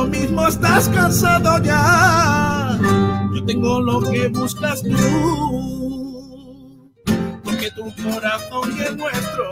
lo 0.00 0.06
mismo 0.06 0.46
estás 0.46 0.88
cansado 0.88 1.62
ya. 1.62 2.78
Yo 3.34 3.44
tengo 3.44 3.80
lo 3.80 4.00
que 4.00 4.28
buscas 4.28 4.82
tú, 4.82 4.96
porque 7.44 7.70
tu 7.72 7.84
corazón 8.02 8.74
y 8.78 8.80
el 8.80 8.96
nuestro 8.96 9.50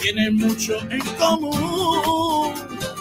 tienen 0.00 0.36
mucho 0.36 0.74
en 0.90 1.00
común. 1.18 2.54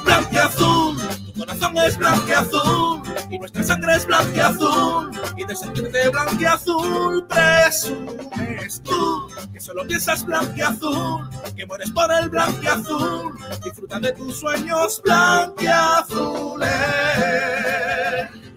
Blanco 0.04 0.30
y 0.34 0.38
azul, 0.38 0.98
corazón 1.38 1.78
es 1.78 1.98
blanco 1.98 3.02
y 3.30 3.40
nuestra 3.40 3.64
sangre 3.64 3.96
es 3.96 4.06
blanco 4.06 5.10
y 5.36 5.44
de 5.44 5.56
sentirte 5.56 6.10
blanco 6.10 6.36
y 6.40 6.46
azul 6.46 7.26
presumes 7.28 8.82
tú, 8.84 9.28
que 9.52 9.60
solo 9.60 9.86
piensas 9.88 10.26
blanco 10.26 10.54
y 10.56 10.62
azul, 10.62 11.30
que 11.56 11.66
mueres 11.66 11.92
por 11.92 12.12
el 12.12 12.30
blanco 12.30 12.60
y 12.62 12.68
azul, 12.68 13.34
disfruta 13.64 14.00
de 14.00 14.12
tus 14.14 14.40
sueños 14.40 15.02
blanco 15.04 15.56
y 15.62 15.68
azules. 15.68 16.70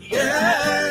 Yeah, 0.09 0.86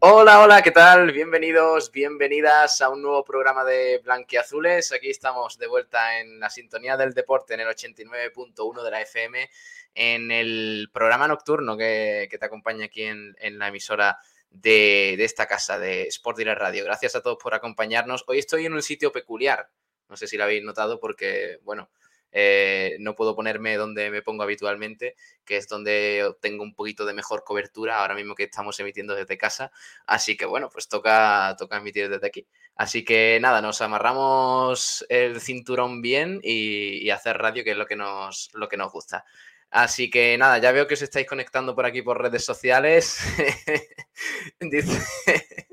Hola, 0.00 0.42
hola, 0.42 0.62
¿qué 0.62 0.70
tal? 0.70 1.10
Bienvenidos, 1.10 1.90
bienvenidas 1.90 2.80
a 2.82 2.88
un 2.88 3.02
nuevo 3.02 3.24
programa 3.24 3.64
de 3.64 3.98
Blanquiazules. 4.04 4.92
Aquí 4.92 5.10
estamos 5.10 5.58
de 5.58 5.66
vuelta 5.66 6.20
en 6.20 6.38
la 6.38 6.50
sintonía 6.50 6.96
del 6.96 7.14
deporte 7.14 7.54
en 7.54 7.60
el 7.60 7.66
89.1 7.66 8.84
de 8.84 8.90
la 8.92 9.00
FM, 9.00 9.50
en 9.96 10.30
el 10.30 10.88
programa 10.92 11.26
nocturno 11.26 11.76
que, 11.76 12.28
te 12.30 12.46
acompaña 12.46 12.84
aquí 12.84 13.02
en, 13.02 13.34
la 13.58 13.66
emisora 13.66 14.20
de, 14.50 15.14
esta 15.14 15.46
casa 15.46 15.80
de 15.80 16.02
Sport 16.06 16.38
Direct 16.38 16.60
Radio. 16.60 16.84
Gracias 16.84 17.16
a 17.16 17.20
todos 17.20 17.38
por 17.42 17.54
acompañarnos. 17.54 18.22
Hoy 18.28 18.38
estoy 18.38 18.66
en 18.66 18.74
un 18.74 18.82
sitio 18.82 19.10
peculiar, 19.10 19.68
no 20.08 20.16
sé 20.16 20.28
si 20.28 20.36
lo 20.36 20.44
habéis 20.44 20.62
notado 20.62 21.00
porque, 21.00 21.58
bueno, 21.64 21.90
eh, 22.32 22.96
no 23.00 23.14
puedo 23.14 23.34
ponerme 23.34 23.76
donde 23.76 24.10
me 24.10 24.22
pongo 24.22 24.42
habitualmente, 24.42 25.14
que 25.44 25.56
es 25.56 25.68
donde 25.68 26.34
tengo 26.40 26.62
un 26.62 26.74
poquito 26.74 27.06
de 27.06 27.14
mejor 27.14 27.44
cobertura 27.44 28.00
ahora 28.00 28.14
mismo 28.14 28.34
que 28.34 28.44
estamos 28.44 28.78
emitiendo 28.80 29.14
desde 29.14 29.38
casa. 29.38 29.70
Así 30.06 30.36
que 30.36 30.46
bueno, 30.46 30.68
pues 30.70 30.88
toca, 30.88 31.54
toca 31.58 31.78
emitir 31.78 32.08
desde 32.08 32.26
aquí. 32.26 32.46
Así 32.74 33.04
que 33.04 33.38
nada, 33.40 33.60
nos 33.60 33.80
amarramos 33.80 35.04
el 35.08 35.40
cinturón 35.40 36.02
bien 36.02 36.40
y, 36.42 37.10
hacer 37.10 37.38
radio, 37.38 37.64
que 37.64 37.72
es 37.72 37.76
lo 37.76 37.86
que 37.86 37.96
nos, 37.96 38.50
lo 38.54 38.68
que 38.68 38.76
nos 38.76 38.92
gusta. 38.92 39.24
Así 39.70 40.08
que 40.10 40.38
nada, 40.38 40.58
ya 40.58 40.72
veo 40.72 40.86
que 40.86 40.94
os 40.94 41.02
estáis 41.02 41.26
conectando 41.26 41.74
por 41.74 41.86
aquí 41.86 42.02
por 42.02 42.20
redes 42.20 42.44
sociales. 42.44 43.18
Dice. 44.60 45.66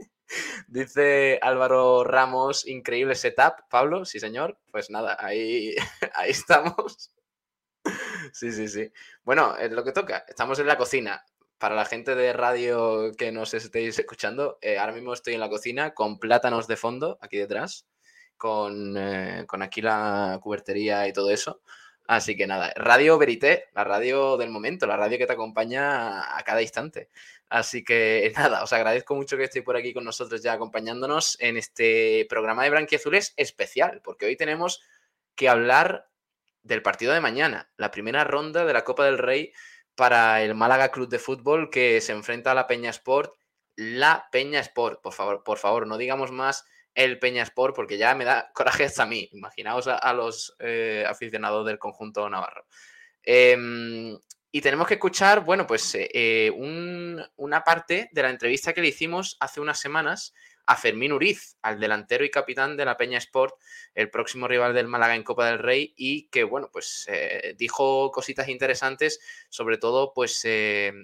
Dice 0.68 1.40
Álvaro 1.42 2.04
Ramos, 2.04 2.68
increíble 2.68 3.16
setup. 3.16 3.68
Pablo, 3.70 4.06
sí 4.06 4.20
señor. 4.20 4.58
Pues 4.72 4.90
nada, 4.90 5.18
ahí, 5.20 5.76
ahí 6.16 6.32
estamos. 6.32 7.12
Sí, 8.34 8.52
sí, 8.52 8.68
sí. 8.68 8.92
Bueno, 9.24 9.56
es 9.58 9.72
lo 9.72 9.84
que 9.84 9.92
toca. 9.92 10.26
Estamos 10.28 10.60
en 10.60 10.68
la 10.68 10.78
cocina. 10.78 11.24
Para 11.58 11.76
la 11.76 11.86
gente 11.86 12.16
de 12.16 12.34
radio 12.34 13.12
que 13.18 13.32
nos 13.32 13.54
estéis 13.54 13.98
escuchando, 13.98 14.58
eh, 14.62 14.78
ahora 14.78 14.94
mismo 14.94 15.14
estoy 15.14 15.36
en 15.36 15.40
la 15.40 15.50
cocina 15.50 15.94
con 15.94 16.20
plátanos 16.20 16.68
de 16.68 16.76
fondo 16.76 17.18
aquí 17.22 17.38
detrás, 17.38 17.88
con, 18.36 18.96
eh, 18.98 19.46
con 19.48 19.62
aquí 19.62 19.82
la 19.82 20.40
cubertería 20.42 21.08
y 21.08 21.14
todo 21.14 21.32
eso. 21.32 21.62
Así 22.08 22.36
que 22.36 22.46
nada, 22.46 22.72
Radio 22.76 23.18
Verité, 23.18 23.70
la 23.74 23.84
radio 23.84 24.38
del 24.38 24.52
momento, 24.52 24.86
la 24.86 24.96
radio 24.96 25.18
que 25.18 25.26
te 25.26 25.34
acompaña 25.34 26.38
a 26.38 26.44
cada 26.44 26.62
instante. 26.62 27.10
Así 27.50 27.84
que 27.84 28.32
nada, 28.38 28.64
os 28.64 28.74
agradezco 28.74 29.16
mucho 29.16 29.38
que 29.38 29.46
estéis 29.46 29.66
por 29.66 29.76
aquí 29.76 29.94
con 29.94 30.04
nosotros 30.04 30.44
ya 30.44 30.54
acompañándonos 30.54 31.38
en 31.40 31.58
este 31.58 32.28
programa 32.30 32.64
de 32.64 32.70
Branquiazules 32.70 33.34
especial, 33.38 34.02
porque 34.04 34.28
hoy 34.28 34.36
tenemos 34.36 34.82
que 35.36 35.50
hablar 35.50 36.08
del 36.62 36.82
partido 36.82 37.14
de 37.14 37.22
mañana, 37.22 37.70
la 37.78 37.92
primera 37.92 38.24
ronda 38.24 38.66
de 38.66 38.74
la 38.74 38.84
Copa 38.84 39.06
del 39.06 39.18
Rey 39.18 39.52
para 39.96 40.44
el 40.44 40.56
Málaga 40.56 40.92
Club 40.92 41.10
de 41.10 41.20
Fútbol 41.20 41.70
que 41.70 42.02
se 42.02 42.12
enfrenta 42.12 42.52
a 42.52 42.56
la 42.56 42.68
Peña 42.68 42.90
Sport. 42.90 43.34
La 43.76 44.28
Peña 44.32 44.60
Sport, 44.60 45.02
por 45.02 45.14
favor, 45.14 45.44
por 45.44 45.58
favor, 45.58 45.88
no 45.88 45.98
digamos 45.98 46.32
más 46.32 46.66
el 46.96 47.20
Peña 47.20 47.44
Sport 47.44 47.76
porque 47.76 47.98
ya 47.98 48.16
me 48.16 48.26
da 48.26 48.52
coraje 48.54 48.86
hasta 48.86 49.04
a 49.04 49.06
mí. 49.06 49.30
Imaginaos 49.34 49.88
a, 49.88 50.14
los 50.14 50.56
eh, 50.60 51.06
aficionados 51.08 51.66
del 51.68 51.78
conjunto 51.78 52.28
navarro. 52.30 52.66
Em, 53.22 54.18
y 54.52 54.62
tenemos 54.62 54.88
que 54.88 54.94
escuchar, 54.94 55.44
bueno, 55.44 55.68
pues 55.68 55.94
eh, 55.96 56.10
eh, 56.14 56.52
una 57.36 57.64
parte 57.64 58.10
de 58.12 58.22
la 58.22 58.30
entrevista 58.30 58.74
que 58.74 58.82
le 58.82 58.88
hicimos 58.88 59.36
hace 59.42 59.60
unas 59.60 59.80
semanas 59.80 60.34
a 60.68 60.78
Fermín 60.78 61.12
Uriz, 61.12 61.58
al 61.62 61.80
delantero 61.80 62.24
y 62.24 62.32
capitán 62.32 62.78
de 62.78 62.86
la 62.86 62.98
Peña 62.98 63.18
Sport, 63.18 63.56
el 63.94 64.10
próximo 64.10 64.48
rival 64.48 64.74
del 64.74 64.88
Málaga 64.88 65.16
en 65.16 65.24
Copa 65.24 65.48
del 65.48 65.60
Rey, 65.60 65.94
y 65.96 66.28
que, 66.30 66.44
bueno, 66.44 66.70
pues 66.72 67.08
dijo 67.56 68.10
cositas 68.12 68.48
interesantes, 68.48 69.20
sobre 69.50 69.78
todo, 69.78 70.12
pues 70.16 70.44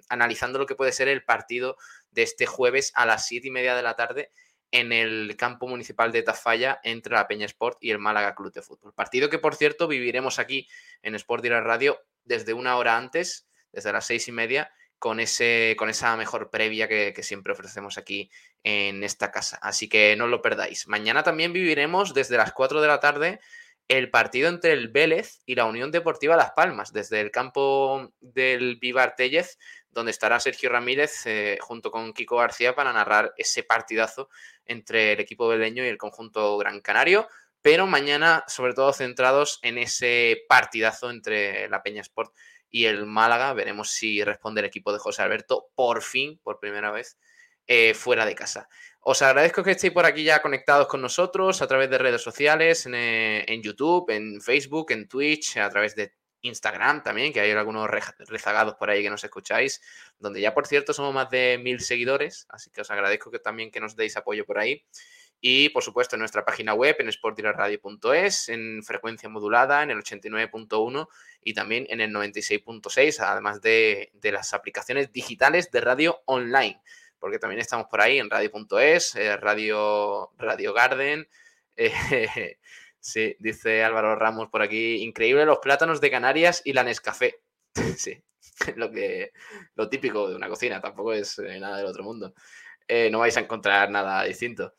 analizando 0.10 0.58
lo 0.58 0.66
que 0.66 0.74
puede 0.74 0.92
ser 0.92 1.10
el 1.10 1.24
partido 1.24 1.78
de 2.10 2.24
este 2.24 2.48
jueves 2.48 2.92
a 2.96 3.06
las 3.06 3.28
siete 3.28 3.50
y 3.50 3.52
media 3.52 3.76
de 3.76 3.84
la 3.84 3.96
tarde 3.96 4.32
en 4.72 4.94
el 4.94 5.36
campo 5.38 5.68
municipal 5.68 6.12
de 6.12 6.24
Tafalla 6.24 6.80
entre 6.84 7.14
la 7.14 7.28
Peña 7.28 7.46
Sport 7.46 7.78
y 7.82 7.92
el 7.92 8.00
Málaga 8.00 8.36
Club 8.36 8.54
de 8.54 8.62
Fútbol. 8.62 8.94
Partido 8.94 9.30
que, 9.30 9.38
por 9.38 9.56
cierto, 9.56 9.88
viviremos 9.88 10.40
aquí 10.40 10.68
en 11.02 11.16
Sport 11.16 11.44
Direct 11.44 11.66
Radio 11.66 12.00
desde 12.24 12.54
una 12.54 12.78
hora 12.78 12.98
antes, 12.98 13.48
desde 13.72 13.92
las 13.92 14.06
seis 14.06 14.28
y 14.28 14.32
media, 14.32 14.72
con, 15.02 15.20
ese, 15.20 15.76
con 15.78 15.90
esa 15.90 16.16
mejor 16.16 16.50
previa 16.50 16.88
que, 16.88 17.14
siempre 17.24 17.54
ofrecemos 17.54 17.98
aquí 17.98 18.30
en 18.64 19.04
esta 19.04 19.32
casa. 19.32 19.58
Así 19.62 19.90
que 19.90 20.16
no 20.16 20.28
lo 20.28 20.42
perdáis. 20.42 20.88
Mañana 20.88 21.24
también 21.24 21.54
viviremos 21.54 22.14
desde 22.14 22.38
las 22.38 22.54
4 22.54 22.82
de 22.82 22.88
la 22.88 23.00
tarde 23.00 23.40
el 23.88 24.10
partido 24.10 24.48
entre 24.48 24.74
el 24.74 24.88
Vélez 24.88 25.42
y 25.46 25.56
la 25.56 25.66
Unión 25.66 25.92
Deportiva 25.92 26.38
Las 26.38 26.52
Palmas, 26.52 26.94
desde 26.94 27.20
el 27.20 27.32
campo 27.32 28.14
del 28.22 28.78
Vivar 28.78 29.16
Tellez, 29.16 29.58
donde 29.92 30.12
estará 30.12 30.40
Sergio 30.40 30.70
Ramírez 30.70 31.26
eh, 31.26 31.58
junto 31.62 31.92
con 31.92 32.14
Kiko 32.14 32.38
García 32.38 32.76
para 32.76 32.94
narrar 32.94 33.34
ese 33.38 33.64
partidazo 33.64 34.30
entre 34.66 35.14
el 35.14 35.20
equipo 35.20 35.48
beleño 35.48 35.84
y 35.84 35.88
el 35.88 35.98
conjunto 35.98 36.58
Gran 36.58 36.82
Canario 36.82 37.28
pero 37.62 37.88
mañana 37.88 38.44
sobre 38.48 38.74
todo 38.74 38.94
centrados 38.94 39.60
en 39.62 39.78
ese 39.78 40.44
partidazo 40.48 41.10
entre 41.10 41.70
la 41.70 41.84
Peña 41.84 42.02
Sport 42.02 42.34
y 42.70 42.86
el 42.86 43.06
Málaga. 43.06 43.54
Veremos 43.54 43.92
si 43.92 44.24
responde 44.24 44.62
el 44.62 44.66
equipo 44.66 44.92
de 44.92 45.00
José 45.00 45.22
Alberto 45.22 45.70
por 45.76 46.02
fin, 46.02 46.40
por 46.44 46.60
primera 46.60 46.92
vez, 46.92 47.18
eh, 47.68 47.94
fuera 47.94 48.26
de 48.26 48.36
casa. 48.36 48.68
Os 49.02 49.22
agradezco 49.22 49.64
que 49.64 49.72
estéis 49.72 49.94
por 49.94 50.06
aquí 50.06 50.24
ya 50.24 50.42
conectados 50.42 50.88
con 50.88 51.02
nosotros 51.02 51.62
a 51.62 51.68
través 51.68 51.90
de 51.90 51.98
redes 51.98 52.22
sociales, 52.22 52.86
en, 52.86 52.96
eh, 52.96 53.62
YouTube, 53.62 54.10
en 54.10 54.42
Facebook, 54.42 54.92
en 54.92 55.08
Twitch, 55.08 55.58
a 55.58 55.70
través 55.70 55.96
de 55.96 56.14
Instagram 56.42 57.04
también, 57.04 57.34
que 57.34 57.40
hay 57.40 57.52
algunos 57.52 57.90
rezagados 57.90 58.76
por 58.76 58.90
ahí 58.90 59.04
que 59.04 59.10
nos 59.10 59.24
escucháis, 59.24 59.82
donde 60.20 60.42
ya 60.42 60.54
por 60.54 60.68
cierto 60.68 60.94
somos 60.94 61.14
más 61.14 61.30
de 61.30 61.60
mil 61.62 61.80
seguidores, 61.80 62.46
así 62.50 62.70
que 62.72 62.82
os 62.82 62.92
agradezco 62.92 63.32
que 63.32 63.40
también 63.40 63.72
que 63.72 63.80
nos 63.80 63.96
deis 63.96 64.18
apoyo 64.18 64.46
por 64.46 64.60
ahí. 64.60 64.86
Y 65.44 65.70
por 65.70 65.82
supuesto 65.82 66.16
en 66.16 66.20
nuestra 66.20 66.46
página 66.46 66.76
web, 66.76 66.96
en 67.00 67.12
sportdiraradio.es, 67.12 68.50
en 68.50 68.84
frecuencia 68.84 69.28
modulada, 69.28 69.82
en 69.82 69.90
el 69.90 69.98
89.1 69.98 71.08
y 71.44 71.56
también 71.56 71.88
en 71.90 72.00
el 72.00 72.12
96.6, 72.12 73.20
además 73.22 73.60
de, 73.60 74.12
las 74.22 74.54
aplicaciones 74.54 75.12
digitales 75.12 75.72
de 75.72 75.82
radio 75.82 76.22
online, 76.26 76.80
porque 77.18 77.40
también 77.40 77.60
estamos 77.60 77.88
por 77.88 78.02
ahí 78.02 78.20
en 78.20 78.30
radio.es, 78.30 79.16
eh, 79.16 79.36
radio, 79.36 80.32
radio 80.38 80.74
Garden. 80.74 81.28
Eh, 81.78 82.60
sí, 83.02 83.36
dice 83.40 83.84
Álvaro 83.84 84.16
Ramos 84.16 84.48
por 84.50 84.62
aquí, 84.62 85.04
increíble 85.04 85.46
los 85.46 85.60
plátanos 85.60 86.00
de 86.00 86.10
Canarias 86.10 86.62
y 86.64 86.72
la 86.72 86.84
Nescafé. 86.84 87.42
sí, 87.98 88.24
lo, 88.78 88.90
que, 88.90 89.34
lo 89.76 89.90
típico 89.90 90.30
de 90.30 90.36
una 90.36 90.48
cocina, 90.48 90.80
tampoco 90.80 91.12
es 91.12 91.38
eh, 91.40 91.60
nada 91.60 91.78
del 91.78 91.88
otro 91.88 92.04
mundo. 92.04 92.34
no 93.12 93.20
vais 93.20 93.36
a 93.36 93.42
encontrar 93.42 93.90
nada 93.90 94.24
distinto. 94.24 94.74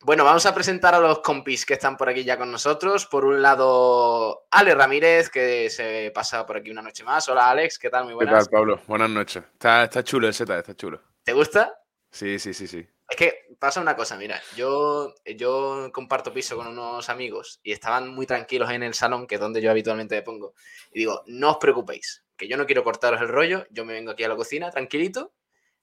Bueno, 0.00 0.22
vamos 0.22 0.46
a 0.46 0.54
presentar 0.54 0.94
a 0.94 1.00
los 1.00 1.18
compis 1.20 1.66
que 1.66 1.74
están 1.74 1.96
por 1.96 2.08
aquí 2.08 2.22
ya 2.22 2.38
con 2.38 2.52
nosotros. 2.52 3.06
Por 3.06 3.24
un 3.24 3.42
lado, 3.42 4.46
Ale 4.52 4.72
Ramírez, 4.74 5.28
que 5.28 5.68
se 5.70 6.12
pasa 6.14 6.46
por 6.46 6.56
aquí 6.56 6.70
una 6.70 6.82
noche 6.82 7.02
más. 7.02 7.28
Hola, 7.28 7.50
Alex, 7.50 7.80
¿qué 7.80 7.90
tal? 7.90 8.04
Muy 8.04 8.14
buenas. 8.14 8.46
¿Qué 8.46 8.52
tal, 8.52 8.60
Pablo? 8.60 8.80
Buenas 8.86 9.10
noches. 9.10 9.42
Está, 9.52 9.84
está 9.84 10.04
chulo 10.04 10.28
el 10.28 10.34
Z, 10.34 10.56
está 10.56 10.76
chulo. 10.76 11.02
¿Te 11.24 11.32
gusta? 11.32 11.82
Sí, 12.12 12.38
sí, 12.38 12.54
sí, 12.54 12.68
sí. 12.68 12.88
Es 13.08 13.16
que 13.16 13.46
pasa 13.58 13.80
una 13.80 13.96
cosa, 13.96 14.16
mira, 14.16 14.40
yo, 14.54 15.14
yo 15.24 15.90
comparto 15.92 16.32
piso 16.32 16.56
con 16.56 16.66
unos 16.66 17.08
amigos 17.08 17.58
y 17.62 17.72
estaban 17.72 18.08
muy 18.08 18.26
tranquilos 18.26 18.70
en 18.70 18.82
el 18.82 18.92
salón, 18.92 19.26
que 19.26 19.36
es 19.36 19.40
donde 19.40 19.62
yo 19.62 19.70
habitualmente 19.70 20.14
me 20.14 20.22
pongo. 20.22 20.54
Y 20.92 21.00
digo, 21.00 21.22
no 21.26 21.52
os 21.52 21.56
preocupéis, 21.56 22.24
que 22.36 22.48
yo 22.48 22.58
no 22.58 22.66
quiero 22.66 22.84
cortaros 22.84 23.20
el 23.22 23.28
rollo, 23.28 23.66
yo 23.70 23.86
me 23.86 23.94
vengo 23.94 24.10
aquí 24.10 24.24
a 24.24 24.28
la 24.28 24.36
cocina 24.36 24.70
tranquilito, 24.70 25.32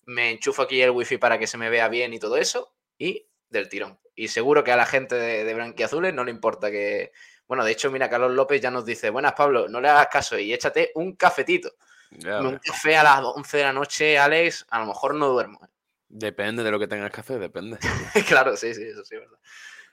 me 0.05 0.29
enchufo 0.31 0.61
aquí 0.61 0.81
el 0.81 0.91
wifi 0.91 1.17
para 1.17 1.39
que 1.39 1.47
se 1.47 1.57
me 1.57 1.69
vea 1.69 1.89
bien 1.89 2.13
y 2.13 2.19
todo 2.19 2.37
eso, 2.37 2.75
y 2.97 3.27
del 3.49 3.69
tirón. 3.69 3.99
Y 4.15 4.27
seguro 4.27 4.63
que 4.63 4.71
a 4.71 4.77
la 4.77 4.85
gente 4.85 5.15
de, 5.15 5.43
de 5.43 5.53
Branquiazules 5.53 6.13
no 6.13 6.23
le 6.23 6.31
importa 6.31 6.71
que. 6.71 7.11
Bueno, 7.47 7.65
de 7.65 7.71
hecho, 7.71 7.91
mira, 7.91 8.09
Carlos 8.09 8.31
López 8.31 8.61
ya 8.61 8.71
nos 8.71 8.85
dice: 8.85 9.09
Buenas, 9.09 9.33
Pablo, 9.33 9.67
no 9.67 9.81
le 9.81 9.89
hagas 9.89 10.07
caso 10.07 10.37
y 10.37 10.53
échate 10.53 10.91
un 10.95 11.15
cafetito. 11.15 11.73
un 12.11 12.57
café 12.59 12.95
a 12.95 13.03
las 13.03 13.21
11 13.21 13.57
de 13.57 13.63
la 13.63 13.73
noche, 13.73 14.17
Alex, 14.17 14.65
a 14.69 14.79
lo 14.79 14.85
mejor 14.85 15.15
no 15.15 15.27
duermo. 15.27 15.59
Depende 16.17 16.63
de 16.63 16.71
lo 16.71 16.79
que 16.79 16.87
tengas 16.87 17.11
que 17.11 17.19
hacer, 17.19 17.39
depende. 17.39 17.77
claro, 18.29 18.55
sí, 18.55 18.73
sí, 18.73 18.83
eso 18.83 19.03
sí, 19.03 19.15
es 19.15 19.21
verdad. 19.21 19.37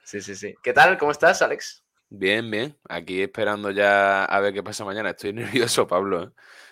Sí, 0.05 0.21
sí, 0.21 0.35
sí. 0.37 0.55
¿Qué 0.63 0.71
tal? 0.71 0.97
¿Cómo 0.97 1.11
estás, 1.11 1.41
Alex? 1.41 1.83
Bien, 2.09 2.49
bien. 2.49 2.77
Aquí 2.87 3.21
esperando 3.21 3.71
ya 3.71 4.23
a 4.23 4.39
ver 4.39 4.53
qué 4.53 4.63
pasa 4.63 4.85
mañana. 4.85 5.09
Estoy 5.09 5.33
nervioso, 5.73 5.85
Pablo. 5.85 6.23
¿eh? 6.23 6.29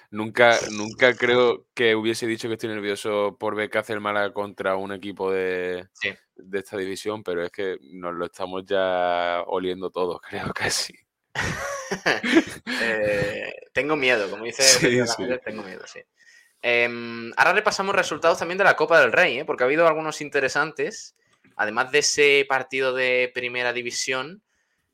Nunca, 0.09 0.57
nunca 0.71 1.13
creo 1.15 1.67
que 1.73 1.95
hubiese 1.95 2.27
dicho 2.27 2.47
que 2.47 2.53
estoy 2.53 2.69
nervioso 2.69 3.35
por 3.37 3.55
ver 3.55 3.69
que 3.69 3.77
hace 3.79 3.91
el 3.91 3.99
Málaga 3.99 4.31
contra 4.31 4.77
un 4.77 4.93
equipo 4.93 5.29
de, 5.29 5.89
Sí. 5.93 6.13
de 6.35 6.59
esta 6.59 6.77
división, 6.77 7.21
pero 7.21 7.43
es 7.43 7.51
que 7.51 7.77
nos 7.81 8.13
lo 8.13 8.25
estamos 8.27 8.63
ya 8.65 9.43
oliendo 9.47 9.89
todos, 9.89 10.21
creo 10.29 10.53
que 10.53 10.69
sí. 10.69 10.93
Eh, 12.81 13.51
tengo 13.73 13.97
miedo, 13.97 14.29
como 14.29 14.45
dice 14.45 14.63
Sí, 14.63 15.05
sí. 15.07 15.23
Tengo 15.43 15.63
miedo, 15.63 15.85
sí. 15.87 15.99
Em, 16.61 17.31
ahora 17.37 17.53
repasamos 17.53 17.95
resultados 17.95 18.37
también 18.37 18.57
de 18.57 18.63
la 18.63 18.75
Copa 18.75 18.99
del 18.99 19.11
Rey, 19.11 19.39
¿eh? 19.39 19.45
porque 19.45 19.63
ha 19.63 19.65
habido 19.65 19.87
algunos 19.87 20.21
interesantes, 20.21 21.15
además 21.55 21.91
de 21.91 21.99
ese 21.99 22.45
partido 22.47 22.93
de 22.93 23.31
primera 23.33 23.73
división 23.73 24.43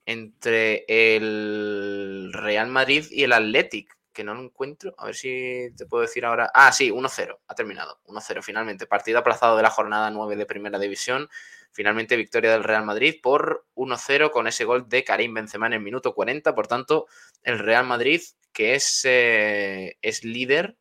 entre 0.06 0.86
el 0.88 2.31
Real 2.31 2.69
Madrid 2.69 3.06
y 3.12 3.24
el 3.24 3.34
Athletic, 3.34 3.98
que 4.14 4.24
no 4.24 4.34
lo 4.34 4.42
encuentro, 4.42 4.96
a 4.98 5.08
ver 5.08 5.16
si 5.16 5.68
te 5.75 5.86
puedo 5.86 6.02
decir 6.04 6.25
ahora. 6.25 6.50
Ah, 6.54 6.72
sí, 6.72 6.90
1-0, 6.90 7.38
ha 7.46 7.54
terminado, 7.54 8.00
1-0 8.06 8.42
finalmente, 8.42 8.88
partido 8.88 9.19
aplazado 9.19 9.58
de 9.58 9.64
la 9.64 9.69
jornada 9.69 10.10
9 10.10 10.38
de 10.38 10.46
primera 10.46 10.80
división. 10.80 11.30
Finalmente 11.74 12.16
victoria 12.16 12.54
del 12.54 12.64
Real 12.64 12.86
Madrid 12.86 13.18
por 13.22 13.66
1-0 13.75 14.31
con 14.31 14.48
ese 14.48 14.64
gol 14.64 14.88
de 14.88 15.04
Karim 15.04 15.34
Benzema 15.34 15.68
en 15.68 15.74
el 15.74 15.81
minuto 15.81 16.16
40. 16.16 16.56
Por 16.56 16.66
tanto, 16.66 17.08
el 17.44 17.60
Real 17.60 17.86
Madrid, 17.86 18.22
que 18.54 18.74
es, 18.74 19.02
eh, 19.04 19.98
es 20.02 20.24
líder 20.24 20.78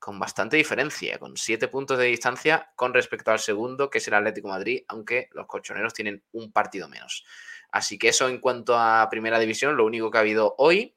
con 0.00 0.18
bastante 0.18 0.56
diferencia, 0.56 1.18
con 1.18 1.36
7 1.36 1.68
puntos 1.68 1.98
de 1.98 2.06
distancia 2.06 2.72
con 2.74 2.94
respecto 2.94 3.30
al 3.30 3.38
segundo, 3.38 3.90
que 3.90 3.98
es 3.98 4.08
el 4.08 4.14
Atlético 4.14 4.48
Madrid, 4.48 4.82
aunque 4.88 5.28
los 5.32 5.46
colchoneros 5.46 5.92
tienen 5.92 6.24
un 6.32 6.50
partido 6.50 6.88
menos. 6.88 7.24
Así 7.70 7.98
que 7.98 8.08
eso 8.08 8.28
en 8.28 8.40
cuanto 8.40 8.76
a 8.76 9.06
primera 9.10 9.38
división, 9.38 9.76
lo 9.76 9.84
único 9.84 10.10
que 10.10 10.18
ha 10.18 10.22
habido 10.22 10.54
hoy. 10.58 10.96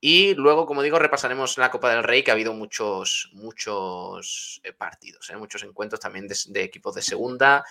Y 0.00 0.34
luego, 0.34 0.64
como 0.64 0.80
digo, 0.80 0.98
repasaremos 0.98 1.58
la 1.58 1.70
Copa 1.70 1.92
del 1.92 2.04
Rey, 2.04 2.22
que 2.22 2.30
ha 2.30 2.34
habido 2.34 2.54
muchos, 2.54 3.28
muchos 3.34 4.60
eh, 4.62 4.72
partidos, 4.72 5.28
¿eh? 5.28 5.36
muchos 5.36 5.62
encuentros 5.62 6.00
también 6.00 6.26
de, 6.26 6.36
de 6.46 6.62
equipos 6.62 6.94
de 6.94 7.02
segunda, 7.02 7.64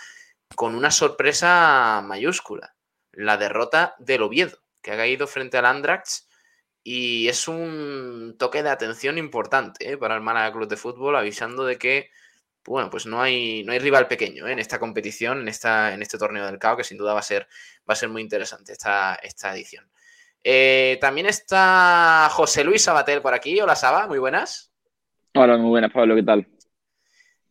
con 0.53 0.75
una 0.75 0.91
sorpresa 0.91 2.03
mayúscula, 2.05 2.75
la 3.13 3.37
derrota 3.37 3.95
del 3.97 4.21
Oviedo, 4.21 4.59
que 4.83 4.91
ha 4.91 4.97
caído 4.97 5.25
frente 5.25 5.57
al 5.57 5.65
Andrax 5.65 6.28
y 6.83 7.27
es 7.27 7.47
un 7.47 8.35
toque 8.39 8.63
de 8.63 8.69
atención 8.69 9.17
importante 9.17 9.91
¿eh? 9.91 9.97
para 9.97 10.15
el 10.15 10.21
Málaga 10.21 10.53
Club 10.53 10.67
de 10.67 10.77
Fútbol, 10.77 11.15
avisando 11.15 11.65
de 11.65 11.77
que 11.77 12.09
bueno, 12.65 12.89
pues 12.89 13.05
no 13.05 13.21
hay, 13.21 13.63
no 13.63 13.71
hay 13.71 13.79
rival 13.79 14.07
pequeño 14.07 14.47
¿eh? 14.47 14.51
en 14.51 14.59
esta 14.59 14.79
competición, 14.79 15.41
en, 15.41 15.47
esta, 15.47 15.93
en 15.93 16.01
este 16.01 16.17
torneo 16.17 16.45
del 16.45 16.59
CAO, 16.59 16.77
que 16.77 16.83
sin 16.83 16.97
duda 16.97 17.13
va 17.13 17.19
a 17.19 17.23
ser, 17.23 17.47
va 17.89 17.93
a 17.93 17.95
ser 17.95 18.09
muy 18.09 18.21
interesante 18.21 18.73
esta, 18.73 19.15
esta 19.15 19.53
edición. 19.53 19.89
Eh, 20.43 20.97
también 21.01 21.25
está 21.25 22.29
José 22.31 22.63
Luis 22.63 22.83
Sabatel 22.83 23.21
por 23.21 23.33
aquí. 23.33 23.59
Hola 23.59 23.75
Saba, 23.75 24.07
muy 24.07 24.19
buenas. 24.19 24.71
Hola, 25.35 25.57
muy 25.57 25.69
buenas, 25.69 25.91
Pablo, 25.91 26.15
¿qué 26.15 26.23
tal? 26.23 26.47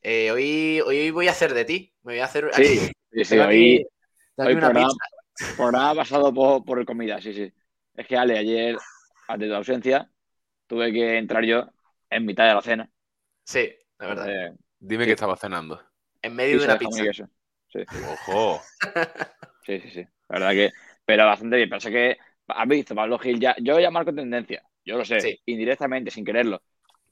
Eh, 0.03 0.31
hoy, 0.31 0.81
hoy 0.81 1.11
voy 1.11 1.29
a 1.29 1.33
hacer 1.33 1.53
de 1.53 1.65
ti. 1.65 1.93
Me 2.03 2.13
voy 2.15 2.21
a 2.21 2.25
hacer. 2.27 2.51
Sí, 2.55 2.79
sí, 2.79 2.91
sí, 3.13 3.25
tengo 3.31 3.45
aquí- 3.45 3.77
hoy, 4.37 4.47
hoy 4.47 4.53
una 4.55 4.61
programa, 4.71 4.89
pizza. 4.89 5.57
programa 5.57 5.95
pasado 5.97 6.33
por, 6.33 6.65
por 6.65 6.85
comida, 6.85 7.21
sí, 7.21 7.35
sí. 7.35 7.53
Es 7.95 8.07
que 8.07 8.17
Ale, 8.17 8.39
ayer, 8.39 8.79
ante 9.29 9.47
tu 9.47 9.55
ausencia, 9.55 10.11
tuve 10.67 10.93
que 10.93 11.19
entrar 11.19 11.45
yo 11.45 11.69
en 12.11 12.27
mitad 12.27 12.49
de 12.49 12.55
la 12.55 12.63
cena. 12.63 12.91
Sí, 13.45 13.71
la 13.99 14.07
verdad. 14.09 14.29
Eh, 14.29 14.57
Dime 14.81 15.05
Sí. 15.05 15.09
que 15.09 15.15
estaba 15.15 15.37
cenando. 15.37 15.81
En 16.23 16.35
medio 16.35 16.61
de 16.61 16.61
pizza 16.61 16.65
una 16.67 16.75
de 16.75 16.79
pizza. 16.79 17.05
queso. 17.05 17.29
¡Ojo! 18.13 18.61
Sí, 19.67 19.81
sí, 19.81 19.91
sí. 19.91 20.01
La 20.31 20.39
verdad 20.39 20.51
que, 20.53 20.73
pero 21.05 21.27
bastante 21.27 21.57
bien. 21.57 21.69
Pensé 21.69 21.91
que, 21.91 22.17
has 22.47 22.67
visto, 22.69 22.95
Pablo 22.95 23.19
Gil 23.19 23.39
ya, 23.39 23.55
yo 23.59 23.79
ya 23.79 23.91
marco 23.91 24.15
tendencia, 24.15 24.63
yo 24.83 24.97
lo 24.97 25.05
sé, 25.05 25.21
Sí. 25.21 25.39
indirectamente, 25.45 26.11
sin 26.11 26.25
quererlo. 26.25 26.63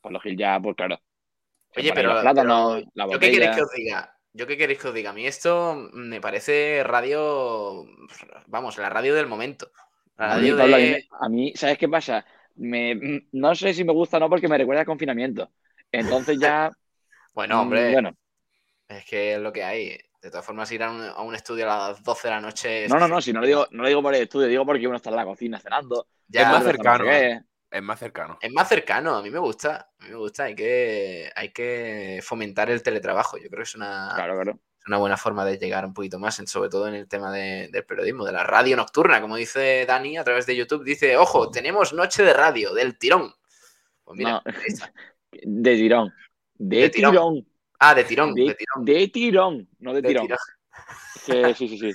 Pablo 0.01 0.21
Gil 0.21 0.39
ya, 0.39 0.59
pues 0.59 0.75
claro. 0.75 0.99
Oye, 1.77 1.93
pero, 1.93 2.15
los 2.15 2.23
plátanos, 2.23 2.77
pero 2.77 2.91
la 2.95 3.13
¿yo 3.13 3.19
qué 3.19 3.31
queréis 3.31 3.57
que 3.57 3.61
os 3.63 3.73
diga? 3.73 4.17
¿Yo 4.33 4.47
qué 4.47 4.57
queréis 4.57 4.79
que 4.79 4.89
os 4.89 4.95
diga? 4.95 5.11
A 5.11 5.13
mí 5.13 5.27
esto 5.27 5.75
me 5.93 6.19
parece 6.21 6.83
radio, 6.83 7.85
vamos, 8.47 8.79
la 8.79 8.89
radio 8.89 9.15
del 9.15 9.27
momento. 9.27 9.71
A 10.29 10.39
mí, 10.39 10.53
radio 10.53 10.57
Pablo, 10.57 10.77
a 10.77 10.81
mí 10.81 10.89
de... 10.89 10.89
me- 10.89 11.05
a 11.21 11.29
mí, 11.29 11.53
¿sabes 11.57 11.79
qué 11.79 11.89
pasa? 11.89 12.25
Me, 12.57 12.95
mm, 12.95 13.29
no 13.33 13.55
sé 13.55 13.75
si 13.75 13.85
me 13.85 13.93
gusta 13.93 14.17
o 14.17 14.21
no 14.21 14.29
porque 14.31 14.49
me 14.49 14.59
recuerda 14.59 14.81
al 14.81 14.87
confinamiento. 14.87 15.51
Entonces 15.93 16.39
ya, 16.41 16.73
Bueno, 17.35 17.61
mm, 17.61 17.63
hombre, 17.63 17.91
bueno, 17.91 18.17
es 18.89 19.05
que 19.07 19.35
es 19.35 19.41
lo 19.41 19.53
que 19.53 19.65
hay. 19.65 19.99
De 20.23 20.31
todas 20.31 20.47
formas, 20.47 20.71
ir 20.73 20.83
a 20.83 20.91
un, 20.91 21.03
a 21.03 21.23
un 21.23 21.35
estudio 21.35 21.71
a 21.71 21.91
las 21.91 22.03
12 22.05 22.29
de 22.29 22.35
la 22.35 22.41
noche... 22.41 22.87
es- 22.87 22.93
no, 22.93 22.99
no, 23.01 23.09
no, 23.09 23.21
si 23.21 23.33
no 23.33 23.41
lo 23.41 23.47
digo, 23.47 23.67
no 23.71 23.83
lo 23.83 23.89
digo 23.89 24.03
por 24.03 24.15
el 24.15 24.23
estudio, 24.23 24.47
digo 24.49 24.65
porque 24.67 24.87
uno 24.87 24.97
está 24.97 25.11
en 25.11 25.17
la 25.17 25.25
cocina 25.25 25.59
cenando. 25.59 26.09
ya, 26.29 26.43
es 26.43 26.49
más 26.49 26.65
cercano, 26.65 26.99
qué. 27.01 27.41
Es 27.71 27.83
más 27.83 27.99
cercano. 27.99 28.39
Es 28.41 28.53
más 28.53 28.69
cercano, 28.69 29.17
a 29.17 29.23
mí 29.23 29.31
me 29.31 29.39
gusta. 29.39 29.91
A 29.99 30.05
mí 30.05 30.11
me 30.11 30.17
gusta, 30.17 30.45
hay 30.45 30.55
que, 30.55 31.31
hay 31.35 31.53
que 31.53 32.21
fomentar 32.23 32.71
el 32.71 32.83
teletrabajo. 32.83 33.39
Yo 33.39 33.49
creo 33.49 33.59
que 33.59 33.63
es 33.65 33.75
una, 33.75 34.15
Claro, 34.15 34.35
claro. 34.35 34.61
Una 34.87 34.99
buena 34.99 35.17
forma 35.17 35.45
de 35.45 35.59
llegar 35.59 35.85
un 35.85 35.93
poquito 35.95 36.19
más, 36.19 36.37
sobre 36.47 36.69
todo 36.71 36.87
en 36.89 36.95
el 36.95 37.09
tema 37.09 37.33
de- 37.33 37.69
del 37.73 37.85
periodismo, 37.85 38.25
de 38.25 38.33
la 38.33 38.45
radio 38.45 38.77
nocturna, 38.77 39.21
como 39.21 39.37
dice 39.37 39.85
Dani 39.87 40.17
a 40.19 40.25
través 40.25 40.47
de 40.47 40.55
YouTube. 40.57 40.85
Dice, 40.85 41.17
ojo, 41.17 41.51
tenemos 41.51 41.93
noche 41.93 42.23
de 42.23 42.33
radio, 42.33 42.73
del 42.75 42.97
tirón. 42.99 43.33
Pues 44.05 44.19
mira, 44.19 44.31
No. 44.33 44.43
De 45.43 45.77
tirón. 45.77 46.15
De, 46.55 46.77
De 46.83 46.89
tirón. 46.91 47.11
tirón. 47.13 47.47
Ah, 47.79 47.95
de 47.95 48.05
tirón, 48.05 48.33
De, 48.35 48.45
de 48.47 48.55
tirón. 48.55 48.85
de 48.85 49.09
tirón, 49.09 49.69
no 49.81 49.93
de 49.93 50.03
tirón. 50.03 50.27
tirón. 50.27 50.39
Sí, 51.55 51.69
sí, 51.69 51.79
sí. 51.79 51.93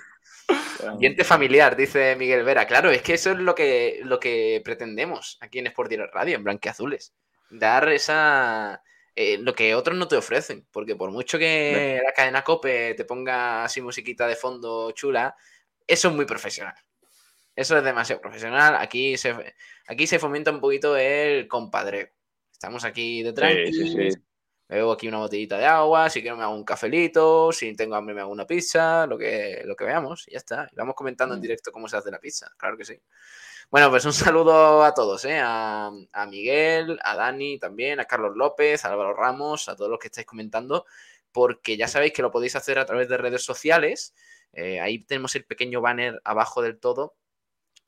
Pero- 0.77 0.91
Ambiente 0.91 1.23
familiar, 1.23 1.75
dice 1.75 2.15
Miguel 2.17 2.43
Vera. 2.43 2.67
Claro, 2.67 2.91
es 2.91 3.01
que 3.01 3.13
eso 3.13 3.31
es 3.31 3.37
lo 3.39 3.55
que, 3.55 4.01
lo 4.03 4.19
que 4.19 4.61
pretendemos 4.63 5.37
aquí 5.41 5.59
en 5.59 5.67
Sport 5.67 5.91
Radio, 6.13 6.35
en 6.35 6.43
Blanqueazules. 6.43 7.13
Dar 7.49 7.89
esa. 7.89 8.83
Eh, 9.15 9.37
lo 9.39 9.53
que 9.53 9.75
otros 9.75 9.97
no 9.97 10.07
te 10.07 10.15
ofrecen. 10.15 10.65
Porque 10.71 10.95
por 10.95 11.11
mucho 11.11 11.37
que 11.39 12.01
la 12.03 12.13
cadena 12.13 12.43
Cope 12.43 12.93
te 12.95 13.05
ponga 13.05 13.63
así 13.63 13.81
musiquita 13.81 14.27
de 14.27 14.35
fondo 14.35 14.91
chula, 14.91 15.35
eso 15.87 16.09
es 16.09 16.13
muy 16.15 16.25
profesional. 16.25 16.75
Eso 17.55 17.77
es 17.77 17.83
demasiado 17.83 18.21
profesional. 18.21 18.75
Aquí 18.77 19.17
se, 19.17 19.35
aquí 19.87 20.07
se 20.07 20.19
fomenta 20.19 20.51
un 20.51 20.61
poquito 20.61 20.95
el 20.95 21.47
compadreo. 21.47 22.09
Estamos 22.51 22.83
aquí 22.85 23.23
de 23.23 23.29
Sí, 23.29 23.35
tranqui. 23.35 23.73
sí, 23.73 24.21
bebo 24.69 24.93
aquí 24.93 25.07
una 25.09 25.17
botellita 25.17 25.57
de 25.57 25.65
agua, 25.65 26.09
si 26.09 26.21
quiero 26.21 26.37
me 26.37 26.43
hago 26.43 26.55
un 26.55 26.63
cafelito, 26.63 27.51
si 27.51 27.75
tengo 27.75 27.95
hambre 27.95 28.15
me 28.15 28.21
hago 28.21 28.31
una 28.31 28.47
pizza, 28.47 29.05
lo 29.05 29.17
que, 29.17 29.63
lo 29.65 29.75
que 29.75 29.83
veamos, 29.83 30.25
y 30.29 30.31
ya 30.31 30.37
está. 30.37 30.69
Y 30.71 30.75
vamos 30.77 30.95
comentando 30.95 31.35
en 31.35 31.39
Mm. 31.39 31.41
directo 31.41 31.71
cómo 31.73 31.89
se 31.89 31.97
hace 31.97 32.09
la 32.09 32.19
pizza, 32.19 32.49
claro 32.57 32.77
que 32.77 32.85
sí. 32.85 32.97
Bueno, 33.71 33.89
pues 33.89 34.03
un 34.03 34.11
saludo 34.11 34.83
a 34.83 34.93
todos, 34.93 35.23
¿eh? 35.23 35.39
a, 35.41 35.91
Miguel, 36.29 36.99
a 37.03 37.15
Dani 37.15 37.57
también, 37.57 38.01
a 38.01 38.05
Carlos 38.05 38.35
López, 38.35 38.83
a 38.83 38.89
Álvaro 38.89 39.13
Ramos, 39.13 39.69
a 39.69 39.77
todos 39.77 39.89
los 39.89 39.97
que 39.97 40.07
estáis 40.07 40.27
comentando, 40.27 40.85
porque 41.31 41.77
ya 41.77 41.87
sabéis 41.87 42.11
que 42.11 42.21
lo 42.21 42.31
podéis 42.31 42.57
hacer 42.57 42.79
a 42.79 42.85
través 42.85 43.07
de 43.07 43.15
redes 43.15 43.45
sociales. 43.45 44.13
Eh, 44.51 44.81
ahí 44.81 44.99
tenemos 45.05 45.35
el 45.35 45.45
pequeño 45.45 45.79
banner 45.79 46.19
abajo 46.25 46.61
del 46.61 46.79
todo, 46.79 47.15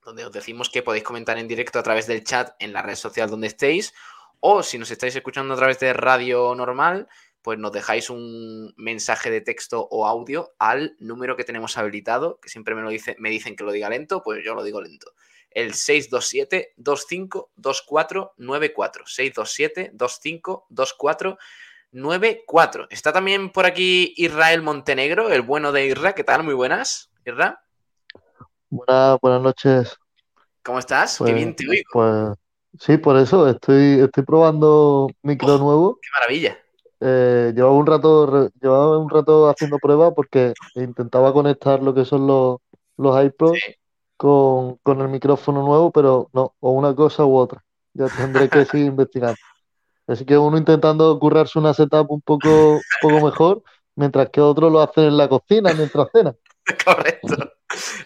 donde 0.05 0.23
os 0.23 0.31
decimos 0.31 0.69
que 0.69 0.83
podéis 0.83 1.03
comentar 1.03 1.37
en 1.37 1.49
directo 1.49 1.79
a 1.79 1.83
través 1.83 2.07
del 2.07 2.23
chat 2.23 2.55
en 2.59 2.71
la 2.71 2.81
red 2.81 2.95
social 2.95 3.29
donde 3.29 3.47
estéis, 3.47 3.93
o 4.39 4.63
si 4.63 4.77
nos 4.77 4.89
estáis 4.89 5.17
escuchando 5.17 5.53
a 5.53 5.57
través 5.57 5.81
de 5.81 5.91
radio 5.91 6.55
normal, 6.55 7.09
pues 7.41 7.59
nos 7.59 7.73
dejáis 7.73 8.09
un 8.09 8.73
mensaje 8.77 9.29
de 9.29 9.41
texto 9.41 9.85
o 9.91 10.07
audio 10.07 10.53
al 10.59 10.95
número 10.99 11.35
que 11.35 11.43
tenemos 11.43 11.77
habilitado, 11.77 12.39
que 12.39 12.47
siempre 12.47 12.73
me 12.73 12.83
lo 12.83 12.89
dice, 12.89 13.17
me 13.19 13.29
dicen 13.29 13.57
que 13.57 13.65
lo 13.65 13.73
diga 13.73 13.89
lento, 13.89 14.23
pues 14.23 14.45
yo 14.45 14.55
lo 14.55 14.63
digo 14.63 14.79
lento. 14.79 15.11
El 15.55 15.73
627 15.73 16.73
25 16.77 17.51
2494 17.55 19.03
627 19.05 19.91
25 19.93 20.65
2494 20.69 22.87
Está 22.89 23.13
también 23.13 23.51
por 23.51 23.65
aquí 23.65 24.13
Israel 24.17 24.61
Montenegro, 24.61 25.29
el 25.29 25.41
bueno 25.41 25.71
de 25.71 25.87
Irra. 25.87 26.13
¿Qué 26.13 26.23
tal? 26.23 26.43
Muy 26.43 26.53
buenas. 26.53 27.09
Irra, 27.25 27.61
Buenas, 28.69 29.19
buenas 29.21 29.41
noches. 29.41 29.97
¿cómo 30.63 30.79
estás? 30.79 31.17
Qué 31.17 31.23
Pues, 31.25 31.35
bien 31.35 31.55
te 31.55 31.69
oigo. 31.69 31.83
pues 31.91 32.37
sí, 32.79 32.97
por 32.97 33.17
eso 33.17 33.47
estoy, 33.47 33.99
estoy 34.01 34.23
probando 34.23 35.09
micro 35.21 35.57
nuevo. 35.59 35.99
Qué 36.01 36.09
maravilla. 36.19 36.57
Eh, 36.99 37.51
llevaba 37.55 37.75
un 37.75 37.85
rato, 37.85 38.49
llevaba 38.61 38.97
un 38.97 39.09
rato 39.09 39.49
haciendo 39.49 39.77
pruebas 39.77 40.13
porque 40.15 40.53
intentaba 40.75 41.33
conectar 41.33 41.83
lo 41.83 41.93
que 41.93 42.05
son 42.05 42.25
los, 42.25 42.57
los 42.97 43.23
iPods 43.25 43.59
Sí. 43.61 43.75
Con, 44.17 44.77
con 44.77 45.01
el 45.01 45.07
micrófono 45.09 45.63
nuevo, 45.63 45.91
pero 45.91 46.29
no, 46.33 46.55
o 46.59 46.71
una 46.71 46.95
cosa 46.95 47.25
u 47.25 47.35
otra. 47.35 47.63
Ya 47.93 48.07
tendré 48.07 48.49
que 48.49 48.65
seguir 48.65 48.87
investigando. 48.87 49.37
Así 50.07 50.25
que 50.25 50.37
uno 50.37 50.57
intentando 50.57 51.17
currarse 51.19 51.59
una 51.59 51.73
setup 51.73 52.09
un 52.11 52.21
poco, 52.21 52.73
un 52.73 52.81
poco 53.01 53.25
mejor, 53.25 53.63
mientras 53.95 54.29
que 54.29 54.41
otros 54.41 54.71
lo 54.71 54.81
hacen 54.81 55.05
en 55.05 55.17
la 55.17 55.27
cocina 55.29 55.71
mientras 55.73 56.07
cena. 56.11 56.33
Correcto. 56.85 57.53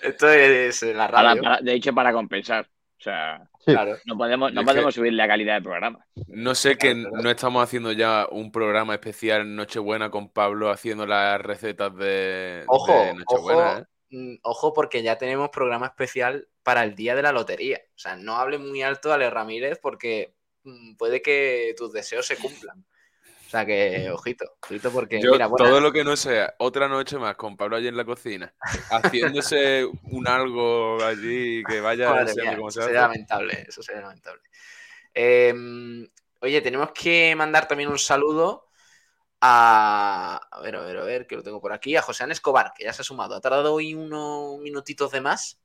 Esto 0.01 0.29
es 0.29 0.81
la 0.83 1.07
radio. 1.07 1.41
para- 1.41 1.61
de 1.61 1.73
hecho, 1.73 1.93
para 1.93 2.13
compensar. 2.13 2.65
O 2.99 3.01
sea, 3.03 3.47
Sí. 3.59 3.73
Claro. 3.73 3.97
no 4.05 4.17
podemos, 4.17 4.53
no 4.53 4.61
Es 4.61 4.65
podemos 4.67 4.95
subir 4.95 5.11
la 5.11 5.27
calidad 5.27 5.55
del 5.55 5.63
programa. 5.63 5.99
No 6.27 6.55
sé 6.55 6.77
que 6.77 6.95
no 6.95 7.29
estamos 7.29 7.61
haciendo 7.61 7.91
ya 7.91 8.25
un 8.31 8.49
programa 8.49 8.93
especial 8.93 9.55
Nochebuena 9.57 10.09
con 10.09 10.29
Pablo 10.29 10.69
haciendo 10.69 11.05
las 11.05 11.41
recetas 11.41 11.93
de, 11.97 12.63
Ojo, 12.67 12.93
de 12.93 13.13
Nochebuena, 13.15 13.71
ojo, 13.71 13.79
¿eh? 13.79 13.85
Mm, 14.09 14.35
ojo 14.43 14.73
porque 14.73 15.03
ya 15.03 15.17
tenemos 15.17 15.49
programa 15.49 15.87
especial 15.87 16.47
para 16.63 16.83
el 16.83 16.95
día 16.95 17.15
de 17.15 17.21
la 17.21 17.31
lotería. 17.31 17.81
O 17.95 17.99
sea, 17.99 18.15
no 18.15 18.35
hable 18.35 18.57
muy 18.57 18.81
alto, 18.81 19.13
Ale 19.13 19.29
Ramírez, 19.29 19.79
porque 19.81 20.35
mm, 20.63 20.95
puede 20.95 21.21
que 21.21 21.73
tus 21.77 21.91
deseos 21.91 22.25
se 22.25 22.37
cumplan. 22.37 22.85
O 23.47 23.49
sea 23.49 23.65
que, 23.65 24.09
ojito, 24.11 24.57
ojito 24.61 24.91
porque 24.91 25.21
Yo, 25.21 25.31
mira, 25.31 25.47
bueno, 25.47 25.65
todo 25.65 25.79
lo 25.79 25.93
que 25.93 26.03
no 26.03 26.17
sea 26.17 26.53
otra 26.59 26.89
noche 26.89 27.17
más 27.17 27.37
con 27.37 27.55
Pablo 27.55 27.77
allí 27.77 27.87
en 27.87 27.95
la 27.95 28.03
cocina, 28.03 28.53
haciéndose 28.91 29.85
un 30.03 30.27
algo 30.27 31.01
allí 31.01 31.63
que 31.63 31.79
vaya 31.79 32.09
Madre 32.09 32.33
mía, 32.35 32.51
se 32.51 32.59
eso 32.59 32.81
sería 32.81 33.01
lamentable, 33.03 33.65
eso 33.65 33.81
sería 33.81 34.01
lamentable. 34.01 34.41
Eh, 35.13 35.53
oye, 36.41 36.61
tenemos 36.61 36.91
que 36.91 37.33
mandar 37.37 37.69
también 37.69 37.89
un 37.89 37.97
saludo 37.97 38.66
a, 39.41 40.39
a 40.51 40.61
ver, 40.61 40.75
a 40.75 40.81
ver, 40.81 40.97
a 40.97 41.03
ver, 41.03 41.27
que 41.27 41.35
lo 41.35 41.43
tengo 41.43 41.61
por 41.61 41.73
aquí, 41.73 41.95
a 41.95 42.01
José 42.01 42.23
Ana 42.23 42.33
Escobar, 42.33 42.73
que 42.75 42.83
ya 42.85 42.93
se 42.93 43.01
ha 43.01 43.05
sumado. 43.05 43.35
Ha 43.35 43.41
tardado 43.41 43.73
hoy 43.73 43.93
unos 43.93 44.59
minutitos 44.59 45.11
de 45.11 45.21
más, 45.21 45.59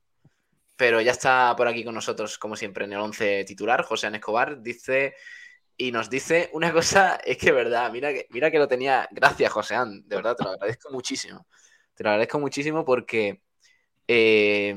pero 0.77 1.01
ya 1.01 1.13
está 1.13 1.55
por 1.57 1.69
aquí 1.69 1.85
con 1.85 1.95
nosotros, 1.95 2.39
como 2.39 2.57
siempre, 2.57 2.85
en 2.85 2.93
el 2.93 3.01
11 3.01 3.45
titular. 3.45 3.83
José 3.85 4.09
Ana 4.09 4.19
Escobar 4.19 4.61
dice 4.63 5.15
y 5.77 5.91
nos 5.93 6.11
dice 6.11 6.51
una 6.53 6.73
cosa, 6.73 7.17
es 7.25 7.39
que 7.39 7.53
verdad, 7.53 7.91
mira 7.91 8.13
que, 8.13 8.27
mira 8.31 8.51
que 8.51 8.59
lo 8.59 8.69
tenía. 8.69 9.09
Gracias, 9.11 9.53
José 9.53 9.75
An, 9.75 10.07
de 10.07 10.17
verdad, 10.17 10.37
te 10.37 10.45
lo 10.45 10.51
agradezco 10.51 10.91
muchísimo. 10.93 11.47
Te 11.95 12.05
lo 12.05 12.11
agradezco 12.11 12.39
muchísimo 12.39 12.85
porque 12.85 13.43
eh, 14.07 14.75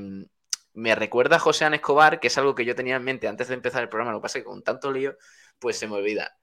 me 0.73 0.95
recuerda 0.95 1.37
a 1.37 1.39
José 1.39 1.65
An 1.65 1.73
Escobar, 1.73 2.19
que 2.19 2.27
es 2.27 2.37
algo 2.37 2.55
que 2.55 2.65
yo 2.65 2.75
tenía 2.75 2.95
en 2.95 3.03
mente 3.03 3.27
antes 3.27 3.47
de 3.47 3.53
empezar 3.53 3.83
el 3.83 3.89
programa, 3.89 4.11
lo 4.11 4.19
que 4.19 4.23
pasa 4.23 4.37
es 4.39 4.43
que 4.43 4.49
con 4.49 4.63
tanto 4.63 4.91
lío, 4.91 5.17
pues 5.59 5.77
se 5.77 5.87
me 5.87 5.95
olvida. 5.95 6.37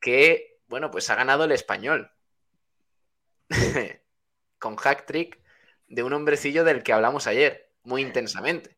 Que, 0.00 0.49
bueno, 0.70 0.90
pues 0.90 1.10
ha 1.10 1.16
ganado 1.16 1.44
el 1.44 1.52
español. 1.52 2.10
con 4.58 4.76
hack 4.76 5.06
trick 5.06 5.38
de 5.88 6.02
un 6.02 6.12
hombrecillo 6.12 6.64
del 6.64 6.82
que 6.82 6.92
hablamos 6.92 7.26
ayer, 7.26 7.70
muy 7.82 8.02
intensamente. 8.02 8.76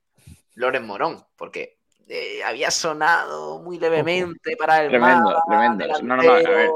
Loren 0.54 0.86
Morón, 0.86 1.24
porque 1.36 1.78
eh, 2.08 2.42
había 2.44 2.70
sonado 2.70 3.60
muy 3.60 3.78
levemente 3.78 4.56
para 4.56 4.82
el 4.82 4.88
Tremendo, 4.90 5.42
tremendo. 5.46 5.86
No, 6.02 6.16
no, 6.16 6.22
no, 6.22 6.32
a 6.32 6.36
ver. 6.38 6.70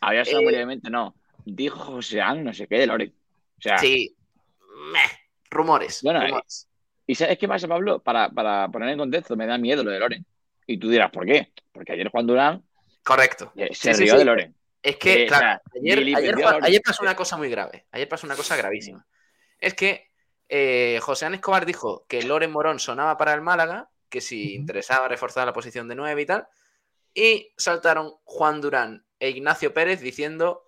Había 0.00 0.22
Eh, 0.22 0.34
muy 0.42 0.52
levemente, 0.52 0.90
no. 0.90 1.14
Dijo 1.44 1.76
Joseán, 1.78 2.42
no 2.44 2.52
sé 2.54 2.66
qué, 2.66 2.78
de 2.78 2.86
Loren. 2.86 3.14
O 3.58 3.60
sea, 3.62 3.78
Sí. 3.78 4.16
Meh. 4.92 5.00
Rumores. 5.50 6.00
Bueno, 6.02 6.22
eh, 6.22 6.26
rumores. 6.28 6.68
¿y 7.06 7.14
sabes 7.14 7.36
qué 7.38 7.46
pasa, 7.46 7.68
Pablo? 7.68 7.98
Para, 8.00 8.30
para 8.30 8.68
poner 8.68 8.88
en 8.90 8.98
contexto, 8.98 9.36
me 9.36 9.46
da 9.46 9.58
miedo 9.58 9.84
lo 9.84 9.90
de 9.90 9.98
Loren. 9.98 10.24
Y 10.66 10.78
tú 10.78 10.88
dirás, 10.88 11.10
¿por 11.10 11.26
qué? 11.26 11.52
Porque 11.72 11.92
ayer 11.92 12.08
Juan 12.08 12.26
Durán 12.26 12.62
Correcto. 13.02 13.52
eh, 13.56 13.68
se 13.74 13.92
Sí, 13.92 13.94
sí, 13.98 14.04
rió 14.04 14.12
sí. 14.14 14.18
de 14.20 14.24
Loren. 14.24 14.54
Es 14.82 14.96
que, 14.96 15.22
Eh, 15.22 15.26
claro, 15.26 15.60
ayer 16.62 16.82
pasó 16.84 17.02
una 17.02 17.14
cosa 17.14 17.36
muy 17.36 17.48
grave. 17.48 17.86
Ayer 17.92 18.08
pasó 18.08 18.26
una 18.26 18.36
cosa 18.36 18.56
gravísima. 18.56 19.06
Es 19.58 19.74
que 19.74 20.10
eh, 20.48 20.98
José 21.00 21.26
Ángel 21.26 21.36
Escobar 21.36 21.64
dijo 21.64 22.04
que 22.08 22.22
Loren 22.22 22.50
Morón 22.50 22.80
sonaba 22.80 23.16
para 23.16 23.32
el 23.32 23.40
Málaga, 23.40 23.90
que 24.08 24.20
si 24.20 24.54
interesaba 24.54 25.08
reforzar 25.08 25.46
la 25.46 25.52
posición 25.52 25.88
de 25.88 25.94
9 25.94 26.22
y 26.22 26.26
tal. 26.26 26.48
Y 27.14 27.52
saltaron 27.56 28.14
Juan 28.24 28.60
Durán 28.60 29.06
e 29.20 29.30
Ignacio 29.30 29.72
Pérez 29.72 30.00
diciendo 30.00 30.64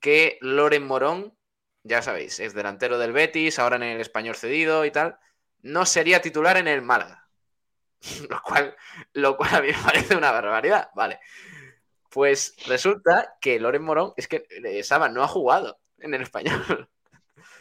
que 0.00 0.38
Loren 0.40 0.86
Morón, 0.86 1.36
ya 1.82 2.00
sabéis, 2.00 2.40
es 2.40 2.54
delantero 2.54 2.98
del 2.98 3.12
Betis, 3.12 3.58
ahora 3.58 3.76
en 3.76 3.82
el 3.82 4.00
español 4.00 4.36
cedido 4.36 4.84
y 4.84 4.90
tal, 4.90 5.18
no 5.60 5.84
sería 5.86 6.20
titular 6.20 6.56
en 6.56 6.68
el 6.68 6.82
Málaga. 6.82 7.28
lo, 8.28 8.40
cual, 8.42 8.76
lo 9.12 9.36
cual 9.36 9.54
a 9.54 9.60
mí 9.60 9.68
me 9.68 9.82
parece 9.82 10.16
una 10.16 10.30
barbaridad. 10.30 10.90
Vale. 10.94 11.20
Pues 12.14 12.54
resulta 12.68 13.34
que 13.40 13.58
Loren 13.58 13.82
Morón, 13.82 14.12
es 14.16 14.28
que 14.28 14.46
eh, 14.48 14.82
Saba 14.84 15.08
no 15.08 15.24
ha 15.24 15.28
jugado 15.28 15.78
en 15.98 16.14
el 16.14 16.22
español. 16.22 16.54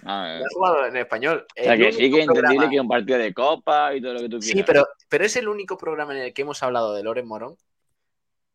Ah, 0.06 0.38
No 0.38 0.46
ha 0.46 0.50
jugado 0.54 0.86
en 0.86 0.96
el 0.98 1.02
español. 1.04 1.48
o 1.58 1.64
sea, 1.64 1.74
El 1.74 1.80
que 1.80 1.92
sí 1.94 2.12
que 2.12 2.20
es 2.22 2.28
entendible 2.28 2.70
que 2.70 2.80
un 2.80 2.90
partido 2.90 3.18
de 3.18 3.34
copa 3.34 3.96
y 3.96 4.02
todo 4.02 4.14
lo 4.14 4.20
que 4.20 4.28
tú 4.30 4.40
quieras. 4.40 4.58
Sí, 4.58 4.64
pero, 4.64 4.86
pero 5.08 5.24
es 5.24 5.36
el 5.38 5.48
único 5.48 5.78
programa 5.78 6.14
en 6.14 6.24
el 6.24 6.34
que 6.34 6.42
hemos 6.42 6.62
hablado 6.62 6.94
de 6.94 7.04
Loren 7.04 7.26
Morón. 7.26 7.56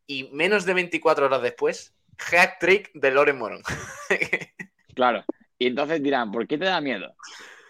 Y 0.05 0.29
menos 0.31 0.65
de 0.65 0.75
24 0.75 1.25
horas 1.25 1.41
después, 1.41 1.95
hack 2.19 2.59
trick 2.59 2.91
de 2.93 3.11
Loren 3.11 3.37
Morón. 3.37 3.63
Claro. 4.95 5.23
Y 5.57 5.67
entonces 5.67 6.03
dirán, 6.03 6.31
¿por 6.31 6.45
qué 6.47 6.57
te 6.57 6.65
da 6.65 6.81
miedo? 6.81 7.15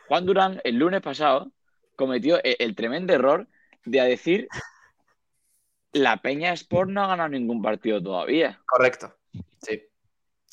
Juan 0.07 0.25
Durán, 0.25 0.59
el 0.63 0.75
lunes 0.75 1.01
pasado, 1.01 1.51
cometió 1.95 2.37
e- 2.43 2.57
el, 2.59 2.75
tremendo 2.75 3.13
error 3.13 3.47
de 3.85 4.01
decir 4.01 4.47
la 5.93 6.17
Peña 6.21 6.53
Sport 6.53 6.89
no 6.89 7.03
ha 7.03 7.07
ganado 7.07 7.29
ningún 7.29 7.61
partido 7.61 8.01
todavía. 8.01 8.61
Correcto. 8.65 9.15
Sí. 9.61 9.83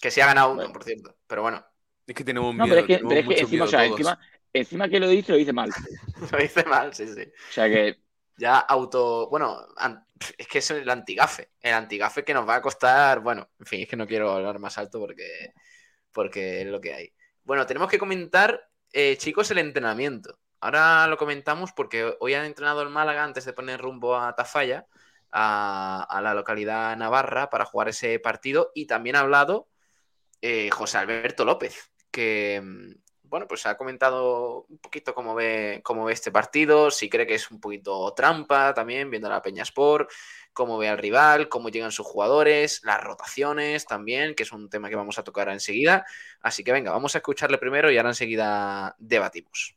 Que 0.01 0.11
sí 0.11 0.21
ha 0.21 0.27
ganado 0.27 0.49
uno, 0.49 0.57
Bueno. 0.57 0.73
por 0.73 0.85
cierto. 0.85 1.17
Pero 1.27 1.43
bueno, 1.43 1.65
Es 2.07 2.15
que 2.15 2.25
tenemos 2.25 2.55
No, 2.55 2.65
miedo, 2.65 2.77
pero 2.77 2.81
es 2.83 2.87
que, 2.87 2.95
tenemos 2.99 3.11
pero 3.11 3.21
es 3.21 3.27
que 3.27 3.33
mucho 3.33 3.43
encima, 3.45 3.65
o 3.65 3.67
miedo 3.67 3.71
sea, 3.71 3.79
todos. 3.89 3.99
encima, 4.01 4.21
encima 4.53 4.89
que 4.89 5.01
lo 5.01 5.09
dice, 5.09 5.33
lo 5.33 5.39
dice 5.39 5.53
mal. 5.53 5.71
lo 6.33 6.45
hice 6.45 6.65
mal, 6.65 6.95
sí, 6.95 7.07
sí. 7.09 7.23
O 7.23 7.53
sea 7.53 7.69
que, 7.69 7.97
Ya 8.39 8.59
auto. 8.59 9.29
Bueno, 9.31 9.67
an- 9.77 10.07
es 10.39 10.47
que 10.47 10.59
es 10.59 10.71
el 10.71 10.89
antigafe. 10.91 11.51
El 11.61 11.75
antigafe 11.75 12.23
que 12.25 12.35
nos 12.35 12.49
va 12.49 12.57
a 12.57 12.63
costar. 12.63 13.21
Bueno, 13.21 13.49
en 13.59 13.67
fin, 13.67 13.81
es 13.83 13.89
que 13.89 13.97
no 13.97 14.07
quiero 14.07 14.31
hablar 14.31 14.59
más 14.59 14.79
alto 14.79 15.01
porque, 15.01 15.53
porque 16.13 16.61
es 16.63 16.67
lo 16.69 16.81
que 16.81 16.95
hay. 16.95 17.13
Bueno, 17.45 17.67
tenemos 17.67 17.89
que 17.91 17.99
comentar, 17.99 18.69
eh, 18.93 19.17
chicos, 19.19 19.51
el 19.51 19.59
entrenamiento. 19.59 20.39
Ahora 20.61 21.07
lo 21.07 21.17
comentamos 21.17 21.73
porque 21.73 22.15
hoy 22.21 22.35
han 22.35 22.45
entrenado 22.47 22.83
el 22.83 22.89
Málaga 22.91 23.25
antes 23.25 23.45
de 23.47 23.53
poner 23.53 23.81
rumbo 23.81 24.17
a 24.17 24.35
Tafalla, 24.35 24.87
a, 25.31 26.07
a 26.09 26.21
la 26.21 26.35
localidad 26.35 26.97
navarra, 26.97 27.51
para 27.51 27.65
jugar 27.65 27.89
ese 27.89 28.19
partido. 28.19 28.73
Y 28.75 28.87
también 28.87 29.17
ha 29.17 29.21
hablado 29.21 29.69
eh, 30.43 30.71
José 30.71 30.99
Alberto 30.99 31.45
López, 31.45 31.91
que, 32.11 32.61
mm, 32.63 32.93
bueno, 33.25 33.49
pues 33.49 33.67
ha 33.67 33.77
comentado 33.77 34.67
un 34.69 34.79
poquito 34.79 35.15
cómo 35.15 35.35
ve, 35.35 35.81
cómo 35.83 36.05
ve 36.05 36.13
este 36.13 36.31
partido, 36.31 36.91
si 36.91 37.09
cree 37.09 37.27
que 37.27 37.35
es 37.35 37.51
un 37.51 37.61
poquito 37.61 38.13
trampa 38.15 38.73
también, 38.75 39.11
viendo 39.11 39.29
la 39.29 39.43
Peña 39.43 39.63
Sport, 39.63 40.11
cómo 40.53 40.79
ve 40.79 40.89
al 40.89 40.99
rival, 40.99 41.49
cómo 41.49 41.69
llegan 41.69 41.91
sus 41.91 42.07
jugadores, 42.07 42.83
las 42.85 43.03
rotaciones 43.03 43.87
también, 43.87 44.35
que 44.35 44.45
es 44.45 44.53
un 44.53 44.71
tema 44.71 44.89
que 44.89 44.97
vamos 44.97 45.19
a 45.19 45.25
tocar 45.25 45.49
enseguida. 45.49 46.07
Así 46.41 46.63
que 46.63 46.73
venga, 46.73 46.93
vamos 46.93 47.15
a 47.15 47.19
escucharle 47.19 47.59
primero 47.59 47.91
y 47.91 47.97
ahora 47.97 48.11
enseguida 48.11 48.95
debatimos. 48.99 49.77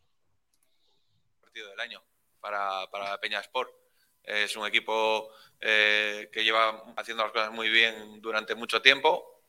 partido 1.42 1.70
del 1.70 1.80
año 1.80 2.04
para, 2.40 2.88
para 2.92 3.20
Peña 3.20 3.40
Sport. 3.40 3.79
Es 4.24 4.56
un 4.56 4.66
equipo 4.66 5.30
eh, 5.60 6.30
que 6.32 6.44
lleva 6.44 6.84
haciendo 6.96 7.24
las 7.24 7.32
cosas 7.32 7.52
muy 7.52 7.70
bien 7.70 8.22
durante 8.22 8.56
mucho 8.56 8.82
tiempo. 8.82 9.42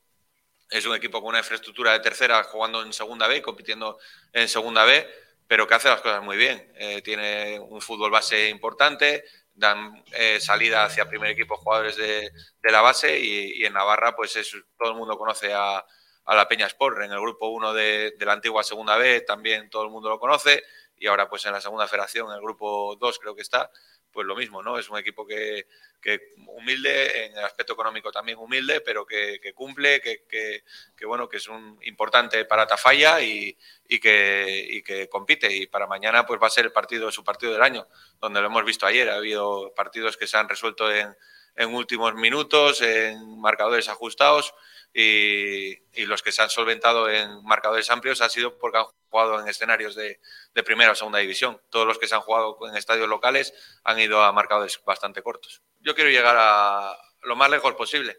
Es 0.69 0.87
un 0.87 0.95
equipo 0.95 1.21
con 1.21 1.31
una 1.31 1.39
infraestructura 1.39 1.93
de 1.93 2.00
tercera 2.00 2.43
jugando 2.45 2.83
en 2.83 2.93
segunda 2.93 3.27
B, 3.27 3.43
compitiendo 3.43 3.99
en 4.33 4.49
segunda 4.49 4.85
B, 4.85 5.07
pero 5.47 5.67
que 5.67 5.75
hace 5.75 5.89
las 5.89 6.00
cosas 6.00 6.23
muy 6.23 6.37
bien. 6.37 6.73
Eh, 6.77 7.03
tiene 7.03 7.59
un 7.59 7.81
fútbol 7.81 8.11
base 8.11 8.49
importante, 8.49 9.25
dan 9.53 10.03
eh, 10.12 10.41
salida 10.41 10.85
hacia 10.85 11.09
primer 11.09 11.31
equipo 11.31 11.57
jugadores 11.57 11.97
de, 11.97 12.31
de 12.62 12.73
la 12.73 12.81
base 12.81 13.19
y, 13.19 13.61
y 13.61 13.65
en 13.65 13.73
Navarra 13.73 14.15
pues 14.15 14.37
es, 14.37 14.55
todo 14.79 14.91
el 14.91 14.97
mundo 14.97 15.19
conoce 15.19 15.53
a, 15.53 15.85
a 16.25 16.35
la 16.35 16.49
Peña 16.49 16.67
Sport. 16.67 17.03
En 17.03 17.12
el 17.12 17.21
grupo 17.21 17.49
1 17.49 17.75
de, 17.75 18.15
de 18.17 18.27
la 18.27 18.33
antigua 18.33 18.62
segunda 18.62 18.97
B 18.97 19.23
también 19.23 19.69
todo 19.69 19.85
el 19.85 19.91
mundo 19.91 20.09
lo 20.09 20.21
conoce 20.21 20.62
y 20.97 21.07
ahora 21.07 21.29
pues 21.29 21.45
en 21.47 21.53
la 21.53 21.61
segunda 21.61 21.89
federación, 21.89 22.29
en 22.29 22.37
el 22.37 22.43
grupo 22.43 22.95
2 22.97 23.19
creo 23.19 23.35
que 23.35 23.43
está, 23.43 23.71
pues 24.12 24.26
lo 24.26 24.37
mismo, 24.37 24.62
¿no? 24.62 24.79
Es 24.79 24.88
un 24.88 24.99
equipo 24.99 25.26
que, 25.26 25.67
que 26.00 26.35
humilde, 26.47 27.26
en 27.26 27.37
el 27.37 27.45
aspecto 27.45 27.75
económico 27.75 28.11
también 28.11 28.38
humilde, 28.38 28.81
pero 28.81 29.07
que, 29.07 29.38
que 29.40 29.52
cumple, 29.52 30.00
que, 30.00 30.25
que, 30.29 31.07
bueno, 31.07 31.29
que 31.29 31.37
es 31.37 31.49
un 31.49 31.79
importante 31.83 32.45
para 32.45 32.67
Tafalla 32.67 33.21
y, 33.21 33.57
y, 33.88 34.00
que, 34.00 34.67
y 34.69 34.83
que 34.83 35.09
compite. 35.09 35.52
Y 35.55 35.67
para 35.67 35.87
mañana 35.87 36.26
pues 36.26 36.40
va 36.43 36.49
a 36.49 36.50
ser 36.50 36.67
el 36.67 36.73
partido, 36.73 37.11
su 37.11 37.25
partido 37.25 37.52
del 37.52 37.62
año, 37.62 37.87
donde 38.21 38.40
lo 38.40 38.47
hemos 38.47 38.64
visto 38.64 38.87
ayer. 38.87 39.11
Ha 39.11 39.17
habido 39.17 39.73
partidos 39.75 40.17
que 40.17 40.26
se 40.26 40.37
han 40.37 40.49
resuelto 40.49 40.93
en, 40.93 41.14
en 41.57 41.75
últimos 41.75 42.14
minutos, 42.14 42.83
en 42.83 43.40
marcadores 43.40 43.88
ajustados. 43.88 44.55
Y, 44.93 45.71
y, 45.93 46.07
los 46.07 46.21
que 46.21 46.33
se 46.33 46.43
han 46.43 46.50
solventado 46.50 47.09
en 47.09 47.45
marcadores 47.45 47.88
amplios 47.90 48.21
ha 48.23 48.29
sido 48.29 48.59
porque 48.59 48.79
han 48.79 48.87
jugado 49.11 49.40
en 49.40 49.49
escenarios 49.49 49.95
de, 49.95 50.21
de, 50.55 50.62
primera 50.62 50.93
o 50.93 50.95
segunda 50.95 51.19
división. 51.19 51.61
Todos 51.69 51.87
los 51.87 51.99
que 51.99 52.07
se 52.07 52.14
han 52.14 52.21
jugado 52.21 52.57
en 52.69 52.76
estadios 52.76 53.09
locales 53.09 53.52
han 53.85 53.99
ido 53.99 54.23
a 54.23 54.33
marcadores 54.33 54.81
bastante 54.85 55.23
cortos. 55.23 55.62
Yo 55.81 55.95
quiero 55.95 56.11
llegar 56.11 56.37
a 56.38 56.97
lo 57.23 57.37
más 57.37 57.50
lejos 57.50 57.75
posible 57.75 58.17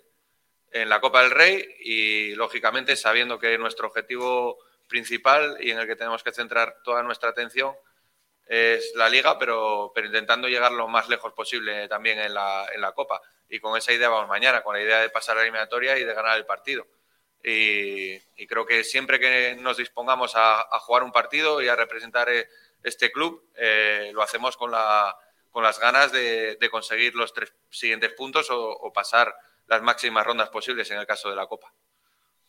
en 0.71 0.89
la 0.89 1.01
Copa 1.01 1.21
del 1.21 1.31
Rey 1.31 1.65
y, 1.79 2.35
lógicamente, 2.35 2.95
sabiendo 2.95 3.39
que 3.39 3.57
nuestro 3.57 3.87
objetivo 3.87 4.57
principal 4.87 5.57
y 5.59 5.71
en 5.71 5.79
el 5.79 5.87
que 5.87 5.95
tenemos 5.95 6.23
que 6.23 6.31
centrar 6.31 6.77
toda 6.83 7.03
nuestra 7.03 7.29
atención 7.29 7.75
es 8.47 8.91
la 8.95 9.09
liga, 9.09 9.39
pero, 9.39 9.91
pero 9.95 10.07
intentando 10.07 10.49
llegar 10.49 10.73
lo 10.73 10.87
más 10.87 11.07
lejos 11.07 11.31
posible 11.33 11.87
también 11.87 12.19
en 12.19 12.33
la, 12.33 12.67
en 12.73 12.81
la 12.81 12.91
Copa. 12.91 13.21
Y 13.49 13.59
con 13.59 13.77
esa 13.77 13.93
idea 13.93 14.09
vamos 14.09 14.27
mañana, 14.27 14.61
con 14.61 14.75
la 14.75 14.81
idea 14.81 14.99
de 14.99 15.09
pasar 15.09 15.35
la 15.35 15.43
eliminatoria 15.43 15.97
y 15.97 16.03
de 16.03 16.13
ganar 16.13 16.37
el 16.37 16.45
partido. 16.45 16.85
Y, 17.43 18.19
creo 18.47 18.65
que 18.65 18.83
siempre 18.83 19.19
que 19.19 19.55
nos 19.59 19.77
dispongamos 19.77 20.33
a, 20.35 20.67
jugar 20.79 21.03
un 21.03 21.11
partido 21.11 21.61
y 21.61 21.67
a 21.67 21.75
representar 21.75 22.29
este 22.83 23.11
club, 23.11 23.43
eh, 23.55 24.11
lo 24.13 24.21
hacemos 24.21 24.57
con, 24.57 24.71
la, 24.71 25.15
con 25.49 25.63
las 25.63 25.79
ganas 25.79 26.11
de, 26.11 26.57
conseguir 26.69 27.15
los 27.15 27.33
tres 27.33 27.53
siguientes 27.69 28.11
puntos 28.13 28.47
o, 28.49 28.91
pasar 28.93 29.33
las 29.67 29.81
máximas 29.81 30.25
rondas 30.25 30.49
posibles 30.49 30.89
en 30.91 30.97
el 30.97 31.07
caso 31.07 31.29
de 31.29 31.35
la 31.35 31.47
Copa. 31.47 31.73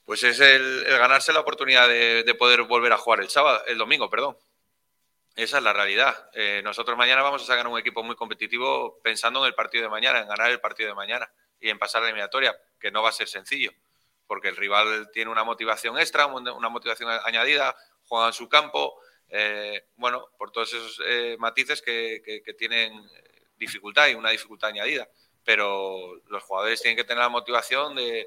Pues 0.04 0.24
es 0.24 0.40
el, 0.40 0.84
ganarse 0.84 1.32
la 1.32 1.40
oportunidad 1.40 1.88
de, 1.88 2.24
de, 2.24 2.34
poder 2.34 2.62
volver 2.62 2.92
a 2.92 2.98
jugar 2.98 3.20
el 3.20 3.28
sábado, 3.28 3.62
el 3.66 3.78
domingo, 3.78 4.10
perdón. 4.10 4.36
Esa 5.34 5.58
es 5.58 5.64
la 5.64 5.72
realidad. 5.72 6.28
Eh, 6.34 6.60
nosotros 6.62 6.96
mañana 6.98 7.22
vamos 7.22 7.42
a 7.42 7.46
sacar 7.46 7.66
un 7.66 7.78
equipo 7.78 8.02
muy 8.02 8.16
competitivo 8.16 9.00
pensando 9.02 9.40
en 9.40 9.46
el 9.46 9.54
partido 9.54 9.84
de 9.84 9.88
mañana, 9.88 10.20
en 10.20 10.28
ganar 10.28 10.50
el 10.50 10.60
partido 10.60 10.90
de 10.90 10.94
mañana 10.94 11.30
y 11.58 11.70
en 11.70 11.78
pasar 11.78 12.02
la 12.02 12.08
eliminatoria, 12.08 12.54
que 12.78 12.90
no 12.90 13.02
va 13.02 13.08
a 13.08 13.12
ser 13.12 13.28
sencillo, 13.28 13.72
porque 14.32 14.48
el 14.48 14.56
rival 14.56 15.10
tiene 15.12 15.30
una 15.30 15.44
motivación 15.44 15.98
extra, 15.98 16.24
una 16.24 16.70
motivación 16.70 17.10
añadida, 17.22 17.76
juega 18.08 18.28
en 18.28 18.32
su 18.32 18.48
campo, 18.48 18.98
eh, 19.28 19.84
bueno, 19.96 20.30
por 20.38 20.50
todos 20.50 20.72
esos 20.72 21.02
eh, 21.04 21.36
matices 21.38 21.82
que, 21.82 22.42
tienen 22.56 22.94
dificultad 23.58 24.08
y 24.08 24.14
una 24.14 24.30
dificultad 24.30 24.70
añadida. 24.70 25.06
Pero 25.44 26.18
los 26.28 26.42
jugadores 26.44 26.80
tienen 26.80 26.96
que 26.96 27.04
tener 27.04 27.22
la 27.22 27.28
motivación 27.28 27.94
de, 27.94 28.26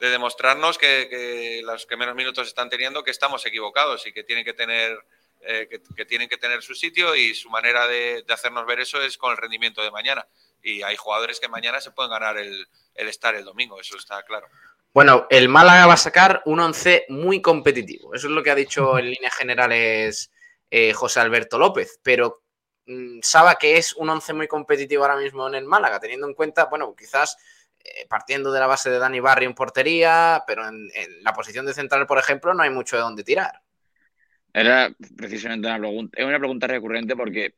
demostrarnos 0.00 0.78
que, 0.78 1.62
los 1.62 1.86
que 1.86 1.96
menos 1.96 2.16
minutos 2.16 2.48
están 2.48 2.68
teniendo 2.68 3.04
que 3.04 3.12
estamos 3.12 3.46
equivocados 3.46 4.04
y 4.04 4.12
que 4.12 4.24
tienen 4.24 4.44
que 4.44 4.52
tener 4.52 4.98
eh, 5.42 5.68
que, 5.94 6.04
tienen 6.06 6.28
que 6.28 6.38
tener 6.38 6.60
su 6.60 6.74
sitio 6.74 7.14
y 7.14 7.36
su 7.36 7.50
manera 7.50 7.86
de, 7.86 8.24
hacernos 8.30 8.66
ver 8.66 8.80
eso 8.80 9.00
es 9.00 9.16
con 9.16 9.30
el 9.30 9.36
rendimiento 9.36 9.80
de 9.80 9.92
mañana. 9.92 10.26
Y 10.60 10.82
hay 10.82 10.96
jugadores 10.96 11.38
que 11.38 11.46
mañana 11.46 11.80
se 11.80 11.92
pueden 11.92 12.10
ganar 12.10 12.36
el, 12.36 12.66
el 12.96 13.08
estar 13.08 13.36
el 13.36 13.44
domingo, 13.44 13.80
eso 13.80 13.96
está 13.96 14.24
claro. 14.24 14.48
Bueno, 14.96 15.26
el 15.28 15.50
Málaga 15.50 15.84
va 15.84 15.92
a 15.92 15.98
sacar 15.98 16.40
un 16.46 16.58
11 16.58 17.04
muy 17.10 17.42
competitivo. 17.42 18.14
Eso 18.14 18.28
es 18.28 18.32
lo 18.32 18.42
que 18.42 18.50
ha 18.50 18.54
dicho 18.54 18.98
en 18.98 19.10
líneas 19.10 19.34
generales 19.34 20.32
eh, 20.70 20.94
José 20.94 21.20
Alberto 21.20 21.58
López. 21.58 22.00
Pero 22.02 22.44
mm, 22.86 23.18
sabe 23.20 23.56
que 23.60 23.76
es 23.76 23.92
un 23.92 24.08
11 24.08 24.32
muy 24.32 24.48
competitivo 24.48 25.02
ahora 25.02 25.18
mismo 25.18 25.46
en 25.48 25.54
el 25.56 25.66
Málaga, 25.66 26.00
teniendo 26.00 26.26
en 26.26 26.32
cuenta, 26.32 26.64
bueno, 26.64 26.94
quizás 26.96 27.36
eh, 27.84 28.06
partiendo 28.08 28.50
de 28.50 28.58
la 28.58 28.66
base 28.66 28.88
de 28.88 28.98
Dani 28.98 29.20
Barrio 29.20 29.50
en 29.50 29.54
portería, 29.54 30.42
pero 30.46 30.66
en, 30.66 30.88
la 31.20 31.34
posición 31.34 31.66
de 31.66 31.74
central, 31.74 32.06
por 32.06 32.16
ejemplo, 32.16 32.54
no 32.54 32.62
hay 32.62 32.70
mucho 32.70 32.96
de 32.96 33.02
dónde 33.02 33.22
tirar. 33.22 33.60
Era 34.54 34.90
precisamente 35.14 35.68
una 35.68 35.78
pregunta, 35.78 36.18
es 36.18 36.24
una 36.24 36.38
pregunta 36.38 36.66
recurrente 36.68 37.14
porque 37.14 37.56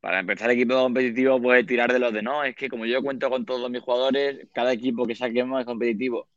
para 0.00 0.20
empezar 0.20 0.48
el 0.48 0.56
equipo 0.58 0.76
competitivo 0.76 1.42
puede 1.42 1.64
tirar 1.64 1.92
de 1.92 1.98
los 1.98 2.12
de 2.12 2.22
no, 2.22 2.44
es 2.44 2.54
que 2.54 2.68
como 2.68 2.86
yo 2.86 3.02
cuento 3.02 3.28
con 3.30 3.44
todos 3.44 3.68
mis 3.68 3.82
jugadores, 3.82 4.46
cada 4.54 4.72
equipo 4.72 5.08
que 5.08 5.16
saquemos 5.16 5.58
es 5.58 5.66
competitivo. 5.66 6.28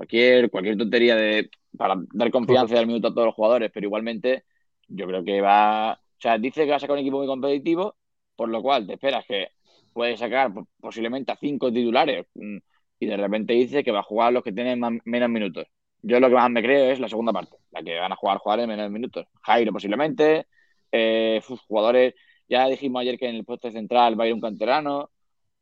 Cualquier, 0.00 0.50
cualquier 0.50 0.78
tontería 0.78 1.14
de 1.14 1.50
para 1.76 1.94
dar 2.14 2.30
confianza 2.30 2.74
dar 2.74 2.86
minuto 2.86 3.08
a 3.08 3.10
todos 3.12 3.26
los 3.26 3.34
jugadores, 3.34 3.70
pero 3.70 3.84
igualmente 3.84 4.44
yo 4.88 5.06
creo 5.06 5.22
que 5.22 5.42
va, 5.42 5.92
o 5.92 6.20
sea, 6.20 6.38
dice 6.38 6.64
que 6.64 6.70
va 6.70 6.76
a 6.76 6.80
sacar 6.80 6.94
un 6.94 7.00
equipo 7.00 7.18
muy 7.18 7.26
competitivo, 7.26 7.96
por 8.34 8.48
lo 8.48 8.62
cual 8.62 8.86
te 8.86 8.94
esperas 8.94 9.26
que 9.26 9.48
puede 9.92 10.16
sacar 10.16 10.52
posiblemente 10.80 11.32
a 11.32 11.36
cinco 11.36 11.70
titulares 11.70 12.24
mm, 12.32 12.56
y 12.98 13.06
de 13.06 13.16
repente 13.18 13.52
dice 13.52 13.84
que 13.84 13.92
va 13.92 13.98
a 13.98 14.02
jugar 14.02 14.32
los 14.32 14.42
que 14.42 14.52
tienen 14.52 14.80
menos 15.04 15.28
minutos. 15.28 15.66
Yo 16.00 16.18
lo 16.18 16.28
que 16.30 16.34
más 16.34 16.50
me 16.50 16.62
creo 16.62 16.90
es 16.90 16.98
la 16.98 17.10
segunda 17.10 17.34
parte, 17.34 17.58
la 17.70 17.82
que 17.82 17.98
van 17.98 18.12
a 18.12 18.16
jugar 18.16 18.38
jugadores 18.38 18.68
menos 18.68 18.90
minutos. 18.90 19.26
Jairo 19.42 19.70
posiblemente, 19.70 20.46
eh, 20.90 21.42
jugadores, 21.68 22.14
ya 22.48 22.66
dijimos 22.68 23.02
ayer 23.02 23.18
que 23.18 23.28
en 23.28 23.36
el 23.36 23.44
puesto 23.44 23.70
central 23.70 24.18
va 24.18 24.24
a 24.24 24.28
ir 24.28 24.32
un 24.32 24.40
canterano. 24.40 25.10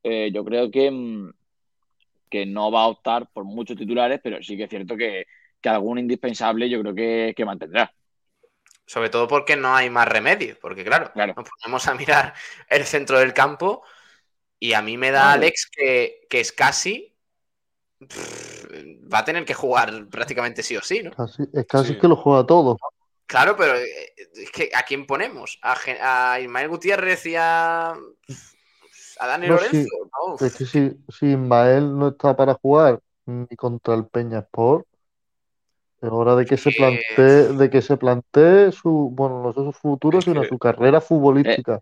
Eh, 0.05 0.31
yo 0.33 0.45
creo 0.45 0.71
que, 0.71 0.93
mm, 0.93 1.33
que 2.29 2.47
no 2.47 2.71
va 2.71 2.83
a 2.83 2.89
optar 2.89 3.29
por 3.33 3.45
muchos 3.45 3.77
titulares, 3.77 4.21
pero 4.23 4.43
sí 4.43 4.57
que 4.57 4.65
es 4.65 4.71
cierto 4.71 4.97
que, 4.97 5.27
que 5.61 5.69
algún 5.69 5.99
indispensable 5.99 6.69
yo 6.69 6.81
creo 6.81 6.95
que, 6.95 7.35
que 7.37 7.45
mantendrá. 7.45 7.93
Sobre 8.87 9.11
todo 9.11 9.29
porque 9.29 9.55
no 9.55 9.75
hay 9.75 9.91
más 9.91 10.09
remedio, 10.09 10.57
porque 10.61 10.85
claro, 10.85 11.13
nos 11.15 11.49
ponemos 11.49 11.87
a 11.87 11.95
mirar 11.95 12.35
el 12.71 12.85
centro 12.85 13.19
del 13.19 13.35
campo 13.35 13.83
y 14.59 14.73
a 14.73 14.83
mí 14.83 14.97
me 14.97 15.11
da 15.11 15.33
Alex 15.33 15.69
que, 15.71 16.27
es 16.31 16.53
casi 16.53 17.15
va 18.01 19.19
a 19.19 19.25
tener 19.25 19.45
que 19.45 19.55
jugar 19.55 20.09
prácticamente 20.09 20.63
sí 20.63 20.77
o 20.77 20.83
sí, 20.83 21.03
¿no? 21.03 21.11
es 21.53 21.67
casi 21.67 21.99
que 21.99 22.09
lo 22.09 22.17
juega 22.17 22.47
todo. 22.47 22.79
Claro, 23.27 23.57
pero 23.57 23.77
eh, 23.77 24.15
es 24.17 24.51
que 24.51 24.71
¿a 24.73 24.85
quién 24.85 25.05
ponemos? 25.07 25.59
¿A, 25.63 26.41
Ismael 26.41 26.69
Gutiérrez 26.69 27.27
y 27.27 27.35
a, 27.37 27.95
a 29.19 29.27
Dani 29.27 29.47
Lorenzo? 29.47 29.89
Es 30.41 30.57
que 30.57 30.65
si, 30.65 30.91
si 31.09 31.27
Ismael 31.27 31.97
no 31.99 32.09
está 32.09 32.37
para 32.37 32.55
jugar 32.55 33.01
ni 33.27 33.47
contra 33.57 33.95
el 33.95 34.07
Peña 34.07 34.41
Sport, 34.41 34.87
es 36.01 36.11
hora 36.11 36.37
de 36.37 36.47
que 36.47 36.57
se 36.57 36.71
plantee, 36.71 37.53
de 37.55 37.71
que 37.71 37.83
se 37.83 37.97
plantee 37.97 38.71
su, 38.73 39.11
bueno, 39.13 39.43
no 39.43 39.53
sé 39.53 39.61
su 39.61 39.73
futuro, 39.73 40.21
sino 40.21 40.45
su 40.45 40.59
carrera 40.59 41.01
futbolística. 41.01 41.81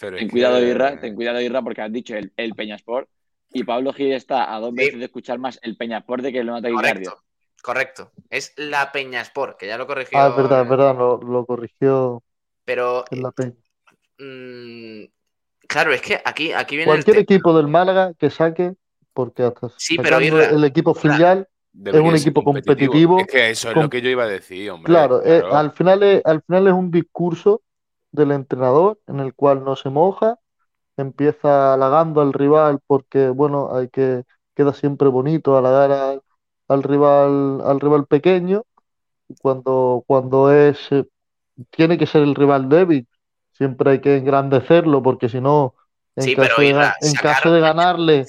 Eh, 0.00 0.10
ten 0.10 0.30
cuidado, 0.30 0.62
Irra, 0.62 0.98
ten 0.98 1.14
cuidado, 1.14 1.40
Irra, 1.40 1.60
porque 1.62 1.82
has 1.82 1.92
dicho 1.92 2.16
el, 2.16 2.32
el 2.36 2.54
Peñasport 2.54 3.08
y 3.52 3.64
Pablo 3.64 3.92
Gil 3.92 4.12
está 4.12 4.54
a 4.54 4.60
dos 4.60 4.72
veces 4.72 4.98
de 4.98 5.06
escuchar 5.06 5.38
más 5.38 5.58
el 5.62 5.76
Peñasport 5.76 6.22
de 6.22 6.32
que 6.32 6.38
el 6.38 6.46
Nota 6.46 6.70
Correcto, 6.70 7.22
correcto. 7.62 8.12
Es 8.30 8.54
la 8.56 8.90
Peñasport, 8.92 9.58
que 9.58 9.66
ya 9.66 9.76
lo 9.76 9.86
corrigió. 9.86 10.18
Ah, 10.18 10.28
es 10.28 10.36
verdad, 10.36 10.62
es 10.62 10.68
verdad, 10.68 10.96
lo, 10.96 11.18
lo 11.18 11.44
corrigió. 11.44 12.22
Pero. 12.64 13.04
la 13.10 13.32
Peña. 13.32 13.54
Mm, 14.18 15.04
claro, 15.68 15.92
es 15.92 16.02
que 16.02 16.20
aquí, 16.24 16.52
aquí 16.52 16.76
viene. 16.76 16.90
Cualquier 16.90 17.18
equipo 17.18 17.56
del 17.56 17.68
Málaga 17.68 18.12
que 18.18 18.30
saque, 18.30 18.74
porque 19.12 19.44
hasta 19.44 19.68
sí, 19.76 19.96
pero 19.96 20.18
el 20.18 20.64
equipo 20.64 20.94
filial 20.94 21.46
es 21.84 21.94
un 21.94 22.14
equipo 22.14 22.42
competitivo. 22.42 23.20
Es 23.20 23.26
que 23.26 23.50
eso 23.50 23.70
es 23.70 23.76
lo 23.76 23.88
que 23.88 24.02
yo 24.02 24.10
iba 24.10 24.24
a 24.24 24.28
decir, 24.28 24.70
hombre. 24.70 24.90
Claro, 24.90 25.24
eh, 25.24 25.42
al, 25.50 25.72
final 25.72 26.02
es, 26.02 26.22
al 26.24 26.42
final 26.42 26.66
es 26.66 26.72
un 26.72 26.90
discurso 26.90 27.62
del 28.10 28.32
entrenador 28.32 28.98
en 29.06 29.20
el 29.20 29.34
cual 29.34 29.64
no 29.64 29.76
se 29.76 29.90
moja, 29.90 30.38
empieza 30.96 31.74
halagando 31.74 32.20
al 32.20 32.32
rival 32.32 32.80
porque, 32.86 33.28
bueno, 33.28 33.70
hay 33.74 33.88
que 33.88 34.24
queda 34.54 34.72
siempre 34.72 35.08
bonito 35.08 35.56
halagar 35.56 36.20
al, 36.66 36.82
rival 36.82 37.60
al 37.64 37.78
rival 37.78 38.06
pequeño 38.06 38.64
cuando 39.40 40.02
cuando 40.06 40.52
es 40.52 40.90
eh, 40.90 41.04
tiene 41.70 41.96
que 41.96 42.06
ser 42.06 42.22
el 42.22 42.34
rival 42.34 42.68
débil 42.68 43.06
siempre 43.58 43.90
hay 43.90 44.00
que 44.00 44.16
engrandecerlo 44.16 45.02
porque 45.02 45.28
si 45.28 45.40
no 45.40 45.74
en, 46.16 46.34
caso, 46.34 46.62
de, 46.62 46.68
en 46.68 47.14
caso 47.20 47.52
de 47.52 47.60
ganarle 47.60 48.24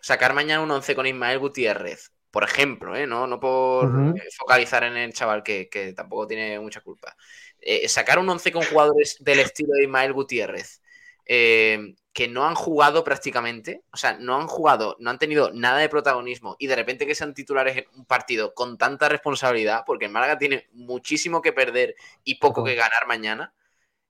sacar 0.00 0.34
mañana 0.34 0.62
un 0.62 0.70
11 0.70 0.94
con 0.94 1.06
Ismael 1.06 1.38
Gutiérrez 1.38 2.10
por 2.34 2.42
ejemplo, 2.42 2.96
¿eh? 2.96 3.06
no, 3.06 3.28
no 3.28 3.38
por 3.38 4.16
eh, 4.16 4.22
focalizar 4.36 4.82
en 4.82 4.96
el 4.96 5.12
chaval 5.12 5.44
que, 5.44 5.94
tampoco 5.94 6.26
tiene 6.26 6.58
mucha 6.58 6.80
culpa. 6.80 7.16
Eh, 7.60 7.88
sacar 7.88 8.18
un 8.18 8.28
11 8.28 8.50
con 8.50 8.64
jugadores 8.64 9.18
del 9.20 9.38
estilo 9.38 9.72
de 9.74 9.84
Ismael 9.84 10.12
Gutiérrez, 10.12 10.82
que 11.24 12.28
no 12.28 12.44
han 12.44 12.56
jugado 12.56 13.04
prácticamente, 13.04 13.84
o 13.92 13.96
sea, 13.96 14.14
no 14.18 14.34
han 14.34 14.48
jugado, 14.48 14.96
no 14.98 15.10
han 15.10 15.20
tenido 15.20 15.52
nada 15.52 15.78
de 15.78 15.88
protagonismo 15.88 16.56
y 16.58 16.66
de 16.66 16.74
repente 16.74 17.06
que 17.06 17.14
sean 17.14 17.34
titulares 17.34 17.76
en 17.76 17.84
un 17.94 18.04
partido 18.04 18.52
con 18.52 18.78
tanta 18.78 19.08
responsabilidad, 19.08 19.84
porque 19.86 20.06
el 20.06 20.10
Málaga 20.10 20.36
tiene 20.36 20.66
muchísimo 20.72 21.40
que 21.40 21.52
perder 21.52 21.94
y 22.24 22.40
poco 22.40 22.64
que 22.64 22.74
ganar 22.74 23.06
mañana, 23.06 23.54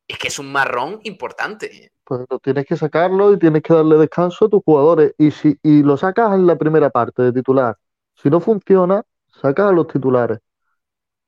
es 0.06 0.18
que 0.18 0.28
es 0.28 0.38
un 0.38 0.52
marrón 0.52 1.00
importante. 1.04 1.92
Pues 2.04 2.26
tienes 2.42 2.66
que 2.66 2.76
sacarlo 2.76 3.32
y 3.32 3.38
tienes 3.38 3.62
que 3.62 3.72
darle 3.72 3.96
descanso 3.96 4.44
a 4.44 4.48
tus 4.48 4.62
jugadores. 4.62 5.14
Y 5.18 5.30
si 5.30 5.58
y 5.62 5.82
lo 5.82 5.96
sacas 5.96 6.34
en 6.34 6.46
la 6.46 6.56
primera 6.56 6.90
parte 6.90 7.22
de 7.22 7.32
titular 7.32 7.76
si 8.24 8.30
no 8.30 8.40
funciona, 8.40 9.02
saca 9.40 9.68
a 9.68 9.72
los 9.72 9.88
titulares. 9.88 10.38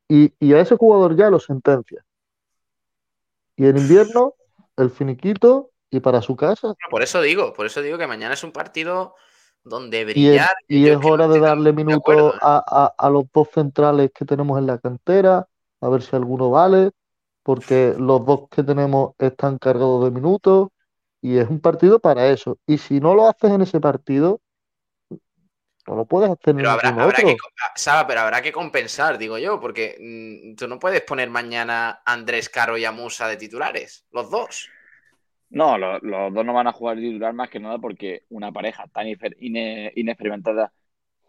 Y, 0.08 0.32
a 0.52 0.60
ese 0.60 0.76
jugador 0.76 1.16
ya 1.16 1.30
lo 1.30 1.40
sentencia. 1.40 2.04
Y 3.56 3.66
en 3.66 3.76
invierno, 3.76 4.34
el 4.76 4.90
finiquito 4.90 5.70
y 5.90 6.00
para 6.00 6.22
su 6.22 6.36
casa. 6.36 6.74
Por 6.90 7.02
eso 7.02 7.20
digo, 7.20 7.52
por 7.52 7.66
eso 7.66 7.82
digo 7.82 7.98
que 7.98 8.06
mañana 8.06 8.34
es 8.34 8.44
un 8.44 8.52
partido 8.52 9.14
donde 9.64 10.04
brillar. 10.04 10.54
Y 10.68 10.88
es, 10.88 10.98
hora 11.02 11.26
de 11.26 11.40
darle 11.40 11.72
minutos 11.72 12.34
¿eh? 12.34 12.38
a, 12.40 13.10
los 13.10 13.24
dos 13.32 13.48
centrales 13.52 14.10
que 14.14 14.24
tenemos 14.24 14.58
en 14.58 14.66
la 14.66 14.78
cantera, 14.78 15.48
a 15.80 15.88
ver 15.88 16.02
si 16.02 16.14
alguno 16.14 16.50
vale, 16.50 16.92
porque 17.46 17.94
los 17.96 18.26
dos 18.26 18.48
que 18.50 18.64
tenemos 18.64 19.14
están 19.20 19.58
cargados 19.58 20.04
de 20.04 20.10
minutos 20.10 20.70
y 21.22 21.38
es 21.38 21.48
un 21.48 21.60
partido 21.60 22.00
para 22.00 22.26
eso. 22.26 22.58
Y 22.66 22.76
si 22.76 22.98
no 22.98 23.14
lo 23.14 23.28
haces 23.28 23.52
en 23.52 23.62
ese 23.62 23.78
partido, 23.78 24.40
no 25.86 25.94
lo 25.94 26.06
puedes 26.06 26.28
hacer 26.28 26.56
pero 26.56 26.70
habrá, 26.70 27.12
Que, 27.12 27.36
pero 28.08 28.20
habrá 28.20 28.42
que 28.42 28.50
compensar, 28.50 29.16
digo 29.16 29.38
yo, 29.38 29.60
porque 29.60 29.96
mm, 29.96 30.56
tú 30.56 30.66
no 30.66 30.80
puedes 30.80 31.02
poner 31.02 31.30
mañana 31.30 32.02
a 32.04 32.12
Andrés 32.14 32.48
Caro 32.48 32.76
y 32.76 32.84
a 32.84 32.90
Musa 32.90 33.28
de 33.28 33.36
titulares, 33.36 34.04
los 34.10 34.28
dos. 34.28 34.68
No, 35.48 35.78
los, 35.78 36.00
dos 36.02 36.44
no 36.44 36.52
van 36.52 36.66
a 36.66 36.72
jugar 36.72 36.96
titular 36.96 37.32
más 37.32 37.48
que 37.48 37.60
nada 37.60 37.78
porque 37.78 38.24
una 38.30 38.50
pareja 38.50 38.88
tan 38.88 39.06
inexperimentada 39.06 40.72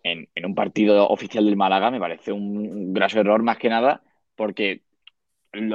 en, 0.01 0.27
un 0.43 0.55
partido 0.55 1.07
oficial 1.09 1.45
del 1.45 1.57
Málaga 1.57 1.91
me 1.91 1.99
parece 1.99 2.31
un, 2.31 2.91
graso 2.91 3.19
error 3.19 3.43
más 3.43 3.59
que 3.59 3.69
nada 3.69 4.01
porque 4.35 4.81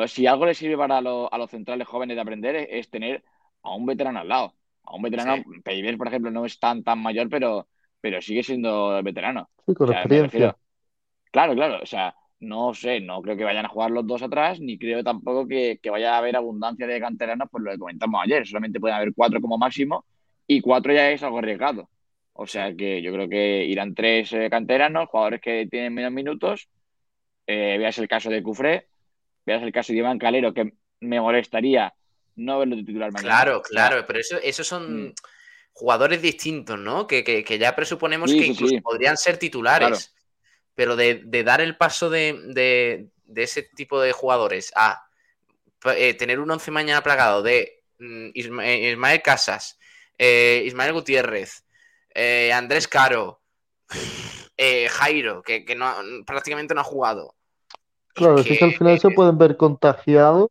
si 0.06 0.26
algo 0.26 0.46
le 0.46 0.54
sirve 0.54 0.76
para 0.76 0.98
a 0.98 1.38
los 1.38 1.50
centrales 1.50 1.86
jóvenes 1.86 2.16
de 2.16 2.20
aprender 2.20 2.56
es, 2.56 2.90
tener 2.90 3.24
a 3.62 3.74
un 3.74 3.86
veterano 3.86 4.20
al 4.20 4.28
lado. 4.28 4.54
A 4.84 4.96
un 4.96 5.02
veterano, 5.02 5.36
sí. 5.36 5.96
por 5.96 6.08
ejemplo, 6.08 6.30
no 6.30 6.44
es 6.44 6.58
tan, 6.58 6.82
tan 6.82 6.98
mayor, 6.98 7.28
pero 7.28 7.66
pero 8.02 8.20
sigue 8.20 8.42
siendo 8.42 9.02
veterano. 9.02 9.48
Sí, 9.64 9.72
con 9.72 9.90
experiencia. 9.90 10.56
claro, 11.30 11.54
claro, 11.54 11.78
o 11.82 11.86
sea, 11.86 12.14
no 12.40 12.74
sé, 12.74 13.00
no 13.00 13.22
creo 13.22 13.36
que 13.36 13.44
vayan 13.44 13.64
a 13.64 13.68
jugar 13.68 13.92
los 13.92 14.06
dos 14.06 14.22
atrás, 14.22 14.60
ni 14.60 14.76
creo 14.76 15.02
tampoco 15.04 15.46
que, 15.46 15.78
vaya 15.88 16.14
a 16.14 16.18
haber 16.18 16.36
abundancia 16.36 16.86
de 16.86 17.00
canteranos, 17.00 17.48
por 17.48 17.62
lo 17.62 17.70
que 17.70 17.78
comentamos 17.78 18.20
ayer, 18.22 18.46
solamente 18.46 18.80
pueden 18.80 18.96
haber 18.96 19.14
cuatro 19.14 19.40
como 19.40 19.56
máximo, 19.56 20.04
y 20.48 20.60
cuatro 20.60 20.92
ya 20.92 21.10
es 21.10 21.22
algo 21.22 21.38
arriesgado. 21.38 21.88
O 22.34 22.46
sea 22.46 22.74
que 22.74 23.00
yo 23.00 23.12
creo 23.12 23.28
que 23.28 23.64
irán 23.66 23.94
tres 23.94 24.32
eh, 24.32 24.50
canteranos, 24.50 25.08
jugadores 25.08 25.40
que 25.40 25.68
tienen 25.70 25.94
menos 25.94 26.10
minutos. 26.10 26.68
Eh, 27.46 27.76
veas 27.78 27.98
el 27.98 28.08
caso 28.08 28.30
de 28.30 28.42
Cufré, 28.42 28.88
veas 29.46 29.62
el 29.62 29.72
caso 29.72 29.92
de 29.92 29.98
Iván 29.98 30.18
Calero, 30.18 30.52
que 30.54 30.72
me 31.00 31.20
molestaría 31.20 31.92
no 32.36 32.58
verlo 32.60 32.76
de 32.76 32.84
titular 32.84 33.12
mañana. 33.12 33.34
Claro, 33.34 33.62
claro, 33.62 34.04
pero 34.06 34.18
eso, 34.20 34.38
esos 34.42 34.66
son 34.66 35.06
Mm. 35.08 35.14
jugadores 35.72 36.22
distintos, 36.22 36.78
¿no? 36.78 37.06
Que, 37.06 37.22
que- 37.24 37.44
que 37.44 37.58
ya 37.58 37.74
presuponemos 37.76 38.30
Sí, 38.30 38.38
que 38.38 38.44
sí, 38.44 38.50
incluso 38.52 38.74
sí. 38.74 38.80
podrían 38.80 39.16
ser 39.16 39.36
titulares. 39.38 40.14
Pero 40.74 40.96
de, 40.96 41.22
de 41.26 41.44
dar 41.44 41.60
el 41.60 41.76
paso 41.76 42.08
de, 42.08 42.38
de- 42.46 43.08
de 43.24 43.42
ese 43.42 43.62
tipo 43.62 44.00
de 44.00 44.12
jugadores 44.12 44.72
a 44.74 45.06
eh, 45.96 46.14
tener 46.14 46.40
un 46.40 46.50
once 46.50 46.70
mañana 46.70 47.02
plagado 47.02 47.42
de 47.42 47.82
mm, 47.98 48.30
eh, 48.60 48.90
Ismael 48.92 49.20
Casas, 49.22 49.78
eh, 50.16 50.62
Ismael 50.64 50.92
Gutiérrez, 50.94 51.64
eh, 52.14 52.52
Andrés 52.54 52.86
Caro, 52.88 53.40
Jairo, 54.90 55.42
que, 55.42 55.64
que 55.64 55.74
no, 55.74 55.92
prácticamente 56.26 56.74
no 56.74 56.80
ha 56.82 56.84
jugado. 56.84 57.34
Claro, 58.14 58.40
es 58.40 58.46
que 58.46 58.64
al 58.64 58.74
final 58.74 58.98
se 59.00 59.10
pueden 59.10 59.38
ver 59.38 59.56
contagiados 59.56 60.48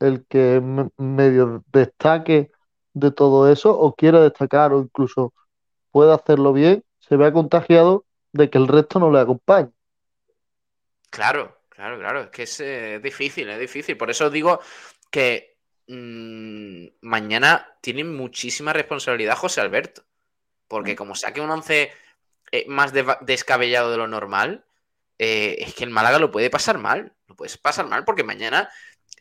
el 0.00 0.26
que 0.26 0.60
me- 0.62 0.90
medio 0.98 1.64
destaque 1.72 2.50
de 2.94 3.10
todo 3.12 3.50
eso 3.52 3.78
o 3.78 3.94
quiera 3.94 4.20
destacar 4.22 4.72
o 4.72 4.80
incluso 4.80 5.34
pueda 5.92 6.14
hacerlo 6.16 6.52
bien, 6.52 6.84
se 7.00 7.16
vea 7.16 7.32
contagiado 7.32 8.04
de 8.32 8.50
que 8.50 8.58
el 8.58 8.68
resto 8.68 8.98
no 9.00 9.10
le 9.12 9.20
acompañe. 9.20 9.70
Claro, 11.10 11.62
claro, 11.68 11.98
claro. 11.98 12.20
Es 12.22 12.30
que 12.30 12.42
es, 12.44 12.60
eh, 12.60 13.00
difícil, 13.02 13.48
es 13.50 13.58
difícil. 13.58 13.96
Por 13.96 14.10
eso 14.10 14.30
digo 14.30 14.60
que 15.10 15.56
mm, 15.88 16.86
mañana 17.02 17.76
tiene 17.80 18.04
muchísima 18.04 18.72
responsabilidad 18.72 19.36
José 19.36 19.60
Alberto. 19.60 20.02
Porque 20.68 20.94
Mm. 20.94 20.96
como 20.96 21.14
saque 21.16 21.40
un 21.40 21.50
once 21.50 21.92
eh, 22.52 22.66
más 22.68 22.92
descabellado 23.22 23.90
de 23.92 23.98
lo 23.98 24.08
normal, 24.08 24.66
eh, 25.18 25.56
es 25.60 25.74
que 25.74 25.84
el 25.84 25.90
Málaga 25.90 26.18
lo 26.18 26.30
puede 26.30 26.50
pasar 26.50 26.78
mal. 26.78 27.14
Lo 27.26 27.36
puedes 27.36 27.58
pasar 27.58 27.86
mal 27.86 28.04
porque 28.04 28.24
mañana. 28.24 28.70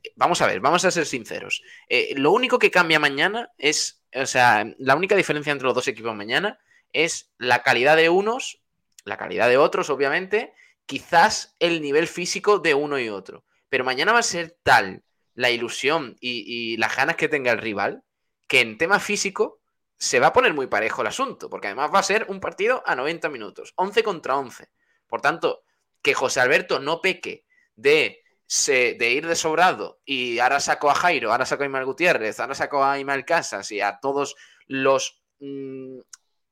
eh, 0.04 0.12
Vamos 0.16 0.42
a 0.42 0.48
ver, 0.48 0.60
vamos 0.60 0.86
a 0.86 0.92
ser 0.92 1.06
sinceros. 1.06 1.64
Eh, 1.90 2.14
lo 2.18 2.32
único 2.32 2.60
que 2.60 2.72
cambia 2.72 3.00
mañana 3.00 3.52
es. 3.58 4.02
O 4.16 4.26
sea, 4.26 4.66
la 4.80 4.96
única 4.96 5.16
diferencia 5.16 5.52
entre 5.52 5.66
los 5.66 5.76
dos 5.76 5.88
equipos 5.88 6.16
mañana 6.16 6.60
es 6.94 7.32
la 7.38 7.62
calidad 7.64 7.98
de 7.98 8.10
unos, 8.10 8.62
la 9.04 9.18
calidad 9.18 9.50
de 9.50 9.58
otros, 9.58 9.90
obviamente, 9.90 10.54
quizás 10.86 11.56
el 11.60 11.82
nivel 11.82 12.08
físico 12.08 12.60
de 12.60 12.74
uno 12.74 13.00
y 13.00 13.10
otro. 13.10 13.46
Pero 13.70 13.84
mañana 13.84 14.14
va 14.14 14.20
a 14.20 14.24
ser 14.24 14.58
tal 14.64 15.04
la 15.36 15.50
ilusión 15.52 16.16
y, 16.20 16.44
y 16.74 16.78
las 16.78 16.96
ganas 16.96 17.16
que 17.18 17.28
tenga 17.28 17.52
el 17.52 17.60
rival 17.60 18.04
que 18.48 18.62
en 18.62 18.78
tema 18.78 19.00
físico 19.00 19.60
se 19.98 20.20
va 20.20 20.28
a 20.28 20.34
poner 20.34 20.54
muy 20.54 20.68
parejo 20.68 21.02
el 21.02 21.08
asunto, 21.08 21.50
porque 21.50 21.68
además 21.68 21.92
va 21.94 22.00
a 22.00 22.04
ser 22.04 22.26
un 22.30 22.40
partido 22.40 22.84
a 22.86 22.96
90 22.96 23.30
minutos, 23.30 23.74
11 23.76 24.04
contra 24.04 24.38
11. 24.38 24.70
Por 25.08 25.22
tanto, 25.22 25.64
que 26.02 26.14
José 26.14 26.40
Alberto 26.40 26.80
no 26.80 27.02
peque 27.02 27.46
de, 27.76 28.24
se- 28.46 28.96
de 28.96 29.10
ir 29.12 29.28
de 29.28 29.36
sobrado 29.36 30.00
y 30.06 30.40
ahora 30.40 30.60
saco 30.60 30.90
a 30.90 30.96
Jairo, 30.96 31.32
ahora 31.32 31.46
saco 31.46 31.64
a 31.64 31.68
Imal 31.68 31.86
Gutiérrez, 31.86 32.40
ahora 32.40 32.56
saco 32.56 32.84
a 32.84 32.98
Imal 33.00 33.26
Casas 33.26 33.72
y 33.72 33.82
a 33.82 34.00
todos 34.00 34.36
los 34.68 35.22
mm, 35.40 36.00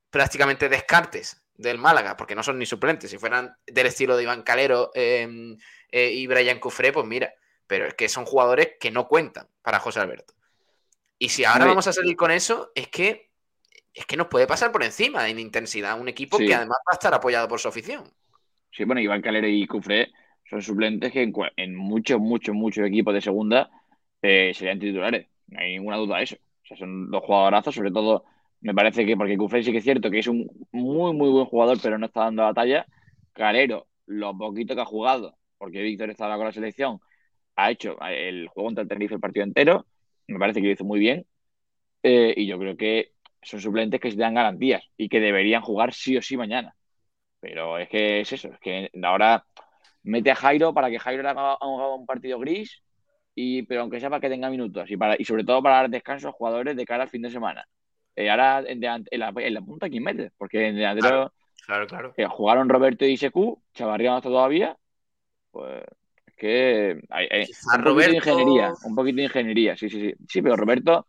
prácticamente 0.09 0.69
descartes 0.69 1.41
del 1.53 1.77
Málaga, 1.77 2.17
porque 2.17 2.35
no 2.35 2.43
son 2.43 2.59
ni 2.59 2.65
suplentes. 2.65 3.09
Si 3.11 3.17
fueran 3.17 3.55
del 3.65 3.87
estilo 3.87 4.17
de 4.17 4.23
Iván 4.23 4.43
Calero 4.43 4.91
eh, 4.93 5.55
eh, 5.89 6.11
y 6.11 6.27
Brian 6.27 6.59
Cufré, 6.59 6.91
pues 6.91 7.05
mira, 7.05 7.33
pero 7.67 7.87
es 7.87 7.93
que 7.93 8.09
son 8.09 8.25
jugadores 8.25 8.73
que 8.79 8.91
no 8.91 9.07
cuentan 9.07 9.47
para 9.61 9.79
José 9.79 10.01
Alberto. 10.01 10.33
Y 11.17 11.29
si 11.29 11.45
ahora 11.45 11.65
vamos 11.65 11.87
a 11.87 11.93
salir 11.93 12.15
con 12.17 12.29
eso, 12.31 12.71
es 12.75 12.89
que 12.89 13.31
es 13.93 14.05
que 14.05 14.17
nos 14.17 14.27
puede 14.27 14.45
pasar 14.45 14.73
por 14.73 14.83
encima 14.83 15.29
en 15.29 15.39
intensidad 15.39 15.97
un 15.97 16.09
equipo 16.09 16.37
Sí. 16.37 16.45
que 16.45 16.53
además 16.55 16.79
va 16.79 16.91
a 16.91 16.95
estar 16.95 17.13
apoyado 17.13 17.47
por 17.47 17.61
su 17.61 17.69
afición. 17.69 18.03
Sí, 18.75 18.83
bueno, 18.83 18.99
Iván 18.99 19.21
Calero 19.21 19.47
y 19.47 19.65
Cufré 19.67 20.11
son 20.49 20.61
suplentes 20.61 21.11
que 21.13 21.31
en, 21.55 21.75
muchos, 21.75 22.19
muchos, 22.19 22.53
muchos 22.53 22.85
equipos 22.85 23.13
de 23.13 23.21
segunda 23.21 23.69
eh, 24.21 24.51
serían 24.53 24.79
titulares. 24.79 25.27
No 25.47 25.59
hay 25.59 25.73
ninguna 25.77 25.95
duda 25.97 26.17
de 26.17 26.23
eso. 26.23 26.35
O 26.35 26.67
sea, 26.67 26.77
son 26.77 27.09
dos 27.09 27.23
jugadorazos, 27.23 27.73
sobre 27.73 27.91
todo 27.91 28.25
me 28.61 28.73
parece 28.73 29.05
que 29.05 29.15
porque 29.15 29.37
Cufré 29.37 29.63
sí 29.63 29.71
que 29.71 29.77
es 29.77 29.83
cierto 29.83 30.11
que 30.11 30.19
es 30.19 30.27
un 30.27 30.49
muy, 30.73 31.13
muy 31.13 31.29
buen 31.29 31.45
jugador, 31.45 31.77
pero 31.81 31.97
no 31.97 32.07
está 32.07 32.21
dando 32.21 32.43
la 32.43 32.53
talla. 32.53 32.85
Calero, 33.33 33.87
lo 34.07 34.37
poquito 34.37 34.75
que 34.75 34.81
ha 34.81 34.85
jugado, 34.85 35.37
porque 35.57 35.81
Víctor 35.81 36.09
estaba 36.09 36.35
con 36.35 36.45
la 36.45 36.51
selección, 36.51 36.99
ha 37.55 37.71
hecho 37.71 37.97
el 38.01 38.47
juego 38.49 38.67
contra 38.67 38.83
el 38.83 38.89
Tenerife 38.89 39.15
el 39.15 39.21
partido 39.21 39.45
entero. 39.45 39.85
Me 40.27 40.39
parece 40.39 40.61
que 40.61 40.67
lo 40.67 40.73
hizo 40.73 40.85
muy 40.85 40.99
bien. 40.99 41.25
Eh, 42.03 42.33
y 42.37 42.47
yo 42.47 42.59
creo 42.59 42.77
que 42.77 43.13
son 43.41 43.61
suplentes 43.61 43.99
que 44.01 44.11
se 44.11 44.17
dan 44.17 44.35
garantías 44.35 44.83
y 44.97 45.09
que 45.09 45.19
deberían 45.19 45.61
jugar 45.61 45.93
sí 45.93 46.17
o 46.17 46.21
sí 46.21 46.37
mañana. 46.37 46.75
Pero 47.45 47.77
es 47.77 47.87
que 47.89 48.21
es 48.21 48.33
eso, 48.33 48.47
es 48.47 48.59
que 48.59 48.89
ahora 49.03 49.45
mete 50.01 50.31
a 50.31 50.35
Jairo 50.35 50.73
para 50.73 50.89
que 50.89 50.97
Jairo 50.97 51.21
le 51.21 51.29
haga, 51.29 51.53
haga 51.53 51.93
un 51.93 52.07
partido 52.07 52.39
gris, 52.39 52.81
y, 53.35 53.61
pero 53.63 53.81
aunque 53.81 53.99
sea 53.99 54.09
para 54.09 54.19
que 54.19 54.29
tenga 54.29 54.49
minutos 54.49 54.89
y, 54.89 54.97
para, 54.97 55.15
y 55.19 55.25
sobre 55.25 55.43
todo 55.43 55.61
para 55.61 55.75
dar 55.75 55.89
descanso 55.91 56.27
a 56.27 56.31
jugadores 56.31 56.75
de 56.75 56.85
cara 56.85 57.03
al 57.03 57.09
fin 57.09 57.21
de 57.21 57.29
semana. 57.29 57.63
Eh, 58.15 58.31
ahora 58.31 58.63
en, 58.65 58.81
la, 58.81 58.99
en 59.35 59.53
la 59.53 59.61
punta, 59.61 59.89
¿quién 59.89 60.03
mete? 60.03 60.31
Porque 60.39 60.69
en 60.69 60.75
delantero 60.75 61.31
Claro, 61.67 61.85
claro. 61.85 62.13
eh, 62.17 62.25
jugaron 62.25 62.67
Roberto 62.67 63.05
y 63.05 63.15
Secu, 63.15 63.61
Chavarría 63.75 64.09
no 64.09 64.17
está 64.17 64.29
todavía. 64.29 64.75
Pues 65.51 65.83
es 66.25 66.35
que 66.35 66.99
hay, 67.09 67.27
hay 67.29 67.45
Quizá 67.45 67.77
un 67.77 67.83
poquito 67.83 67.91
Roberto- 67.91 68.11
de 68.11 68.17
ingeniería, 68.17 68.73
un 68.85 68.95
poquito 68.95 69.17
de 69.17 69.23
ingeniería, 69.23 69.77
sí, 69.77 69.87
sí, 69.87 70.01
sí. 70.01 70.13
Sí, 70.27 70.41
pero 70.41 70.55
Roberto, 70.55 71.05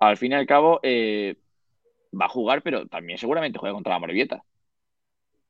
al 0.00 0.18
fin 0.18 0.32
y 0.32 0.34
al 0.34 0.46
cabo, 0.46 0.80
eh, 0.82 1.34
va 2.12 2.26
a 2.26 2.28
jugar, 2.28 2.60
pero 2.62 2.86
también 2.88 3.18
seguramente 3.18 3.58
juega 3.58 3.72
contra 3.74 3.94
la 3.94 4.00
Morevieta. 4.00 4.42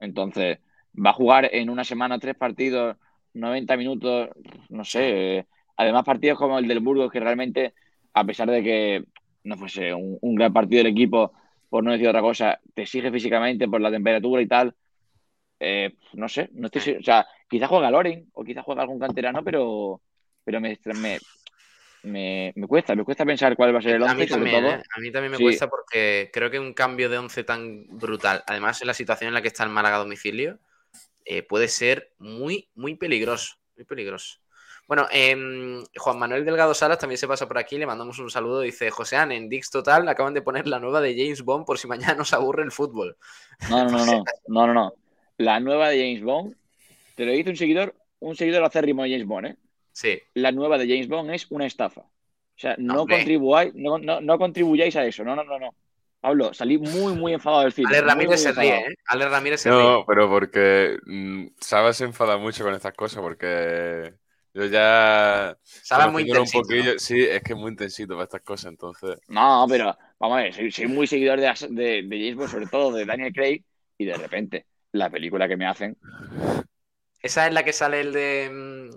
Entonces, 0.00 0.59
va 0.94 1.11
a 1.11 1.14
jugar 1.14 1.48
en 1.52 1.70
una 1.70 1.85
semana 1.85 2.18
tres 2.18 2.37
partidos, 2.37 2.96
90 3.35 3.76
minutos, 3.76 4.30
no 4.68 4.85
sé. 4.85 5.46
Además, 5.76 6.04
partidos 6.04 6.38
como 6.38 6.59
el 6.59 6.68
del 6.68 6.80
Burgos, 6.80 7.11
que 7.11 7.20
realmente, 7.20 7.74
a 8.14 8.24
pesar 8.24 8.50
de 8.50 8.62
que 8.62 9.04
no 9.44 9.56
fuese 9.56 9.94
un, 9.94 10.35
gran 10.35 10.52
partido 10.52 10.82
del 10.82 10.92
equipo, 10.92 11.32
por 11.68 11.85
no 11.85 11.92
decir 11.92 12.09
otra 12.09 12.20
cosa, 12.22 12.61
te 12.74 12.82
exige 12.82 13.11
físicamente 13.11 13.68
por 13.68 13.80
la 13.80 13.90
temperatura 13.90 14.42
y 14.42 14.46
tal. 14.48 14.74
eh, 15.61 15.94
no 16.14 16.28
sé, 16.28 16.50
no 16.54 16.66
estoy. 16.68 16.96
O 16.96 17.02
sea, 17.02 17.26
quizás 17.48 17.68
juega 17.68 17.90
Loren 17.90 18.28
o 18.35 18.44
quizás 18.44 18.64
juega 18.64 18.82
algún 18.82 18.98
canterano, 18.98 19.42
pero, 19.44 20.02
pero 20.44 20.61
me, 20.61 20.78
me, 20.94 21.18
me, 22.07 22.53
me 22.57 22.66
cuesta, 22.66 22.95
me 22.95 23.05
cuesta 23.05 23.25
pensar 23.25 23.57
cuál 23.57 23.75
va 23.75 23.81
a 23.81 23.83
ser 23.83 23.97
el 23.97 24.03
A 24.03 24.07
11 24.12 24.16
mí 24.16 24.25
y 24.25 24.29
sobre 24.29 24.42
también, 24.51 24.64
todo. 24.64 24.75
¿eh? 24.75 24.83
A 24.97 25.01
mí 25.01 25.11
también 25.11 25.33
me 25.33 25.37
Sí. 25.38 25.42
cuesta 25.42 25.69
porque 25.69 26.31
creo 26.33 26.51
que 26.51 26.59
un 26.59 26.73
cambio 26.73 27.09
de 27.09 27.19
11 27.19 27.45
tan 27.45 27.87
brutal, 27.88 28.42
además 28.47 28.81
en 28.81 28.87
la 28.87 28.95
situación 28.95 29.29
en 29.29 29.35
la 29.35 29.42
que 29.42 29.49
está 29.49 29.64
el 29.64 29.71
Málaga 29.71 29.97
a 29.97 29.99
domicilio, 30.01 30.59
eh, 31.25 31.42
puede 31.42 31.69
ser 31.69 32.12
muy, 32.19 32.69
muy 32.75 32.95
peligroso. 32.95 33.57
Muy 33.77 33.85
peligroso. 33.85 34.38
Bueno, 34.87 35.09
em, 35.11 35.85
Juan 35.97 36.16
Manuel 36.19 36.45
Delgado 36.45 36.73
Salas 36.73 36.99
también 36.99 37.19
se 37.19 37.27
pasa 37.27 37.49
por 37.49 37.59
aquí, 37.59 37.77
le 37.77 37.87
mandamos 37.87 38.21
un 38.21 38.31
saludo. 38.31 38.61
Dice: 38.61 38.88
José 38.90 39.16
en 39.16 39.49
Dix 39.49 39.69
Total 39.71 40.09
acaban 40.09 40.33
de 40.33 40.42
poner 40.42 40.69
la 40.69 40.79
nueva 40.79 41.01
de 41.01 41.12
James 41.16 41.42
Bond 41.42 41.66
por 41.66 41.77
si 41.79 41.88
mañana 41.88 42.14
nos 42.14 42.33
aburre 42.33 42.62
el 42.62 42.71
fútbol. 42.71 43.16
No, 43.69 43.85
no, 43.85 43.90
no, 43.90 44.07
no, 44.07 44.25
no, 44.47 44.66
no, 44.69 44.75
no. 44.75 44.95
La 45.38 45.59
nueva 45.59 45.88
de 45.88 45.99
James 45.99 46.23
Bond, 46.23 46.55
te 47.16 47.27
lo 47.27 47.33
dice 47.33 47.51
un 47.51 47.57
seguidor, 47.57 47.97
un 48.21 48.37
seguidor 48.37 48.62
acérrimo 48.62 49.03
de 49.03 49.11
James 49.11 49.27
Bond, 49.27 49.47
¿eh? 49.49 49.57
Sí, 49.96 50.20
La 50.35 50.52
nueva 50.52 50.76
de 50.76 50.87
James 50.87 51.09
Bond 51.09 51.30
es 51.30 51.46
una 51.48 51.64
estafa. 51.64 52.02
O 52.02 52.11
sea, 52.54 52.76
no, 52.76 53.00
Hombre. 53.00 53.16
contribuyáis, 53.16 53.74
no, 53.74 53.96
no, 53.96 54.20
no 54.20 54.38
contribuyáis 54.38 54.94
a 54.94 55.06
eso. 55.06 55.24
No, 55.24 55.35
no, 55.35 55.42
no, 55.42 55.59
no. 55.59 55.74
Pablo, 56.20 56.52
salí 56.52 56.76
muy, 56.76 57.14
muy 57.14 57.32
enfadado 57.32 57.62
del 57.62 57.72
cine. 57.72 57.88
Ale 57.88 58.02
Ramírez 58.02 58.28
muy 58.28 58.52
se 58.52 58.52
ríe, 58.52 58.78
¿eh? 58.78 58.94
Ale 59.06 59.26
Ramírez 59.26 59.59
se 59.62 59.70
ríe. 59.70 59.78
No, 59.78 60.04
pero 60.06 60.28
porque 60.28 60.98
mm, 61.06 61.46
Saba 61.59 61.94
se 61.94 62.04
enfada 62.04 62.37
mucho 62.37 62.62
con 62.62 62.74
estas 62.74 62.92
cosas 62.92 63.22
porque 63.22 64.12
yo 64.52 64.66
ya... 64.66 65.56
Saba 65.62 66.09
muy 66.09 66.24
intensito, 66.24 66.59
un 66.59 66.62
poquillo, 66.64 66.92
¿no? 66.92 66.98
Sí, 66.98 67.22
es 67.22 67.42
que 67.42 67.54
es 67.54 67.59
muy 67.59 67.70
intensito 67.70 68.12
para 68.16 68.24
estas 68.24 68.42
cosas, 68.42 68.72
entonces... 68.72 69.18
No, 69.28 69.64
pero 69.66 69.96
vamos 70.18 70.38
a 70.38 70.42
ver, 70.42 70.52
soy, 70.52 70.70
soy 70.70 70.88
muy 70.88 71.06
seguidor 71.06 71.40
de, 71.40 71.54
de, 71.70 72.02
de 72.02 72.18
James 72.18 72.37
Bond, 72.37 72.50
sobre 72.50 72.66
todo 72.66 72.92
de 72.92 73.06
Daniel 73.06 73.32
Craig, 73.32 73.64
y 73.96 74.04
de 74.04 74.14
repente 74.14 74.66
la 74.92 75.09
película 75.09 75.48
que 75.48 75.56
me 75.56 75.66
hacen. 75.66 75.96
Esa 77.22 77.46
es 77.46 77.54
la 77.54 77.64
que 77.64 77.72
sale 77.72 78.00
el 78.02 78.12
de. 78.12 78.90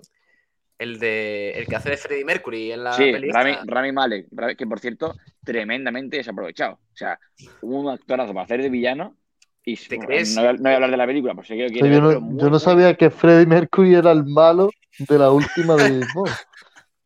Mm, 0.80 0.82
El 0.82 0.98
de. 0.98 1.50
El 1.50 1.66
que 1.66 1.76
hace 1.76 1.90
de 1.90 1.96
Freddie 1.96 2.24
Mercury 2.24 2.72
en 2.72 2.84
la 2.84 2.92
sí, 2.92 3.12
peli 3.12 3.30
Rami. 3.30 3.56
Rami 3.64 3.92
Malek, 3.92 4.26
que 4.56 4.66
por 4.66 4.80
cierto, 4.80 5.14
tremendamente 5.44 6.16
desaprovechado. 6.16 6.74
O 6.74 6.96
sea, 6.96 7.18
hubo 7.60 7.80
un 7.80 7.90
actorazo 7.90 8.32
para 8.32 8.44
hacer 8.44 8.62
de 8.62 8.70
villano. 8.70 9.16
Y 9.64 9.76
¿Te 9.76 9.96
bueno, 9.96 10.06
crees? 10.06 10.34
no, 10.34 10.40
voy 10.42 10.50
a, 10.50 10.52
no 10.54 10.62
voy 10.62 10.72
a 10.72 10.74
hablar 10.76 10.90
de 10.90 10.96
la 10.96 11.06
película, 11.06 11.34
por 11.34 11.46
si 11.46 11.54
quiero 11.54 11.68
sea, 11.68 11.86
yo 11.86 12.00
no, 12.00 12.20
muy 12.20 12.38
yo 12.38 12.50
no 12.50 12.58
bueno. 12.58 12.58
sabía 12.58 12.94
que 12.94 13.10
Freddie 13.10 13.46
Mercury 13.46 13.94
era 13.94 14.12
el 14.12 14.24
malo 14.24 14.70
de 14.98 15.18
la 15.18 15.30
última 15.30 15.76
de. 15.76 16.00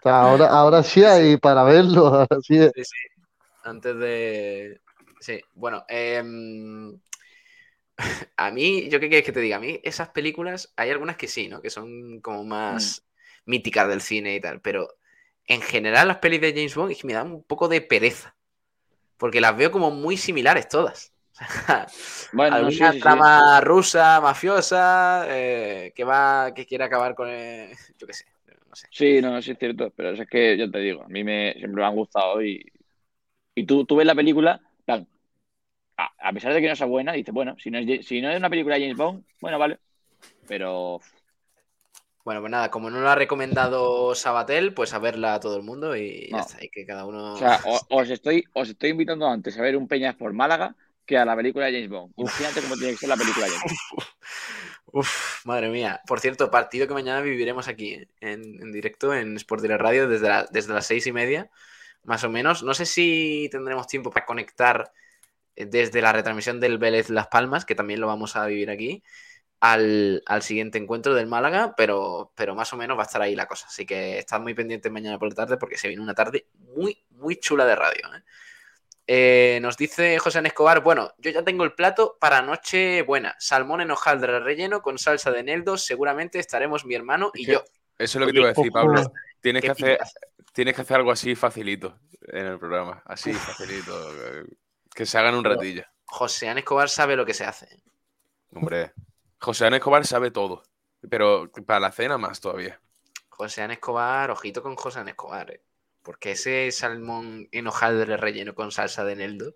O 0.04 0.06
sea, 0.06 0.20
ahora, 0.20 0.46
ahora 0.48 0.82
sí 0.82 1.02
hay 1.02 1.38
para 1.38 1.64
verlo, 1.64 2.06
ahora 2.08 2.38
sí 2.42 2.58
es. 2.58 2.72
Sí, 2.74 2.84
sí. 2.84 3.22
Antes 3.64 3.96
de. 3.96 4.80
Sí, 5.18 5.40
bueno. 5.54 5.82
em, 5.88 6.92
A 8.37 8.50
mí, 8.50 8.88
¿yo 8.90 9.00
qué 9.00 9.08
quieres 9.08 9.24
que 9.24 9.32
te 9.32 9.40
diga? 9.40 9.56
A 9.56 9.60
mí, 9.60 9.80
esas 9.82 10.10
películas, 10.10 10.72
hay 10.76 10.90
algunas 10.90 11.16
que 11.16 11.28
sí, 11.28 11.48
¿no? 11.48 11.62
Que 11.62 11.70
son 11.70 12.20
como 12.20 12.44
más 12.44 13.02
míticas 13.46 13.88
del 13.88 14.00
cine 14.00 14.37
y 14.37 14.40
tal. 14.40 14.61
Pero 14.61 14.88
en 15.46 15.62
general, 15.62 16.09
las 16.09 16.18
pelis 16.18 16.40
de 16.40 16.52
James 16.54 16.74
Bond 16.74 16.92
es 16.92 16.98
que 17.00 17.07
me 17.07 17.14
dan 17.14 17.33
un 17.33 17.42
poco 17.44 17.68
de 17.68 17.80
pereza. 17.83 18.37
Porque 19.18 19.40
las 19.40 19.57
veo 19.57 19.70
como 19.70 19.90
muy 19.90 20.16
similares 20.16 20.68
todas. 20.68 21.12
Bueno, 22.33 22.61
no, 22.61 22.70
alguna 22.70 22.72
sí, 22.72 23.00
sí, 23.00 23.00
sí. 23.02 23.30
trama 23.33 23.61
rusa, 23.61 24.20
mafiosa, 24.20 25.26
eh, 25.28 25.92
que 25.94 26.04
va, 26.04 26.52
que 26.54 26.66
quiere 26.66 26.85
acabar 26.85 27.14
con 27.14 27.28
el- 27.28 27.70
yo 27.98 28.07
qué 28.07 28.12
sé, 28.14 28.26
no 28.68 28.74
sé. 28.76 28.88
Sí, 28.90 29.20
no, 29.20 29.40
sí 29.42 29.52
es 29.52 29.59
cierto, 29.59 29.90
pero 29.96 30.11
es 30.11 30.28
que 30.28 30.57
yo 30.57 30.70
te 30.70 30.78
digo, 30.78 31.02
a 31.02 31.09
mí 31.09 31.24
me, 31.24 31.52
siempre 31.54 31.83
me 31.83 31.87
han 31.87 31.96
gustado 31.96 32.42
y, 32.42 32.64
y 33.54 33.66
tú, 33.66 33.85
tú 33.87 33.96
ves 33.96 34.07
la 34.07 34.14
película, 34.14 34.61
plan, 34.87 35.09
a, 35.98 36.11
a 36.18 36.33
pesar 36.35 36.54
de 36.54 36.61
que 36.62 36.68
no 36.68 36.76
sea 36.76 36.87
buena, 36.87 37.12
dices, 37.12 37.35
bueno, 37.35 37.57
si 37.59 37.70
no 37.70 37.78
es, 37.78 38.07
si 38.07 38.20
no 38.22 38.30
es 38.30 38.38
una 38.38 38.50
película 38.50 38.76
de 38.76 38.83
James 38.83 38.96
Bond, 38.98 39.24
bueno, 39.40 39.59
vale, 39.59 39.80
pero 40.48 41.00
Bueno, 42.24 42.40
pues 42.40 42.50
nada, 42.50 42.70
como 42.70 42.88
no 42.90 43.00
lo 43.00 43.08
ha 43.10 43.14
recomendado 43.14 44.14
Sabatel, 44.14 44.72
pues 44.72 44.94
a 44.94 44.98
verla 44.98 45.34
a 45.34 45.40
todo 45.40 45.56
el 45.58 45.62
mundo 45.62 45.94
y 45.94 46.28
ya 46.30 46.38
No. 46.38 46.42
está, 46.42 46.64
y 46.64 46.70
que 46.70 46.87
cada 46.87 47.04
uno... 47.04 47.34
O 47.34 47.37
sea, 47.37 47.60
os 47.90 48.08
estoy, 48.08 48.44
os 48.54 48.68
estoy 48.70 48.90
invitando 48.90 49.28
antes 49.28 49.58
a 49.58 49.62
ver 49.62 49.76
un 49.76 49.87
Peñas 49.87 50.14
por 50.16 50.32
Málaga 50.32 50.74
que 51.04 51.18
a 51.18 51.26
la 51.26 51.37
película 51.37 51.66
de 51.66 51.72
James 51.72 51.90
Bond. 51.90 52.14
Imagínate 52.16 52.62
cómo 52.62 52.76
tiene 52.76 52.92
que 52.92 52.98
ser 52.98 53.10
la 53.10 53.16
película 53.16 53.44
de 53.44 53.52
James 53.52 53.78
Bond. 53.92 54.08
Uf, 54.87 55.44
madre 55.44 55.68
mía. 55.68 56.00
Por 56.06 56.20
cierto, 56.20 56.50
partido 56.50 56.88
que 56.88 56.94
mañana 56.94 57.20
viviremos 57.20 57.68
aquí 57.68 57.94
¿eh? 57.94 58.08
en, 58.20 58.42
en 58.62 58.72
directo 58.72 59.12
en 59.12 59.37
Sport 59.37 59.60
Direct 59.60 59.82
Radio 59.82 60.08
desde, 60.08 60.28
la- 60.28 60.46
desde 60.50 60.72
las 60.72 60.87
seis 60.87 61.06
y 61.06 61.12
media, 61.12 61.50
más 62.04 62.24
o 62.24 62.30
menos. 62.30 62.62
No 62.62 62.72
sé 62.72 62.87
si 62.87 63.48
tendremos 63.52 63.87
tiempo 63.87 64.10
para 64.10 64.24
conectar 64.24 64.90
eh, 65.56 65.66
desde 65.66 66.00
la 66.00 66.12
retransmisión 66.12 66.58
del 66.58 66.78
Vélez 66.78 67.10
Las 67.10 67.26
Palmas, 67.26 67.66
que 67.66 67.74
también 67.74 68.00
lo 68.00 68.06
vamos 68.06 68.34
a 68.37 68.46
vivir 68.46 68.70
aquí, 68.70 69.02
al, 69.61 70.23
al 70.27 70.43
siguiente 70.43 70.79
encuentro 70.79 71.14
del 71.14 71.27
Málaga, 71.27 71.75
pero, 71.77 72.33
pero 72.35 72.55
más 72.55 72.73
o 72.73 72.77
menos 72.77 72.99
va 72.99 73.03
a 73.03 73.07
estar 73.07 73.23
ahí 73.23 73.35
la 73.35 73.47
cosa. 73.47 73.67
Así 73.67 73.87
que 73.87 74.19
estad 74.19 74.40
muy 74.40 74.55
pendientes 74.55 74.90
mañana 74.93 75.19
por 75.19 75.29
la 75.29 75.35
tarde 75.35 75.57
porque 75.57 75.79
se 75.79 75.88
viene 75.88 76.03
una 76.03 76.14
tarde 76.14 76.49
muy, 76.77 77.05
muy 77.11 77.37
chula 77.37 77.64
de 77.64 77.77
radio. 77.77 78.03
¿eh? 78.14 78.23
Eh, 79.07 79.59
nos 79.61 79.77
dice 79.77 80.19
José 80.19 80.40
Escobar, 80.45 80.81
bueno, 80.81 81.12
yo 81.19 81.31
ya 81.31 81.43
tengo 81.43 81.64
el 81.64 81.73
plato 81.75 82.17
para 82.21 82.43
noche 82.43 83.03
buena. 83.03 83.37
Salmón 83.38 83.81
en 83.81 83.90
hojaldre 83.90 84.40
relleno 84.40 84.83
con 84.83 84.99
salsa 84.99 85.31
de 85.31 85.40
eneldo. 85.40 85.77
Seguramente 85.77 86.38
estaremos 86.38 86.85
mi 86.85 86.95
hermano 86.95 87.31
y 87.35 87.47
yo. 87.47 87.64
Eso 87.99 88.19
es 88.19 88.21
lo 88.21 88.27
que 88.27 88.33
te 88.33 88.38
iba 88.38 88.49
a 88.49 88.53
decir. 88.53 88.73
Pablo. 88.73 89.12
Tienes 89.40 89.62
¿Qué 89.62 89.67
que, 89.67 89.73
hacer, 89.73 89.99
tienes 90.53 90.75
que 90.75 90.81
hacer 90.83 90.97
algo 90.97 91.11
así 91.12 91.35
facilito 91.35 91.99
en 92.29 92.47
el 92.47 92.59
programa. 92.59 93.03
Así, 93.05 93.33
facilito. 93.35 93.93
eh, 94.27 94.45
Que 94.95 95.05
se 95.07 95.19
hagan 95.19 95.35
un 95.35 95.45
ratillo. 95.45 95.85
José 96.07 96.51
Escobar 96.53 96.88
sabe 96.88 97.14
lo 97.17 97.27
que 97.27 97.35
se 97.35 97.45
hace. 97.45 97.69
Hombre, 98.53 98.93
José 99.44 99.66
Ana 99.66 99.76
Escobar 99.76 100.07
sabe 100.07 100.30
todo. 100.30 100.62
Pero 101.09 101.50
para 101.66 101.80
la 101.80 101.92
cena 101.92 102.16
más 102.18 102.40
todavía. 102.40 102.80
José 103.28 103.62
Ana 103.62 103.74
Escobar, 103.74 104.30
ojito 104.30 104.62
con 104.62 104.74
José 104.74 105.00
Ana 105.00 105.11
Escobar. 105.11 105.50
¿eh? 105.50 105.61
Porque 106.02 106.33
ese 106.33 106.70
salmón 106.72 107.48
en 107.52 107.66
hojaldre 107.66 108.16
relleno 108.16 108.54
con 108.54 108.70
salsa 108.72 109.04
de 109.04 109.12
eneldo, 109.12 109.54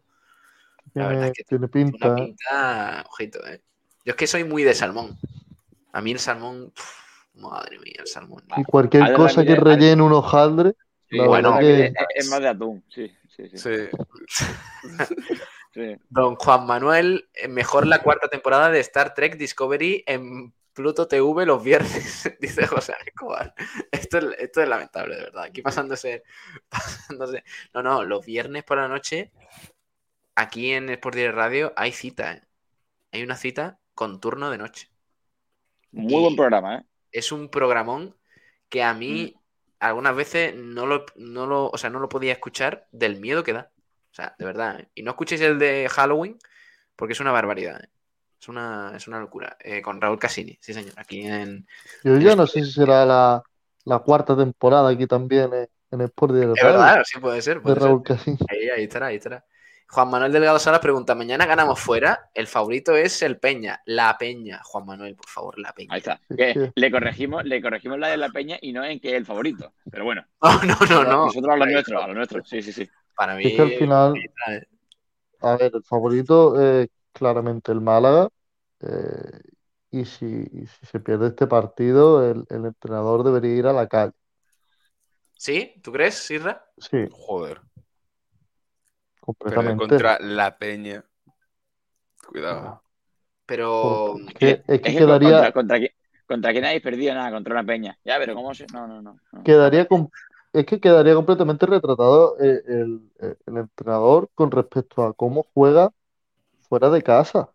La 0.94 1.06
verdad 1.08 1.20
Tiene, 1.20 1.26
es 1.28 1.32
que 1.36 1.44
tiene 1.44 1.68
pinta. 1.68 2.14
pinta, 2.14 3.04
ojito, 3.08 3.46
¿eh? 3.46 3.62
Yo 4.04 4.10
es 4.12 4.16
que 4.16 4.26
soy 4.26 4.44
muy 4.44 4.62
de 4.62 4.74
salmón. 4.74 5.18
A 5.92 6.00
mí 6.02 6.12
el 6.12 6.18
salmón, 6.18 6.72
madre 7.34 7.78
mía, 7.78 7.96
el 8.00 8.06
salmón. 8.06 8.42
Y 8.56 8.64
cualquier 8.64 9.04
Adela 9.04 9.16
cosa 9.16 9.44
que 9.44 9.54
rellene 9.56 10.02
un 10.02 10.12
hojaldre, 10.12 10.74
Sí, 11.10 11.18
bueno, 11.18 11.58
que- 11.58 11.86
es- 11.86 11.92
es 12.14 12.28
más 12.30 12.40
de 12.40 12.48
atún, 12.48 12.84
sí, 12.88 13.10
sí, 13.34 13.48
sí. 13.48 13.56
Sí. 13.58 13.88
sí. 15.78 15.96
Don 16.08 16.36
Juan 16.36 16.66
Manuel, 16.66 17.28
eh, 17.34 17.48
mejor 17.48 17.86
la 17.86 18.02
cuarta 18.02 18.28
temporada 18.28 18.70
de 18.70 18.80
Star 18.80 19.14
Trek 19.14 19.36
Discovery 19.36 20.04
en 20.06 20.52
Pluto 20.72 21.08
TV 21.08 21.44
los 21.46 21.62
viernes, 21.62 22.30
dice 22.40 22.66
José 22.66 22.94
Escobar. 23.06 23.54
Esto 23.90 24.18
es, 24.18 24.24
esto 24.38 24.62
es 24.62 24.68
lamentable, 24.68 25.16
de 25.16 25.22
verdad. 25.24 25.44
Aquí 25.44 25.62
pasándose, 25.62 26.22
pasándose. 26.68 27.44
No, 27.74 27.82
no, 27.82 28.04
los 28.04 28.24
viernes 28.24 28.64
por 28.64 28.78
la 28.78 28.88
noche, 28.88 29.32
aquí 30.34 30.72
en 30.72 30.88
Sport 30.90 31.16
Direct 31.16 31.34
Radio, 31.34 31.72
hay 31.76 31.92
cita. 31.92 32.32
¿eh? 32.32 32.42
Hay 33.12 33.22
una 33.22 33.36
cita 33.36 33.80
con 33.94 34.20
turno 34.20 34.50
de 34.50 34.58
noche. 34.58 34.88
Muy 35.90 36.14
Y- 36.14 36.20
buen 36.20 36.36
programa, 36.36 36.76
¿eh? 36.76 36.84
Es 37.10 37.32
un 37.32 37.48
programón 37.48 38.14
que 38.68 38.82
a 38.82 38.92
mí 38.94 39.34
algunas 39.80 40.14
veces 40.14 40.54
no 40.54 40.86
lo, 40.86 41.06
no 41.16 41.46
lo, 41.46 41.70
o 41.70 41.78
sea, 41.78 41.88
no 41.90 42.00
lo 42.00 42.08
podía 42.08 42.32
escuchar 42.32 42.86
del 42.92 43.18
miedo 43.18 43.42
que 43.44 43.54
da. 43.54 43.70
O 44.10 44.14
sea, 44.14 44.34
de 44.38 44.44
verdad. 44.44 44.80
¿eh? 44.80 44.88
Y 44.94 45.02
no 45.02 45.10
escuchéis 45.12 45.40
el 45.42 45.58
de 45.58 45.88
Halloween 45.90 46.36
porque 46.96 47.12
es 47.12 47.20
una 47.20 47.32
barbaridad. 47.32 47.80
¿eh? 47.82 47.88
Es 48.40 48.48
una, 48.48 48.92
es 48.96 49.06
una 49.08 49.20
locura. 49.20 49.56
Eh, 49.60 49.82
con 49.82 50.00
Raúl 50.00 50.18
Casini, 50.18 50.58
sí 50.60 50.72
señor. 50.72 50.92
Aquí 50.96 51.22
en... 51.26 51.66
yo 52.04 52.16
ya 52.18 52.36
no 52.36 52.46
sé 52.46 52.64
si 52.64 52.72
será 52.72 53.04
la, 53.04 53.42
la 53.84 53.98
cuarta 54.00 54.36
temporada 54.36 54.90
aquí 54.90 55.06
también 55.06 55.52
en, 55.52 55.68
en 55.90 56.00
Sport 56.02 56.34
Direct 56.34 56.56
Es 56.58 56.64
verdad, 56.64 57.02
sí 57.04 57.18
puede 57.18 57.42
ser. 57.42 57.60
de 57.60 57.72
ser. 57.74 57.82
Raúl 57.82 58.02
Casín. 58.02 58.38
Ahí, 58.48 58.68
ahí 58.70 58.84
estará, 58.84 59.06
ahí 59.06 59.16
estará. 59.16 59.44
Juan 59.90 60.10
Manuel 60.10 60.30
Delgado 60.32 60.58
Salas 60.58 60.80
pregunta, 60.80 61.14
¿mañana 61.14 61.46
ganamos 61.46 61.80
fuera? 61.80 62.28
El 62.34 62.46
favorito 62.46 62.94
es 62.94 63.22
el 63.22 63.38
Peña. 63.38 63.80
La 63.86 64.18
Peña. 64.18 64.60
Juan 64.62 64.84
Manuel, 64.84 65.16
por 65.16 65.28
favor, 65.30 65.58
la 65.58 65.72
Peña. 65.72 65.94
Ahí 65.94 65.98
está. 66.00 66.20
Que 66.36 66.72
le 66.74 66.90
corregimos, 66.90 67.42
le 67.44 67.62
corregimos 67.62 67.98
la 67.98 68.08
de 68.08 68.18
la 68.18 68.28
peña 68.28 68.58
y 68.60 68.72
no 68.74 68.84
en 68.84 69.00
que 69.00 69.08
es 69.08 69.14
el 69.14 69.24
favorito. 69.24 69.72
Pero 69.90 70.04
bueno, 70.04 70.26
No, 70.42 70.50
no, 70.62 70.76
no, 70.90 71.04
no. 71.04 71.24
nosotros 71.26 71.54
a 71.54 71.56
lo 71.56 71.64
nuestro, 71.64 72.02
a 72.02 72.06
lo 72.06 72.12
nuestro. 72.14 72.44
Sí, 72.44 72.60
sí, 72.60 72.70
sí. 72.72 72.88
Para 73.18 73.34
mí... 73.34 73.44
Es 73.44 73.52
que 73.56 73.62
al 73.62 73.72
final, 73.72 74.14
a 75.40 75.56
ver, 75.56 75.72
el 75.74 75.82
favorito 75.82 76.60
es 76.60 76.88
claramente 77.12 77.72
el 77.72 77.80
Málaga. 77.80 78.28
eh, 78.80 79.40
y 79.90 80.04
si, 80.04 80.26
y 80.26 80.66
si 80.66 80.86
se 80.86 81.00
pierde 81.00 81.28
este 81.28 81.46
partido, 81.46 82.22
el, 82.30 82.44
el 82.50 82.66
entrenador 82.66 83.24
debería 83.24 83.56
ir 83.56 83.66
a 83.66 83.72
la 83.72 83.86
calle. 83.88 84.12
¿Sí? 85.36 85.74
¿Tú 85.82 85.92
crees, 85.92 86.14
Sirra? 86.14 86.64
Sí, 86.78 87.08
Joder. 87.10 87.60
Pero 89.20 89.20
completamente. 89.20 89.86
contra 89.86 90.18
la 90.20 90.56
peña. 90.58 91.04
Cuidado. 92.26 92.82
Pero... 93.46 94.16
Porque 94.16 94.28
es 94.28 94.34
que, 94.34 94.48
es 94.74 94.80
que 94.80 94.88
Es 94.88 94.92
que 94.94 94.98
quedaría, 94.98 95.30
contra, 95.30 95.52
contra, 95.52 95.78
qui- 95.78 95.92
contra 96.26 96.52
quién 96.52 96.64
habéis 96.64 96.82
perdido 96.82 97.14
nada, 97.14 97.30
contra 97.30 97.54
una 97.54 97.64
peña. 97.64 97.98
Ya, 98.04 98.18
pero 98.18 98.34
¿cómo 98.34 98.54
se.? 98.54 98.66
No, 98.72 98.86
no, 98.86 99.00
no. 99.00 99.18
no. 99.32 99.42
quedaría 99.44 99.86
com- 99.86 100.08
es 100.60 100.66
que 100.66 100.80
quedaría 100.80 101.14
completamente 101.14 101.66
retratado 101.66 102.38
eh, 102.40 102.62
el, 102.66 103.10
el- 103.20 103.38
el 103.46 103.56
entrenador 103.58 104.30
con 104.34 104.50
respecto 104.50 105.02
a 105.04 105.14
cómo 105.14 105.44
juega 105.54 105.92
fuera 106.68 106.90
de 106.90 107.02
casa. 107.02 107.52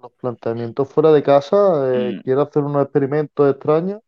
Los 0.00 0.10
planteamientos 0.12 0.88
fuera 0.90 1.12
de 1.12 1.22
casa, 1.22 1.56
eh, 2.08 2.14
Mm. 2.14 2.22
quiere 2.22 2.40
hacer 2.40 2.62
unos 2.62 2.82
experimentos 2.82 3.50
extraños 3.50 4.00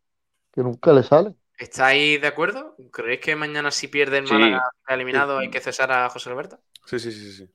que 0.53 0.63
nunca 0.63 0.93
le 0.93 1.03
salen. 1.03 1.37
¿Estáis 1.57 2.21
de 2.21 2.27
acuerdo? 2.27 2.61
¿Creéis 2.95 3.19
que 3.21 3.35
mañana 3.35 3.69
si 3.71 3.87
pierde 3.87 4.17
el 4.17 4.23
Sí. 4.23 4.33
Málaga 4.33 4.61
eliminado 4.87 5.37
hay 5.39 5.49
que 5.49 5.59
cesar 5.61 5.91
a 5.91 6.09
José 6.09 6.29
Alberto? 6.29 6.59
Sí, 6.85 6.99
sí, 6.99 7.11
sí, 7.11 7.31
sí. 7.33 7.49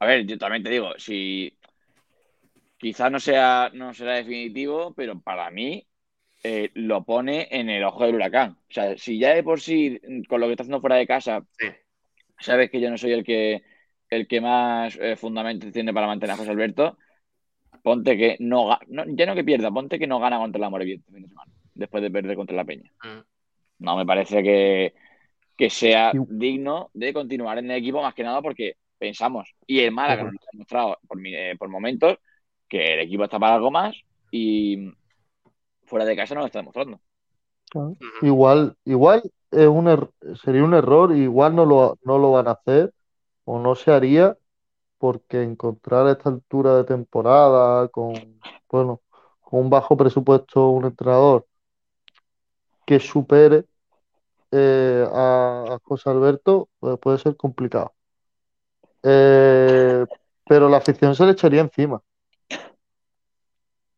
A 0.00 0.06
ver, 0.06 0.26
yo 0.26 0.38
también 0.38 0.62
te 0.62 0.70
digo, 0.70 0.92
si 0.98 1.56
quizás 2.78 3.10
no 3.10 3.20
sea, 3.20 3.70
no 3.74 3.94
será 3.94 4.14
definitivo, 4.14 4.94
pero 4.94 5.20
para 5.20 5.50
mí 5.50 5.87
eh, 6.42 6.70
lo 6.74 7.04
pone 7.04 7.48
en 7.50 7.68
el 7.70 7.84
ojo 7.84 8.04
del 8.04 8.14
huracán. 8.14 8.52
O 8.52 8.72
sea, 8.72 8.96
si 8.96 9.18
ya 9.18 9.34
de 9.34 9.42
por 9.42 9.60
sí, 9.60 10.00
con 10.28 10.40
lo 10.40 10.46
que 10.46 10.52
está 10.52 10.62
haciendo 10.62 10.80
fuera 10.80 10.96
de 10.96 11.06
casa, 11.06 11.44
Sí. 11.58 11.66
sabes 12.40 12.70
que 12.70 12.80
yo 12.80 12.90
no 12.90 12.98
soy 12.98 13.12
el 13.12 13.24
que 13.24 13.62
el 14.10 14.26
que 14.26 14.40
más 14.40 14.96
eh, 15.00 15.16
fundamentos 15.16 15.70
tiene 15.72 15.92
para 15.92 16.06
mantener 16.06 16.34
a 16.34 16.36
José 16.38 16.50
Alberto, 16.50 16.96
ponte 17.82 18.16
que 18.16 18.36
no, 18.40 18.78
ya 18.88 19.26
no 19.26 19.34
que 19.34 19.44
pierda, 19.44 19.70
ponte 19.70 19.98
que 19.98 20.06
no 20.06 20.18
gana 20.18 20.38
contra 20.38 20.60
la 20.60 20.70
Morevieta 20.70 21.00
este 21.00 21.12
fin 21.12 21.22
de 21.22 21.28
semana, 21.28 21.52
después 21.74 22.02
de 22.02 22.10
perder 22.10 22.34
contra 22.36 22.56
la 22.56 22.64
Peña. 22.64 22.90
Mm. 23.04 23.20
No 23.84 23.96
me 23.96 24.06
parece 24.06 24.42
que, 24.42 24.94
que 25.56 25.68
sea 25.68 26.12
digno 26.14 26.90
de 26.94 27.12
continuar 27.12 27.58
en 27.58 27.70
el 27.70 27.76
equipo, 27.78 28.00
más 28.00 28.14
que 28.14 28.22
nada 28.22 28.40
porque 28.40 28.76
pensamos, 28.98 29.50
y 29.66 29.80
el 29.80 29.92
Málaga 29.92 30.24
nos 30.24 30.34
ha 30.36 30.48
demostrado 30.52 30.98
por, 31.06 31.18
mi- 31.20 31.34
eh, 31.34 31.54
por 31.58 31.68
momentos 31.68 32.16
que 32.66 32.94
el 32.94 33.00
equipo 33.00 33.24
está 33.24 33.38
para 33.38 33.56
algo 33.56 33.70
más 33.70 33.94
y 34.30 34.90
fuera 35.88 36.04
de 36.04 36.16
casa 36.16 36.34
no 36.34 36.40
lo 36.40 36.46
está 36.46 36.58
demostrando. 36.60 37.00
Igual, 38.22 38.76
igual 38.84 39.22
es 39.50 39.66
un 39.66 39.86
er- 39.88 40.10
sería 40.42 40.64
un 40.64 40.74
error, 40.74 41.14
igual 41.16 41.54
no 41.56 41.64
lo, 41.66 41.98
no 42.04 42.18
lo 42.18 42.32
van 42.32 42.48
a 42.48 42.52
hacer 42.52 42.92
o 43.44 43.58
no 43.58 43.74
se 43.74 43.90
haría 43.90 44.36
porque 44.98 45.42
encontrar 45.42 46.06
a 46.06 46.12
esta 46.12 46.28
altura 46.30 46.76
de 46.76 46.84
temporada 46.84 47.88
con, 47.88 48.12
bueno, 48.70 49.00
con 49.40 49.60
un 49.60 49.70
bajo 49.70 49.96
presupuesto 49.96 50.68
un 50.70 50.86
entrenador 50.86 51.46
que 52.86 52.98
supere 53.00 53.64
eh, 54.50 55.06
a, 55.12 55.64
a 55.74 55.78
José 55.84 56.10
Alberto 56.10 56.68
pues 56.80 56.98
puede 56.98 57.18
ser 57.18 57.36
complicado. 57.36 57.92
Eh, 59.02 60.04
pero 60.46 60.68
la 60.68 60.78
afición 60.78 61.14
se 61.14 61.24
le 61.24 61.32
echaría 61.32 61.60
encima. 61.60 62.02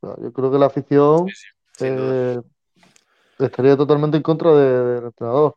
O 0.03 0.07
sea, 0.07 0.17
yo 0.23 0.33
creo 0.33 0.51
que 0.51 0.59
la 0.59 0.67
afición. 0.67 1.27
Eh, 1.81 2.41
estaría 3.39 3.77
totalmente 3.77 4.17
en 4.17 4.23
contra 4.23 4.53
de- 4.55 4.85
del 4.95 5.05
entrenador. 5.07 5.57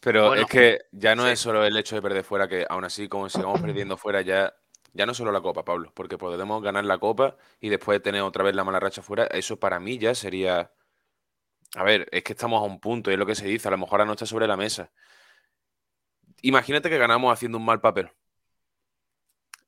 Pero 0.00 0.28
Bueno, 0.28 0.42
es 0.42 0.48
que 0.48 0.80
ya 0.92 1.14
no 1.14 1.26
sí. 1.26 1.32
es 1.32 1.40
solo 1.40 1.64
el 1.64 1.76
hecho 1.76 1.96
de 1.96 2.02
perder 2.02 2.24
fuera, 2.24 2.48
que 2.48 2.66
aún 2.68 2.84
así, 2.84 3.08
como 3.08 3.28
sigamos 3.28 3.60
perdiendo 3.60 3.96
fuera, 3.96 4.20
ya, 4.22 4.54
ya 4.92 5.06
no 5.06 5.14
solo 5.14 5.32
la 5.32 5.40
Copa, 5.40 5.64
Pablo, 5.64 5.90
porque 5.94 6.18
podemos 6.18 6.62
ganar 6.62 6.84
la 6.84 6.98
Copa 6.98 7.36
y 7.60 7.68
después 7.70 8.02
tener 8.02 8.22
otra 8.22 8.44
vez 8.44 8.54
la 8.54 8.64
mala 8.64 8.80
racha 8.80 9.02
fuera, 9.02 9.24
eso 9.26 9.58
para 9.58 9.80
mí 9.80 9.98
ya 9.98 10.14
sería... 10.14 10.70
A 11.76 11.84
ver, 11.84 12.08
es 12.10 12.22
que 12.24 12.32
estamos 12.32 12.60
a 12.62 12.64
un 12.64 12.80
punto, 12.80 13.10
y 13.10 13.14
es 13.14 13.18
lo 13.18 13.26
que 13.26 13.34
se 13.34 13.46
dice, 13.46 13.68
a 13.68 13.70
lo 13.70 13.78
mejor 13.78 14.00
ahora 14.00 14.06
no 14.06 14.12
está 14.12 14.26
sobre 14.26 14.46
la 14.46 14.56
mesa. 14.56 14.90
Imagínate 16.42 16.88
que 16.90 16.98
ganamos 16.98 17.32
haciendo 17.32 17.58
un 17.58 17.64
mal 17.64 17.80
papel. 17.80 18.08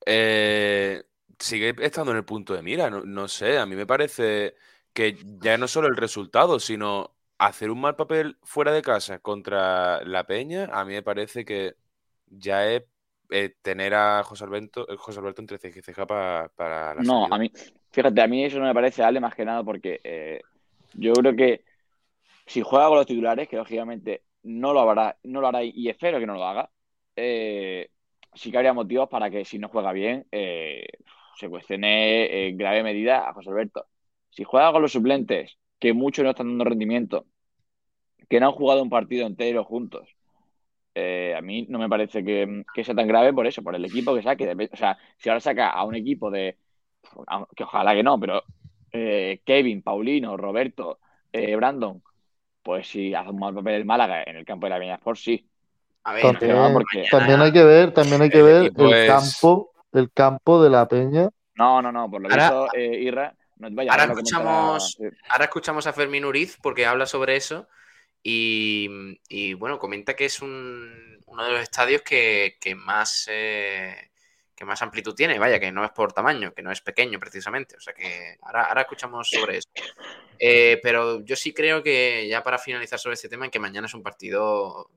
Eh, 0.05 1.05
sigue 1.39 1.75
estando 1.81 2.13
en 2.13 2.19
el 2.19 2.25
punto 2.25 2.55
de 2.55 2.63
mira, 2.63 2.91
no, 2.91 3.03
no 3.05 3.29
sé, 3.29 3.59
a 3.59 3.67
mí 3.67 3.75
me 3.77 3.87
parece 3.87 4.55
que 4.97 5.19
ya 5.41 5.59
no 5.59 5.69
solo 5.69 5.89
el 5.89 5.97
resultado, 5.97 6.61
sino 6.61 7.17
hacer 7.39 7.71
un 7.71 7.81
mal 7.83 7.97
papel 7.97 8.39
fuera 8.45 8.73
de 8.73 8.83
casa 8.83 9.21
contra 9.21 10.03
la 10.05 10.27
Peña, 10.27 10.67
a 10.73 10.85
mí 10.87 10.95
me 10.95 11.03
parece 11.05 11.45
que 11.45 11.77
ya 12.27 12.67
es 12.69 12.85
eh, 13.31 13.55
tener 13.63 13.95
a 13.95 14.25
José 14.25 14.45
Alberto, 14.45 14.89
eh, 14.91 14.97
José 14.99 15.21
Alberto 15.21 15.43
entre 15.43 15.59
ceja 15.59 15.79
y 15.81 15.83
ceja 15.83 16.07
pa- 16.07 16.51
para 16.57 16.95
la 16.95 17.05
No, 17.05 17.05
salida. 17.05 17.31
a 17.31 17.39
mí, 17.39 17.51
fíjate, 17.91 18.23
a 18.23 18.27
mí 18.27 18.45
eso 18.45 18.59
no 18.59 18.65
me 18.67 18.75
parece 18.75 19.03
darle 19.03 19.21
más 19.21 19.35
que 19.35 19.45
nada 19.45 19.63
porque 19.63 20.01
eh, 20.03 20.41
yo 20.95 21.19
creo 21.19 21.37
que 21.37 21.65
si 22.47 22.63
juega 22.63 22.89
con 22.89 22.99
los 22.99 23.07
titulares, 23.07 23.49
que 23.49 23.57
lógicamente 23.57 24.25
no 24.45 24.73
lo 24.75 24.89
hará, 24.91 25.19
no 25.25 25.41
lo 25.41 25.49
hará 25.49 25.65
y 25.65 25.89
espero 25.89 26.19
que 26.21 26.27
no 26.27 26.35
lo 26.35 26.45
haga, 26.47 26.71
eh, 27.17 27.91
sí 28.35 28.51
que 28.51 28.59
habría 28.59 28.73
motivos 28.75 29.09
para 29.11 29.31
que 29.31 29.45
si 29.45 29.59
no 29.59 29.69
juega 29.69 29.93
bien 29.93 30.27
se 31.37 31.49
cuestione 31.49 32.49
en 32.49 32.57
grave 32.57 32.83
medida 32.83 33.29
a 33.29 33.33
José 33.35 33.51
Alberto. 33.51 33.87
Si 34.37 34.45
juega 34.45 34.71
con 34.71 34.83
los 34.83 34.93
suplentes, 34.93 35.57
que 35.81 35.95
muchos 35.95 36.23
no 36.23 36.31
están 36.31 36.49
dando 36.49 36.65
rendimiento, 36.65 37.25
que 38.29 38.39
no 38.39 38.47
han 38.49 38.53
jugado 38.53 38.83
un 38.83 38.91
partido 38.91 39.27
entero 39.27 39.65
juntos, 39.65 40.07
eh, 40.95 41.35
a 41.37 41.41
mí 41.41 41.67
no 41.71 41.79
me 41.79 41.89
parece 41.89 42.23
que, 42.23 42.63
que 42.75 42.85
sea 42.85 42.95
tan 42.95 43.09
grave 43.09 43.33
por 43.33 43.47
eso, 43.47 43.63
por 43.63 43.75
el 43.75 43.85
equipo 43.87 44.15
que 44.15 44.23
saque. 44.23 44.55
O 44.73 44.77
sea, 44.77 44.99
si 45.17 45.31
ahora 45.31 45.41
saca 45.41 45.71
a 45.71 45.85
un 45.85 45.95
equipo 45.95 46.31
de, 46.31 46.59
que 47.57 47.65
ojalá 47.65 47.95
que 47.95 48.03
no, 48.03 48.21
pero 48.21 48.43
eh, 48.93 49.41
Kevin, 49.45 49.81
Paulino, 49.83 50.37
Roberto, 50.37 50.99
eh, 51.33 51.57
Brandon, 51.57 52.03
pues 52.63 52.89
si 52.89 53.15
hace 53.15 53.31
un 53.31 53.39
mal 53.39 53.55
papel 53.55 53.75
el 53.77 53.85
Málaga 53.87 54.23
en 54.27 54.37
el 54.37 54.45
campo 54.45 54.67
de 54.67 54.71
la 54.71 54.79
Peña 54.79 54.95
Sport, 54.97 55.19
sí. 55.19 55.47
A 56.05 56.13
ver, 56.13 56.23
También, 56.23 56.57
no, 56.57 56.73
porque- 56.75 57.07
también 57.11 57.41
hay 57.41 57.53
que 57.53 57.65
ver, 57.65 57.93
también 57.93 58.21
hay 58.21 58.31
que 58.31 58.39
El 58.39 58.45
ver 58.45 58.73
el 58.77 58.93
es- 58.93 59.07
campo, 59.09 59.73
el 59.93 60.13
campo 60.13 60.63
de 60.63 60.71
la 60.71 60.87
Peña. 60.87 61.31
No, 61.57 61.81
no, 61.81 61.91
no, 61.91 62.11
por 62.11 62.21
lo 62.21 62.29
Ahora- 62.29 62.43
visto, 62.43 62.69
eh, 62.77 63.01
Irra, 63.03 63.35
no, 63.57 63.69
vaya, 63.73 63.91
ahora 63.93 64.09
comentará- 64.09 64.17
escuchamos- 64.23 64.93
sí. 64.93 65.05
ahora 65.29 65.45
escuchamos 65.45 65.87
a 65.87 65.93
Fermín 65.93 66.25
Uriz 66.25 66.59
porque 66.63 66.87
habla 66.87 67.07
sobre 67.07 67.37
eso 67.37 67.69
y, 68.23 68.89
y, 69.29 69.55
bueno, 69.55 69.79
comenta 69.79 70.15
que 70.17 70.25
es 70.27 70.41
un- 70.43 71.19
uno 71.27 71.45
de 71.45 71.53
los 71.53 71.61
estadios 71.61 72.03
que, 72.03 72.57
que 72.61 72.75
más 72.75 73.27
eh, 73.31 74.11
que 74.55 74.65
más 74.65 74.81
amplitud 74.81 75.15
tiene, 75.15 75.39
vaya, 75.39 75.61
que 75.61 75.71
no 75.71 75.85
es 75.85 75.91
por 75.91 76.15
tamaño, 76.15 76.55
que 76.55 76.63
no 76.63 76.73
es 76.73 76.81
pequeño 76.81 77.19
precisamente. 77.21 77.77
O 77.77 77.81
sea 77.81 77.93
que 77.93 78.39
ahora, 78.41 78.65
ahora 78.65 78.81
escuchamos 78.83 79.29
sobre 79.29 79.59
eso. 79.59 79.69
Eh, 80.39 80.81
pero 80.83 81.23
yo 81.25 81.37
sí 81.37 81.53
creo 81.53 81.83
que 81.83 82.27
ya 82.27 82.43
para 82.43 82.57
finalizar 82.59 82.99
sobre 82.99 83.15
este 83.15 83.29
tema, 83.29 83.45
en 83.45 83.51
que 83.51 83.59
mañana 83.59 83.87
es 83.87 83.93
un 83.93 84.03
partido. 84.03 84.91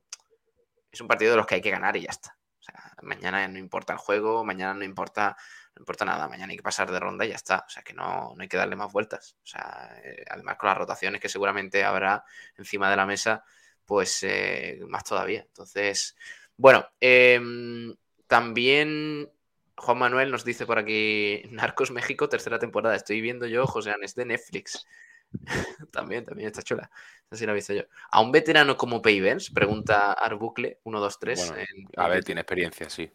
Es 0.89 1.01
un 1.01 1.09
partido 1.09 1.31
de 1.31 1.37
los 1.37 1.45
que 1.45 1.55
hay 1.55 1.61
que 1.61 1.71
ganar 1.71 1.97
y 1.97 2.03
ya 2.03 2.09
está. 2.09 2.37
O 2.57 2.63
sea, 2.63 2.93
mañana 3.01 3.45
no 3.49 3.59
importa 3.59 3.91
el 3.91 3.99
juego, 3.99 4.45
mañana 4.45 4.73
no 4.73 4.85
importa, 4.85 5.35
no 5.75 5.81
importa 5.81 6.05
nada, 6.05 6.27
mañana 6.27 6.51
hay 6.51 6.57
que 6.57 6.63
pasar 6.63 6.91
de 6.91 6.99
ronda 6.99 7.25
y 7.25 7.29
ya 7.29 7.35
está. 7.35 7.63
O 7.65 7.69
sea 7.69 7.83
que 7.83 7.93
no, 7.93 8.33
no 8.35 8.41
hay 8.41 8.47
que 8.47 8.57
darle 8.57 8.75
más 8.75 8.91
vueltas. 8.91 9.35
O 9.43 9.47
sea, 9.47 9.97
eh, 10.03 10.25
además 10.29 10.57
con 10.57 10.69
las 10.69 10.77
rotaciones 10.77 11.21
que 11.21 11.29
seguramente 11.29 11.83
habrá 11.83 12.23
encima 12.57 12.89
de 12.89 12.95
la 12.95 13.05
mesa, 13.05 13.43
pues 13.85 14.23
eh, 14.23 14.79
más 14.87 15.03
todavía. 15.03 15.41
Entonces, 15.41 16.15
bueno, 16.57 16.85
em, 16.99 17.95
también 18.27 19.31
Juan 19.77 19.97
Manuel 19.97 20.31
nos 20.31 20.43
dice 20.43 20.65
por 20.65 20.79
aquí, 20.79 21.43
Narcos 21.51 21.91
México, 21.91 22.29
tercera 22.29 22.59
temporada. 22.59 22.95
Estoy 22.95 23.21
viendo 23.21 23.47
yo, 23.47 23.65
José 23.65 23.91
Anes, 23.91 24.15
de 24.15 24.25
Netflix. 24.25 24.85
también, 25.91 26.25
también 26.25 26.47
está 26.47 26.61
chula. 26.61 26.89
Esa 27.27 27.39
sí 27.39 27.45
la 27.45 27.51
he 27.53 27.55
visto 27.55 27.73
yo. 27.73 27.83
¿A 28.11 28.21
un 28.21 28.31
veterano 28.31 28.75
como 28.75 29.01
Payvens? 29.01 29.51
Pregunta 29.51 30.13
Arbucle, 30.13 30.79
1, 30.83 30.99
2, 30.99 31.19
3. 31.19 31.47
Bueno, 31.47 31.63
A 31.97 32.07
ver, 32.07 32.23
tiene 32.23 32.41
experiencia, 32.41 32.89
sí. 32.89 33.09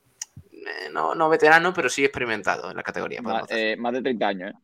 Eh, 0.67 0.89
no, 0.93 1.15
no 1.15 1.29
veterano, 1.29 1.73
pero 1.75 1.89
sí 1.89 2.05
experimentado 2.05 2.71
en 2.71 2.77
la 2.77 2.83
categoría. 2.83 3.21
Decir. 3.21 3.57
eh, 3.57 3.77
más 3.77 3.93
de 3.93 4.03
30 4.03 4.29
años, 4.29 4.51
¿eh? 4.53 4.55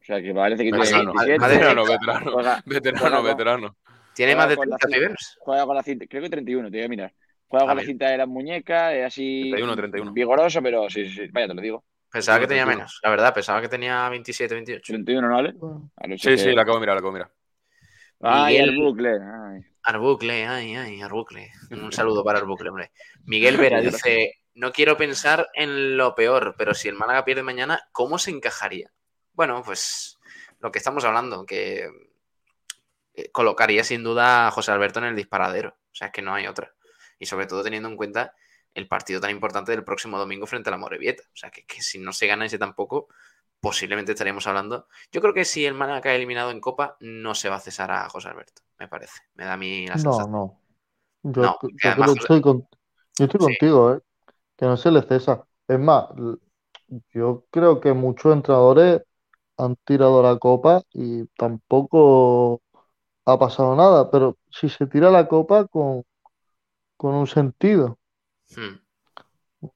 O 0.00 0.04
sea, 0.04 0.20
que 0.22 0.32
parece 0.34 0.64
que 0.64 0.70
tiene 0.70 0.78
Veterano, 0.78 1.12
27. 1.12 1.38
más 1.38 1.48
de 1.50 1.54
veterano, 1.56 1.84
30. 1.84 1.92
veterano, 2.06 2.32
Juega, 2.32 2.62
veterano, 2.66 2.98
juega 3.00 3.16
con- 3.16 3.26
veterano. 3.26 3.76
¿Tiene 4.14 4.32
juega 4.32 4.42
más 4.44 4.48
de 4.50 4.56
con 4.56 4.68
la 4.70 4.76
30 4.76 4.86
cinta. 4.88 4.98
Payvens? 5.06 5.36
juega 5.40 5.66
con 5.66 5.76
la 5.76 5.82
cinta, 5.82 6.06
creo 6.08 6.22
que 6.22 6.30
31, 6.30 6.70
te 6.70 6.76
voy 6.78 6.84
a 6.84 6.88
mirar. 6.88 7.12
Juega 7.48 7.64
Ah, 7.64 7.68
con 7.68 7.76
la 7.76 7.82
bien. 7.82 7.86
cinta 7.92 8.08
de 8.08 8.16
las 8.18 8.28
muñecas, 8.28 8.94
es 8.94 9.04
así 9.06 9.40
31, 9.50 9.76
31. 9.76 10.12
vigoroso, 10.12 10.62
pero 10.62 10.88
sí, 10.90 11.04
sí, 11.08 11.14
sí, 11.26 11.28
vaya, 11.32 11.48
te 11.48 11.54
lo 11.54 11.60
digo. 11.62 11.84
Pensaba 12.10 12.40
que 12.40 12.46
tenía 12.46 12.64
31. 12.64 12.78
menos, 12.78 13.00
la 13.02 13.10
verdad, 13.10 13.34
pensaba 13.34 13.60
que 13.60 13.68
tenía 13.68 14.08
27, 14.08 14.54
28. 14.54 14.92
31, 14.92 15.28
¿no, 15.28 15.36
Ale? 15.38 15.52
Bueno, 15.52 15.90
A 15.96 16.06
no 16.06 16.18
ser 16.18 16.38
Sí, 16.38 16.44
que- 16.44 16.50
sí, 16.50 16.56
la 16.56 16.62
acabo 16.62 16.76
de 16.78 16.80
mirar, 16.80 16.94
la 16.96 16.98
acabo 17.00 17.12
de 17.14 17.18
mirar. 17.20 17.32
Ay, 18.20 18.54
Miguel- 18.58 18.68
el 18.70 18.76
bucle. 18.76 19.10
ay. 19.10 19.60
Arbucle, 19.84 20.46
ay, 20.46 20.76
ay, 20.76 21.00
Arbucle. 21.02 21.52
Un 21.70 21.92
saludo 21.92 22.24
para 22.24 22.38
Arbucle, 22.38 22.70
hombre. 22.70 22.92
Miguel 23.24 23.56
Vera 23.56 23.80
dice, 23.80 24.42
no 24.54 24.72
quiero 24.72 24.96
pensar 24.96 25.48
en 25.54 25.96
lo 25.96 26.14
peor, 26.14 26.54
pero 26.56 26.74
si 26.74 26.88
el 26.88 26.94
Málaga 26.94 27.24
pierde 27.24 27.42
mañana, 27.42 27.88
¿cómo 27.92 28.18
se 28.18 28.30
encajaría? 28.30 28.92
Bueno, 29.32 29.62
pues 29.64 30.18
lo 30.60 30.70
que 30.70 30.78
estamos 30.78 31.04
hablando, 31.04 31.44
que 31.44 31.88
eh, 33.14 33.30
colocaría 33.30 33.84
sin 33.84 34.02
duda 34.02 34.46
a 34.46 34.50
José 34.50 34.72
Alberto 34.72 35.00
en 35.00 35.06
el 35.06 35.16
disparadero. 35.16 35.70
O 35.70 35.94
sea, 35.94 36.08
es 36.08 36.12
que 36.12 36.22
no 36.22 36.34
hay 36.34 36.46
otra. 36.46 36.74
Y 37.18 37.26
sobre 37.26 37.46
todo 37.46 37.62
teniendo 37.62 37.88
en 37.88 37.96
cuenta 37.96 38.34
el 38.74 38.88
partido 38.88 39.20
tan 39.20 39.30
importante 39.30 39.72
del 39.72 39.84
próximo 39.84 40.18
domingo 40.18 40.46
frente 40.46 40.70
a 40.70 40.72
la 40.72 40.78
Morevieta. 40.78 41.22
O 41.24 41.36
sea, 41.36 41.50
que, 41.50 41.64
que 41.64 41.82
si 41.82 41.98
no 41.98 42.12
se 42.12 42.26
gana 42.26 42.46
ese 42.46 42.58
tampoco, 42.58 43.08
posiblemente 43.62 44.12
estaríamos 44.12 44.46
hablando. 44.48 44.88
Yo 45.12 45.22
creo 45.22 45.34
que 45.34 45.46
si 45.46 45.66
el 45.66 45.74
Málaga 45.74 46.02
cae 46.02 46.16
eliminado 46.16 46.52
en 46.52 46.60
Copa, 46.60 46.98
no 47.00 47.34
se 47.36 47.50
va 47.50 47.56
a 47.56 47.60
cesar 47.60 47.92
a 47.92 48.10
José 48.10 48.28
Alberto, 48.30 48.62
me 48.80 48.88
parece. 48.88 49.20
Me 49.36 49.46
da 49.46 49.54
a 49.54 49.58
mí 49.58 49.86
la 49.88 49.98
sensación. 49.98 50.28
no. 50.30 50.60
Yo, 51.24 51.42
No, 51.42 51.58
yo 51.62 51.90
además, 51.90 52.14
estoy, 52.14 52.42
con- 52.42 52.68
yo 53.18 53.24
estoy 53.26 53.40
Sí. 53.40 53.52
contigo, 53.56 53.94
¿eh? 53.94 54.00
Que 54.56 54.66
no 54.66 54.76
se 54.76 54.90
le 54.92 55.02
cesa. 55.02 55.46
Es 55.68 55.78
más, 55.80 56.06
yo 57.12 57.44
creo 57.50 57.80
que 57.80 57.92
muchos 57.92 58.32
entrenadores 58.34 59.02
han 59.58 59.76
tirado 59.84 60.22
la 60.22 60.38
copa 60.38 60.82
y 60.92 61.26
tampoco 61.38 62.62
ha 63.26 63.38
pasado 63.38 63.76
nada, 63.76 64.10
pero 64.10 64.38
si 64.50 64.68
se 64.70 64.86
tira 64.88 65.10
la 65.10 65.28
copa 65.28 65.66
con, 65.68 66.04
con 66.96 67.14
un 67.14 67.26
sentido, 67.28 67.98
Hmm. 68.54 68.74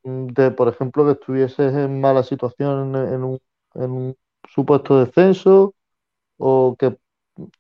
mm, 0.05 0.27
de 0.29 0.51
por 0.51 0.69
ejemplo 0.69 1.05
que 1.05 1.13
estuvieses 1.13 1.75
en 1.75 2.01
mala 2.01 2.23
situación 2.23 2.95
en, 2.97 3.13
en 3.15 3.25
un, 3.25 3.41
en 3.77 3.91
un 3.93 4.17
supuesto 4.55 4.99
descenso 5.05 5.75
o 6.39 6.77
que 6.79 6.97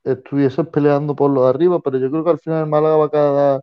estuvieses 0.04 0.66
peleando 0.68 1.16
por 1.16 1.30
lo 1.30 1.44
de 1.44 1.50
arriba, 1.50 1.80
pero 1.80 1.98
yo 1.98 2.10
creo 2.10 2.24
que 2.24 2.30
al 2.30 2.40
final 2.40 2.64
el 2.64 2.70
Málaga 2.70 2.96
va 2.96 3.06
a 3.06 3.10
quedar 3.10 3.62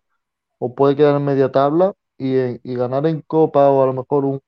o 0.59 0.75
puede 0.75 0.95
quedar 0.95 1.17
en 1.17 1.25
media 1.25 1.51
tabla 1.51 1.93
y, 2.17 2.35
y 2.69 2.75
ganar 2.75 3.05
en 3.07 3.21
Copa 3.23 3.69
o 3.71 3.83
a 3.83 3.87
lo 3.87 3.93
mejor 3.93 4.25
un, 4.25 4.41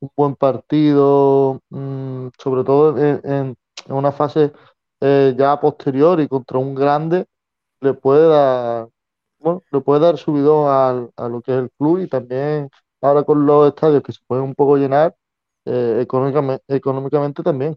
un 0.00 0.10
buen 0.16 0.34
partido, 0.36 1.60
mm, 1.70 2.28
sobre 2.38 2.64
todo 2.64 2.98
en, 2.98 3.20
en- 3.24 3.56
en 3.86 3.94
una 3.94 4.12
fase 4.12 4.52
eh, 5.00 5.34
ya 5.38 5.60
posterior 5.60 6.20
y 6.20 6.28
contra 6.28 6.58
un 6.58 6.74
grande, 6.74 7.26
le 7.80 7.94
puede 7.94 8.28
dar, 8.28 8.88
bueno, 9.38 9.62
le 9.72 9.80
puede 9.82 10.00
dar 10.02 10.18
subidón 10.18 10.68
al- 10.70 11.10
a 11.16 11.28
lo 11.28 11.42
que 11.42 11.52
es 11.52 11.58
el 11.58 11.70
club 11.72 12.00
y 12.00 12.08
también 12.08 12.70
ahora 13.02 13.24
con 13.24 13.46
los 13.46 13.68
estadios 13.68 14.02
que 14.02 14.12
se 14.12 14.20
pueden 14.26 14.44
un 14.46 14.54
poco 14.54 14.76
llenar, 14.76 15.16
eh, 15.64 15.98
económicamente, 16.02 16.64
económicamente 16.68 17.42
también. 17.42 17.76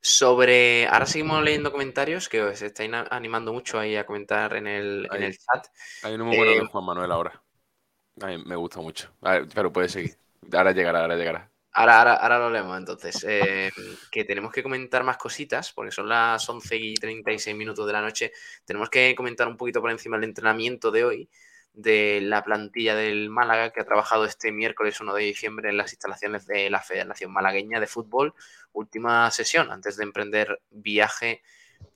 Sobre. 0.00 0.86
Ahora 0.86 1.06
seguimos 1.06 1.42
leyendo 1.42 1.72
comentarios 1.72 2.28
que 2.28 2.42
os 2.42 2.60
estáis 2.60 2.90
animando 3.10 3.52
mucho 3.54 3.78
ahí 3.78 3.96
a 3.96 4.04
comentar 4.04 4.54
en 4.54 4.66
el, 4.66 5.08
en 5.10 5.22
el 5.22 5.38
chat. 5.38 5.66
Hay 6.02 6.14
uno 6.14 6.26
muy 6.26 6.36
bueno 6.36 6.52
Eh, 6.52 6.60
de 6.60 6.66
Juan 6.66 6.84
Manuel 6.84 7.10
ahora. 7.10 7.42
A 8.20 8.26
mí 8.26 8.38
me 8.44 8.54
gusta 8.56 8.80
mucho. 8.80 9.10
A 9.22 9.32
ver, 9.32 9.48
pero 9.54 9.72
puede 9.72 9.88
seguir. 9.88 10.14
Ahora 10.52 10.72
llegará, 10.72 11.00
ahora 11.00 11.16
llegará. 11.16 11.50
Ahora, 11.72 11.98
ahora, 11.98 12.14
ahora 12.14 12.38
lo 12.38 12.50
leemos 12.50 12.78
entonces. 12.78 13.24
Eh, 13.26 13.70
que 14.10 14.24
tenemos 14.24 14.52
que 14.52 14.62
comentar 14.62 15.02
más 15.02 15.16
cositas, 15.16 15.72
porque 15.72 15.90
son 15.90 16.08
las 16.08 16.48
11 16.48 16.76
y 16.76 16.94
36 16.94 17.56
minutos 17.56 17.86
de 17.86 17.92
la 17.92 18.02
noche. 18.02 18.30
Tenemos 18.64 18.90
que 18.90 19.14
comentar 19.16 19.48
un 19.48 19.56
poquito 19.56 19.80
por 19.80 19.90
encima 19.90 20.16
el 20.16 20.24
entrenamiento 20.24 20.90
de 20.90 21.04
hoy 21.04 21.30
de 21.74 22.20
la 22.22 22.44
plantilla 22.44 22.94
del 22.94 23.28
Málaga 23.30 23.70
que 23.70 23.80
ha 23.80 23.84
trabajado 23.84 24.24
este 24.24 24.52
miércoles 24.52 25.00
1 25.00 25.12
de 25.12 25.24
diciembre 25.24 25.68
en 25.68 25.76
las 25.76 25.92
instalaciones 25.92 26.46
de 26.46 26.70
la 26.70 26.80
Federación 26.80 27.32
Malagueña 27.32 27.80
de 27.80 27.88
Fútbol. 27.88 28.34
Última 28.72 29.30
sesión 29.32 29.70
antes 29.70 29.96
de 29.96 30.04
emprender 30.04 30.62
viaje 30.70 31.42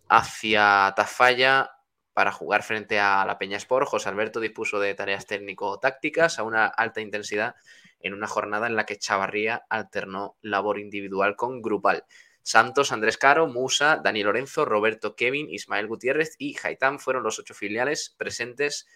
hacia 0.08 0.92
Tafalla 0.96 1.70
para 2.12 2.32
jugar 2.32 2.64
frente 2.64 2.98
a 2.98 3.24
la 3.24 3.38
Peña 3.38 3.56
Sport. 3.56 3.86
José 3.86 4.08
Alberto 4.08 4.40
dispuso 4.40 4.80
de 4.80 4.94
tareas 4.94 5.26
técnico-tácticas 5.26 6.40
a 6.40 6.42
una 6.42 6.66
alta 6.66 7.00
intensidad 7.00 7.54
en 8.00 8.14
una 8.14 8.26
jornada 8.26 8.66
en 8.66 8.74
la 8.74 8.84
que 8.84 8.98
Chavarría 8.98 9.64
alternó 9.70 10.36
labor 10.42 10.80
individual 10.80 11.36
con 11.36 11.62
grupal. 11.62 12.04
Santos, 12.42 12.90
Andrés 12.90 13.18
Caro, 13.18 13.46
Musa, 13.46 14.00
Dani 14.02 14.24
Lorenzo, 14.24 14.64
Roberto 14.64 15.14
Kevin, 15.14 15.50
Ismael 15.50 15.86
Gutiérrez 15.86 16.34
y 16.38 16.56
Haitán 16.62 16.98
fueron 16.98 17.22
los 17.22 17.38
ocho 17.38 17.54
filiales 17.54 18.14
presentes 18.16 18.88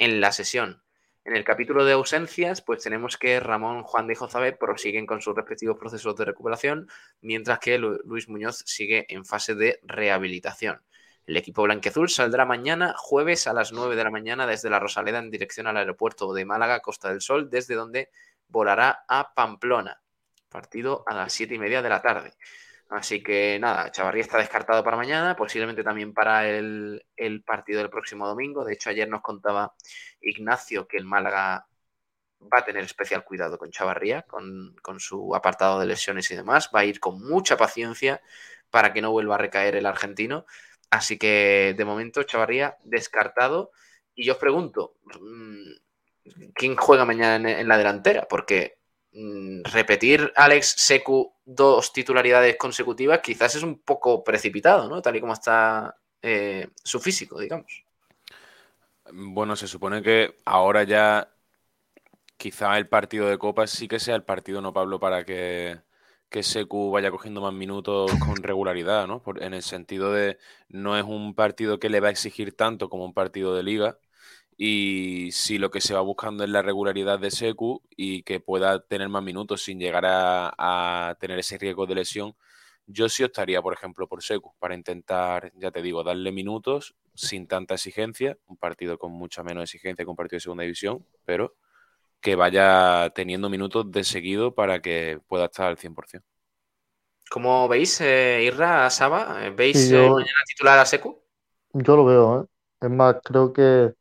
en 0.00 0.20
la 0.20 0.32
sesión. 0.32 0.82
En 1.24 1.36
el 1.36 1.44
capítulo 1.44 1.84
de 1.84 1.92
ausencias, 1.92 2.62
pues 2.62 2.82
tenemos 2.82 3.18
que 3.18 3.38
Ramón, 3.38 3.82
Juan 3.82 4.06
de 4.06 4.16
Jozabé 4.16 4.52
prosiguen 4.52 5.06
con 5.06 5.20
sus 5.20 5.36
respectivos 5.36 5.76
procesos 5.78 6.16
de 6.16 6.24
recuperación, 6.24 6.88
mientras 7.20 7.58
que 7.58 7.76
Lu- 7.78 8.00
Luis 8.04 8.26
Muñoz 8.28 8.62
sigue 8.64 9.04
en 9.10 9.26
fase 9.26 9.54
de 9.54 9.78
rehabilitación. 9.82 10.82
El 11.26 11.36
equipo 11.36 11.62
blanqueazul 11.62 12.08
saldrá 12.08 12.46
mañana, 12.46 12.94
jueves 12.96 13.46
a 13.46 13.52
las 13.52 13.72
9 13.72 13.94
de 13.94 14.02
la 14.04 14.10
mañana, 14.10 14.46
desde 14.46 14.70
la 14.70 14.80
Rosaleda 14.80 15.18
en 15.18 15.30
dirección 15.30 15.66
al 15.66 15.76
aeropuerto 15.76 16.32
de 16.32 16.46
Málaga, 16.46 16.80
Costa 16.80 17.10
del 17.10 17.20
Sol, 17.20 17.50
desde 17.50 17.74
donde 17.74 18.10
volará 18.48 19.04
a 19.06 19.34
Pamplona. 19.34 20.00
Partido 20.48 21.04
a 21.06 21.14
las 21.14 21.32
7 21.34 21.54
y 21.54 21.58
media 21.58 21.82
de 21.82 21.90
la 21.90 22.00
tarde. 22.00 22.32
Así 22.90 23.22
que 23.22 23.56
nada, 23.60 23.92
Chavarría 23.92 24.22
está 24.22 24.38
descartado 24.38 24.82
para 24.82 24.96
mañana, 24.96 25.36
posiblemente 25.36 25.84
también 25.84 26.12
para 26.12 26.48
el, 26.48 27.04
partido 27.46 27.78
del 27.78 27.88
próximo 27.88 28.26
domingo. 28.26 28.64
De 28.64 28.72
hecho, 28.74 28.90
ayer 28.90 29.08
nos 29.08 29.22
contaba 29.22 29.74
Ignacio 30.20 30.88
que 30.88 30.96
el 30.96 31.04
Málaga 31.04 31.68
va 32.40 32.58
a 32.58 32.64
tener 32.64 32.82
especial 32.82 33.24
cuidado 33.24 33.58
con 33.58 33.70
Chavarría, 33.70 34.22
con, 34.22 34.74
su 34.98 35.36
apartado 35.36 35.78
de 35.78 35.86
lesiones 35.86 36.28
y 36.32 36.36
demás. 36.36 36.68
Va 36.74 36.80
a 36.80 36.84
ir 36.84 36.98
con 36.98 37.22
mucha 37.22 37.56
paciencia 37.56 38.22
para 38.70 38.92
que 38.92 39.02
no 39.02 39.12
vuelva 39.12 39.36
a 39.36 39.38
recaer 39.38 39.76
el 39.76 39.86
argentino. 39.86 40.44
Así 40.90 41.16
que 41.16 41.74
de 41.76 41.84
momento 41.84 42.24
Chavarría 42.24 42.76
descartado. 42.82 43.70
Y 44.16 44.24
yo 44.24 44.32
os 44.32 44.38
pregunto, 44.40 44.96
mm, 45.20 46.50
¿quién 46.54 46.76
juega 46.76 47.04
mañana 47.04 47.36
en, 47.60 47.68
la 47.68 47.78
delantera? 47.78 48.26
Porque 48.28 48.79
repetir 49.12 50.32
Alex 50.36 50.74
Secu 50.78 51.34
dos 51.44 51.92
titularidades 51.92 52.56
consecutivas 52.56 53.20
quizás 53.20 53.56
es 53.56 53.62
un 53.62 53.80
poco 53.80 54.22
precipitado, 54.22 54.88
¿no? 54.88 55.02
Tal 55.02 55.16
y 55.16 55.20
como 55.20 55.32
está 55.32 55.96
eh, 56.22 56.68
su 56.82 57.00
físico, 57.00 57.40
digamos. 57.40 57.84
Bueno, 59.12 59.56
se 59.56 59.66
supone 59.66 60.02
que 60.02 60.36
ahora 60.44 60.84
ya 60.84 61.28
quizá 62.36 62.78
el 62.78 62.88
partido 62.88 63.28
de 63.28 63.38
Copa 63.38 63.66
sí 63.66 63.88
que 63.88 63.98
sea 64.00 64.16
el 64.16 64.24
partido, 64.24 64.60
¿no, 64.60 64.72
Pablo? 64.72 65.00
Para 65.00 65.24
que, 65.24 65.80
que 66.30 66.42
Secu 66.42 66.90
vaya 66.90 67.10
cogiendo 67.10 67.40
más 67.40 67.52
minutos 67.52 68.10
con 68.24 68.36
regularidad, 68.42 69.06
¿no? 69.06 69.22
En 69.40 69.54
el 69.54 69.62
sentido 69.62 70.12
de 70.12 70.38
no 70.68 70.96
es 70.96 71.04
un 71.04 71.34
partido 71.34 71.78
que 71.80 71.90
le 71.90 72.00
va 72.00 72.08
a 72.08 72.10
exigir 72.12 72.56
tanto 72.56 72.88
como 72.88 73.04
un 73.04 73.14
partido 73.14 73.54
de 73.54 73.62
liga. 73.64 73.98
Y 74.62 75.32
si 75.32 75.56
lo 75.56 75.70
que 75.70 75.80
se 75.80 75.94
va 75.94 76.02
buscando 76.02 76.44
es 76.44 76.50
la 76.50 76.60
regularidad 76.60 77.18
de 77.18 77.30
Secu 77.30 77.80
y 77.96 78.24
que 78.24 78.40
pueda 78.40 78.84
tener 78.84 79.08
más 79.08 79.22
minutos 79.22 79.62
sin 79.62 79.78
llegar 79.78 80.04
a, 80.04 80.52
a 80.58 81.14
tener 81.14 81.38
ese 81.38 81.56
riesgo 81.56 81.86
de 81.86 81.94
lesión, 81.94 82.36
yo 82.84 83.08
sí 83.08 83.24
optaría, 83.24 83.62
por 83.62 83.72
ejemplo, 83.72 84.06
por 84.06 84.22
Secu 84.22 84.52
para 84.58 84.74
intentar, 84.74 85.50
ya 85.56 85.70
te 85.70 85.80
digo, 85.80 86.04
darle 86.04 86.30
minutos 86.30 86.94
sin 87.14 87.46
tanta 87.46 87.72
exigencia, 87.72 88.36
un 88.48 88.58
partido 88.58 88.98
con 88.98 89.12
mucha 89.12 89.42
menos 89.42 89.62
exigencia 89.62 90.04
que 90.04 90.10
un 90.10 90.16
partido 90.16 90.36
de 90.36 90.40
segunda 90.40 90.64
división, 90.64 91.06
pero 91.24 91.54
que 92.20 92.36
vaya 92.36 93.10
teniendo 93.14 93.48
minutos 93.48 93.90
de 93.90 94.04
seguido 94.04 94.54
para 94.54 94.82
que 94.82 95.20
pueda 95.26 95.46
estar 95.46 95.68
al 95.68 95.78
100%. 95.78 96.22
¿Cómo 97.30 97.66
veis, 97.66 97.98
eh, 98.02 98.42
Irra, 98.44 98.90
Saba? 98.90 99.38
¿Veis 99.56 99.86
sí, 99.86 99.92
yo, 99.92 100.00
eh, 100.00 100.10
mañana 100.10 100.42
titular 100.46 100.78
a 100.80 100.84
Secu? 100.84 101.18
Yo 101.72 101.96
lo 101.96 102.04
veo, 102.04 102.42
¿eh? 102.42 102.46
Es 102.82 102.90
más, 102.90 103.16
creo 103.24 103.54
que, 103.54 103.94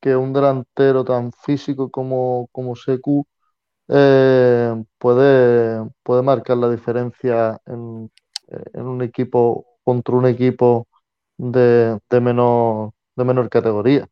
que 0.00 0.16
un 0.16 0.32
delantero 0.32 1.04
tan 1.04 1.32
físico 1.32 1.90
como, 1.90 2.48
como 2.52 2.76
Secu 2.76 3.26
eh, 3.88 4.74
puede, 4.98 5.88
puede 6.02 6.22
marcar 6.22 6.56
la 6.56 6.70
diferencia 6.70 7.60
en, 7.66 8.10
en, 8.74 8.82
un 8.82 9.02
equipo 9.02 9.66
contra 9.84 10.16
un 10.16 10.26
equipo 10.26 10.88
de, 11.36 11.98
de, 12.10 12.20
menor, 12.20 12.92
de 13.14 13.24
menor 13.24 13.48
categoría. 13.48 14.08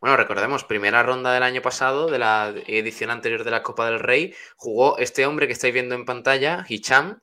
Bueno, 0.00 0.16
recordemos, 0.16 0.64
primera 0.64 1.02
ronda 1.02 1.32
del 1.32 1.42
año 1.42 1.60
pasado, 1.60 2.06
de 2.06 2.18
la 2.18 2.54
edición 2.66 3.10
anterior 3.10 3.44
de 3.44 3.50
la 3.50 3.62
Copa 3.62 3.86
del 3.86 4.00
Rey, 4.00 4.34
jugó 4.56 4.98
este 4.98 5.26
hombre 5.26 5.46
que 5.46 5.52
estáis 5.52 5.74
viendo 5.74 5.94
en 5.94 6.04
pantalla, 6.04 6.64
Hicham, 6.68 7.20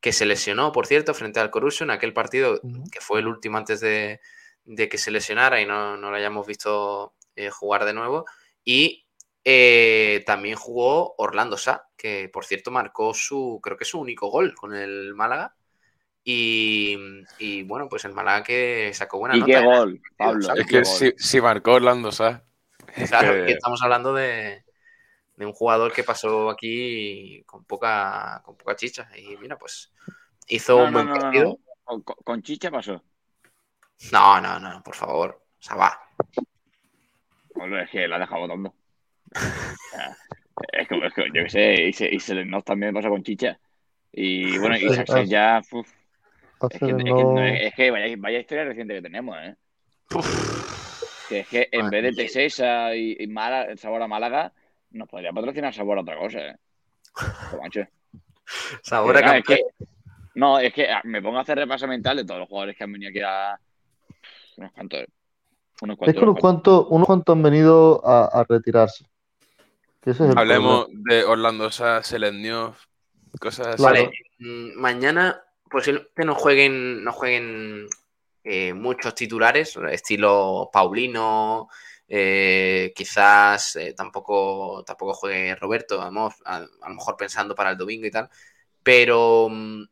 que 0.00 0.12
se 0.12 0.26
lesionó, 0.26 0.72
por 0.72 0.86
cierto, 0.86 1.14
frente 1.14 1.38
al 1.38 1.50
Corusio 1.50 1.84
en 1.84 1.90
aquel 1.90 2.12
partido, 2.12 2.60
que 2.90 3.00
fue 3.00 3.20
el 3.20 3.28
último 3.28 3.58
antes 3.58 3.80
de, 3.80 4.20
de 4.64 4.88
que 4.88 4.98
se 4.98 5.10
lesionara 5.10 5.60
y 5.60 5.66
no, 5.66 5.96
no 5.96 6.10
lo 6.10 6.16
hayamos 6.16 6.46
visto 6.46 7.14
eh, 7.36 7.50
jugar 7.50 7.84
de 7.84 7.94
nuevo. 7.94 8.26
Y 8.64 9.06
eh, 9.44 10.22
también 10.26 10.56
jugó 10.56 11.14
Orlando 11.18 11.56
Sá, 11.56 11.88
que 11.96 12.28
por 12.32 12.44
cierto 12.44 12.70
marcó 12.70 13.12
su, 13.14 13.60
creo 13.62 13.76
que 13.76 13.84
su 13.84 14.00
único 14.00 14.28
gol 14.28 14.54
con 14.54 14.74
el 14.74 15.14
Málaga. 15.14 15.56
Y, 16.24 16.96
y, 17.38 17.64
bueno, 17.64 17.88
pues 17.88 18.04
el 18.04 18.12
Málaga 18.12 18.44
que 18.44 18.92
sacó 18.94 19.18
buena 19.18 19.36
¿Y 19.36 19.40
nota. 19.40 19.52
qué 19.52 19.64
gol, 19.64 20.00
Pablo? 20.16 20.54
Es 20.54 20.66
que 20.66 20.84
si, 20.84 21.12
si, 21.16 21.40
marcó 21.40 21.72
Orlando 21.72 22.12
Sá. 22.12 22.44
Claro, 23.08 23.44
que... 23.44 23.52
estamos 23.52 23.82
hablando 23.82 24.14
de, 24.14 24.64
de, 25.34 25.46
un 25.46 25.52
jugador 25.52 25.92
que 25.92 26.04
pasó 26.04 26.48
aquí 26.50 27.42
con 27.44 27.64
poca, 27.64 28.40
con 28.44 28.56
poca 28.56 28.76
chicha. 28.76 29.08
Y 29.16 29.36
mira, 29.38 29.58
pues 29.58 29.92
hizo 30.46 30.78
no, 30.78 30.84
un 30.84 30.92
buen 30.92 31.06
no, 31.06 31.14
no, 31.14 31.20
partido. 31.20 31.58
Con, 31.82 32.02
con, 32.02 32.42
chicha 32.42 32.70
pasó. 32.70 33.02
No, 34.10 34.40
no, 34.40 34.58
no, 34.58 34.82
por 34.82 34.94
favor. 34.94 35.42
O 35.58 35.62
sea, 35.62 35.76
va. 35.76 35.98
Bueno, 37.54 37.78
es 37.80 37.90
que 37.90 38.08
la 38.08 38.16
ha 38.16 38.18
dejado 38.18 38.42
votando. 38.42 38.74
es 40.72 40.88
como, 40.88 41.04
es 41.04 41.14
que, 41.14 41.26
yo 41.26 41.44
qué 41.44 41.50
sé, 41.50 41.74
y 41.84 41.92
se, 41.92 42.12
y 42.12 42.18
se 42.18 42.44
nos 42.44 42.64
también 42.64 42.92
pasa 42.92 43.08
con 43.08 43.22
chicha. 43.22 43.58
Y 44.12 44.58
bueno, 44.58 44.76
y 44.76 44.88
Saxon 44.94 45.26
ya. 45.26 45.60
Uf, 45.70 45.92
es, 46.70 46.78
que, 46.78 46.86
es, 46.86 46.96
que, 46.96 47.02
no, 47.02 47.42
es 47.42 47.74
que, 47.74 47.90
vaya, 47.90 48.14
vaya, 48.18 48.38
historia 48.40 48.64
reciente 48.64 48.94
que 48.94 49.02
tenemos, 49.02 49.36
¿eh? 49.38 49.54
Que 51.28 51.40
es 51.40 51.48
que 51.48 51.68
en 51.72 51.88
vez 51.88 52.02
de 52.02 52.12
Tesesa 52.12 52.94
y, 52.94 53.16
y 53.18 53.26
Málaga, 53.26 53.76
Sabor 53.76 54.02
a 54.02 54.08
Málaga, 54.08 54.52
nos 54.90 55.08
podría 55.08 55.32
patrocinar 55.32 55.72
Sabor 55.72 55.98
a 55.98 56.02
otra 56.02 56.16
cosa, 56.16 56.40
¿eh? 56.40 56.56
Sabor 58.82 59.16
a 59.16 59.38
es 59.38 59.44
que, 59.44 59.60
No, 60.34 60.58
es 60.58 60.72
que 60.72 60.88
me 61.04 61.22
pongo 61.22 61.38
a 61.38 61.42
hacer 61.42 61.58
repaso 61.58 61.86
mental 61.86 62.18
de 62.18 62.24
todos 62.24 62.40
los 62.40 62.48
jugadores 62.48 62.76
que 62.76 62.84
han 62.84 62.92
venido 62.92 63.10
aquí 63.10 63.20
a. 63.20 63.58
Unos 64.56 64.72
cuantos. 64.72 65.04
Unos 65.80 65.96
cuantos, 65.96 66.08
es 66.08 66.14
que 66.14 66.24
unos 66.24 66.40
cuantos, 66.40 66.86
unos 66.90 67.06
cuantos 67.06 67.32
han 67.34 67.42
venido 67.42 68.06
a, 68.06 68.24
a 68.26 68.44
retirarse. 68.48 69.04
Es 70.04 70.20
Hablemos 70.20 70.86
problema. 70.86 71.14
de 71.14 71.24
Orlando 71.24 71.70
Sá, 71.70 72.02
Selenio, 72.02 72.74
cosas 73.40 73.68
así. 73.68 73.82
Vale, 73.82 74.10
mm, 74.38 74.74
mañana 74.80 75.42
posiblemente 75.70 76.24
no 76.24 76.34
jueguen, 76.34 77.04
no 77.04 77.12
jueguen 77.12 77.86
eh, 78.44 78.74
muchos 78.74 79.14
titulares, 79.14 79.76
estilo 79.90 80.68
Paulino, 80.72 81.68
eh, 82.08 82.92
quizás 82.94 83.76
eh, 83.76 83.94
tampoco, 83.94 84.82
tampoco 84.84 85.14
juegue 85.14 85.54
Roberto, 85.54 85.98
vamos, 85.98 86.34
a, 86.44 86.56
a, 86.56 86.88
lo 86.88 86.94
mejor 86.94 87.16
pensando 87.16 87.54
para 87.54 87.70
el 87.70 87.78
domingo 87.78 88.06
y 88.06 88.10
tal, 88.10 88.28
pero 88.82 89.48
mm, 89.48 89.84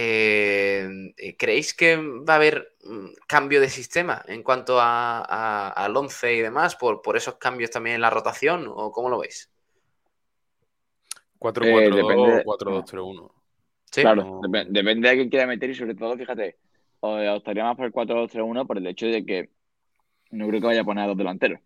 eh, 0.00 1.34
¿creéis 1.36 1.74
que 1.74 1.96
va 1.96 2.34
a 2.34 2.36
haber 2.36 2.74
mm, 2.84 3.08
cambio 3.26 3.60
de 3.60 3.68
sistema 3.68 4.22
en 4.28 4.42
cuanto 4.42 4.80
a, 4.80 5.18
a, 5.18 5.68
al 5.70 5.96
11 5.96 6.34
y 6.34 6.40
demás 6.40 6.76
por, 6.76 7.02
por 7.02 7.16
esos 7.16 7.34
cambios 7.34 7.70
también 7.70 7.96
en 7.96 8.02
la 8.02 8.10
rotación 8.10 8.66
o 8.68 8.92
cómo 8.92 9.10
lo 9.10 9.18
veis? 9.18 9.50
4-4-2 11.40 12.42
o 12.44 12.58
4-2-3-1. 12.58 13.32
¿Sí? 13.90 14.02
Claro, 14.02 14.40
dep 14.48 14.68
depende 14.68 15.08
de 15.08 15.16
quién 15.16 15.30
quiera 15.30 15.46
meter 15.46 15.70
y 15.70 15.74
sobre 15.74 15.94
todo, 15.94 16.16
fíjate, 16.16 16.58
optaría 17.00 17.64
más 17.64 17.76
por 17.76 17.86
el 17.86 17.92
4-2-3-1 17.92 18.66
por 18.66 18.78
el 18.78 18.86
hecho 18.86 19.06
de 19.06 19.24
que 19.24 19.50
no 20.30 20.46
creo 20.48 20.60
que 20.60 20.66
vaya 20.66 20.82
a 20.82 20.84
poner 20.84 21.04
a 21.04 21.08
dos 21.08 21.16
delanteros. 21.16 21.60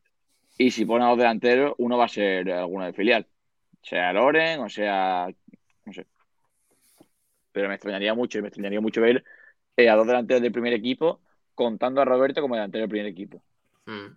Y 0.57 0.71
si 0.71 0.85
pone 0.85 1.05
a 1.05 1.09
dos 1.09 1.19
delanteros, 1.19 1.75
uno 1.79 1.99
va 1.99 2.05
a 2.05 2.09
ser 2.09 2.51
alguno 2.51 2.85
de 2.85 2.93
filial. 2.93 3.27
Sea 3.83 4.13
Loren 4.13 4.61
o 4.61 4.69
sea, 4.69 5.29
no 5.85 5.93
sé. 5.93 6.07
Pero 7.53 7.69
me 7.69 7.75
extrañaría 7.75 8.15
mucho, 8.15 8.41
me 8.41 8.49
extrañaría 8.49 8.81
mucho 8.81 9.01
ver 9.01 9.25
eh, 9.77 9.89
a 9.89 9.97
dos 9.97 10.07
delanteros 10.07 10.43
del 10.43 10.53
primer 10.53 10.73
equipo 10.73 11.21
contando 11.55 12.01
a 12.01 12.05
Roberto 12.05 12.41
como 12.41 12.55
delantero 12.55 12.83
del 12.83 12.91
primer 12.91 13.07
equipo. 13.07 13.43
Mm. 13.87 14.17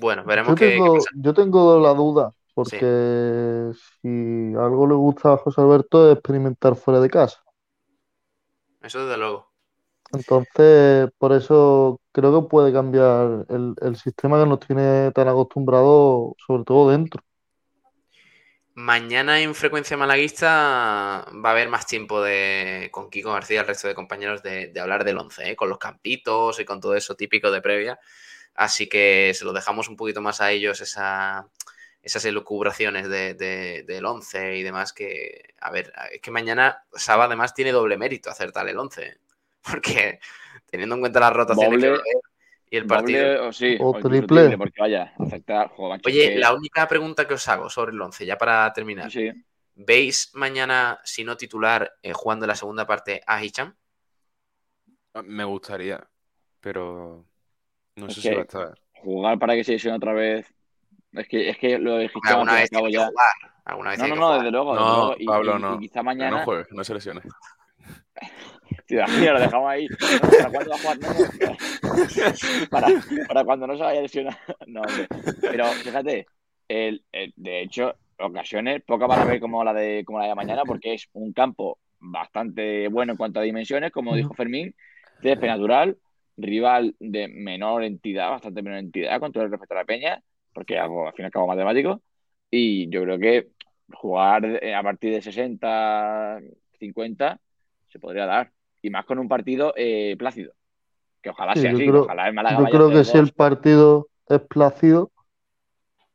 Bueno, 0.00 0.24
veremos 0.24 0.50
yo 0.50 0.66
tengo, 0.66 0.94
qué, 0.94 1.00
Yo 1.16 1.34
tengo 1.34 1.80
la 1.80 1.94
duda, 1.94 2.32
porque 2.54 3.70
sí. 3.72 3.80
si 4.02 4.54
algo 4.56 4.86
le 4.86 4.94
gusta 4.94 5.34
a 5.34 5.36
José 5.36 5.60
Alberto 5.60 6.10
es 6.10 6.14
experimentar 6.14 6.74
fuera 6.74 7.00
de 7.00 7.10
casa. 7.10 7.42
Eso 8.82 9.04
desde 9.04 9.18
luego. 9.18 9.50
Entonces, 10.12 11.10
por 11.18 11.32
eso 11.32 12.00
creo 12.12 12.40
que 12.42 12.48
puede 12.48 12.72
cambiar 12.72 13.46
el, 13.48 13.74
el 13.80 13.96
sistema 13.96 14.42
que 14.42 14.48
nos 14.48 14.60
tiene 14.60 15.10
tan 15.12 15.28
acostumbrado, 15.28 16.34
sobre 16.46 16.64
todo 16.64 16.90
dentro. 16.90 17.22
Mañana 18.78 19.40
en 19.40 19.54
frecuencia 19.54 19.96
malaguista 19.96 21.24
va 21.32 21.48
a 21.48 21.52
haber 21.52 21.70
más 21.70 21.86
tiempo 21.86 22.20
de 22.20 22.90
con 22.92 23.08
Kiko 23.08 23.32
García 23.32 23.56
y 23.56 23.60
el 23.60 23.66
resto 23.66 23.88
de 23.88 23.94
compañeros 23.94 24.42
de, 24.42 24.66
de 24.66 24.80
hablar 24.80 25.02
del 25.02 25.16
11, 25.16 25.50
¿eh? 25.50 25.56
con 25.56 25.70
los 25.70 25.78
campitos 25.78 26.60
y 26.60 26.66
con 26.66 26.78
todo 26.78 26.94
eso 26.94 27.14
típico 27.14 27.50
de 27.50 27.62
previa. 27.62 27.98
Así 28.54 28.86
que 28.86 29.32
se 29.34 29.46
lo 29.46 29.54
dejamos 29.54 29.88
un 29.88 29.96
poquito 29.96 30.20
más 30.20 30.42
a 30.42 30.50
ellos 30.50 30.82
esa, 30.82 31.48
esas 32.02 32.26
elucubraciones 32.26 33.08
de, 33.08 33.32
de, 33.32 33.82
del 33.86 34.04
11 34.04 34.58
y 34.58 34.62
demás 34.62 34.92
que, 34.92 35.54
a 35.58 35.70
ver, 35.70 35.90
es 36.12 36.20
que 36.20 36.30
mañana 36.30 36.84
Saba 36.92 37.24
además 37.24 37.54
tiene 37.54 37.72
doble 37.72 37.96
mérito 37.96 38.28
acertar 38.28 38.68
el 38.68 38.78
11, 38.78 39.06
¿eh? 39.06 39.18
porque 39.62 40.20
teniendo 40.66 40.96
en 40.96 41.00
cuenta 41.00 41.20
las 41.20 41.32
rotaciones 41.32 41.80
doble, 41.80 42.02
que 42.02 42.25
y 42.70 42.76
el 42.76 42.86
partido. 42.86 43.22
Doble, 43.26 43.40
o 43.48 43.52
sí, 43.52 43.76
o, 43.80 43.92
triple. 43.94 44.18
triple. 44.18 44.58
Porque 44.58 44.80
vaya, 44.80 45.12
afecta, 45.18 45.68
juego, 45.68 45.94
Oye, 46.04 46.30
que... 46.34 46.38
la 46.38 46.52
única 46.54 46.86
pregunta 46.88 47.26
que 47.28 47.34
os 47.34 47.48
hago 47.48 47.70
sobre 47.70 47.92
el 47.92 48.00
11, 48.00 48.26
ya 48.26 48.36
para 48.36 48.72
terminar. 48.72 49.10
Sí. 49.10 49.30
¿Veis 49.74 50.30
mañana, 50.34 50.98
si 51.04 51.22
no 51.22 51.36
titular, 51.36 51.92
eh, 52.02 52.12
jugando 52.12 52.46
la 52.46 52.54
segunda 52.54 52.86
parte 52.86 53.20
a 53.26 53.44
Hicham? 53.44 53.74
Me 55.24 55.44
gustaría, 55.44 56.06
pero 56.60 57.24
no 57.96 58.06
es 58.06 58.14
sé 58.14 58.20
si 58.22 58.30
va 58.34 58.40
a 58.40 58.42
estar. 58.44 58.78
Jugar 58.94 59.38
para 59.38 59.54
que 59.54 59.64
se 59.64 59.72
lesione 59.72 59.96
otra 59.96 60.12
vez. 60.12 60.52
Es 61.12 61.28
que, 61.28 61.48
es 61.50 61.58
que 61.58 61.78
lo 61.78 61.96
de 61.96 62.06
Hicham 62.06 62.40
una 62.42 62.54
vez 62.54 62.70
ya. 62.70 62.78
Jugar. 62.80 63.12
Alguna 63.64 63.90
vez 63.90 63.98
No, 63.98 64.08
no, 64.08 64.16
no, 64.16 64.34
desde 64.34 64.50
luego. 64.50 64.72
desde 64.74 64.84
No, 64.86 64.96
luego. 64.96 65.14
Y- 65.18 65.24
Pablo, 65.26 65.56
y- 65.56 65.60
no. 65.60 65.74
Y 65.74 65.78
quizá 65.80 66.00
No 66.00 66.04
mañana. 66.04 66.44
juegues, 66.44 66.66
no 66.70 66.84
se 66.84 66.94
lesiones. 66.94 67.24
Tío, 68.86 69.32
lo 69.32 69.40
dejamos 69.40 69.68
ahí. 69.70 69.86
¿Para 69.88 70.50
cuándo 70.50 70.70
va 70.70 70.76
a 70.76 70.78
jugar? 70.78 70.98
No, 71.00 71.08
no. 71.12 71.56
Para, 72.70 72.88
para 73.28 73.44
cuando 73.44 73.66
no 73.66 73.76
se 73.76 73.82
vaya 73.82 73.98
a 73.98 74.02
lesionar. 74.02 74.36
No, 74.66 74.80
hombre. 74.80 75.06
Pero 75.40 75.64
fíjate, 75.66 76.26
el, 76.68 77.02
el- 77.12 77.32
de 77.36 77.62
hecho, 77.62 77.94
ocasiones 78.18 78.82
pocas 78.86 79.08
van 79.08 79.20
a 79.20 79.24
ver 79.24 79.40
como 79.40 79.62
la 79.64 79.72
de 79.72 80.04
como 80.04 80.18
la 80.20 80.26
de 80.26 80.34
mañana, 80.34 80.62
porque 80.64 80.94
es 80.94 81.08
un 81.12 81.32
campo 81.32 81.78
bastante 81.98 82.88
bueno 82.88 83.12
en 83.12 83.16
cuanto 83.16 83.40
a 83.40 83.42
dimensiones, 83.42 83.90
como 83.92 84.14
dijo 84.14 84.34
Fermín, 84.34 84.74
césped 85.22 85.46
natural, 85.48 85.96
rival 86.36 86.94
de 87.00 87.28
menor 87.28 87.82
entidad, 87.84 88.30
bastante 88.30 88.62
menor 88.62 88.78
entidad 88.80 89.18
con 89.20 89.32
todo 89.32 89.44
el 89.44 89.50
respeto 89.50 89.74
a 89.74 89.78
la 89.78 89.84
peña, 89.84 90.22
porque 90.52 90.78
algo, 90.78 91.06
al 91.08 91.14
fin 91.14 91.24
y 91.24 91.26
al 91.26 91.32
cabo 91.32 91.46
matemático. 91.46 92.02
Y 92.50 92.88
yo 92.90 93.02
creo 93.02 93.18
que 93.18 93.48
jugar 93.92 94.44
eh, 94.62 94.74
a 94.74 94.82
partir 94.82 95.12
de 95.12 95.22
60, 95.22 96.40
50 96.78 97.40
se 97.88 97.98
podría 97.98 98.26
dar. 98.26 98.52
Y 98.86 98.90
más 98.90 99.04
con 99.04 99.18
un 99.18 99.26
partido 99.28 99.74
eh, 99.76 100.14
plácido. 100.16 100.52
Que 101.20 101.30
ojalá 101.30 101.54
Sí, 101.54 101.62
sea 101.62 101.72
yo 101.72 101.76
así. 101.76 101.86
creo- 101.88 102.02
ojalá 102.04 102.28
el 102.28 102.34
Málaga 102.34 102.58
Yo 102.58 102.64
vaya 102.66 102.76
creo 102.76 102.88
que 102.90 103.04
si 103.04 103.18
el 103.18 103.24
0-2. 103.24 103.36
partido 103.36 104.08
es 104.28 104.40
plácido 104.42 105.10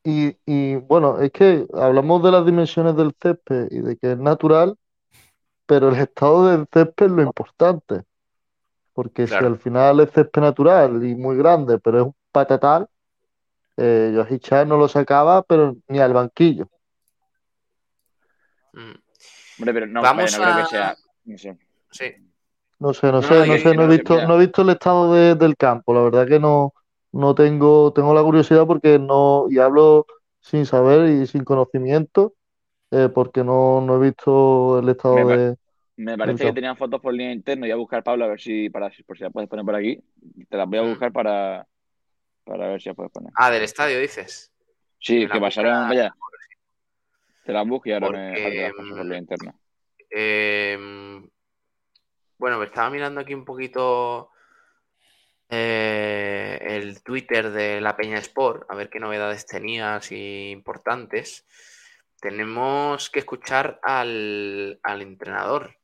y, 0.05 0.37
y, 0.45 0.75
bueno, 0.77 1.19
es 1.19 1.31
que 1.31 1.67
hablamos 1.73 2.23
de 2.23 2.31
las 2.31 2.45
dimensiones 2.45 2.95
del 2.95 3.13
césped 3.21 3.67
y 3.71 3.79
de 3.81 3.97
que 3.97 4.13
es 4.13 4.17
natural, 4.17 4.77
pero 5.65 5.89
el 5.89 5.97
estado 5.97 6.47
del 6.47 6.65
césped 6.71 7.07
es 7.07 7.11
lo 7.11 7.21
importante. 7.23 8.03
Porque 8.93 9.27
si 9.27 9.33
al 9.35 9.57
final 9.59 9.99
es 9.99 10.11
césped 10.11 10.41
natural 10.41 11.05
y 11.05 11.13
muy 11.13 11.35
grande, 11.35 11.77
pero 11.77 11.99
es 11.99 12.05
un 12.05 12.15
patatal, 12.31 12.87
eh, 13.75 14.15
Char 14.39 14.65
no 14.65 14.77
lo 14.77 14.87
sacaba, 14.87 15.43
pero 15.43 15.75
ni 15.89 15.99
al 15.99 16.13
banquillo. 16.13 16.69
Mm, 18.73 18.95
Hombre, 19.59 19.73
pero 19.73 19.87
no, 19.87 20.01
Vamos 20.01 20.23
vaya, 20.23 20.37
no 20.37 20.43
creo 20.53 20.63
que 20.63 20.69
sea. 20.69 20.97
No 21.25 21.37
sé. 21.37 21.57
Sí. 21.91 22.30
No 22.81 22.93
sé, 22.93 23.11
no 23.11 23.21
No, 23.21 23.27
sé, 23.27 23.45
no, 23.47 23.57
sé, 23.57 23.73
no 23.75 23.83
he 23.83 23.87
visto, 23.87 24.13
mira. 24.15 24.27
no 24.27 24.35
he 24.35 24.39
visto 24.39 24.61
el 24.63 24.69
estado 24.69 25.13
de- 25.13 25.35
del 25.35 25.55
campo. 25.55 25.93
La 25.93 26.01
verdad 26.01 26.27
que 26.27 26.39
no, 26.39 26.73
no 27.11 27.35
tengo, 27.35 27.93
tengo 27.93 28.13
la 28.13 28.23
curiosidad 28.23 28.65
porque 28.65 28.97
no, 28.97 29.45
y 29.49 29.59
hablo 29.59 30.05
sin 30.39 30.65
saber 30.65 31.09
y 31.09 31.27
sin 31.27 31.43
conocimiento, 31.43 32.33
eh, 32.91 33.09
porque 33.13 33.43
no, 33.43 33.81
no 33.81 33.97
he 33.97 34.07
visto 34.09 34.79
el 34.79 34.89
estado 34.89 35.27
Me 35.27 35.37
de. 35.37 35.55
Me 35.97 36.17
parece 36.17 36.45
que 36.45 36.53
tenían 36.53 36.77
fotos 36.77 36.99
por 37.01 37.13
línea 37.13 37.33
interna. 37.33 37.65
Voy 37.65 37.71
a 37.71 37.75
buscar, 37.75 38.03
Pablo, 38.03 38.25
a 38.25 38.29
ver 38.29 38.41
si, 38.41 38.69
para, 38.69 38.91
por 39.05 39.17
si 39.17 39.23
la 39.23 39.29
puedes 39.29 39.49
poner 39.49 39.65
por 39.65 39.75
aquí. 39.75 40.03
Te 40.49 40.57
las 40.57 40.67
voy 40.67 40.79
a 40.79 40.81
Mm. 40.81 40.89
buscar 40.89 41.11
para, 41.11 41.67
para 42.45 42.67
ver 42.69 42.81
si 42.81 42.89
la 42.89 42.95
puedes 42.95 43.11
poner. 43.11 43.31
Ah, 43.35 43.51
del 43.51 43.63
estadio, 43.63 43.99
dices. 43.99 44.51
Sí, 44.99 45.19
me 45.19 45.29
que 45.29 45.39
pasaron. 45.39 45.89
Vaya. 45.89 46.15
Te 47.45 47.53
las 47.53 47.67
busco 47.67 47.89
y 47.89 47.91
ahora 47.91 48.07
me 48.09 48.39
Porque, 48.39 48.43
faltan 48.43 48.63
las 48.87 48.87
por 48.97 49.05
línea 49.05 49.19
interna. 49.19 49.55
Eh, 50.09 50.77
bueno, 52.41 52.57
me 52.57 52.65
estaba 52.65 52.89
mirando 52.89 53.21
aquí 53.21 53.35
un 53.35 53.45
poquito 53.45 54.31
eh, 55.49 56.57
el 56.61 57.03
Twitter 57.03 57.51
de 57.51 57.79
la 57.81 57.95
Peña 57.95 58.17
Sport, 58.17 58.65
a 58.69 58.75
ver 58.75 58.89
qué 58.89 58.99
novedades 58.99 59.45
tenía 59.45 59.95
así 59.97 60.49
importantes. 60.49 61.45
Tenemos 62.19 63.11
que 63.11 63.19
escuchar 63.19 63.79
al, 63.83 64.79
al 64.81 65.01
entrenador, 65.03 65.77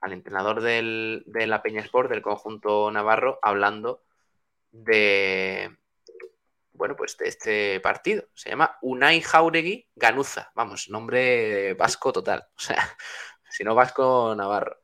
al 0.00 0.12
entrenador 0.12 0.60
del- 0.62 1.24
de 1.26 1.46
la 1.48 1.60
Peña 1.60 1.80
Sport, 1.82 2.08
del 2.08 2.22
conjunto 2.22 2.88
Navarro, 2.92 3.40
hablando 3.42 4.04
de, 4.70 5.76
bueno, 6.72 6.94
pues 6.94 7.16
de 7.18 7.28
este 7.28 7.80
partido. 7.80 8.24
Se 8.34 8.50
llama 8.50 8.78
Unai 8.82 9.22
Jauregui 9.22 9.88
Ganuza. 9.96 10.52
Vamos, 10.54 10.88
nombre 10.88 11.74
vasco 11.74 12.12
total. 12.12 12.46
O 12.56 12.60
sea, 12.60 12.96
si 13.50 13.64
no 13.64 13.74
vasco, 13.74 14.34
Navarro. 14.36 14.78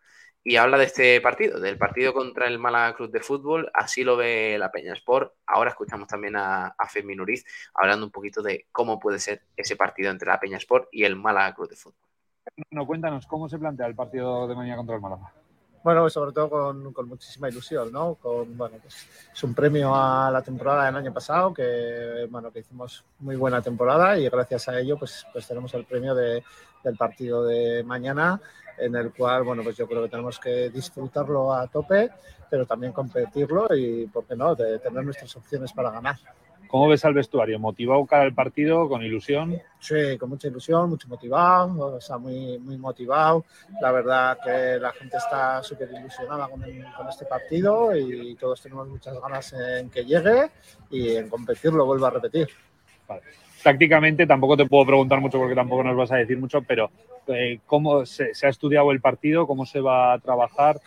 Y 0.48 0.58
habla 0.58 0.78
de 0.78 0.84
este 0.84 1.20
partido, 1.20 1.58
del 1.58 1.76
partido 1.76 2.14
contra 2.14 2.46
el 2.46 2.60
Málaga 2.60 2.94
Club 2.94 3.10
de 3.10 3.18
Fútbol. 3.18 3.68
Así 3.74 4.04
lo 4.04 4.16
ve 4.16 4.56
la 4.60 4.70
Peña 4.70 4.92
Sport. 4.92 5.32
Ahora 5.44 5.70
escuchamos 5.70 6.06
también 6.06 6.36
a, 6.36 6.68
a 6.68 6.88
Fermín 6.88 7.20
Uriz 7.20 7.44
hablando 7.74 8.06
un 8.06 8.12
poquito 8.12 8.42
de 8.42 8.66
cómo 8.70 9.00
puede 9.00 9.18
ser 9.18 9.42
ese 9.56 9.74
partido 9.74 10.08
entre 10.08 10.28
la 10.28 10.38
Peña 10.38 10.58
Sport 10.58 10.86
y 10.92 11.02
el 11.02 11.16
Málaga 11.16 11.52
Club 11.52 11.70
de 11.70 11.74
Fútbol. 11.74 11.98
No, 12.70 12.86
cuéntanos, 12.86 13.26
¿cómo 13.26 13.48
se 13.48 13.58
plantea 13.58 13.88
el 13.88 13.96
partido 13.96 14.46
de 14.46 14.54
mañana 14.54 14.76
contra 14.76 14.94
el 14.94 15.00
Málaga? 15.00 15.32
Bueno, 15.86 16.10
sobre 16.10 16.32
todo 16.32 16.50
con, 16.50 16.92
con 16.92 17.06
muchísima 17.08 17.48
ilusión, 17.48 17.92
¿no? 17.92 18.16
Con, 18.16 18.58
bueno, 18.58 18.76
pues 18.82 19.06
es 19.32 19.44
un 19.44 19.54
premio 19.54 19.94
a 19.94 20.32
la 20.32 20.42
temporada 20.42 20.86
del 20.86 20.96
año 20.96 21.14
pasado, 21.14 21.54
que, 21.54 22.26
bueno, 22.28 22.50
que 22.50 22.58
hicimos 22.58 23.04
muy 23.20 23.36
buena 23.36 23.62
temporada 23.62 24.18
y 24.18 24.28
gracias 24.28 24.66
a 24.68 24.80
ello, 24.80 24.98
pues, 24.98 25.24
pues 25.32 25.46
tenemos 25.46 25.72
el 25.74 25.84
premio 25.84 26.12
de- 26.12 26.42
del 26.82 26.96
partido 26.96 27.44
de 27.44 27.84
mañana, 27.84 28.40
en 28.76 28.96
el 28.96 29.12
cual, 29.14 29.44
bueno, 29.44 29.62
pues 29.62 29.76
yo 29.76 29.86
creo 29.86 30.02
que 30.02 30.08
tenemos 30.08 30.40
que 30.40 30.70
disfrutarlo 30.70 31.54
a 31.54 31.68
tope, 31.68 32.10
pero 32.50 32.66
también 32.66 32.92
competirlo 32.92 33.72
y, 33.72 34.08
¿por 34.08 34.24
qué 34.24 34.34
no?, 34.34 34.56
de 34.56 34.80
tener 34.80 35.04
nuestras 35.04 35.36
opciones 35.36 35.72
para 35.72 35.92
ganar. 35.92 36.16
¿Cómo 36.68 36.88
ves 36.88 37.04
al 37.04 37.14
vestuario? 37.14 37.58
¿Motivado 37.58 38.04
cara 38.06 38.24
al 38.24 38.34
partido, 38.34 38.88
con 38.88 39.02
ilusión? 39.02 39.60
Sí, 39.78 40.18
con 40.18 40.30
mucha 40.30 40.48
ilusión, 40.48 40.90
mucho 40.90 41.08
motivado, 41.08 41.96
o 41.96 42.00
sea, 42.00 42.18
muy, 42.18 42.58
muy 42.58 42.76
motivado. 42.76 43.44
La 43.80 43.92
verdad 43.92 44.38
que 44.42 44.78
la 44.80 44.92
gente 44.92 45.16
está 45.16 45.62
súper 45.62 45.90
ilusionada 45.92 46.48
con, 46.48 46.60
con 46.60 47.08
este 47.08 47.24
partido 47.26 47.96
y 47.96 48.34
todos 48.36 48.60
tenemos 48.62 48.88
muchas 48.88 49.20
ganas 49.20 49.52
en 49.52 49.90
que 49.90 50.04
llegue 50.04 50.50
y 50.90 51.16
en 51.16 51.28
competirlo, 51.28 51.86
vuelvo 51.86 52.06
a 52.06 52.10
repetir. 52.10 52.48
Tácticamente 53.62 54.26
tampoco 54.26 54.56
te 54.56 54.66
puedo 54.66 54.86
preguntar 54.86 55.20
mucho 55.20 55.38
porque 55.38 55.54
tampoco 55.54 55.82
nos 55.82 55.96
vas 55.96 56.12
a 56.12 56.16
decir 56.16 56.38
mucho, 56.38 56.62
pero 56.62 56.90
eh, 57.28 57.60
¿cómo 57.66 58.06
se, 58.06 58.34
se 58.34 58.46
ha 58.46 58.50
estudiado 58.50 58.92
el 58.92 59.00
partido? 59.00 59.46
¿Cómo 59.46 59.66
se 59.66 59.80
va 59.80 60.12
a 60.12 60.18
trabajar? 60.18 60.80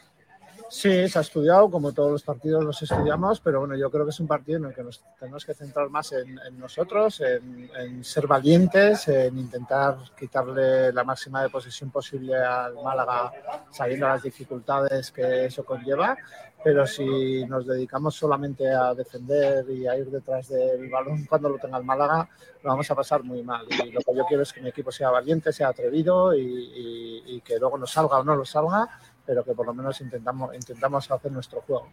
Sí, 0.72 1.10
se 1.10 1.18
ha 1.18 1.22
estudiado, 1.24 1.70
como 1.72 1.92
todos 1.94 2.12
los 2.12 2.22
partidos 2.24 2.64
los 2.64 2.80
estudiamos, 2.84 3.40
pero 3.40 3.60
bueno, 3.62 3.76
yo 3.76 3.90
creo 3.90 4.06
que 4.06 4.12
es 4.12 4.20
un 4.20 4.28
partido 4.28 4.60
en 4.60 4.66
el 4.66 4.74
que 4.76 4.84
nos 4.84 5.04
tenemos 5.20 5.44
que 5.44 5.56
centrar 5.56 5.90
más 5.90 6.12
en, 6.12 6.38
en 6.48 6.60
nosotros, 6.60 7.22
en, 7.22 7.72
en 7.76 8.04
ser 8.04 8.28
valientes, 8.28 9.08
en 9.08 9.36
intentar 9.40 9.98
quitarle 10.18 10.94
la 10.94 11.04
máxima 11.04 11.42
de 11.42 11.50
posesión 11.50 11.90
posible 11.90 12.36
al 12.38 12.76
Málaga, 12.76 13.32
sabiendo 13.72 14.08
las 14.08 14.22
dificultades 14.22 15.10
que 15.12 15.46
eso 15.46 15.66
conlleva. 15.66 16.16
Pero 16.62 16.86
si 16.86 17.46
nos 17.46 17.66
dedicamos 17.66 18.16
solamente 18.16 18.70
a 18.70 18.94
defender 18.94 19.68
y 19.70 19.88
a 19.88 19.96
ir 19.98 20.12
detrás 20.12 20.50
del 20.50 20.90
balón 20.90 21.26
cuando 21.26 21.48
lo 21.50 21.58
tenga 21.58 21.78
el 21.78 21.86
Málaga, 21.86 22.30
lo 22.62 22.70
vamos 22.72 22.92
a 22.92 22.96
pasar 22.96 23.24
muy 23.24 23.42
mal. 23.44 23.66
Y 23.70 23.92
lo 23.92 24.02
que 24.02 24.14
yo 24.14 24.26
quiero 24.26 24.44
es 24.44 24.52
que 24.52 24.62
mi 24.62 24.68
equipo 24.68 24.92
sea 24.92 25.10
valiente, 25.10 25.54
sea 25.54 25.70
atrevido 25.70 26.34
y, 26.36 26.42
y- 26.42 27.24
y 27.38 27.42
que 27.42 27.58
luego 27.58 27.78
nos 27.78 27.92
salga 27.92 28.20
o 28.20 28.24
no 28.26 28.36
lo 28.36 28.44
salga, 28.44 28.90
pero 29.30 29.46
que 29.46 29.54
por 29.54 29.68
lo 29.68 29.76
menos 29.76 30.02
intentamos, 30.02 30.56
intentamos 30.56 31.12
hacer 31.12 31.32
nuestro 31.32 31.62
juego. 31.62 31.88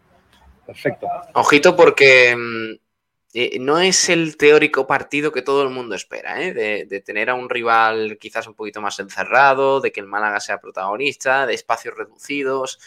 Perfecto. 0.65 1.07
Ojito 1.35 1.77
porque 1.77 2.35
mm, 2.35 2.73
eh, 3.35 3.59
no 3.61 3.79
es 3.79 4.09
el 4.09 4.39
teórico 4.39 4.87
partido 4.87 5.33
que 5.33 5.43
todo 5.43 5.63
el 5.63 5.69
mundo 5.69 5.95
espera, 5.95 6.41
¿eh? 6.41 6.55
de, 6.55 6.87
de 6.87 7.01
tener 7.03 7.29
a 7.29 7.35
un 7.35 7.51
rival 7.51 8.17
quizás 8.19 8.47
un 8.47 8.55
poquito 8.55 8.81
más 8.81 8.99
encerrado, 9.01 9.83
de 9.83 9.93
que 9.93 10.01
el 10.01 10.07
Málaga 10.07 10.41
sea 10.41 10.63
protagonista, 10.63 11.45
de 11.45 11.53
espacios 11.53 11.95
reducidos. 11.95 12.79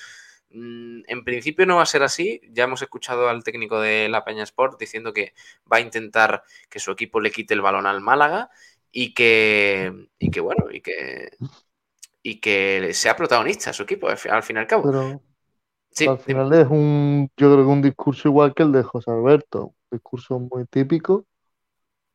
Mm, 0.50 1.02
En 1.06 1.24
principio 1.24 1.68
no 1.68 1.76
va 1.76 1.84
a 1.84 1.86
ser 1.86 2.02
así. 2.02 2.41
Ya 2.50 2.64
hemos 2.64 2.82
escuchado 2.82 3.30
al 3.30 3.43
técnico 3.43 3.80
de 3.80 4.10
la 4.10 4.26
Peña 4.26 4.41
Sport 4.41 4.80
diciendo 4.80 5.14
que 5.14 5.36
va 5.72 5.78
a 5.78 5.82
intentar 5.82 6.41
que 6.72 6.80
su 6.80 6.89
equipo 6.89 7.20
le 7.20 7.30
quite 7.30 7.54
el 7.54 7.62
balón 7.62 7.86
al 7.86 8.02
Málaga 8.02 8.50
y 8.91 9.14
que, 9.14 9.93
y 10.18 10.32
que 10.32 10.39
bueno, 10.39 10.72
y 10.72 10.82
que, 10.82 11.30
y 12.32 12.39
que 12.41 12.93
sea 12.93 13.15
protagonista 13.15 13.73
su 13.73 13.84
equipo 13.84 14.09
al 14.09 14.17
fi- 14.17 14.30
al 14.30 14.43
fin 14.43 14.57
y 14.57 14.59
al 14.59 14.67
cabo. 14.67 14.91
Pero 14.91 15.21
Sí, 15.91 16.09
al 16.11 16.19
final 16.19 16.53
es 16.53 16.67
un, 16.69 17.30
yo 17.38 17.53
creo 17.53 17.59
que 17.65 17.71
un 17.71 17.82
discurso 17.82 18.27
igual 18.30 18.53
que 18.55 18.63
el 18.63 18.71
de 18.73 18.84
José 18.84 19.11
Alberto, 19.11 19.67
un 19.67 19.75
discurso 19.99 20.39
muy 20.39 20.65
típico 20.67 21.25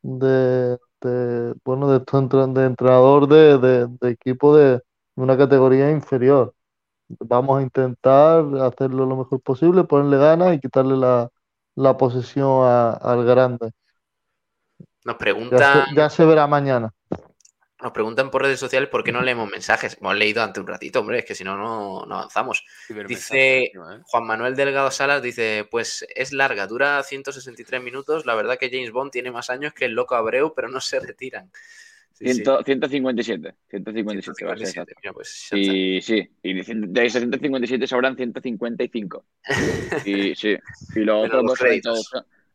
de, 0.03 0.79
de, 1.03 1.55
bueno, 1.65 1.91
de, 1.91 2.01
de 2.01 2.67
entrenador 2.67 3.29
de, 3.29 3.59
de- 3.59 3.89
de 4.01 4.11
equipo 4.11 4.57
de, 4.57 4.83
una 5.17 5.37
categoría 5.39 5.91
inferior. 5.91 6.55
Vamos 7.21 7.59
a 7.61 7.63
intentar 7.63 8.45
hacerlo 8.63 9.07
lo 9.07 9.17
mejor 9.17 9.41
posible, 9.43 9.85
ponerle 9.85 10.19
ganas 10.19 10.55
y 10.57 10.61
quitarle 10.61 10.97
la, 10.97 11.31
la 11.77 11.97
posesión 11.99 12.65
a- 12.67 12.93
al 12.95 13.25
grande. 13.25 13.73
nos 15.05 15.17
Ya 15.51 15.63
pregunta. 15.63 15.65
se, 15.65 15.85
ya 15.95 16.11
se 16.11 16.25
verá 16.25 16.47
mañana. 16.47 16.93
Nos 17.85 17.93
preguntan 17.93 18.31
por 18.31 18.41
redes 18.41 18.59
sociales 18.59 18.89
por 18.89 19.05
qué 19.05 19.13
no 19.13 19.21
leemos 19.21 19.51
mensajes. 19.51 19.99
Hemos 20.01 20.17
leído 20.17 20.43
ante 20.43 20.59
un 20.59 20.67
ratito, 20.67 21.01
hombre, 21.01 21.19
es 21.19 21.27
que 21.27 21.35
si 21.35 21.45
no, 21.45 21.59
no 22.07 22.15
avanzamos. 22.15 22.65
Dice. 23.07 23.73
Juan 24.05 24.25
Manuel 24.27 24.57
Delgado 24.57 24.91
Salas, 24.91 25.23
dice, 25.23 25.69
pues 25.71 26.07
es 26.15 26.33
larga, 26.33 26.67
dura 26.67 27.03
163 27.03 27.83
minutos. 27.83 28.25
La 28.25 28.35
verdad 28.35 28.57
que 28.57 28.71
James 28.71 28.91
Bond 28.91 29.11
tiene 29.13 29.31
más 29.31 29.51
años 29.51 29.75
que 29.75 29.85
el 29.85 29.93
loco 29.93 30.15
Abreu, 30.15 30.55
pero 30.55 30.69
no 30.69 30.81
se 30.81 30.99
retiran. 30.99 31.51
Sí, 32.15 32.25
sí. 32.25 32.33
Ciento- 32.33 32.63
157. 32.65 33.55
157, 33.69 34.45
va 34.47 34.53
a 34.55 34.57
ser 34.57 34.67
157, 34.67 34.71
exacto. 34.71 34.95
mira, 35.03 35.13
pues, 35.13 35.49
ya 35.51 35.59
está. 35.59 35.73
Y 35.77 36.01
sí, 36.01 36.31
y 36.43 36.55
de, 36.55 37.05
esos 37.05 37.21
157 37.21 37.87
sobran 37.87 38.17
155. 38.17 39.27
Y 40.07 40.35
sí, 40.35 40.57
y 40.95 41.01
los 41.01 41.27
otros 41.27 41.43
los 41.43 41.51
dos 41.51 41.59
son 41.59 41.67
créditos. 41.67 42.11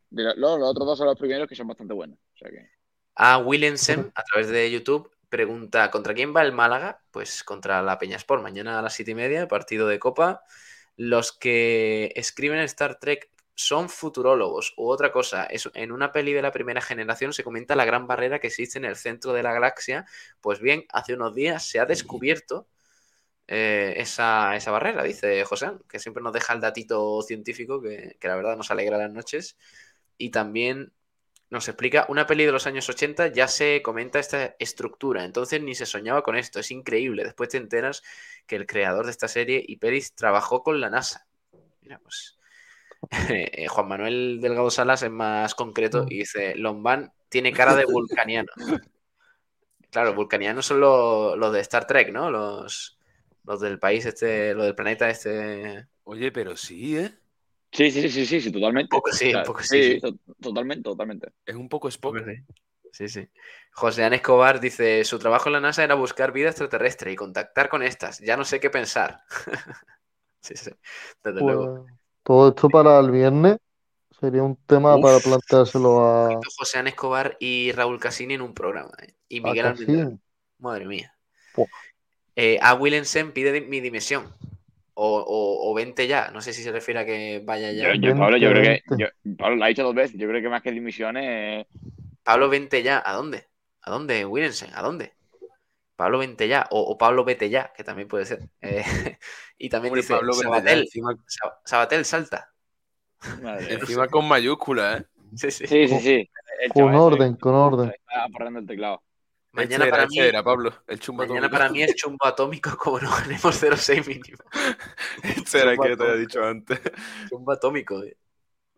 los, 0.10 0.38
los 0.38 0.60
otros 0.64 0.88
dos 0.88 0.98
son 0.98 1.06
los 1.06 1.20
primeros 1.20 1.48
que 1.48 1.56
son 1.56 1.68
bastante 1.68 1.94
buenos. 1.94 2.18
O 2.34 2.38
sea 2.40 2.50
que, 2.50 2.68
A 3.14 3.38
Williamson, 3.38 4.12
a 4.16 4.24
través 4.24 4.50
de 4.50 4.72
YouTube, 4.72 5.12
pregunta, 5.30 5.92
¿contra 5.92 6.14
quién 6.14 6.36
va 6.36 6.42
el 6.42 6.52
Málaga? 6.52 7.02
Pues 7.12 7.44
contra 7.44 7.82
la 7.82 7.98
Peñasport, 7.98 8.42
mañana 8.44 8.80
a 8.80 8.82
las 8.82 8.94
siete 8.94 9.12
y 9.12 9.16
media, 9.16 9.48
partido 9.48 9.88
de 9.88 10.00
Copa. 10.00 10.44
Los 10.98 11.32
que 11.32 12.12
escriben 12.16 12.60
Star 12.60 13.00
Trek 13.00 13.30
son 13.56 13.90
futurólogos 13.90 14.74
u 14.78 14.90
otra 14.90 15.12
cosa. 15.12 15.46
Es, 15.46 15.70
en 15.74 15.92
una 15.92 16.12
peli 16.12 16.34
de 16.34 16.42
la 16.42 16.52
primera 16.52 16.82
generación 16.82 17.34
se 17.34 17.44
comenta 17.44 17.76
la 17.76 17.86
gran 17.86 18.08
barrera 18.08 18.40
que 18.40 18.48
existe 18.48 18.80
en 18.80 18.86
el 18.86 18.96
centro 18.96 19.34
de 19.34 19.44
la 19.44 19.54
galaxia. 19.54 20.06
Pues 20.42 20.60
bien, 20.62 20.86
hace 20.92 21.14
unos 21.14 21.36
días 21.36 21.66
se 21.66 21.80
ha 21.80 21.86
descubierto 21.86 22.68
eh, 23.48 23.96
esa, 23.98 24.56
esa 24.56 24.72
barrera, 24.72 25.04
dice 25.04 25.44
José, 25.44 25.72
que 25.90 26.00
siempre 26.00 26.24
nos 26.24 26.34
deja 26.34 26.54
el 26.54 26.62
datito 26.62 27.22
científico 27.22 27.82
que, 27.82 28.18
que 28.20 28.28
la 28.28 28.36
verdad 28.36 28.58
nos 28.58 28.72
alegra 28.72 28.98
las 28.98 29.12
noches. 29.12 29.58
Y 30.18 30.32
también 30.32 30.94
nos 31.50 31.68
explica, 31.68 32.06
una 32.10 32.28
peli 32.28 32.46
de 32.46 32.52
los 32.52 32.68
años 32.68 32.88
80 32.90 33.28
ya 33.28 33.48
se 33.48 33.82
comenta 33.82 34.20
esta 34.20 34.56
estructura, 34.60 35.26
entonces 35.26 35.62
ni 35.62 35.74
se 35.74 35.86
soñaba 35.86 36.22
con 36.22 36.36
esto, 36.36 36.60
es 36.60 36.72
increíble. 36.72 37.24
Después 37.24 37.50
te 37.50 37.58
enteras 37.58 38.04
que 38.46 38.56
el 38.56 38.68
creador 38.68 39.06
de 39.06 39.12
esta 39.12 39.28
serie 39.28 39.64
y 39.68 39.78
pelis 39.78 40.14
trabajó 40.14 40.64
con 40.64 40.80
la 40.80 40.90
NASA. 40.90 41.28
Mira, 41.82 42.00
pues 42.00 42.38
eh, 43.30 43.68
Juan 43.68 43.88
Manuel 43.88 44.40
Delgado 44.42 44.70
Salas 44.70 45.04
es 45.04 45.12
más 45.12 45.56
concreto 45.56 46.06
y 46.10 46.20
dice, 46.20 46.56
Lomban 46.56 47.12
tiene 47.30 47.52
cara 47.52 47.76
de 47.76 47.86
vulcaniano. 47.86 48.52
Claro, 49.92 50.14
vulcanianos 50.14 50.68
son 50.68 50.82
los, 50.82 51.36
los 51.36 51.52
de 51.52 51.62
Star 51.62 51.88
Trek, 51.88 52.12
¿no? 52.12 52.30
Los, 52.30 53.00
los 53.44 53.60
del 53.60 53.80
país 53.80 54.06
este, 54.06 54.54
los 54.54 54.66
del 54.66 54.76
planeta 54.76 55.10
este. 55.10 55.88
Oye, 56.04 56.32
pero 56.32 56.56
sí, 56.56 56.96
¿eh? 56.96 57.19
Sí, 57.72 57.92
sí, 57.92 58.10
sí, 58.10 58.26
sí, 58.26 58.42
sí, 58.42 58.52
totalmente. 58.52 58.90
Poco 58.90 59.12
sí, 59.12 59.30
O 59.30 59.32
sea, 59.32 59.44
poco 59.44 59.62
sí, 59.62 59.84
sí. 59.84 60.00
to- 60.00 60.18
Totalmente, 60.42 60.84
totalmente. 60.84 61.34
Es 61.46 61.56
un 61.56 61.70
poco 61.70 61.88
Spock. 61.88 62.18
Sí, 62.92 63.08
sí. 63.08 63.28
José 63.72 64.04
Ana 64.04 64.16
Escobar 64.16 64.60
dice: 64.60 65.04
Su 65.04 65.20
trabajo 65.20 65.50
en 65.50 65.54
la 65.54 65.60
NASA 65.62 65.84
era 65.84 65.94
buscar 65.96 66.32
vida 66.32 66.50
extraterrestre 66.50 67.12
y 67.12 67.16
contactar 67.16 67.70
con 67.70 67.84
estas. 67.84 68.20
Ya 68.20 68.36
no 68.36 68.46
sé 68.46 68.60
qué 68.60 68.70
pensar. 68.70 69.22
sí, 70.42 70.56
sí. 70.56 70.72
Desde 71.24 71.40
luego. 71.40 71.86
Pues, 71.86 71.94
todo 72.24 72.50
esto 72.50 72.70
para 72.70 73.00
el 73.00 73.12
viernes 73.12 73.58
sería 74.20 74.44
un 74.44 74.56
tema 74.66 74.96
Uf. 74.96 75.04
para 75.04 75.20
planteárselo 75.20 76.00
a, 76.06 76.40
José 76.58 76.80
Ana 76.80 76.90
Escobar 76.90 77.38
y 77.40 77.72
Raúl 77.72 78.00
Casini 78.00 78.34
en 78.34 78.42
un 78.42 78.54
programa. 78.54 78.92
¿eh? 79.02 79.14
Y 79.30 79.40
a 79.40 79.44
Miguel 79.44 79.66
Almendral. 79.68 79.98
Cassini. 79.98 80.20
Madre 80.58 80.86
mía. 80.86 81.16
Eh, 82.36 82.58
a 82.62 82.74
Willensen 82.74 83.32
pide 83.32 83.62
mi 83.62 83.80
dimisión. 83.80 84.34
O, 85.02 85.20
o, 85.20 85.72
o 85.72 85.74
vente 85.74 86.08
ya. 86.08 86.30
No 86.32 86.42
sé 86.42 86.52
si 86.52 86.62
se 86.62 86.74
refiere 86.74 87.00
a 87.00 87.06
que 87.06 87.42
vaya 87.46 87.72
ya. 87.72 87.94
Yo, 87.96 88.10
yo, 88.10 88.18
Pablo, 88.18 88.36
yo 88.36 88.50
creo 88.50 88.64
que. 88.64 88.84
Yo- 88.98 89.08
Pablo 89.38 89.56
lo 89.56 89.64
ha 89.64 89.68
dicho 89.70 89.84
dos 89.84 89.96
veces. 89.96 90.20
Yo 90.20 90.28
creo 90.28 90.42
que 90.42 90.50
más 90.50 90.62
que 90.62 90.72
dimisiones. 90.74 91.66
Pablo, 92.22 92.50
vente 92.50 92.84
ya. 92.84 93.02
¿A 93.06 93.14
dónde? 93.14 93.48
¿A 93.82 93.92
dónde, 93.92 94.26
Willensen? 94.26 94.72
¿A 94.74 94.82
dónde? 94.82 95.14
Pablo, 95.96 96.20
vente 96.20 96.50
ya. 96.50 96.68
O, 96.72 96.82
o 96.82 96.98
Pablo, 96.98 97.24
vete 97.24 97.50
ya, 97.50 97.72
que 97.76 97.86
también 97.86 98.10
puede 98.10 98.26
ser. 98.26 98.40
Eh, 98.62 98.84
y 99.58 99.70
también 99.70 99.92
Hombre, 99.92 100.02
dice 100.02 100.14
Pablo 100.16 100.34
Sabatel, 100.34 100.80
encima, 100.82 101.16
Sa- 101.26 101.60
Sabatel, 101.64 102.04
salta. 102.04 102.50
Madre. 103.42 103.76
encima 103.76 104.08
con 104.08 104.28
mayúsculas, 104.28 105.02
¿eh? 105.02 105.06
Sí, 105.36 105.52
sí. 105.52 105.68
Sí, 105.68 105.88
sí, 105.88 106.00
sí. 106.00 106.30
Con 106.74 106.94
orden, 106.94 107.36
con 107.36 107.56
orden. 107.56 107.90
Está 107.90 108.26
apagando 108.26 108.60
el 108.60 108.68
teclado. 108.68 109.02
Mañana 109.52 109.86
Este 109.86 109.88
era, 109.88 109.92
para 109.98 110.08
mí, 110.08 110.20
era, 110.20 110.44
Pablo. 110.44 110.74
El 110.88 111.00
chumbo 111.00 111.24
mañana 111.24 111.48
atómico. 111.48 111.58
para 111.58 111.70
mí 111.70 111.84
es 111.84 111.96
chumbo 111.96 112.26
atómico 112.26 112.78
como 112.78 113.00
no 113.00 113.10
ganemos 113.10 113.56
0-6 113.62 114.08
mínimo. 114.08 114.44
Este 115.24 115.60
era 115.62 115.76
que 115.78 115.98
te 115.98 116.04
había 116.04 116.16
dicho 116.16 116.44
antes. 116.44 116.80
Chumbo 117.30 117.52
atómico, 117.52 118.04
eh. 118.04 118.18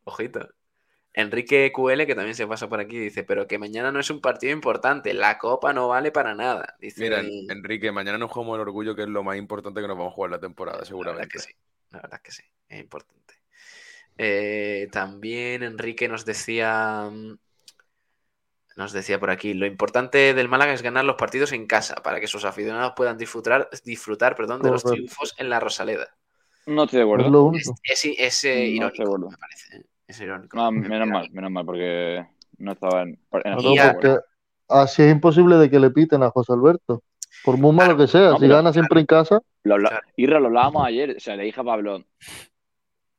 Ojito. 0.06 0.48
Enrique 1.14 1.72
QL, 1.76 2.06
que 2.08 2.16
también 2.16 2.36
se 2.36 2.48
pasa 2.48 2.70
por 2.70 2.80
aquí, 2.80 2.98
dice, 2.98 3.24
pero 3.26 3.46
que 3.48 3.60
mañana 3.60 3.92
no 3.92 4.00
es 4.00 4.10
un 4.10 4.22
partido 4.22 4.54
importante, 4.54 5.14
la 5.14 5.38
copa 5.38 5.74
no 5.74 5.90
vale 5.90 6.12
para 6.12 6.34
nada. 6.36 6.76
Dice, 6.80 7.02
Mira, 7.04 7.20
En- 7.20 7.52
Enrique, 7.52 7.92
mañana 7.92 8.18
nos 8.18 8.32
jugamos 8.32 8.56
el 8.56 8.62
orgullo, 8.62 8.96
que 8.96 9.04
es 9.04 9.10
lo 9.10 9.22
más 9.24 9.38
importante 9.38 9.82
que 9.82 9.88
nos 9.90 9.98
vamos 9.98 10.14
a 10.14 10.16
jugar 10.16 10.32
la 10.32 10.40
temporada, 10.40 10.78
La 10.78 10.80
verdad 10.80 10.88
seguramente. 10.90 11.28
que 11.34 11.40
sí, 11.40 11.54
la 11.90 12.00
verdad 12.02 12.22
que 12.22 12.32
sí, 12.32 12.44
es 12.70 12.80
importante. 12.80 13.34
Eh, 14.18 14.88
también 14.92 15.64
Enrique 15.64 16.08
nos 16.08 16.24
decía, 16.26 17.10
mm, 17.12 17.38
nos 18.78 18.94
decía 18.94 19.20
por 19.20 19.30
aquí, 19.30 19.54
lo 19.54 19.66
importante 19.66 20.34
del 20.34 20.48
Málaga 20.50 20.74
es 20.74 20.82
ganar 20.82 21.04
los 21.06 21.16
partidos 21.16 21.52
en 21.52 21.68
casa 21.68 21.96
para 21.96 22.20
que 22.20 22.28
sus 22.28 22.46
aficionados 22.46 22.94
puedan 22.96 23.18
disfrutar, 23.18 23.70
disfrutar 23.84 24.36
perdón, 24.36 24.62
de 24.62 24.72
los 24.72 24.84
triunfos 24.84 25.34
en 25.38 25.50
la 25.50 25.60
Rosaleda. 25.60 26.08
No 26.68 26.84
estoy 26.84 26.98
de 27.00 27.04
acuerdo. 27.04 27.30
lo 27.30 27.52
Es, 27.54 27.72
es- 27.84 28.06
es, 28.18 28.44
eh, 28.46 28.76
No 28.80 28.88
irónico, 28.88 29.18
me 29.30 29.38
parece. 29.38 29.78
¿eh? 29.78 29.86
Es 30.08 30.22
irónico. 30.22 30.56
No, 30.58 30.72
menos 30.72 31.08
mal, 31.08 31.30
menos 31.32 31.52
mal, 31.52 31.66
porque 31.66 32.26
no 32.58 32.72
estaba 32.74 33.02
en. 33.04 33.20
en 33.44 33.56
porque 33.94 34.18
así 34.68 35.02
es 35.04 35.12
imposible 35.12 35.56
de 35.58 35.70
que 35.70 35.80
le 35.80 35.90
piten 35.90 36.24
a 36.24 36.30
José 36.30 36.54
Alberto. 36.54 37.04
Por 37.44 37.58
muy 37.58 37.74
malo 37.76 37.98
que 37.98 38.08
sea, 38.08 38.32
No, 38.32 38.38
si 38.40 38.48
gana 38.48 38.72
siempre 38.72 39.00
en 39.00 39.06
casa, 39.08 39.42
Lo 39.64 39.76
Claro. 39.78 40.00
Irra, 40.16 40.40
lo 40.40 40.48
hablábamos 40.48 40.86
ayer. 40.86 41.16
O 41.18 41.20
sea, 41.20 41.36
le 41.36 41.44
dije 41.44 41.60
a 41.60 41.64
Pablo. 41.64 42.04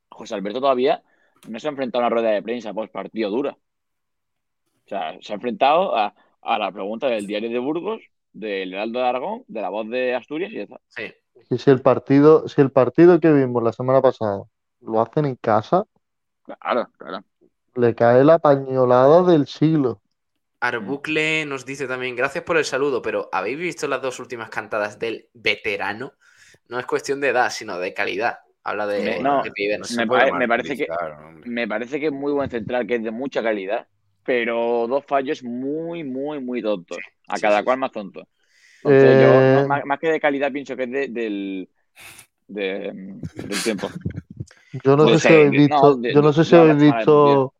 José 0.09 0.35
Alberto 0.35 0.61
todavía 0.61 1.03
no 1.49 1.59
se 1.59 1.67
ha 1.67 1.71
enfrentado 1.71 2.03
a 2.03 2.07
una 2.07 2.15
rueda 2.15 2.29
de 2.31 2.41
prensa 2.41 2.73
post 2.73 2.91
partido 2.93 3.29
dura. 3.29 3.57
O 4.85 4.89
sea, 4.89 5.17
se 5.21 5.33
ha 5.33 5.35
enfrentado 5.35 5.95
a, 5.95 6.13
a 6.41 6.57
la 6.59 6.71
pregunta 6.71 7.07
del 7.07 7.27
diario 7.27 7.49
de 7.49 7.59
Burgos, 7.59 8.01
del 8.33 8.73
Heraldo 8.73 8.99
de 8.99 9.05
Aragón, 9.05 9.43
de 9.47 9.61
la 9.61 9.69
voz 9.69 9.89
de 9.89 10.15
Asturias 10.15 10.51
y 10.51 10.55
ya 10.57 10.63
está. 10.63 10.81
Sí. 10.87 11.13
y 11.49 11.57
si 11.57 11.69
el 11.71 11.81
partido, 11.81 12.47
si 12.47 12.61
el 12.61 12.71
partido 12.71 13.19
que 13.19 13.31
vimos 13.31 13.63
la 13.63 13.71
semana 13.73 14.01
pasada 14.01 14.43
lo 14.81 15.01
hacen 15.01 15.25
en 15.25 15.35
casa, 15.35 15.85
Claro, 16.43 16.89
claro. 16.97 17.23
le 17.75 17.93
cae 17.93 18.23
la 18.23 18.39
pañolada 18.39 19.21
del 19.23 19.45
siglo. 19.45 20.01
Arbucle 20.59 21.45
nos 21.45 21.65
dice 21.65 21.87
también, 21.87 22.15
gracias 22.15 22.43
por 22.43 22.57
el 22.57 22.63
saludo, 22.65 23.01
pero 23.01 23.29
¿habéis 23.31 23.57
visto 23.57 23.87
las 23.87 24.01
dos 24.01 24.19
últimas 24.19 24.49
cantadas 24.49 24.97
del 24.97 25.27
veterano? 25.33 26.13
No 26.69 26.79
es 26.79 26.85
cuestión 26.85 27.19
de 27.19 27.29
edad, 27.29 27.49
sino 27.49 27.77
de 27.79 27.93
calidad. 27.93 28.39
Habla 28.63 28.87
de, 28.87 29.19
No, 29.21 29.43
de 29.43 29.51
me, 29.97 30.07
puede 30.07 30.21
pare- 30.21 30.33
me 30.33 30.47
parece 30.47 30.77
que 30.77 30.87
me 31.45 31.67
parece 31.67 31.99
que 31.99 32.05
es 32.07 32.11
muy 32.13 32.31
buen 32.31 32.49
central, 32.49 32.87
que 32.87 32.95
es 32.95 33.03
de 33.03 33.11
mucha 33.11 33.43
calidad, 33.43 33.87
pero 34.25 34.87
dos 34.87 35.05
fallos 35.05 35.43
muy, 35.43 36.03
muy, 36.03 36.39
muy 36.39 36.61
tontos. 36.61 36.99
A 37.27 37.35
sí, 37.35 37.41
cada 37.41 37.59
sí, 37.59 37.63
cual 37.63 37.77
más 37.79 37.91
tonto. 37.91 38.27
Entonces, 38.83 39.19
yo, 39.19 39.27
Eh, 39.29 39.47
no, 39.51 39.65
más, 39.65 39.85
más 39.85 39.99
que 39.99 40.09
de 40.09 40.19
calidad, 40.19 40.51
pienso 40.51 40.75
que 40.75 40.83
es 40.83 40.91
de- 40.91 41.07
del, 41.07 41.69
de- 42.47 42.93
del 43.33 43.63
tiempo. 43.63 43.89
Yo 44.83 44.95
no 44.97 45.07
De 45.07 45.13
sé 45.13 45.19
si 45.19 45.27
ser- 45.27 45.37
habéis 45.47 45.51
no, 45.69 45.79
visto, 45.79 45.95
de- 45.95 46.13
yo 46.13 46.21
no 46.21 46.33
sé 46.33 46.43
si 46.43 46.55
habéis 46.55 46.81
visto 46.95 47.53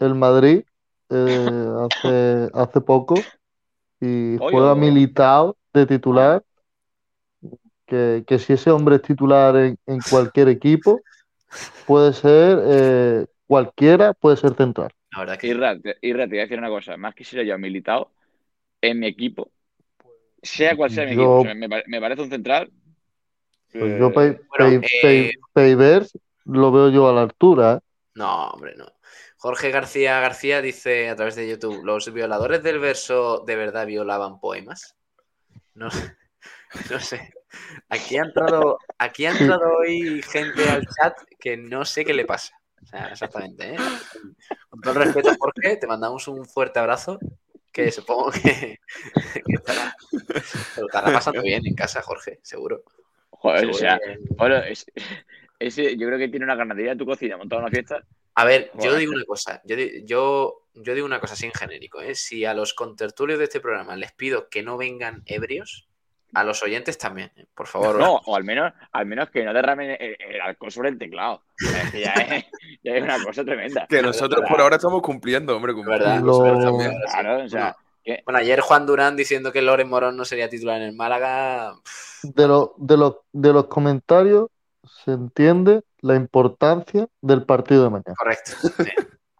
el 0.00 0.14
Madrid 0.14 0.64
eh, 1.10 1.66
hace, 1.86 2.50
hace 2.54 2.80
poco 2.80 3.16
y 4.00 4.36
juega 4.50 4.72
o- 4.72 4.76
Militao 4.76 5.56
de 5.72 5.86
titular, 5.86 6.42
que, 7.86 8.24
que 8.26 8.38
si 8.38 8.52
ese 8.54 8.70
hombre 8.70 8.96
es 8.96 9.02
titular 9.02 9.56
en, 9.56 9.78
en 9.86 10.00
cualquier 10.02 10.48
equipo, 10.48 11.00
puede 11.86 12.12
ser 12.12 12.60
eh, 12.64 13.26
cualquiera, 13.46 14.14
puede 14.14 14.36
ser 14.36 14.54
central. 14.54 14.90
La 15.12 15.18
verdad 15.20 15.38
que 15.38 15.46
Irra, 15.48 15.78
te, 15.78 15.96
Irra, 16.00 16.24
te 16.24 16.30
voy 16.30 16.38
a 16.38 16.42
decir 16.42 16.58
una 16.58 16.68
cosa. 16.68 16.96
Más 16.96 17.14
quisiera 17.14 17.44
yo 17.44 17.54
a 17.54 17.58
Militao 17.58 18.12
en 18.80 18.98
mi 18.98 19.06
equipo, 19.06 19.50
sea 20.42 20.74
cual 20.76 20.90
sea 20.90 21.04
mi 21.04 21.14
Yo- 21.14 21.20
equipo. 21.22 21.40
O 21.40 21.42
sea, 21.44 21.54
me, 21.54 21.68
pare- 21.68 21.84
me 21.86 22.00
parece 22.00 22.22
un 22.22 22.30
central. 22.30 22.70
Pues 23.72 23.92
eh, 23.92 23.96
yo 23.98 24.10
bueno, 24.10 24.38
Pei- 24.58 24.80
eh, 25.04 25.32
Peivers 25.52 26.18
lo 26.44 26.72
veo 26.72 26.90
yo 26.90 27.08
a 27.08 27.12
la 27.12 27.22
altura, 27.22 27.74
¿eh? 27.74 27.78
No, 28.14 28.48
hombre, 28.50 28.74
no. 28.76 28.86
Jorge 29.36 29.70
García 29.70 30.20
García 30.20 30.60
dice 30.62 31.08
a 31.08 31.16
través 31.16 31.34
de 31.36 31.48
YouTube, 31.48 31.82
¿los 31.84 32.12
violadores 32.12 32.62
del 32.62 32.78
verso 32.78 33.42
de 33.46 33.56
verdad 33.56 33.86
violaban 33.86 34.38
poemas? 34.40 34.96
No, 35.74 35.88
no 36.90 37.00
sé. 37.00 37.32
Aquí 37.88 38.16
ha 38.16 38.22
entrado, 38.22 38.78
aquí 38.98 39.26
ha 39.26 39.30
entrado 39.30 39.76
hoy 39.78 40.22
gente 40.22 40.68
al 40.68 40.86
chat 40.86 41.16
que 41.38 41.56
no 41.56 41.84
sé 41.84 42.04
qué 42.04 42.14
le 42.14 42.24
pasa. 42.24 42.54
O 42.82 42.86
sea, 42.86 43.08
exactamente, 43.08 43.74
¿eh? 43.74 43.76
Con 44.68 44.80
todo 44.80 44.94
el 44.94 45.04
respeto, 45.04 45.30
Jorge, 45.38 45.76
te 45.76 45.86
mandamos 45.86 46.26
un 46.28 46.44
fuerte 46.46 46.78
abrazo. 46.78 47.18
Que 47.70 47.90
supongo 47.90 48.30
que, 48.32 48.78
que 49.46 49.54
estará, 49.54 49.96
te 50.74 50.80
lo 50.82 50.86
estará 50.88 51.10
pasando 51.12 51.40
bien 51.42 51.62
en 51.66 51.74
casa, 51.74 52.02
Jorge, 52.02 52.38
seguro. 52.42 52.82
joder, 53.30 53.70
o 53.70 53.72
sea, 53.72 53.98
que- 53.98 54.18
bueno, 54.36 54.56
es- 54.56 54.84
ese, 55.58 55.96
yo 55.96 56.06
creo 56.08 56.18
que 56.18 56.28
tiene 56.28 56.44
una 56.44 56.54
ganadería 56.56 56.92
en 56.92 56.98
tu 56.98 57.06
cocina, 57.06 57.36
montada 57.38 57.62
una 57.62 57.70
fiesta. 57.70 58.04
A 58.34 58.44
ver, 58.44 58.70
yo 58.74 58.94
digo 58.96 59.12
una 59.12 59.24
cosa, 59.24 59.62
yo, 59.64 59.76
yo, 60.04 60.66
yo 60.74 60.94
digo 60.94 61.06
una 61.06 61.20
cosa 61.20 61.34
así 61.34 61.46
en 61.46 61.52
genérico, 61.52 62.00
¿eh? 62.02 62.14
Si 62.14 62.44
a 62.44 62.52
los 62.52 62.74
contertulios 62.74 63.38
de 63.38 63.44
este 63.44 63.60
programa 63.60 63.94
les 63.96 64.12
pido 64.12 64.48
que 64.50 64.62
no 64.62 64.76
vengan 64.76 65.22
ebrios, 65.26 65.88
a 66.34 66.44
los 66.44 66.62
oyentes 66.62 66.96
también, 66.98 67.30
¿eh? 67.36 67.46
por 67.54 67.66
favor. 67.66 67.98
No, 67.98 68.16
o 68.24 68.36
al 68.36 68.44
menos, 68.44 68.72
al 68.92 69.06
menos 69.06 69.30
que 69.30 69.44
no 69.44 69.52
derramen 69.52 69.90
el, 70.00 70.16
el 70.18 70.40
alcohol 70.40 70.72
sobre 70.72 70.88
el 70.88 70.98
teclado. 70.98 71.42
Es 71.60 71.90
que 71.90 72.00
ya 72.00 72.12
es, 72.12 72.44
ya 72.82 72.94
es 72.96 73.02
una 73.02 73.22
cosa 73.22 73.44
tremenda. 73.44 73.86
Que 73.88 74.00
nosotros 74.02 74.42
por 74.48 74.60
ahora 74.60 74.76
estamos 74.76 75.02
cumpliendo, 75.02 75.56
hombre. 75.56 75.72
Verdad. 75.74 76.20
cumpliendo 76.22 76.54
Lo- 76.54 76.64
también. 76.64 76.92
Claro, 77.10 77.44
o 77.44 77.48
sea, 77.48 77.76
que- 78.02 78.22
Bueno, 78.24 78.38
ayer 78.40 78.60
Juan 78.60 78.86
Durán 78.86 79.16
diciendo 79.16 79.52
que 79.52 79.62
Loren 79.62 79.88
Morón 79.88 80.16
no 80.16 80.24
sería 80.24 80.48
titular 80.48 80.78
en 80.78 80.88
el 80.88 80.92
Málaga. 80.96 81.74
De, 82.22 82.46
lo- 82.48 82.74
de, 82.78 82.96
los 82.96 83.16
de 83.32 83.52
los 83.52 83.66
comentarios 83.66 84.48
se 85.04 85.12
entiende 85.12 85.82
la 86.00 86.16
importancia 86.16 87.06
del 87.20 87.44
partido 87.44 87.84
de 87.84 87.90
mañana. 87.90 88.14
correcto. 88.16 88.52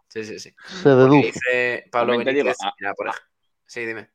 Sí, 0.08 0.24
sí, 0.24 0.38
sí. 0.38 0.38
sí. 0.38 0.54
Se 0.82 0.88
deduce. 0.90 1.26
dice 1.26 1.84
Pablo 1.90 2.12
Benítez. 2.18 2.34
digo, 2.34 2.50
ah, 2.62 2.72
mira, 2.78 2.92
por 2.94 3.10
Sí, 3.64 3.86
dime. 3.86 4.10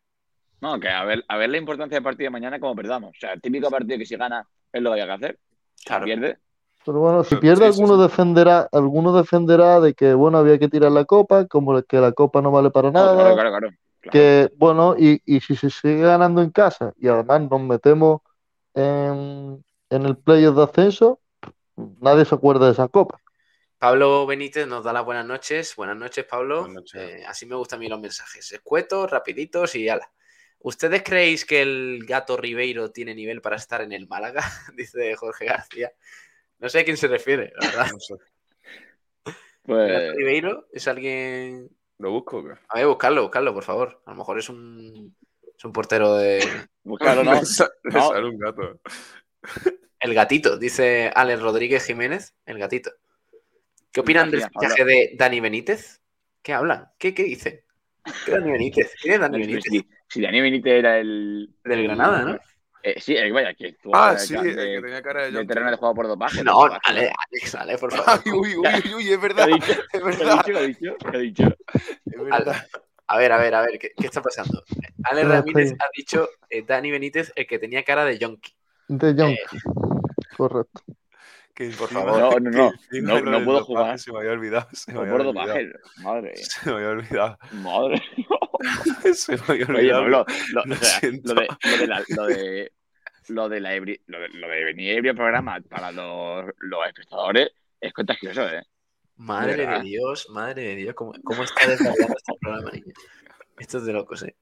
No, 0.62 0.80
que 0.80 0.90
a 0.90 1.04
ver, 1.06 1.24
a 1.28 1.38
ver 1.38 1.50
la 1.50 1.58
importancia 1.58 1.96
del 1.98 2.04
partido 2.04 2.28
de 2.28 2.32
mañana 2.32 2.60
como 2.60 2.76
perdamos. 2.76 3.12
O 3.12 3.20
sea, 3.20 3.34
el 3.34 3.42
típico 3.42 3.70
partido 3.70 3.98
que 4.00 4.06
si 4.06 4.16
gana 4.18 4.48
es 4.72 4.82
lo 4.82 4.94
que 4.94 5.02
hay 5.02 5.08
que 5.08 5.14
hacer. 5.14 5.40
Si 5.76 5.86
Claro. 5.86 6.04
pierde, 6.04 6.40
Pero 6.86 7.00
bueno, 7.00 7.24
si 7.24 7.36
pierde 7.38 7.66
sí, 7.66 7.66
alguno 7.66 7.98
sí. 7.98 8.02
defenderá, 8.02 8.70
alguno 8.72 9.14
defenderá 9.16 9.80
de 9.82 9.94
que 9.94 10.14
bueno 10.14 10.38
había 10.40 10.58
que 10.60 10.70
tirar 10.70 10.92
la 10.92 11.06
copa, 11.06 11.46
como 11.48 11.82
que 11.84 11.98
la 12.00 12.14
copa 12.14 12.42
no 12.42 12.52
vale 12.52 12.72
para 12.72 12.92
nada, 12.92 13.16
claro, 13.34 13.52
claro. 13.52 13.52
claro. 13.52 13.78
que 14.10 14.52
bueno, 14.58 14.96
y, 14.98 15.22
y 15.26 15.42
si 15.42 15.56
se 15.56 15.70
sigue 15.70 16.02
ganando 16.02 16.42
en 16.42 16.52
casa 16.52 16.94
y 16.98 17.08
además 17.08 17.42
nos 17.50 17.62
metemos 17.62 18.22
en, 18.76 19.64
en 19.90 20.06
el 20.06 20.18
playoff 20.18 20.56
de 20.58 20.64
ascenso, 20.64 21.22
nadie 22.02 22.26
se 22.26 22.36
acuerda 22.36 22.68
de 22.68 22.74
esa 22.74 22.88
copa. 22.90 23.20
Pablo 23.80 24.26
Benítez 24.26 24.68
nos 24.68 24.84
da 24.84 24.94
las 24.94 25.06
buenas 25.06 25.26
noches. 25.26 25.76
Buenas 25.76 25.98
noches, 25.98 26.26
Pablo. 26.26 26.62
Buenas 26.62 26.76
noches. 26.76 27.02
Eh, 27.02 27.24
así 27.28 27.46
me 27.46 27.56
gustan 27.56 27.78
a 27.78 27.82
mí 27.82 27.88
los 27.90 28.00
mensajes. 28.00 28.52
Escuetos, 28.52 29.10
rapiditos 29.10 29.76
y 29.76 29.88
ala. 29.90 30.10
¿Ustedes 30.60 31.04
creéis 31.04 31.46
que 31.46 31.62
el 31.62 32.04
gato 32.06 32.36
Ribeiro 32.38 32.92
tiene 32.92 33.14
nivel 33.16 33.42
para 33.42 33.56
estar 33.58 33.82
en 33.82 33.92
el 33.92 34.08
Málaga? 34.08 34.42
Dice 34.76 35.16
Jorge 35.16 35.46
García. 35.46 35.92
No 36.60 36.70
sé 36.70 36.80
a 36.80 36.84
quién 36.86 36.98
se 36.98 37.08
refiere, 37.08 37.54
la 37.60 37.68
verdad. 37.68 37.88
No 37.94 38.00
sé. 38.00 38.14
¿El 39.26 39.34
Pues, 39.64 39.92
gato 39.92 40.14
Ribeiro 40.18 40.68
es 40.72 40.88
alguien. 40.88 41.70
¿Lo 42.00 42.12
busco 42.12 42.38
o 42.38 42.44
qué? 42.46 42.54
A 42.70 42.78
ver, 42.78 42.88
buscarlo, 42.88 43.24
buscarlo, 43.24 43.54
por 43.54 43.64
favor. 43.64 44.02
A 44.06 44.12
lo 44.12 44.18
mejor 44.18 44.40
es 44.40 44.48
un, 44.50 45.16
es 45.58 45.66
un 45.66 45.74
portero 45.74 46.16
de. 46.16 46.40
buscarlo, 46.84 47.24
¿no? 47.26 47.34
Le 47.34 47.46
sa- 47.46 47.70
le 47.84 47.92
No. 47.94 48.08
sale 48.10 48.30
un 48.30 48.38
gato. 48.38 48.80
El 50.00 50.14
gatito, 50.14 50.58
dice 50.58 51.12
Alex 51.14 51.42
Rodríguez 51.42 51.86
Jiménez. 51.86 52.36
El 52.46 52.60
gatito. 52.60 52.92
¿Qué 53.92 54.00
opinan 54.02 54.30
del 54.32 54.44
fichaje 54.44 54.86
de 54.86 55.12
Dani 55.16 55.40
Benítez? 55.40 56.02
¿Qué 56.42 56.54
hablan? 56.54 56.92
¿Qué, 56.98 57.14
qué 57.14 57.24
dicen? 57.24 57.62
¿Qué 58.26 58.32
Dani 58.32 58.52
Benítez? 58.52 58.94
¿Quién 59.02 59.16
es 59.16 59.20
Dani 59.20 59.40
Benítez? 59.40 59.84
Si, 60.10 60.22
Dani 60.22 60.42
Benítez 60.42 60.74
era 60.74 60.98
el. 61.00 61.50
Del 61.64 61.84
Granada, 61.84 62.22
¿no? 62.24 62.40
Eh, 62.84 63.00
sí, 63.02 63.18
el 63.18 63.34
vaya, 63.34 63.54
que 63.54 63.70
estuvo 63.70 63.94
Ah, 63.96 64.18
sí, 64.18 64.34
de, 64.34 64.40
el 64.40 64.56
que 64.56 64.82
tenía 64.82 65.02
cara 65.02 65.24
de 65.24 65.32
de 65.32 65.38
John 65.40 65.48
terreno 65.48 65.72
de 65.72 65.78
juego 65.78 65.96
por 65.96 66.08
dopaje. 66.08 66.44
No, 66.44 66.54
por 66.54 66.70
dopaje. 66.70 66.82
Ale, 66.86 67.12
Alex, 67.32 67.56
Ale, 67.56 67.78
por 67.78 67.92
favor. 67.96 68.22
Ay, 68.26 68.32
uy, 68.32 68.56
uy, 68.56 68.66
uy, 68.86 68.94
uy, 68.96 69.04
es 69.04 69.10
¿Qué 69.10 69.18
verdad. 69.18 69.48
dicho? 69.48 69.72
Es 69.92 69.92
¿Qué 69.92 69.98
ha 69.98 70.04
verdad. 70.04 70.46
dicho? 70.46 70.46
¿Qué 70.54 70.58
ha 70.58 70.62
dicho? 70.62 70.96
¿Qué 71.12 71.18
ha 71.18 71.20
dicho? 71.20 71.44
Es 72.06 72.18
Ale, 72.32 72.46
verdad. 72.46 72.68
a 73.08 73.18
ver, 73.18 73.32
a 73.32 73.38
ver, 73.40 73.56
a 73.56 73.62
ver, 73.62 73.80
¿qué, 73.80 73.92
qué 73.98 74.06
está 74.06 74.22
pasando? 74.22 74.64
Ale 75.04 75.24
Ramírez 75.24 75.74
ha 75.74 75.90
dicho 75.96 76.30
eh, 76.50 76.64
Dani 76.66 76.92
Benítez 76.92 77.34
el 77.36 77.46
que 77.48 77.60
tenía 77.60 77.84
cara 77.84 78.06
de 78.06 78.18
Yonki. 78.18 78.54
De 78.88 79.16
Yonki. 79.16 79.58
Correcto. 80.38 80.82
Que 81.58 81.70
Por 81.70 81.90
encima- 81.90 82.04
favor. 82.04 82.40
No, 82.40 82.52
no, 82.52 82.72
no. 83.02 83.22
No- 83.40 83.44
puedo 83.46 83.64
jugar. 83.66 83.98
Se 83.98 84.12
me 84.12 84.20
había 84.20 84.32
olvidado. 84.34 84.68
Se 84.74 84.94
me 84.94 85.00
había 85.00 85.14
olvidado. 85.16 85.58
Madre. 86.04 86.36
Se 86.38 86.70
me 86.70 86.76
había 86.76 86.90
olvidado. 86.90 87.38
Madre. 87.54 88.04
Se 89.16 89.32
me 89.38 89.42
había 89.48 89.66
Oye, 89.66 89.92
olvidado. 89.94 90.26
Lo, 90.54 90.64
Lo 90.66 90.74
o 90.76 90.78
sea, 90.78 91.00
siento. 91.00 91.34
lo 91.34 91.42
de, 91.42 91.48
lo 91.48 91.78
de 91.80 91.88
la- 91.88 92.04
lo 92.10 92.26
de 92.28 92.72
lo 93.30 93.50
de 93.50 93.60
la 93.60 93.76
ebri- 93.76 94.02
lo 94.06 94.20
de, 94.20 94.30
lo 94.30 94.48
de 94.48 94.64
venir 94.66 94.98
ebrio 95.00 95.16
programa 95.16 95.60
para 95.68 95.92
los, 95.92 96.46
los 96.60 96.88
espectadores 96.88 97.50
es 97.82 97.92
contagioso, 97.92 98.48
¿eh? 98.48 98.64
Madre 99.16 99.66
de. 99.66 99.82
Dios, 99.82 100.28
madre 100.30 100.62
de 100.62 100.76
Dios, 100.76 100.94
¿cómo, 100.96 101.12
cómo 101.24 101.44
está 101.44 101.68
desarrollando 101.68 102.16
este 102.18 102.34
programa, 102.40 102.70
niño? 102.72 102.94
Esto 103.58 103.80
es 103.80 103.86
de 103.86 103.94
locos, 103.94 104.22
¿eh? 104.24 104.36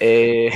Eh, 0.00 0.50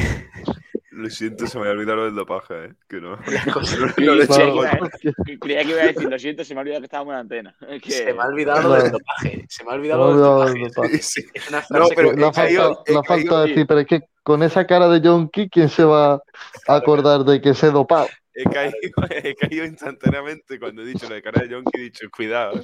Lo 0.95 1.09
siento, 1.09 1.47
se 1.47 1.57
me 1.59 1.63
había 1.63 1.73
olvidado 1.73 1.97
lo 1.99 2.05
del 2.05 2.15
dopaje, 2.15 2.65
¿eh? 2.67 2.75
Que 2.89 3.01
no. 3.01 3.17
No 3.27 3.87
he 3.87 3.95
Creía 3.95 4.25
hecho 4.25 4.35
que 4.37 4.49
iba 4.49 4.69
a- 4.71 4.77
gol. 4.79 4.91
que- 5.27 5.39
creía 5.39 5.65
que 5.65 5.71
iba 5.71 5.81
a 5.83 5.87
decir, 5.87 6.09
lo 6.11 6.19
siento, 6.19 6.45
se 6.45 6.55
me 6.55 6.61
ha 6.61 6.63
olvidado 6.63 6.81
que 6.83 6.87
estábamos 6.87 7.13
en 7.15 7.19
antena. 7.21 7.57
Es 7.69 7.83
que- 7.83 7.91
Se 7.93 8.13
me 8.13 8.23
ha 8.23 8.27
olvidado 8.27 8.69
lo 8.69 8.75
del 8.83 8.93
dopaje. 8.93 9.47
Se 9.49 9.65
me 9.65 9.71
ha 9.71 9.75
olvidado 9.75 10.05
ha 10.05 10.07
lo 10.07 10.13
del 10.13 10.23
dopaje. 10.23 10.53
el 10.63 10.69
dopaje. 10.69 10.99
Sí, 10.99 11.23
sí. 11.23 11.29
Es 11.33 11.49
una 11.49 11.61
No, 11.71 11.89
pero 11.97 12.11
ha 12.11 12.29
ha 12.29 12.33
faltado 12.33 12.83
caído- 13.03 13.43
decir, 13.47 13.67
pero 13.67 13.81
es 13.81 13.87
que 13.87 14.01
con 14.23 14.43
esa 14.43 14.67
cara 14.67 14.89
de 14.89 15.01
Yonki, 15.01 15.49
¿quién 15.49 15.69
se 15.69 15.83
va 15.85 16.15
a 16.15 16.75
acordar 16.77 17.25
de 17.25 17.41
que 17.41 17.55
se 17.55 17.71
dopado? 17.71 18.07
He 18.35 18.45
caído, 18.45 18.75
he 19.11 19.35
caído 19.35 19.65
instantáneamente 19.65 20.59
cuando 20.59 20.83
he 20.83 20.87
dicho 20.87 21.07
de 21.09 21.21
cara 21.23 21.43
de 21.43 21.49
Yonki, 21.49 21.71
he 21.79 21.81
dicho, 21.85 22.07
cuidado. 22.15 22.63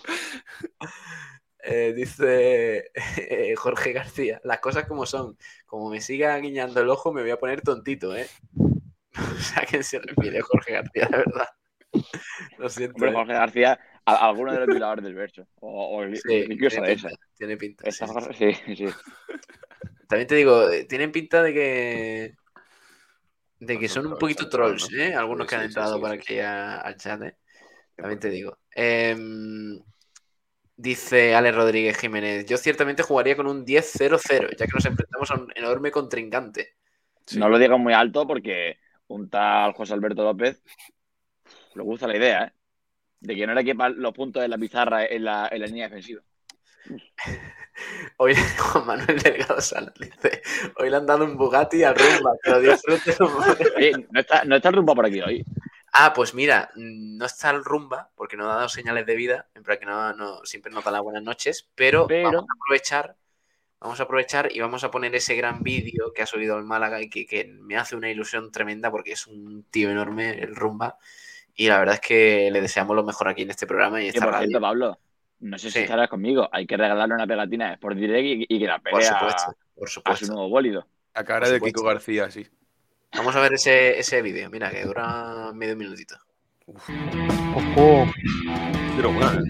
Eh, 1.64 1.92
dice 1.94 2.90
eh, 3.16 3.54
Jorge 3.56 3.92
García, 3.92 4.40
las 4.44 4.60
cosas 4.60 4.86
como 4.86 5.06
son. 5.06 5.36
Como 5.66 5.90
me 5.90 6.00
siga 6.00 6.36
guiñando 6.38 6.80
el 6.80 6.88
ojo, 6.88 7.12
me 7.12 7.22
voy 7.22 7.30
a 7.30 7.38
poner 7.38 7.62
tontito, 7.62 8.16
¿eh? 8.16 8.26
o 9.18 9.40
sea, 9.40 9.62
¿a 9.62 9.66
quién 9.66 9.82
se 9.84 9.98
refiere 9.98 10.40
Jorge 10.40 10.72
García, 10.72 11.08
de 11.10 11.16
verdad? 11.18 11.48
Lo 12.58 12.68
siento. 12.68 12.94
Hombre, 12.96 13.10
¿eh? 13.10 13.14
Jorge 13.14 13.32
García, 13.32 13.80
a- 14.04 14.28
alguno 14.28 14.52
de 14.52 14.60
los 14.60 14.68
violadores 14.68 15.04
del 15.04 15.14
verso. 15.14 15.46
O, 15.60 15.98
o 15.98 16.14
Sí, 16.14 16.46
incluso 16.50 16.80
tiene 16.80 16.88
de 16.88 16.94
pinta, 16.96 17.08
tiene 17.36 17.56
pinta, 17.56 17.84
sí, 17.84 17.88
Esta 17.88 18.06
sí. 18.06 18.14
cosa- 18.14 18.32
sí, 18.32 18.76
sí. 18.76 18.86
También 20.08 20.26
te 20.26 20.34
digo, 20.36 20.70
eh, 20.70 20.84
tienen 20.84 21.12
pinta 21.12 21.42
de 21.42 21.52
que. 21.54 22.34
De 23.60 23.78
que 23.78 23.88
son 23.88 24.06
un 24.06 24.16
poquito 24.18 24.48
trolls. 24.48 24.88
¿eh? 24.94 25.14
Algunos 25.14 25.46
que 25.46 25.56
han 25.56 25.64
entrado 25.64 25.98
sí. 25.98 26.12
aquí 26.12 26.38
a- 26.40 26.78
al 26.78 26.96
chat, 26.96 27.22
¿eh? 27.22 27.36
También 27.96 28.20
te 28.20 28.30
digo. 28.30 28.58
Em, 28.70 29.78
dice 30.78 31.34
Ale 31.34 31.52
Rodríguez 31.52 31.98
Jiménez, 31.98 32.46
yo 32.46 32.56
ciertamente 32.56 33.02
jugaría 33.02 33.36
con 33.36 33.48
un 33.48 33.66
10-0-0, 33.66 34.56
ya 34.56 34.66
que 34.66 34.72
nos 34.72 34.86
enfrentamos 34.86 35.30
a 35.30 35.34
un 35.34 35.52
enorme 35.54 35.90
contrincante. 35.90 36.76
Sí. 37.26 37.38
No 37.38 37.48
lo 37.48 37.58
digas 37.58 37.78
muy 37.78 37.92
alto 37.92 38.26
porque 38.26 38.78
un 39.08 39.28
tal 39.28 39.72
José 39.72 39.92
Alberto 39.92 40.22
López 40.22 40.62
le 41.74 41.82
gusta 41.82 42.06
la 42.06 42.16
idea, 42.16 42.44
¿eh? 42.44 42.52
De 43.20 43.34
que 43.34 43.46
no 43.46 43.54
le 43.54 43.64
quepan 43.64 44.00
los 44.00 44.12
puntos 44.12 44.40
de 44.40 44.48
la 44.48 44.56
pizarra 44.56 45.04
en 45.04 45.24
la, 45.24 45.48
en 45.50 45.60
la 45.60 45.66
línea 45.66 45.88
defensiva. 45.88 46.22
Hoy 48.18 48.34
Juan 48.58 48.86
Manuel 48.86 49.18
Delgado 49.18 49.60
Salas 49.60 49.92
dice, 49.98 50.42
hoy 50.76 50.90
le 50.90 50.96
han 50.96 51.06
dado 51.06 51.24
un 51.24 51.36
Bugatti 51.36 51.82
al 51.82 51.96
Rumba, 51.96 52.32
que 52.40 52.50
lo 52.50 52.60
disfrute. 52.60 53.16
Oye, 53.76 54.06
no 54.10 54.20
está, 54.20 54.44
no 54.44 54.56
está 54.56 54.68
el 54.68 54.76
rumba 54.76 54.94
por 54.94 55.06
aquí 55.06 55.20
hoy. 55.20 55.44
Ah, 55.92 56.12
pues 56.14 56.34
mira, 56.34 56.70
mm, 56.74 57.16
no 57.16 57.24
está 57.26 57.50
el 57.50 57.64
rumba 57.64 58.10
porque 58.14 58.36
no 58.36 58.50
ha 58.50 58.56
dado 58.56 58.68
señales 58.68 59.06
de 59.06 59.16
vida, 59.16 59.46
en 59.54 59.62
plan 59.62 59.78
que 59.78 59.86
no, 59.86 60.12
no- 60.14 60.44
siempre 60.44 60.70
nos 60.72 60.84
da 60.84 60.90
las 60.90 61.02
buenas 61.02 61.22
noches, 61.22 61.68
pero, 61.74 62.06
Pero- 62.06 62.24
vamos 62.30 62.42
a 62.48 62.52
aprovechar, 62.62 63.16
vamos 63.80 64.00
a 64.00 64.02
aprovechar 64.04 64.48
y 64.54 64.60
vamos 64.60 64.84
a 64.84 64.90
poner 64.90 65.14
ese 65.14 65.34
gran 65.34 65.62
vídeo 65.62 66.12
que 66.14 66.22
ha 66.22 66.26
subido 66.26 66.58
el 66.58 66.64
Málaga 66.64 67.00
y 67.00 67.08
que, 67.08 67.26
que 67.26 67.46
me 67.46 67.76
hace 67.76 67.96
una 67.96 68.10
ilusión 68.10 68.50
tremenda 68.52 68.90
porque 68.90 69.12
es 69.12 69.26
un 69.26 69.64
tío 69.70 69.90
enorme, 69.90 70.30
el 70.38 70.54
rumba, 70.54 70.98
y 71.54 71.68
la 71.68 71.78
verdad 71.78 71.94
es 71.94 72.00
que 72.00 72.50
le 72.52 72.60
deseamos 72.60 72.94
lo 72.94 73.02
mejor 73.04 73.28
aquí 73.28 73.42
en 73.42 73.50
este 73.50 73.66
programa 73.66 74.00
y 74.02 74.08
esta 74.08 74.20
por 74.24 74.32
radio. 74.34 74.48
cierto, 74.48 74.60
Pablo, 74.60 74.98
no 75.40 75.58
sé 75.58 75.68
si 75.70 75.78
Sí. 75.78 75.84
estarás 75.84 76.08
conmigo. 76.08 76.48
Hay 76.52 76.66
que 76.66 76.76
regalarle 76.76 77.14
una 77.14 77.26
pegatina 77.26 77.68
de 77.68 77.74
Sport 77.74 77.96
Direct 77.96 78.24
y, 78.48 78.54
y 78.56 78.58
que 78.60 78.66
la 78.66 78.78
Por 78.78 78.92
pelee 78.92 79.06
a, 79.08 79.18
supuesto, 79.18 79.56
por 79.74 79.84
a 79.84 79.88
su 79.88 79.94
supuesto. 79.94 80.26
nuevo 80.32 80.48
bólido. 80.48 80.86
A 81.14 81.24
cara 81.24 81.40
Por 81.40 81.48
de 81.48 81.54
supuesto. 81.56 81.78
Kiko 81.80 81.88
García, 81.88 82.30
sí. 82.30 82.46
Vamos 83.12 83.34
a 83.34 83.40
ver 83.40 83.54
ese, 83.54 83.98
ese 83.98 84.22
vídeo, 84.22 84.50
mira, 84.50 84.70
que 84.70 84.84
dura 84.84 85.52
medio 85.54 85.76
minutito. 85.76 86.16
Ojo, 86.66 88.06
Pero 88.96 89.12
bueno, 89.12 89.42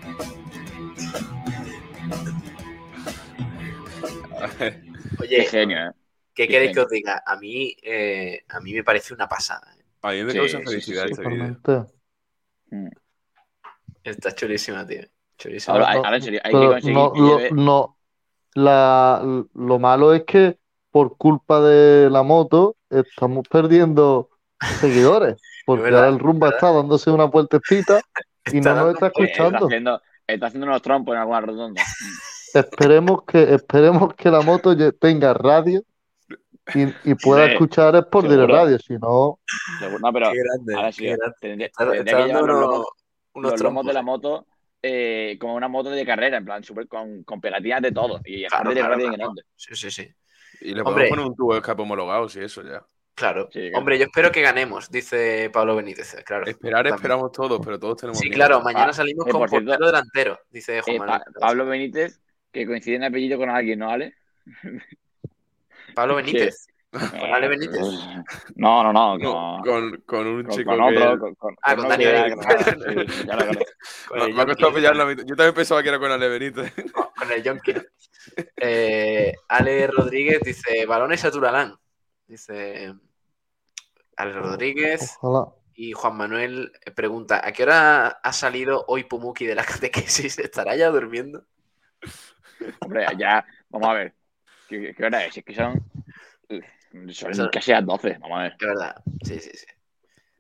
Oye, 5.39 5.47
genio, 5.47 5.79
¿eh? 5.79 5.93
¿qué 6.35 6.49
queréis 6.49 6.73
que 6.73 6.81
os 6.81 6.89
diga? 6.89 7.23
A 7.27 7.37
mí, 7.37 7.77
eh, 7.83 8.45
a 8.49 8.61
mí 8.61 8.73
me 8.75 8.85
parece 8.85 9.15
una 9.15 9.29
pasada. 9.29 9.67
¿eh? 9.79 9.83
A 10.03 10.13
mí 10.13 10.23
me 10.25 10.33
Sí, 10.33 10.39
causa 10.39 10.59
felicidad 10.61 11.05
sí, 11.07 11.13
este 11.13 11.27
vídeo. 11.29 11.57
totalmente. 11.63 11.93
Está 14.05 14.35
chulísima, 14.35 14.87
tío. 14.87 15.03
Chulísima. 15.39 15.75
Ahora, 15.75 15.95
no, 15.95 16.05
ahora, 16.05 16.17
en 16.17 16.23
serio, 16.23 16.41
hay 16.45 16.53
que 16.53 16.67
conseguir 16.67 16.95
no, 16.95 17.13
que 17.13 17.21
lo, 17.21 17.51
no, 17.51 17.99
la, 18.55 19.45
lo 19.55 19.79
malo 19.79 20.15
es 20.15 20.25
que 20.25 20.59
por 20.91 21.17
culpa 21.17 21.61
de 21.61 22.11
la 22.11 22.23
moto 22.23 22.77
estamos 22.91 23.49
perdiendo 23.49 24.31
seguidores, 24.81 25.37
porque 25.65 25.85
verdad, 25.85 26.05
ahora 26.05 26.13
el 26.15 26.19
rumba 26.19 26.49
verdad. 26.49 26.57
está 26.59 26.73
dándose 26.73 27.11
una 27.11 27.25
vueltecita 27.25 28.01
y 28.51 28.59
Está 28.59 28.75
no 28.75 28.75
nos 28.75 28.95
está 28.95 29.07
eh, 29.07 29.13
está, 29.15 29.23
escuchando. 29.25 29.67
haciendo, 29.67 30.03
está 30.27 30.47
haciendo 30.47 30.67
unos 30.67 30.83
trompos 30.83 31.15
en 31.15 31.21
alguna 31.21 31.41
rotonda. 31.41 31.83
Esperemos 32.55 33.25
que, 33.25 33.55
esperemos 33.55 34.15
que 34.15 34.31
la 34.31 34.41
moto 34.41 34.75
tenga 34.99 35.35
radio 35.35 35.83
y, 36.75 36.83
y 37.11 37.15
pueda 37.17 37.47
Sí, 37.47 37.53
escuchar 37.53 37.97
es 37.97 38.05
por 38.07 38.23
dire 38.25 38.35
seguro. 38.37 38.55
radio, 38.55 38.79
si 38.79 38.95
no, 38.95 39.39
No, 40.01 40.13
pero 40.13 40.31
Qué 40.31 40.39
grande, 40.39 40.75
ahora 40.75 40.89
qué 40.89 40.93
sí, 40.93 41.05
grande. 41.07 41.35
tendría, 41.41 41.67
Está, 41.67 41.85
tendría 41.91 42.01
está 42.03 42.17
que 42.19 42.27
llevar 42.29 42.45
los 42.45 42.87
unos, 43.35 43.53
los 43.53 43.61
lomos 43.63 43.87
de 43.87 43.93
la 43.93 44.03
moto 44.03 44.47
eh, 44.85 45.37
como 45.41 45.55
una 45.55 45.69
moto 45.69 45.91
de 45.91 46.05
carrera, 46.05 46.37
en 46.39 46.45
plan, 46.45 46.63
super, 46.65 46.89
con, 46.89 47.23
con 47.25 47.41
pegatinas 47.41 47.83
de 47.83 47.93
todo. 47.93 48.21
Y 48.25 48.47
Claro, 48.47 48.71
de 48.71 48.77
claro, 48.81 48.97
claro. 48.97 49.13
grande. 49.17 49.43
Sí, 49.57 49.75
sí, 49.77 49.91
sí. 49.91 50.09
Y 50.61 50.75
le 50.75 50.83
Hombre. 50.83 50.85
podemos 50.85 51.09
poner 51.11 51.27
un 51.27 51.37
tubo 51.37 51.53
de 51.55 51.59
escape 51.61 51.83
homologado, 51.83 52.29
si 52.29 52.41
eso 52.41 52.63
ya. 52.63 52.85
Claro. 53.15 53.49
Sí, 53.53 53.61
claro. 53.61 53.79
Hombre, 53.79 53.99
yo 53.99 54.05
espero 54.07 54.31
que 54.33 54.41
ganemos, 54.43 54.91
dice 54.91 55.51
Pablo 55.53 55.77
Benítez. 55.77 56.17
Claro. 56.25 56.47
Esperar 56.47 56.79
También. 56.85 56.95
esperamos 56.97 57.31
todos, 57.33 57.61
pero 57.65 57.79
todos 57.79 57.97
tenemos 57.99 58.19
Sí, 58.19 58.25
miedo. 58.29 58.37
claro, 58.37 58.61
mañana 58.63 58.89
Ah, 58.91 58.93
salimos 58.93 59.27
eh, 59.27 59.31
con 59.31 59.41
por 59.41 59.51
cierto, 59.51 59.67
portero 59.71 59.87
delantero, 59.87 60.39
dice 60.51 60.81
Juan 60.81 60.97
Eh, 60.97 60.99
Manuel. 60.99 61.21
Pa- 61.33 61.41
Pablo 61.41 61.67
Benítez, 61.67 62.21
que 62.53 62.67
coincide 62.67 62.97
en 62.97 63.05
apellido 63.05 63.39
con 63.39 63.51
alguien, 63.51 63.79
¿no, 63.79 63.91
Ale? 63.91 64.15
Pablo 65.95 66.17
Benítez. 66.17 66.67
Ale 66.93 67.49
Benítez. 67.49 67.81
No, 68.57 68.83
no, 68.83 68.93
no. 68.93 69.17
No, 69.19 69.63
Con, 69.65 69.91
con, 69.91 70.01
con 70.03 70.27
un 70.27 70.45
con- 70.45 70.55
chico 70.57 70.77
con 70.77 70.91
que- 70.91 70.99
otro. 70.99 71.19
Con, 71.19 71.35
con- 71.37 71.57
Ah, 71.63 71.75
con 71.77 71.89
Dani 71.89 72.05
que 72.05 72.13
Benítez. 72.13 72.37
Granada, 72.37 73.07
sí, 73.09 73.25
ya 73.27 73.37
lo 73.37 73.47
conozco. 73.47 73.65
Con 74.09 74.19
Me, 74.19 74.43
ha 74.43 74.47
costado 74.47 74.57
Yonki. 74.69 74.75
pillar 74.77 74.97
la 74.97 75.07
mitad. 75.07 75.25
Yo 75.25 75.37
también 75.37 75.55
pensaba 75.55 75.83
que 75.83 75.89
era 75.89 75.99
con 75.99 76.11
Ale 76.13 76.29
Benítez. 76.29 76.73
con 76.93 77.33
el 77.33 77.43
Yonki. 77.43 77.73
Eh, 78.57 79.33
Ale 79.49 79.87
Rodríguez 79.87 80.41
dice: 80.43 80.85
balones 80.87 81.25
a 81.25 81.31
Turalán. 81.31 81.75
Dice 82.27 82.93
Ale 84.17 84.33
Rodríguez. 84.35 85.17
Ojalá. 85.23 85.51
Y 85.75 85.93
Juan 85.93 86.17
Manuel 86.19 86.73
pregunta: 86.95 87.41
¿a 87.43 87.53
qué 87.53 87.63
hora 87.63 88.09
ha 88.09 88.33
salido 88.35 88.85
hoy 88.89 89.05
Pumuki 89.05 89.47
de 89.47 89.55
la 89.55 89.65
catequesis? 89.65 90.39
¿Estará 90.39 90.77
ya 90.77 90.91
durmiendo? 90.91 91.47
Hombre, 92.81 93.07
ya, 93.19 93.45
vamos 93.71 93.89
a 93.89 93.93
ver. 93.95 94.15
¿Qué, 94.69 94.95
qué 94.95 95.05
hora 95.05 95.25
es? 95.25 95.37
Es 95.37 95.45
que 95.45 95.55
son. 95.55 95.83
Son 97.11 97.31
Eso- 97.31 97.51
casi 97.51 97.71
las 97.73 97.85
12, 97.87 98.19
vamos 98.21 98.39
a 98.39 98.43
ver. 98.45 98.53
Es 98.61 98.67
verdad. 98.67 98.97
Sí, 99.23 99.39
sí, 99.39 99.51
sí. 99.55 99.67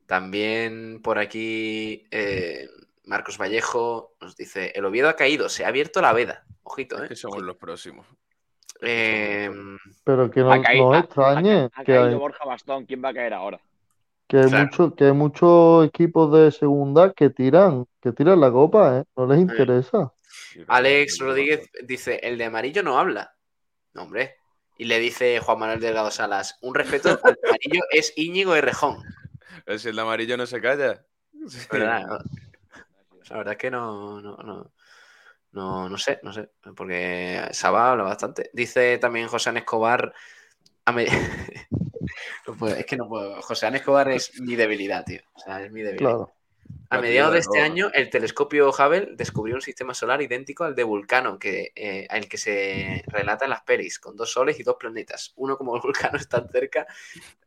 También 0.06 1.00
por 1.02 1.18
aquí 1.18 2.06
eh, 2.10 2.68
Marcos 3.04 3.38
Vallejo 3.38 4.12
nos 4.20 4.36
dice: 4.36 4.72
El 4.74 4.84
Oviedo 4.84 5.08
ha 5.08 5.16
caído, 5.16 5.48
se 5.48 5.64
ha 5.64 5.68
abierto 5.68 6.00
la 6.02 6.12
veda. 6.12 6.44
Ojito, 6.64 6.96
Es 6.96 7.04
¿eh? 7.04 7.08
que 7.08 7.16
somos 7.16 7.42
los 7.42 7.56
próximos. 7.56 8.06
Eh, 8.80 9.50
Pero 10.04 10.30
que 10.30 10.40
no, 10.40 10.52
Ha 10.52 10.60
caído- 10.62 10.90
no 10.90 10.94
ha- 10.94 10.98
extrañe 11.00 11.68
Ha 11.74 11.84
que 11.84 11.92
caído 11.92 12.04
hay, 12.04 12.14
Borja 12.14 12.44
Bastón, 12.44 12.84
¿quién 12.84 13.02
va 13.04 13.10
a 13.10 13.14
caer 13.14 13.32
ahora? 13.34 13.60
que 14.26 14.38
hay 14.38 14.48
Claro. 14.48 14.64
mucho- 14.64 14.94
que 14.94 15.04
hay 15.04 15.12
muchos 15.12 15.86
equipos 15.86 16.32
de 16.32 16.50
segunda 16.50 17.12
que 17.12 17.28
tiran, 17.30 17.86
que 18.00 18.12
tiran 18.12 18.40
la 18.40 18.50
copa, 18.50 18.98
¿eh? 19.00 19.04
No 19.16 19.26
les 19.26 19.38
interesa. 19.40 20.12
Alex 20.68 21.18
Rodríguez 21.18 21.70
dice: 21.84 22.20
El 22.22 22.38
de 22.38 22.44
amarillo 22.44 22.82
no 22.82 22.98
habla. 22.98 23.34
No, 23.94 24.02
hombre. 24.02 24.36
Y 24.78 24.84
le 24.84 24.98
dice 24.98 25.38
Juan 25.40 25.58
Manuel 25.58 25.80
Delgado 25.80 26.10
Salas: 26.10 26.58
Un 26.62 26.74
respeto 26.74 27.10
al 27.10 27.34
de 27.34 27.48
amarillo 27.48 27.82
es 27.90 28.12
Íñigo 28.16 28.54
Errejón. 28.54 29.02
Eh, 29.66 29.78
Si 29.78 29.88
el 29.88 29.96
de 29.96 30.02
amarillo 30.02 30.36
no 30.36 30.46
se 30.46 30.60
calla. 30.60 31.04
Sí. 31.48 31.58
¿Verdad? 31.70 32.02
La 33.28 33.36
verdad 33.38 33.52
es 33.52 33.58
que 33.58 33.70
no, 33.70 34.20
no, 34.20 34.36
no, 34.38 34.72
no, 35.52 35.88
no 35.88 35.98
sé, 35.98 36.20
no 36.22 36.32
sé, 36.32 36.50
porque 36.76 37.48
Saba 37.52 37.90
habla 37.92 38.04
bastante. 38.04 38.50
Dice 38.52 38.98
también 38.98 39.28
José 39.28 39.50
Ana 39.50 39.60
Escobar. 39.60 40.12
a 40.84 40.92
me- 40.92 41.06
No 42.46 42.54
puedo, 42.56 42.74
es 42.74 42.84
que 42.86 42.96
no 42.96 43.08
puedo. 43.08 43.40
José 43.42 43.68
Escobar 43.68 44.10
es 44.10 44.40
mi 44.40 44.56
debilidad, 44.56 45.04
tío. 45.04 45.20
O 45.34 45.38
sea, 45.40 45.62
es 45.64 45.70
mi 45.70 45.80
debilidad. 45.82 46.10
Claro. 46.10 46.32
A 46.90 47.00
mediados 47.00 47.32
de 47.32 47.38
este 47.38 47.60
año, 47.60 47.90
el 47.94 48.10
telescopio 48.10 48.68
Hubble 48.70 49.10
descubrió 49.16 49.54
un 49.54 49.62
sistema 49.62 49.94
solar 49.94 50.20
idéntico 50.20 50.64
al 50.64 50.74
de 50.74 50.84
Vulcano, 50.84 51.38
que, 51.38 51.72
eh, 51.74 52.06
al 52.10 52.28
que 52.28 52.36
se 52.36 53.02
relata 53.06 53.46
en 53.46 53.50
las 53.50 53.62
pelis, 53.62 53.98
con 53.98 54.14
dos 54.14 54.30
soles 54.30 54.60
y 54.60 54.62
dos 54.62 54.76
planetas. 54.78 55.32
Uno 55.36 55.56
como 55.56 55.72
Vulcano 55.82 56.18
está 56.18 56.46
cerca, 56.48 56.86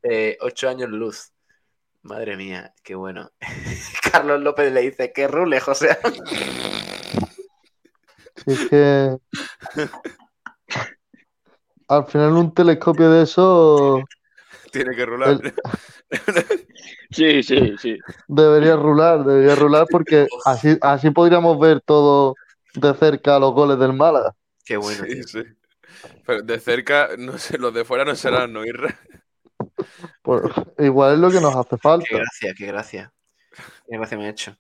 eh, 0.02 0.38
ocho 0.42 0.68
años 0.68 0.90
luz. 0.90 1.32
Madre 2.02 2.38
mía, 2.38 2.74
qué 2.84 2.96
bueno. 2.96 3.32
Carlos 4.12 4.42
López 4.42 4.72
le 4.72 4.82
dice, 4.82 5.12
que 5.14 5.28
rule, 5.28 5.60
José. 5.60 5.98
Es 8.46 8.70
que 8.70 9.18
al 11.88 12.06
final 12.06 12.34
un 12.34 12.54
telescopio 12.54 13.12
de 13.12 13.24
eso 13.24 14.04
Tiene 14.72 14.96
que 14.96 15.06
rular. 15.06 15.40
Sí, 17.12 17.44
sí, 17.44 17.76
sí. 17.80 17.98
debería 18.28 18.76
rular, 18.76 19.24
debería 19.24 19.56
rular 19.56 19.86
porque 19.90 20.28
así, 20.44 20.78
así 20.82 21.12
podríamos 21.12 21.58
ver 21.60 21.80
todo 21.82 22.36
de 22.74 22.94
cerca 22.96 23.40
los 23.40 23.54
goles 23.54 23.80
del 23.80 23.94
Málaga. 23.94 24.36
Qué 24.66 24.76
bueno, 24.78 25.06
Sí, 25.06 25.24
sí. 25.24 25.44
Pero 26.26 26.42
de 26.42 26.60
cerca, 26.60 27.10
no 27.18 27.38
sé, 27.38 27.58
los 27.58 27.74
de 27.74 27.86
fuera 27.86 28.04
no 28.04 28.16
serán, 28.16 28.52
¿no, 28.54 28.66
Irra? 28.66 29.00
Pues, 30.22 30.42
igual 30.80 31.14
es 31.14 31.20
lo 31.20 31.32
que 31.32 31.40
nos 31.40 31.56
hace 31.56 31.78
falta. 31.78 32.06
Qué 32.10 32.18
gracia, 32.18 32.54
qué 32.58 32.66
gracia. 32.66 33.14
Qué 33.88 33.98
gracia 33.98 34.18
me 34.18 34.26
ha 34.26 34.30
hecho. 34.30 34.58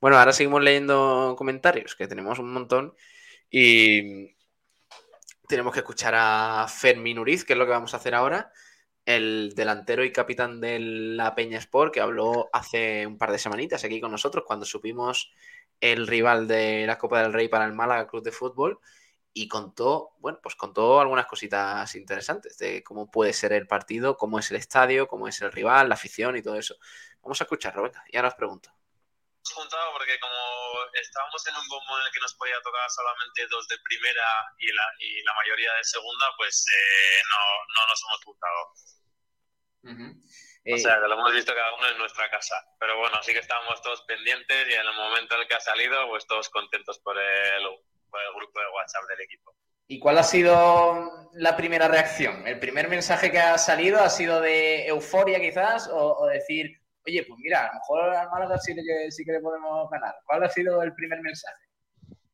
Bueno, 0.00 0.18
ahora 0.18 0.32
seguimos 0.32 0.62
leyendo 0.62 1.34
comentarios, 1.36 1.96
que 1.96 2.06
tenemos 2.06 2.38
un 2.38 2.52
montón. 2.52 2.94
Y 3.50 4.36
tenemos 5.48 5.72
que 5.72 5.80
escuchar 5.80 6.14
a 6.16 6.66
Fermín 6.68 7.18
Uriz, 7.18 7.44
que 7.44 7.54
es 7.54 7.58
lo 7.58 7.64
que 7.64 7.72
vamos 7.72 7.94
a 7.94 7.96
hacer 7.96 8.14
ahora. 8.14 8.52
El 9.06 9.54
delantero 9.54 10.04
y 10.04 10.12
capitán 10.12 10.60
de 10.60 10.78
la 10.80 11.34
Peña 11.34 11.58
Sport, 11.58 11.94
que 11.94 12.00
habló 12.00 12.50
hace 12.52 13.06
un 13.06 13.16
par 13.16 13.32
de 13.32 13.38
semanitas 13.38 13.84
aquí 13.84 14.00
con 14.00 14.10
nosotros, 14.10 14.44
cuando 14.46 14.66
supimos 14.66 15.32
el 15.80 16.06
rival 16.06 16.48
de 16.48 16.86
la 16.86 16.98
Copa 16.98 17.22
del 17.22 17.32
Rey 17.32 17.48
para 17.48 17.64
el 17.66 17.72
Málaga 17.72 18.06
Club 18.08 18.22
de 18.24 18.32
Fútbol. 18.32 18.80
Y 19.32 19.48
contó, 19.48 20.10
bueno, 20.18 20.38
pues 20.42 20.56
contó 20.56 21.00
algunas 21.00 21.26
cositas 21.26 21.94
interesantes 21.94 22.58
de 22.58 22.82
cómo 22.82 23.10
puede 23.10 23.32
ser 23.32 23.52
el 23.52 23.66
partido, 23.66 24.16
cómo 24.16 24.38
es 24.38 24.50
el 24.50 24.56
estadio, 24.58 25.08
cómo 25.08 25.28
es 25.28 25.40
el 25.42 25.52
rival, 25.52 25.88
la 25.88 25.94
afición 25.94 26.36
y 26.36 26.42
todo 26.42 26.56
eso. 26.56 26.76
Vamos 27.22 27.40
a 27.40 27.44
escucharlo, 27.44 27.82
venga, 27.82 28.04
y 28.10 28.16
ahora 28.16 28.28
os 28.28 28.34
pregunto. 28.34 28.75
Juntado 29.52 29.92
porque 29.92 30.18
como 30.20 30.36
estábamos 30.94 31.46
en 31.46 31.56
un 31.56 31.68
bombo 31.68 31.98
en 31.98 32.06
el 32.06 32.12
que 32.12 32.20
nos 32.20 32.34
podía 32.34 32.60
tocar 32.62 32.90
solamente 32.90 33.46
dos 33.48 33.66
de 33.68 33.78
primera 33.84 34.26
y 34.58 34.72
la, 34.72 34.86
y 34.98 35.22
la 35.22 35.34
mayoría 35.34 35.72
de 35.74 35.84
segunda, 35.84 36.26
pues 36.36 36.64
eh, 36.74 37.20
no, 37.30 37.80
no 37.80 37.86
nos 37.88 38.02
hemos 38.04 38.24
juntado. 38.24 38.72
O 40.74 40.78
sea, 40.78 41.00
que 41.00 41.06
lo 41.06 41.14
hemos 41.14 41.32
visto 41.32 41.54
cada 41.54 41.74
uno 41.74 41.88
en 41.88 41.98
nuestra 41.98 42.28
casa. 42.30 42.56
Pero 42.80 42.98
bueno, 42.98 43.22
sí 43.22 43.32
que 43.32 43.38
estábamos 43.38 43.80
todos 43.82 44.02
pendientes 44.02 44.68
y 44.68 44.74
en 44.74 44.80
el 44.80 44.94
momento 44.94 45.36
en 45.36 45.42
el 45.42 45.48
que 45.48 45.54
ha 45.54 45.60
salido, 45.60 46.08
pues 46.08 46.26
todos 46.26 46.48
contentos 46.48 46.98
por 46.98 47.16
el, 47.16 47.62
por 48.10 48.20
el 48.20 48.34
grupo 48.34 48.60
de 48.60 48.66
WhatsApp 48.74 49.04
del 49.08 49.20
equipo. 49.20 49.54
¿Y 49.88 50.00
cuál 50.00 50.18
ha 50.18 50.24
sido 50.24 51.30
la 51.34 51.56
primera 51.56 51.86
reacción? 51.86 52.44
¿El 52.48 52.58
primer 52.58 52.88
mensaje 52.88 53.30
que 53.30 53.38
ha 53.38 53.56
salido 53.56 54.00
ha 54.00 54.10
sido 54.10 54.40
de 54.40 54.88
euforia 54.88 55.38
quizás 55.38 55.88
o, 55.88 56.16
o 56.18 56.26
decir, 56.26 56.80
oye, 57.06 57.22
pues 57.24 57.38
mira, 57.40 57.64
a 57.64 57.68
lo 57.68 57.74
mejor 57.80 58.14
al 58.14 58.30
Málaga 58.30 58.58
sí 58.58 58.74
que, 58.74 59.10
sí 59.10 59.24
que 59.24 59.32
le 59.32 59.40
podemos 59.40 59.88
ganar? 59.90 60.14
¿Cuál 60.24 60.44
ha 60.44 60.48
sido 60.50 60.82
el 60.82 60.94
primer 60.94 61.20
mensaje? 61.20 61.62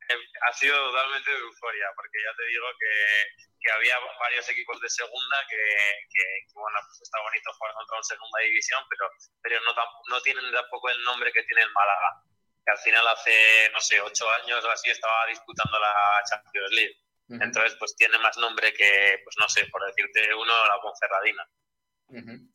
Eh, 0.09 0.19
Ha 0.49 0.53
sido 0.53 0.75
totalmente 0.75 1.31
de 1.31 1.37
euforia, 1.37 1.87
porque 1.95 2.17
ya 2.19 2.35
te 2.35 2.45
digo 2.47 2.65
que, 2.79 2.93
que 3.61 3.71
había 3.71 3.95
varios 4.19 4.49
equipos 4.49 4.79
de 4.81 4.89
segunda 4.89 5.37
que, 5.49 5.55
que- 6.11 6.39
que, 6.47 6.53
bueno, 6.59 6.77
pues 6.85 7.01
está 7.01 7.21
bonito 7.21 7.53
jugar 7.53 7.73
contra 7.73 7.97
un 7.97 8.03
segunda 8.03 8.39
división, 8.43 8.83
pero, 8.89 9.09
pero 9.41 9.55
no, 9.61 9.71
no 10.09 10.21
tienen 10.21 10.51
tampoco 10.51 10.89
el 10.89 11.01
nombre 11.03 11.31
que 11.31 11.43
tiene 11.43 11.63
el 11.63 11.71
Málaga, 11.71 12.19
que 12.65 12.71
al 12.71 12.77
final 12.79 13.07
hace, 13.07 13.69
no 13.71 13.79
sé, 13.79 14.01
ocho 14.01 14.29
años 14.43 14.63
o 14.65 14.71
así 14.71 14.89
estaba 14.89 15.25
disputando 15.27 15.79
la 15.79 15.93
Champions 16.29 16.71
League. 16.71 16.95
Entonces, 17.29 17.75
pues 17.79 17.95
tiene 17.95 18.17
más 18.19 18.37
nombre 18.37 18.73
que, 18.73 19.19
pues 19.23 19.35
no 19.39 19.47
sé, 19.49 19.65
por 19.67 19.83
decirte 19.87 20.33
uno, 20.35 20.67
la 20.67 20.79
Ponferradina. 20.81 21.47
Ujú. 22.09 22.52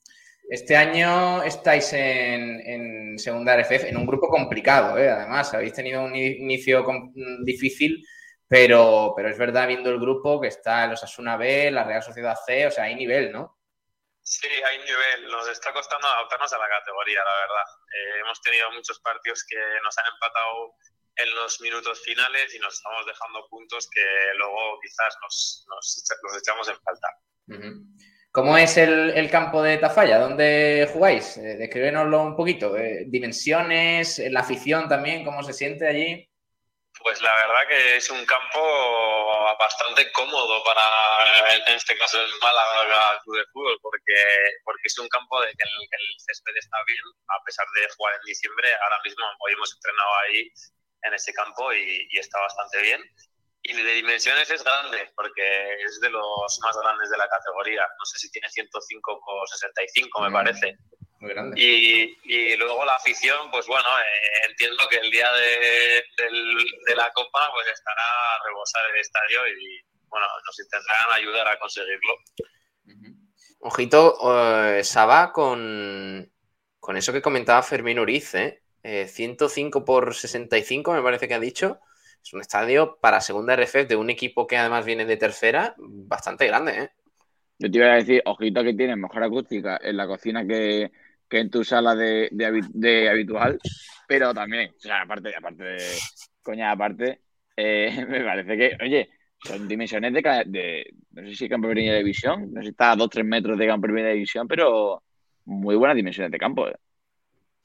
Este 0.48 0.76
año 0.76 1.42
estáis 1.42 1.92
en, 1.92 2.60
en 2.66 3.18
segunda 3.18 3.54
RFF, 3.54 3.88
en 3.88 3.96
un 3.98 4.06
grupo 4.06 4.28
complicado, 4.28 4.96
¿eh? 4.96 5.08
además, 5.10 5.52
habéis 5.52 5.74
tenido 5.74 6.02
un 6.02 6.14
inicio 6.16 6.82
mm, 6.84 7.44
difícil, 7.44 8.02
pero, 8.48 9.12
pero 9.14 9.28
es 9.28 9.36
verdad, 9.38 9.66
viendo 9.68 9.90
el 9.90 10.00
grupo, 10.00 10.40
que 10.40 10.48
está 10.48 10.86
los 10.86 11.04
Asuna 11.04 11.36
B, 11.36 11.70
la 11.70 11.84
Real 11.84 12.02
Sociedad 12.02 12.34
C, 12.46 12.66
o 12.66 12.70
sea, 12.70 12.84
hay 12.84 12.94
nivel, 12.94 13.30
¿no? 13.30 13.58
Sí, 14.22 14.46
hay 14.46 14.78
nivel. 14.78 15.30
Nos 15.30 15.48
está 15.48 15.72
costando 15.72 16.06
adaptarnos 16.06 16.52
a 16.52 16.58
la 16.58 16.68
categoría, 16.68 17.18
la 17.24 17.40
verdad. 17.40 17.64
Eh, 17.94 18.20
hemos 18.20 18.40
tenido 18.42 18.70
muchos 18.72 19.00
partidos 19.00 19.44
que 19.48 19.56
nos 19.82 19.96
han 19.98 20.04
empatado 20.12 20.74
en 21.16 21.34
los 21.34 21.60
minutos 21.62 22.00
finales 22.04 22.54
y 22.54 22.58
nos 22.58 22.74
estamos 22.74 23.06
dejando 23.06 23.46
puntos 23.48 23.88
que 23.90 24.04
luego 24.36 24.78
quizás 24.82 25.16
nos, 25.22 25.66
nos, 25.68 25.98
echa- 26.04 26.20
nos 26.22 26.38
echamos 26.38 26.68
en 26.68 26.76
falta. 26.80 27.08
Ujú. 27.48 27.84
¿Cómo 28.30 28.56
es 28.58 28.76
el, 28.76 29.30
campo 29.30 29.62
de 29.62 29.78
Tafalla? 29.78 30.18
¿Dónde 30.18 30.88
jugáis? 30.92 31.38
Eh, 31.38 31.70
un 32.12 32.36
poquito. 32.36 32.76
eh, 32.76 33.04
dimensiones, 33.06 34.18
eh, 34.18 34.30
la 34.30 34.40
afición 34.40 34.88
también, 34.88 35.24
¿cómo 35.24 35.42
se 35.42 35.54
siente 35.54 35.88
allí? 35.88 36.28
Pues 37.00 37.22
la 37.22 37.34
verdad 37.34 37.68
que 37.68 37.96
es 37.96 38.10
un 38.10 38.24
campo 38.26 38.60
bastante 39.58 40.10
cómodo 40.12 40.62
para, 40.64 40.82
en 41.54 41.74
este 41.74 41.96
caso, 41.96 42.20
el 42.20 42.32
Málaga 42.42 43.20
Club 43.24 43.38
de 43.38 43.44
Fútbol, 43.52 43.78
porque, 43.80 44.14
porque 44.64 44.82
es 44.84 44.98
un 44.98 45.08
campo 45.08 45.40
de 45.40 45.48
que 45.48 45.64
el, 45.64 46.06
césped 46.18 46.56
está 46.56 46.76
bien, 46.86 47.04
a 47.28 47.44
pesar 47.44 47.66
de 47.74 47.88
jugar 47.96 48.14
en 48.14 48.26
diciembre. 48.26 48.68
Ahora 48.82 49.00
mismo 49.04 49.24
hoy 49.40 49.52
hemos 49.52 49.72
entrenado 49.74 50.10
ahí 50.26 50.52
en 51.02 51.14
ese 51.14 51.32
campo 51.32 51.72
y 51.72 52.18
está 52.18 52.40
bastante 52.40 52.82
bien. 52.82 53.00
Y 53.70 53.74
de 53.74 53.94
dimensiones 53.94 54.48
es 54.50 54.64
grande, 54.64 55.12
porque 55.14 55.74
es 55.84 56.00
de 56.00 56.08
los 56.08 56.58
más 56.62 56.76
grandes 56.82 57.10
de 57.10 57.18
la 57.18 57.28
categoría. 57.28 57.82
No 57.98 58.04
sé 58.06 58.18
si 58.18 58.30
tiene 58.30 58.48
105 58.48 59.20
o 59.26 59.46
65, 59.46 60.22
me 60.22 60.30
Mm. 60.30 60.32
parece. 60.32 60.76
Muy 61.20 61.30
grande. 61.34 61.60
Y, 61.60 62.16
y 62.24 62.56
luego 62.56 62.84
la 62.86 62.94
afición, 62.94 63.50
pues 63.50 63.66
bueno, 63.66 63.86
eh, 63.98 64.48
entiendo 64.48 64.82
que 64.88 64.96
el 64.98 65.10
día 65.10 65.30
de, 65.32 66.02
del- 66.16 66.66
de 66.86 66.96
la 66.96 67.10
Copa 67.12 67.50
pues 67.52 67.66
estará 67.68 68.02
a 68.02 68.44
rebosar 68.46 68.82
el 68.94 69.00
estadio 69.00 69.46
y 69.48 69.80
bueno, 70.08 70.26
nos 70.46 70.58
intentarán 70.60 71.12
ayudar 71.12 71.48
a 71.48 71.58
conseguirlo. 71.58 72.14
Ojito, 73.60 74.16
eh, 74.76 74.84
Saba 74.84 75.32
con, 75.32 76.32
con 76.78 76.96
eso 76.96 77.12
que 77.12 77.20
comentaba 77.20 77.62
Fermín 77.62 77.98
Uriz, 77.98 78.34
¿eh? 78.34 78.62
Eh, 78.82 79.08
105 79.08 79.84
por 79.84 80.14
65 80.14 80.92
me 80.92 81.02
parece 81.02 81.26
que 81.28 81.34
ha 81.34 81.40
dicho. 81.40 81.80
Es 82.28 82.34
un 82.34 82.42
estadio 82.42 82.98
para 83.00 83.22
segunda 83.22 83.54
RF 83.54 83.86
de 83.86 83.96
un 83.96 84.10
equipo 84.10 84.46
que 84.46 84.58
además 84.58 84.84
viene 84.84 85.06
de 85.06 85.16
tercera, 85.16 85.74
bastante 85.78 86.46
grande, 86.46 86.72
¿eh? 86.78 86.90
Yo 87.58 87.70
te 87.70 87.78
iba 87.78 87.86
a 87.86 87.94
decir, 87.94 88.20
ojito 88.26 88.62
que 88.62 88.74
tienes 88.74 88.98
mejor 88.98 89.22
acústica 89.22 89.78
en 89.82 89.96
la 89.96 90.06
cocina 90.06 90.46
que, 90.46 90.92
que 91.26 91.38
en 91.38 91.50
tu 91.50 91.64
sala 91.64 91.94
de, 91.94 92.28
de 92.30 92.46
habi- 92.46 92.68
de 92.70 93.08
habitual, 93.08 93.58
pero 94.06 94.34
también, 94.34 94.72
o 94.76 94.78
sea, 94.78 95.00
aparte, 95.00 95.34
aparte 95.34 95.64
de, 95.64 95.78
coña, 96.42 96.70
aparte, 96.70 97.22
eh, 97.56 98.04
me 98.08 98.22
parece 98.22 98.58
que, 98.58 98.76
oye, 98.84 99.08
son 99.42 99.66
dimensiones 99.66 100.12
de 100.12 100.84
no 101.12 101.26
sé 101.26 101.34
si 101.34 101.48
campo 101.48 101.68
de 101.68 101.74
primera 101.76 101.96
división, 101.96 102.52
no 102.52 102.60
sé 102.60 102.66
si 102.66 102.70
está 102.72 102.92
a 102.92 102.96
2-3 102.96 103.24
metros 103.24 103.56
de 103.56 103.66
campo 103.66 103.86
de 103.86 103.92
primera 103.94 104.12
división, 104.12 104.46
pero 104.46 105.02
muy 105.46 105.76
buenas 105.76 105.96
dimensiones 105.96 106.30
de 106.30 106.38
campo. 106.38 106.68
eh. 106.68 106.76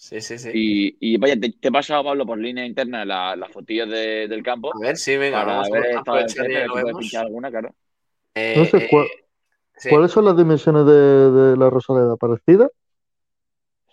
Sí, 0.04 0.20
sí, 0.20 0.38
sí. 0.38 0.52
Y, 0.54 0.98
y 1.14 1.18
vaya, 1.18 1.40
te, 1.40 1.50
te 1.54 1.70
he 1.70 1.72
pasado, 1.72 2.04
Pablo, 2.04 2.26
por 2.26 2.38
línea 2.38 2.66
interna 2.66 3.06
la- 3.06 3.38
las 3.38 3.50
fotillos 3.52 3.90
de- 3.90 4.28
del 4.28 4.44
campo 4.44 4.70
A 4.76 4.80
ver, 4.80 4.98
sí, 4.98 5.16
venga, 5.16 5.40
para 5.40 5.54
vamos 5.54 5.72
ver 5.72 5.82
a 5.82 5.88
estado 6.00 6.18
del 6.18 6.26
aprovechar 6.26 6.52
y 6.52 6.54
césped, 6.54 6.54
ya 6.54 6.72
a 6.80 6.84
ver 6.84 6.94
lo 6.94 7.02
si 7.02 7.16
alguna, 7.16 7.50
claro. 7.50 7.76
Eh, 8.36 8.54
No 8.58 8.66
sé 8.66 8.78
eh, 8.80 8.88
cuál- 8.92 9.08
sí. 9.78 9.90
¿Cuáles 9.90 10.12
son 10.12 10.26
las 10.26 10.36
dimensiones 10.36 10.86
de, 10.86 10.92
de 11.32 11.58
la 11.58 11.70
Rosaleda? 11.70 12.18
¿Parecidas? 12.18 12.70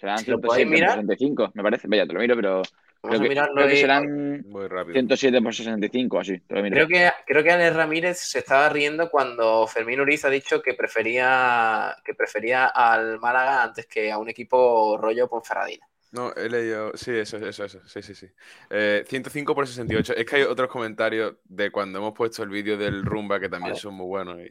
Serán 0.00 0.18
Si 0.18 0.30
lo 0.32 0.40
podéis 0.40 0.66
107 0.66 0.68
por 0.68 0.74
mirar. 0.74 0.90
65, 0.94 1.52
me 1.54 1.62
parece. 1.62 1.86
Vaya, 1.86 2.06
te 2.06 2.12
lo 2.12 2.20
miro, 2.20 2.34
pero 2.34 2.62
Vamos 3.02 3.18
creo 3.18 3.20
a 3.20 3.22
que, 3.22 3.28
mirarlo 3.28 3.54
creo 3.54 3.66
que 3.68 3.72
ahí. 3.74 3.80
serán 3.80 4.44
Muy 4.48 4.66
rápido. 4.66 4.94
107 4.94 5.40
por 5.40 5.54
65, 5.54 6.18
así. 6.18 6.40
Te 6.40 6.54
lo 6.56 6.62
miro. 6.62 6.74
Creo 6.74 6.88
que, 6.88 7.11
creo 7.24 7.44
que 7.44 7.50
Ale 7.52 7.70
Ramírez 7.70 8.18
se 8.18 8.40
estaba 8.40 8.68
riendo 8.68 9.11
cuando 9.11 9.64
Fermín 9.68 10.00
Uriz 10.00 10.24
ha 10.24 10.30
dicho 10.30 10.61
que 10.61 10.74
prefería, 10.74 11.94
que 12.04 12.14
prefería 12.14 12.66
al 12.66 13.20
Málaga 13.20 13.62
antes 13.62 13.86
que 13.86 14.11
a 14.11 14.18
un 14.18 14.28
equipo 14.28 14.98
rollo 14.98 15.28
Ponferradina. 15.28 15.86
No, 16.12 16.32
he 16.34 16.48
leído. 16.48 16.92
Sí, 16.96 17.12
eso, 17.12 17.36
eso, 17.36 17.64
eso. 17.64 17.80
Sí, 17.86 18.02
sí, 18.02 18.14
sí. 18.14 18.26
Eh, 18.70 19.04
105 19.06 19.54
por 19.54 19.66
68. 19.66 20.14
Es 20.16 20.26
que 20.26 20.36
hay 20.36 20.42
otros 20.42 20.68
comentarios 20.68 21.36
de 21.44 21.70
cuando 21.70 21.98
hemos 21.98 22.14
puesto 22.14 22.42
el 22.42 22.48
vídeo 22.48 22.76
del 22.76 23.04
Rumba 23.04 23.38
que 23.38 23.48
también 23.48 23.72
Vale. 23.72 23.80
son 23.80 23.94
muy 23.94 24.06
buenos. 24.06 24.40
Y... 24.40 24.48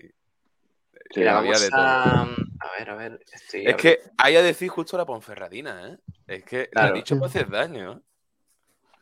Sí, 1.11 1.19
Mira, 1.21 1.37
había 1.39 1.51
vamos 1.51 1.61
de 1.63 1.69
todo. 1.69 1.79
a, 1.81 2.21
a 2.21 2.77
ver, 2.77 2.89
a 2.89 2.95
ver. 2.95 3.19
estoy 3.33 3.65
Es 3.65 3.75
que 3.75 3.99
hay 4.17 4.35
a 4.37 4.41
decir 4.41 4.69
justo 4.69 4.95
la 4.97 5.05
Ponferradina, 5.05 5.89
¿eh? 5.89 5.97
Es 6.27 6.43
que 6.43 6.67
Claro. 6.69 6.93
ha 6.93 6.97
dicho 6.97 7.19
veces 7.19 7.49
daño, 7.49 7.93
¿eh? 7.93 7.97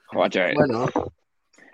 Joder, 0.08 0.32
chaval. 0.32 0.54
Bueno, 0.56 0.86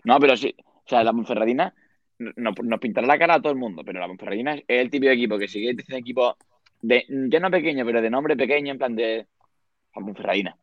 No, 0.04 0.20
pero 0.20 0.36
sí. 0.36 0.54
O 0.60 0.90
sea, 0.90 1.04
la 1.04 1.14
Monferradina 1.14 1.74
nos, 2.18 2.80
pintará 2.80 3.08
la 3.08 3.18
cara 3.20 3.36
a 3.36 3.42
todo 3.42 3.54
el 3.54 3.58
mundo, 3.60 3.84
pero 3.86 4.00
la 4.00 4.08
Monferradina 4.08 4.56
es 4.56 4.64
el 4.68 4.90
típico 4.90 5.12
equipo 5.14 5.38
que 5.38 5.48
sigue 5.48 5.74
diciendo 5.74 5.98
equipo 5.98 6.38
de, 6.82 7.06
ya 7.08 7.40
no 7.40 7.50
pequeño, 7.50 7.86
pero 7.86 8.02
de 8.02 8.10
nombre 8.10 8.36
pequeño, 8.36 8.72
en 8.74 8.78
plan 8.78 8.96
de 8.96 9.28
la 9.96 10.02
Monferradina. 10.02 10.58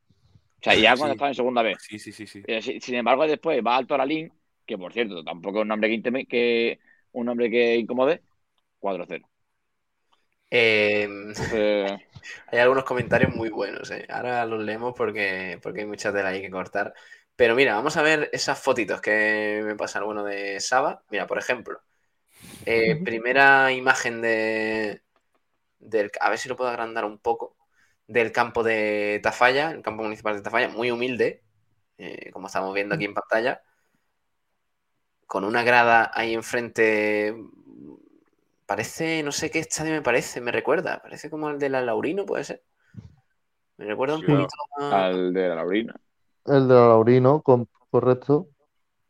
O 0.61 0.63
sea, 0.65 0.77
ya 0.77 0.97
cuando 0.97 1.13
Sí. 1.13 1.15
estaba 1.15 1.29
en 1.31 1.35
segunda 1.35 1.63
vez. 1.63 1.79
Sí, 1.79 1.99
sí, 1.99 2.13
sí, 2.13 2.27
sí. 2.27 2.47
Pero 2.47 2.63
si- 2.63 2.81
sin 2.81 2.97
embargo, 2.97 3.27
después 3.27 3.63
va 3.67 3.77
al 3.77 3.87
Toralín, 3.87 4.33
que 4.67 4.79
por 4.79 4.93
cierto, 4.93 5.25
tampoco 5.25 5.59
es 5.61 5.63
un 5.63 5.69
nombre 5.69 5.91
que, 6.29 6.81
un 7.13 7.27
nombre 7.27 7.51
que 7.51 7.77
incomode, 7.77 8.23
4-0. 8.81 9.29
eh, 10.51 11.09
Eh, 11.51 11.99
hay 12.49 12.59
algunos 12.59 12.85
comentarios 12.85 13.35
muy 13.35 13.49
buenos. 13.51 13.91
¿eh? 13.91 14.07
Ahora 14.11 14.45
los 14.47 14.63
leemos 14.63 14.95
porque, 14.97 15.59
porque 15.63 15.81
hay 15.81 15.87
mucha 15.87 16.13
tela 16.13 16.29
ahí 16.31 16.41
que 16.41 16.51
cortar. 16.51 16.95
Pero 17.37 17.55
mira, 17.55 17.75
vamos 17.75 17.97
a 17.97 18.03
ver 18.03 18.29
esas 18.33 18.61
fotitos 18.61 19.01
que 19.01 19.63
me 19.65 19.77
pasa 19.77 19.99
alguno 19.99 20.25
de 20.25 20.61
Saba. 20.61 21.03
Mira, 21.11 21.27
por 21.27 21.39
ejemplo, 21.39 21.83
eh, 22.67 22.97
primera 23.05 23.73
imagen 23.73 24.23
de, 24.23 25.03
del. 25.81 26.11
A 26.21 26.31
ver 26.31 26.39
si 26.41 26.49
lo 26.51 26.57
puedo 26.57 26.71
agrandar 26.71 27.05
un 27.07 27.19
poco. 27.19 27.57
Del 28.11 28.33
campo 28.33 28.65
de 28.65 29.21
Tafalla, 29.23 29.71
el 29.71 29.83
campo 29.83 30.03
municipal 30.03 30.35
de 30.35 30.43
Tafalla, 30.43 30.69
muy 30.69 30.91
humilde, 30.91 31.45
eh, 31.97 32.31
como 32.33 32.49
estamos 32.49 32.75
viendo 32.75 32.97
aquí 32.97 33.05
en 33.05 33.15
pantalla. 33.15 33.63
Con 35.27 35.45
una 35.45 35.63
grada 35.63 36.11
ahí 36.13 36.35
enfrente. 36.35 37.37
Parece, 38.67 39.23
no 39.23 39.31
sé 39.31 39.51
qué 39.53 39.61
estadio 39.61 39.93
me 39.93 40.03
parece, 40.03 40.41
me 40.41 40.51
recuerda. 40.51 41.01
Parece 41.01 41.31
como 41.31 41.51
el 41.51 41.59
de 41.61 41.69
la 41.69 41.83
Laurino, 41.83 42.27
puede 42.27 42.43
ser. 42.43 42.65
Me 43.77 43.85
recuerda 43.85 44.17
un 44.17 44.23
Sí, 44.23 44.27
poquito 44.27 44.55
a- 44.81 45.07
al 45.07 45.33
de 45.33 45.49
la 45.49 45.55
Laurina. 45.55 45.95
El 46.47 46.67
de 46.67 46.75
la 46.75 46.89
Laurino, 46.89 47.43
con- 47.43 47.69
correcto. 47.91 48.49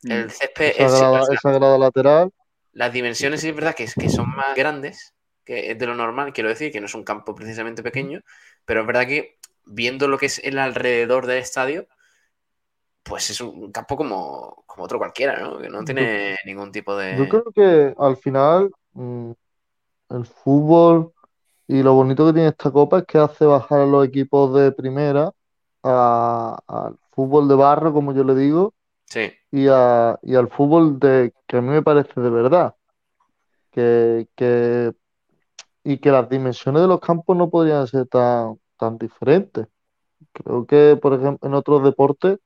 el 0.04 0.30
césped. 0.30 0.72
Esa 0.76 0.84
es- 0.84 1.00
grada, 1.00 1.20
esa 1.32 1.52
grada 1.52 1.78
lateral. 1.78 2.30
Las 2.72 2.92
dimensiones 2.92 3.40
sí 3.40 3.48
es 3.48 3.54
verdad 3.54 3.74
que, 3.74 3.84
es- 3.84 3.94
que 3.94 4.10
son 4.10 4.28
más 4.28 4.54
grandes 4.54 5.14
que 5.50 5.70
es 5.72 5.78
de 5.78 5.86
lo 5.86 5.94
normal, 5.94 6.32
quiero 6.32 6.48
decir, 6.50 6.72
que 6.72 6.80
no 6.80 6.86
es 6.86 6.94
un 6.94 7.04
campo 7.04 7.34
precisamente 7.34 7.82
pequeño, 7.82 8.20
pero 8.64 8.82
es 8.82 8.86
verdad 8.86 9.06
que 9.06 9.38
viendo 9.66 10.08
lo 10.08 10.18
que 10.18 10.26
es 10.26 10.38
el 10.44 10.58
alrededor 10.58 11.26
del 11.26 11.38
estadio, 11.38 11.86
pues 13.02 13.30
es 13.30 13.40
un 13.40 13.72
campo 13.72 13.96
como, 13.96 14.62
como 14.66 14.84
otro 14.84 14.98
cualquiera, 14.98 15.38
¿no? 15.40 15.58
Que 15.58 15.68
no 15.68 15.84
tiene 15.84 16.36
ningún 16.44 16.70
tipo 16.72 16.96
de... 16.96 17.16
Yo 17.16 17.28
creo 17.28 17.44
que 17.54 17.94
al 17.98 18.16
final 18.16 18.70
mm, 18.92 19.32
el 20.10 20.26
fútbol 20.26 21.12
y 21.68 21.82
lo 21.82 21.94
bonito 21.94 22.26
que 22.26 22.34
tiene 22.34 22.48
esta 22.50 22.70
copa 22.72 23.00
es 23.00 23.06
que 23.06 23.18
hace 23.18 23.46
bajar 23.46 23.80
a 23.82 23.86
los 23.86 24.06
equipos 24.06 24.54
de 24.54 24.72
primera 24.72 25.32
al 25.82 26.98
fútbol 27.12 27.48
de 27.48 27.54
barro, 27.56 27.92
como 27.92 28.14
yo 28.14 28.24
le 28.24 28.34
digo, 28.34 28.74
Sí, 29.06 29.20
y, 29.52 29.68
a- 29.70 30.18
y 30.22 30.34
al 30.36 30.48
fútbol 30.50 30.98
de, 31.00 31.34
que 31.48 31.58
a 31.58 31.62
mí 31.62 31.68
me 31.70 31.82
parece 31.82 32.20
de 32.20 32.30
verdad. 32.30 32.74
Que, 33.72 34.28
que- 34.36 34.92
y 35.84 35.98
que 35.98 36.10
las 36.10 36.28
dimensiones 36.28 36.82
de 36.82 36.88
los 36.88 37.00
campos 37.00 37.36
no 37.36 37.50
podrían 37.50 37.86
ser 37.86 38.06
tan, 38.06 38.58
tan 38.78 38.98
diferentes. 38.98 39.66
Creo 40.32 40.66
que, 40.66 40.98
por 41.00 41.14
ejemplo, 41.14 41.48
en 41.48 41.54
otros 41.54 41.84
deportes 41.84 42.38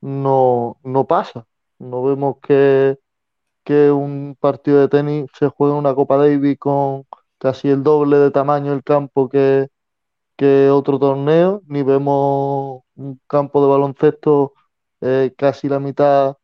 no, 0.00 0.78
no 0.84 1.06
pasa. 1.06 1.46
No 1.78 2.02
vemos 2.04 2.36
que, 2.42 2.98
que 3.64 3.90
un 3.92 4.36
partido 4.40 4.80
de 4.80 4.88
tenis 4.88 5.26
se 5.38 5.48
juegue 5.48 5.74
en 5.74 5.80
una 5.80 5.94
Copa 5.94 6.16
Davis 6.18 6.58
con 6.58 7.04
casi 7.38 7.68
el 7.70 7.82
doble 7.82 8.18
de 8.18 8.30
tamaño 8.30 8.72
el 8.72 8.82
campo 8.84 9.28
que, 9.28 9.68
que 10.36 10.70
otro 10.70 10.98
torneo, 10.98 11.62
ni 11.66 11.82
vemos 11.82 12.82
un 12.96 13.20
campo 13.26 13.62
de 13.62 13.68
baloncesto 13.70 14.54
eh, 15.00 15.34
casi 15.36 15.68
la 15.68 15.80
mitad 15.80 16.36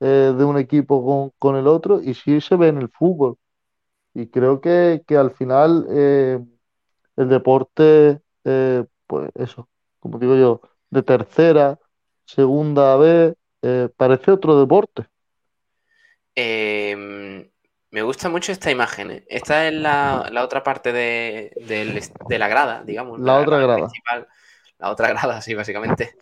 eh, 0.00 0.34
de 0.36 0.44
un 0.44 0.58
equipo 0.58 1.04
con, 1.04 1.32
con 1.38 1.56
el 1.56 1.66
otro, 1.66 2.00
y 2.02 2.14
sí 2.14 2.40
se 2.40 2.56
ve 2.56 2.68
en 2.68 2.78
el 2.78 2.90
fútbol. 2.90 3.38
Y 4.16 4.28
creo 4.28 4.60
que, 4.62 5.02
que 5.06 5.16
al 5.16 5.30
final 5.32 5.86
eh, 5.90 6.40
el 7.16 7.28
deporte, 7.28 8.20
eh, 8.44 8.84
pues 9.06 9.30
eso, 9.36 9.68
como 10.00 10.18
digo 10.18 10.36
yo, 10.36 10.62
de 10.90 11.02
tercera, 11.02 11.78
segunda 12.26 12.96
vez, 12.96 13.36
eh, 13.62 13.90
parece 13.96 14.32
otro 14.32 14.58
deporte. 14.60 15.06
Eh, 16.34 16.94
me 17.90 18.02
gusta 18.02 18.28
mucho 18.28 18.52
esta 18.52 18.70
imagen. 18.70 19.24
Esta 19.28 19.68
es 19.68 19.74
la, 19.74 20.28
la 20.30 20.44
otra 20.44 20.62
parte 20.62 20.92
de, 20.92 21.52
est- 21.96 22.16
de 22.28 22.38
la 22.38 22.48
grada, 22.48 22.82
digamos. 22.84 23.22
de 23.24 23.26
La 23.26 23.36
otra 23.38 23.58
grada. 23.58 23.76
principal. 23.82 24.28
La 24.78 24.90
otra 24.90 25.08
grada, 25.12 25.40
sí, 25.40 25.54
básicamente. 25.54 26.16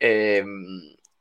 Eh, 0.00 0.44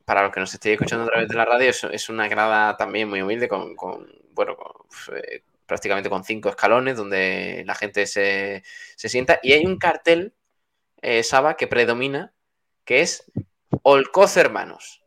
para 0.06 0.24
los 0.24 0.32
que 0.34 0.40
nos 0.40 0.54
estéis 0.54 0.74
escuchando 0.76 1.04
a 1.06 1.08
través 1.10 1.28
de 1.30 1.36
la 1.36 1.46
radio, 1.46 1.70
es, 1.70 1.84
es 1.86 2.10
una 2.10 2.28
grada 2.30 2.78
también 2.78 3.10
muy 3.10 3.22
humilde, 3.22 3.48
con, 3.50 3.76
con, 3.76 4.08
bueno, 4.32 4.56
con, 4.56 4.74
eh, 5.18 5.44
prácticamente 5.68 6.10
con 6.10 6.24
cinco 6.24 6.50
escalones, 6.50 6.98
donde 6.98 7.64
la 7.68 7.76
gente 7.76 8.08
se, 8.08 8.64
se 8.96 9.10
sienta. 9.10 9.40
Y 9.44 9.52
hay 9.54 9.66
un 9.66 9.78
cartel, 9.78 10.34
eh, 11.02 11.22
Saba, 11.22 11.56
que 11.58 11.68
predomina, 11.68 12.34
que 12.86 13.02
es 13.02 13.32
Olcoz 13.84 14.36
Hermanos. 14.38 15.04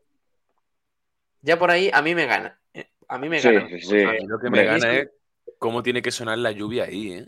Ya 1.41 1.57
por 1.57 1.71
ahí 1.71 1.89
a 1.93 2.01
mí 2.01 2.15
me 2.15 2.25
gana. 2.27 2.59
A 3.07 3.17
mí 3.17 3.27
me 3.27 3.39
Sí, 3.41 3.51
gana. 3.51 3.67
sí, 3.67 3.81
sí. 3.81 4.03
A 4.03 4.11
mí 4.13 4.25
lo 4.27 4.39
que 4.39 4.49
me 4.49 4.63
gana 4.63 4.93
es- 4.93 5.07
es 5.07 5.53
cómo 5.57 5.83
tiene 5.83 6.01
que 6.01 6.11
sonar 6.11 6.37
la 6.37 6.51
lluvia 6.51 6.85
ahí, 6.85 7.13
¿eh? 7.13 7.27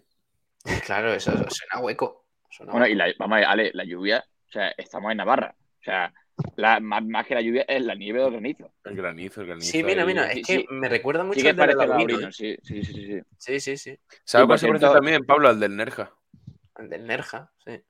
Claro, 0.86 1.14
eso, 1.14 1.34
eso 1.34 1.44
suena 1.50 1.84
hueco. 1.84 2.26
suena 2.50 2.72
Bueno, 2.72 2.86
hueco. 2.86 2.94
y 2.94 2.96
la, 2.96 3.14
vamos 3.18 3.36
a 3.36 3.40
ver, 3.40 3.46
Ale, 3.50 3.72
la 3.74 3.84
lluvia, 3.84 4.24
o 4.48 4.52
sea, 4.52 4.70
estamos 4.78 5.12
en 5.12 5.18
Navarra. 5.18 5.56
O 5.82 5.84
sea, 5.84 6.14
la, 6.56 6.80
más, 6.80 7.04
más 7.06 7.26
que 7.26 7.36
la 7.36 7.42
lluvia 7.42 7.66
es 7.68 7.84
la 7.84 7.96
nieve 7.96 8.22
o 8.22 8.28
el 8.28 8.34
granizo. 8.34 8.72
El 8.86 8.96
granizo, 8.96 9.42
el 9.42 9.48
granizo. 9.48 9.72
Sí, 9.72 9.84
mira, 9.84 10.06
mira, 10.06 10.32
Sí, 10.32 10.40
es 10.40 10.48
que 10.48 10.58
sí. 10.58 10.66
me 10.70 10.90
recuerda 10.90 11.24
mucho 11.24 11.38
Sí 11.40 11.44
que 11.44 11.50
al 11.50 11.56
de 11.56 11.62
la 11.62 11.68
parece 11.68 11.88
Laurino, 11.88 11.98
Laurino, 12.10 12.28
¿eh? 12.30 12.32
sí, 12.32 12.58
sí, 12.62 12.84
sí, 12.84 12.94
sí, 12.94 13.22
sí. 13.40 13.60
Sí, 13.60 13.78
sí. 13.78 13.98
¿Sabes 14.24 14.48
cuál 14.48 14.60
se 14.60 14.68
parece 14.68 14.86
también, 14.88 15.26
Pablo? 15.26 15.50
Al 15.50 15.60
del 15.60 15.76
Nerja. 15.76 16.12
Al 16.76 16.90
del 16.90 17.06
Nerja, 17.06 17.52
sí. 17.66 17.82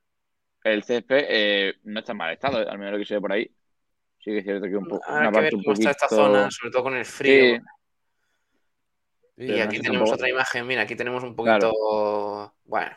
El 0.64 0.82
césped 0.82 1.26
eh, 1.28 1.74
no 1.84 2.00
está 2.00 2.12
en 2.12 2.18
mal 2.18 2.32
estado, 2.32 2.58
al 2.58 2.78
menos 2.78 2.92
lo 2.94 2.98
que 2.98 3.04
se 3.04 3.14
ve 3.14 3.20
por 3.20 3.32
ahí. 3.32 3.44
Sí 4.18 4.30
que 4.30 4.38
es 4.38 4.44
cierto 4.44 4.66
que 4.66 4.76
un 4.76 4.88
poco, 4.88 5.04
Habrá 5.10 5.28
una 5.28 5.30
que 5.32 5.40
ver 5.42 5.54
un 5.54 5.62
cómo 5.62 5.74
está 5.74 5.90
esta 5.90 6.08
zona, 6.08 6.50
sobre 6.50 6.70
todo 6.70 6.82
con 6.84 6.94
el 6.96 7.04
frío. 7.04 7.44
Sí, 9.36 9.44
y 9.44 9.46
pero 9.48 9.62
aquí 9.64 9.76
sé 9.76 9.82
tenemos 9.82 10.00
tampoco. 10.00 10.14
otra 10.16 10.30
imagen, 10.30 10.66
mira, 10.66 10.82
aquí 10.82 10.96
tenemos 10.96 11.22
un 11.24 11.36
poquito. 11.36 11.72
Bueno, 12.64 12.90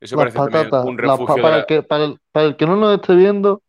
Eso 0.00 0.16
Las 0.16 0.32
parece 0.34 0.70
un 0.84 0.98
refugio 0.98 1.34
de 1.36 1.42
para, 1.42 1.56
la- 1.56 1.60
el 1.62 1.66
que, 1.66 1.82
para, 1.82 2.04
el, 2.04 2.20
para 2.30 2.46
el 2.46 2.56
que 2.56 2.66
no 2.66 2.76
nos 2.76 2.94
esté 2.94 3.14
viendo, 3.16 3.62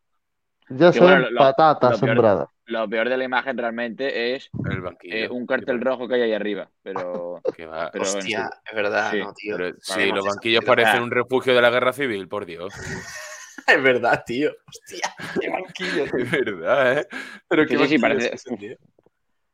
ya 0.70 0.88
Que 0.92 0.94
se 0.94 1.00
bueno, 1.04 1.20
lo- 1.20 1.32
lo 1.32 1.40
patatas 1.40 2.00
peor- 2.00 2.10
sembradas. 2.10 2.50
lo 2.66 2.90
peor 2.90 3.10
de 3.10 3.18
la 3.18 3.24
imagen 3.24 3.58
realmente 3.58 4.36
es 4.36 4.50
El 4.70 4.82
banquillo. 4.82 5.16
eh, 5.16 5.30
un 5.30 5.46
cartel 5.48 5.82
rojo 5.82 6.08
que 6.08 6.16
hay 6.16 6.22
ahí 6.24 6.34
arriba. 6.34 6.70
Pero, 6.84 7.42
Que 7.58 7.66
va. 7.66 7.90
pero 7.92 8.04
bueno, 8.06 8.20
Hostia, 8.20 8.50
es 8.66 8.76
verdad, 8.76 9.12
Sí. 9.12 9.20
no, 9.20 9.34
tío. 9.34 9.58
Pero 9.58 9.76
sí, 9.80 10.12
los 10.12 10.26
banquillos 10.26 10.64
parecen 10.66 11.04
un 11.04 11.12
refugio 11.12 11.54
de 11.56 11.62
la 11.62 11.70
guerra 11.70 11.94
civil, 11.94 12.28
por 12.28 12.46
Dios. 12.46 12.74
Es 13.68 13.84
verdad, 13.84 14.24
tío. 14.26 14.52
Hostia, 14.68 15.14
qué 15.40 15.50
banquillo, 15.50 16.06
tío. 16.12 16.24
Es 16.24 16.32
verdad, 16.32 16.98
¿eh? 17.00 17.08
Pero 17.48 17.64
Sí, 17.64 17.68
qué 17.70 17.78
sí, 17.78 17.88
sí, 17.88 17.98
banquillo 17.98 18.02
parece- 18.02 18.36
es 18.36 18.46
ese, 18.48 18.58
tío. 18.58 18.78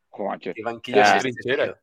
jo, 0.10 0.26
macho. 0.30 0.52
Qué 0.54 0.62
banquillo 0.64 1.02
Ah, 1.04 1.18
es. 1.18 1.76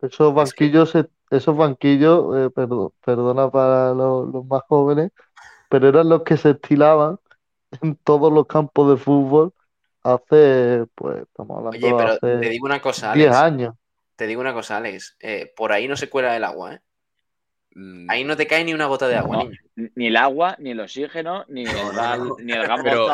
Esos 0.00 0.34
banquillos, 0.34 0.94
esos 1.30 1.56
banquillos, 1.56 2.36
eh, 2.36 2.50
perdo- 2.50 2.94
perdona 3.04 3.50
para 3.50 3.92
los, 3.94 4.28
los 4.32 4.44
más 4.46 4.62
jóvenes, 4.68 5.12
pero 5.68 5.88
eran 5.88 6.08
los 6.08 6.22
que 6.22 6.36
se 6.36 6.50
estilaban 6.50 7.18
en 7.82 7.96
todos 7.96 8.32
los 8.32 8.46
campos 8.46 8.90
de 8.90 8.96
fútbol 8.96 9.52
hace, 10.02 10.86
pues, 10.94 11.22
estamos 11.22 11.58
hablando 11.58 11.86
Oye, 11.86 11.94
pero 11.96 12.12
hace 12.12 12.40
te 12.40 12.48
digo 12.50 12.66
una 12.66 12.80
cosa, 12.80 13.12
10 13.12 13.28
Alex. 13.28 13.42
años. 13.42 13.74
Te 14.16 14.26
digo 14.26 14.40
una 14.40 14.54
cosa, 14.54 14.78
Alex. 14.78 15.16
eh, 15.20 15.52
por 15.56 15.72
ahí 15.72 15.86
no 15.86 15.96
se 15.96 16.08
cuela 16.08 16.36
el 16.36 16.44
agua, 16.44 16.74
¿eh? 16.74 16.80
Mm, 17.74 18.10
Ahí 18.10 18.24
no 18.24 18.36
te 18.36 18.46
cae 18.46 18.64
ni 18.64 18.74
una 18.74 18.86
gota 18.86 19.06
de 19.08 19.16
agua, 19.16 19.36
No. 19.36 19.42
niño. 19.44 19.58
Ni 19.94 20.06
el 20.08 20.16
agua, 20.16 20.56
ni 20.58 20.70
el 20.70 20.80
oxígeno, 20.80 21.44
ni 21.48 21.62
el 21.64 21.76
ni 22.44 22.52
el 22.52 22.66
Pero-. 22.82 23.08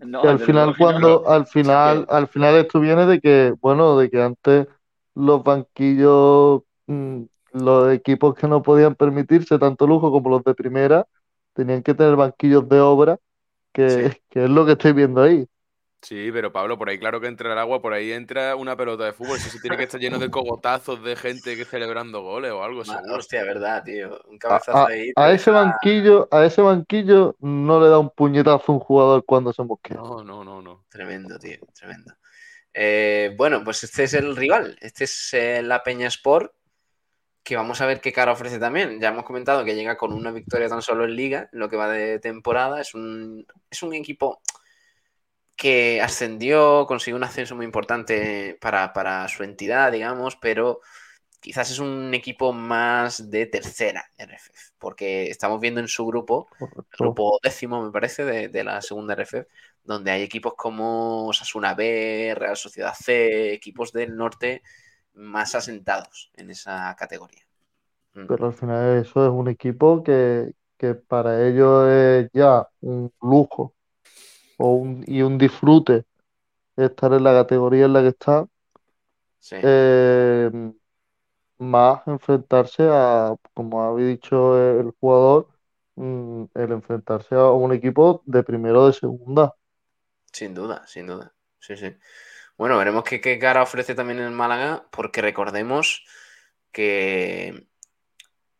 No, 0.00 0.24
Y 0.24 0.26
al 0.28 0.38
final, 0.38 0.68
no. 0.68 0.74
cuando, 0.78 1.28
al 1.28 1.46
final, 1.46 2.06
al 2.08 2.28
final 2.28 2.54
esto 2.56 2.78
viene 2.78 3.04
de 3.06 3.20
que, 3.20 3.52
bueno, 3.60 3.98
de 3.98 4.08
que 4.08 4.22
antes 4.22 4.68
los 5.16 5.42
banquillos, 5.42 6.62
mm, 6.86 7.22
los 7.54 7.92
equipos 7.92 8.36
que 8.36 8.46
no 8.46 8.62
podían 8.62 8.94
permitirse 8.94 9.58
tanto 9.58 9.88
lujo 9.88 10.12
como 10.12 10.30
los 10.30 10.44
de 10.44 10.54
primera, 10.54 11.04
tenían 11.52 11.82
que 11.82 11.94
tener 11.94 12.14
banquillos 12.14 12.68
de 12.68 12.78
obra, 12.78 13.18
que, 13.72 14.10
Sí. 14.10 14.20
que 14.30 14.44
es 14.44 14.50
lo 14.50 14.66
que 14.66 14.72
estoy 14.72 14.92
viendo 14.92 15.22
ahí. 15.22 15.46
Sí, 16.00 16.30
pero 16.32 16.52
Pablo, 16.52 16.78
por 16.78 16.88
ahí 16.88 16.98
claro 16.98 17.20
que 17.20 17.26
entra 17.26 17.52
el 17.52 17.58
agua, 17.58 17.82
por 17.82 17.92
ahí 17.92 18.12
entra 18.12 18.54
una 18.54 18.76
pelota 18.76 19.04
de 19.04 19.12
fútbol. 19.12 19.36
Eso 19.36 19.50
sí 19.50 19.60
tiene 19.60 19.76
que 19.76 19.82
estar 19.82 20.00
lleno 20.00 20.20
de 20.20 20.30
cogotazos 20.30 21.02
de 21.02 21.16
gente 21.16 21.56
que 21.56 21.64
celebrando 21.64 22.22
goles 22.22 22.52
o 22.52 22.62
algo, 22.62 22.84
Ma- 22.84 22.94
seguro. 22.98 23.16
Hostia, 23.16 23.42
verdad, 23.42 23.82
tío. 23.82 24.20
Un 24.28 24.36
A, 24.36 24.38
cabezazo 24.38 24.78
a- 24.78 24.86
ahí. 24.86 25.12
a 25.16 25.32
ese 25.32 25.50
banquillo, 25.50 26.28
a 26.30 26.44
ese 26.44 26.62
banquillo 26.62 27.34
no 27.40 27.80
le 27.80 27.88
da 27.88 27.98
un 27.98 28.10
puñetazo 28.10 28.72
un 28.72 28.78
jugador 28.78 29.24
cuando 29.24 29.52
se 29.52 29.64
mosquea. 29.64 29.96
No, 29.96 30.22
no, 30.22 30.44
no, 30.44 30.62
no. 30.62 30.84
Tremendo, 30.88 31.36
tío, 31.36 31.58
tremendo. 31.74 32.14
Eh, 32.72 33.34
bueno, 33.36 33.64
pues 33.64 33.82
este 33.82 34.04
es 34.04 34.14
el 34.14 34.36
rival. 34.36 34.78
Este 34.80 35.02
es 35.02 35.30
eh, 35.34 35.62
la 35.64 35.82
Peña 35.82 36.06
Sport, 36.06 36.52
que 37.42 37.56
vamos 37.56 37.80
a 37.80 37.86
ver 37.86 38.00
qué 38.00 38.12
cara 38.12 38.32
ofrece 38.32 38.58
también. 38.58 39.00
Ya 39.00 39.08
hemos 39.08 39.24
comentado 39.24 39.64
que 39.64 39.74
llega 39.74 39.96
con 39.96 40.12
una 40.12 40.30
victoria 40.30 40.68
tan 40.68 40.82
solo 40.82 41.04
en 41.04 41.16
Liga, 41.16 41.48
en 41.52 41.58
lo 41.58 41.68
que 41.68 41.76
va 41.76 41.90
de 41.90 42.18
temporada. 42.18 42.80
Es 42.80 42.94
un, 42.94 43.46
es 43.70 43.82
un 43.82 43.94
equipo 43.94 44.40
que 45.56 46.00
ascendió, 46.00 46.86
consiguió 46.86 47.16
un 47.16 47.24
ascenso 47.24 47.56
muy 47.56 47.66
importante 47.66 48.56
para, 48.60 48.92
para 48.92 49.26
su 49.28 49.42
entidad, 49.42 49.90
digamos, 49.90 50.36
pero 50.36 50.80
quizás 51.40 51.70
es 51.70 51.80
un 51.80 52.14
equipo 52.14 52.52
más 52.52 53.28
de 53.30 53.46
tercera 53.46 54.08
RFF, 54.16 54.72
porque 54.78 55.30
estamos 55.30 55.60
viendo 55.60 55.80
en 55.80 55.88
su 55.88 56.06
grupo 56.06 56.48
grupo 56.96 57.38
décimo, 57.42 57.82
me 57.82 57.90
parece, 57.90 58.24
de, 58.24 58.48
de 58.48 58.64
la 58.64 58.80
segunda 58.82 59.14
RFF, 59.14 59.46
donde 59.82 60.10
hay 60.10 60.22
equipos 60.22 60.54
como 60.54 61.32
Sasuna 61.32 61.74
B, 61.74 62.34
Real 62.36 62.56
Sociedad 62.56 62.94
C, 62.94 63.52
equipos 63.52 63.92
del 63.92 64.16
norte 64.16 64.62
más 65.18 65.54
asentados 65.56 66.30
en 66.36 66.50
esa 66.50 66.94
categoría. 66.96 67.44
Mm. 68.14 68.26
Pero 68.26 68.46
al 68.46 68.52
final 68.54 68.98
eso 68.98 69.24
es 69.26 69.30
un 69.32 69.48
equipo 69.48 70.02
que, 70.02 70.52
que 70.76 70.94
para 70.94 71.46
ellos 71.48 71.88
es 71.88 72.30
ya 72.32 72.68
un 72.80 73.12
lujo 73.22 73.74
o 74.58 74.74
un, 74.74 75.04
y 75.08 75.22
un 75.22 75.38
disfrute 75.38 76.06
estar 76.76 77.12
en 77.14 77.24
la 77.24 77.32
categoría 77.32 77.86
en 77.86 77.94
la 77.94 78.02
que 78.02 78.08
está, 78.10 78.46
Sí, 79.40 79.56
eh, 79.62 80.50
más 81.58 82.06
enfrentarse 82.06 82.84
a, 82.90 83.36
como 83.54 83.82
ha 83.84 83.96
dicho 84.00 84.58
el 84.80 84.92
jugador, 85.00 85.48
mm, 85.96 86.44
el 86.54 86.72
enfrentarse 86.72 87.34
a 87.34 87.50
un 87.52 87.72
equipo 87.72 88.22
de 88.26 88.42
primero 88.44 88.84
o 88.84 88.86
de 88.88 88.92
segunda. 88.94 89.54
sin 90.32 90.54
duda, 90.54 90.86
sin 90.86 91.06
duda. 91.06 91.34
Sí, 91.58 91.76
sí. 91.76 91.94
Bueno, 92.58 92.76
veremos 92.76 93.04
qué, 93.04 93.38
cara 93.38 93.62
ofrece 93.62 93.94
también 93.94 94.18
el 94.18 94.32
Málaga, 94.32 94.88
porque 94.90 95.22
recordemos 95.22 96.04
que 96.72 97.68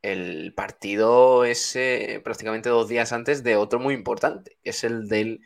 el 0.03 0.55
partido 0.55 1.45
es 1.45 1.77
prácticamente 2.23 2.69
dos 2.69 2.89
días 2.89 3.13
antes 3.13 3.43
de 3.43 3.57
otro 3.57 3.81
muy 3.81 3.95
importante, 3.95 4.57
que 4.63 4.71
es 4.71 4.85
el 4.85 5.09
del 5.09 5.41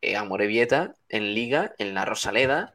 eh, 0.00 0.16
Amorebieta 0.16 0.94
en 1.10 1.34
Liga, 1.34 1.74
en 1.78 1.92
la 1.94 2.06
Rosaleda, 2.06 2.72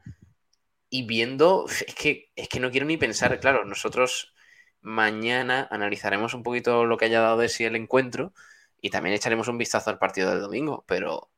y 0.89 1.07
viendo, 1.07 1.65
es 1.87 1.95
que, 1.95 2.31
es 2.35 2.47
que 2.47 2.59
no 2.59 2.69
quiero 2.71 2.85
ni 2.85 2.97
pensar, 2.97 3.39
claro, 3.39 3.65
nosotros 3.65 4.35
mañana 4.81 5.67
analizaremos 5.71 6.35
un 6.35 6.43
poquito 6.43 6.85
lo 6.85 6.97
que 6.97 7.05
haya 7.05 7.21
dado 7.21 7.37
de 7.39 7.49
sí 7.49 7.65
el 7.65 7.75
encuentro 7.75 8.33
y 8.79 8.91
también 8.91 9.15
echaremos 9.15 9.47
un 9.47 9.57
vistazo 9.57 9.89
al 9.89 9.97
partido 9.97 10.29
del 10.29 10.41
domingo, 10.41 10.85
pero 10.87 11.31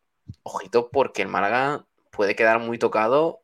ojito 0.44 0.92
porque 0.92 1.22
el 1.22 1.30
Málaga 1.30 1.88
puede 2.12 2.36
quedar 2.36 2.60
muy 2.60 2.78
tocado 2.78 3.44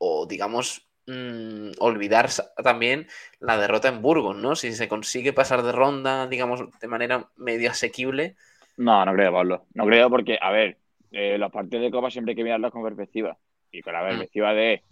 o 0.00 0.26
digamos 0.26 0.88
mm, 1.06 1.72
olvidar 1.78 2.30
también 2.64 3.06
la 3.40 3.58
derrota 3.58 3.88
en 3.88 4.02
Burgos, 4.02 4.36
¿no? 4.36 4.56
Si 4.56 4.72
se 4.72 4.88
consigue 4.88 5.32
pasar 5.34 5.62
de 5.62 5.72
ronda, 5.72 6.26
digamos, 6.28 6.60
de 6.80 6.88
manera 6.88 7.28
medio 7.36 7.70
asequible, 7.70 8.36
No, 8.76 9.04
no 9.04 9.12
creo, 9.14 9.32
Pablo. 9.32 9.66
No 9.74 9.84
creo 9.86 10.08
porque, 10.10 10.38
a 10.40 10.50
ver, 10.50 10.78
eh, 11.10 11.36
los 11.38 11.52
partidos 11.52 11.82
de 11.84 11.90
Copa 11.90 12.10
siempre 12.10 12.32
hay 12.32 12.36
que 12.36 12.44
mirarlos 12.44 12.72
con 12.72 12.82
perspectiva. 12.82 13.36
Y 13.70 13.82
con 13.82 13.92
la 13.92 14.02
perspectiva 14.02 14.54
de, 14.54 14.82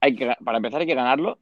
hay 0.00 0.14
que, 0.16 0.34
para 0.44 0.58
empezar 0.58 0.80
hay 0.82 0.86
que 0.86 0.94
ganarlo 0.94 1.38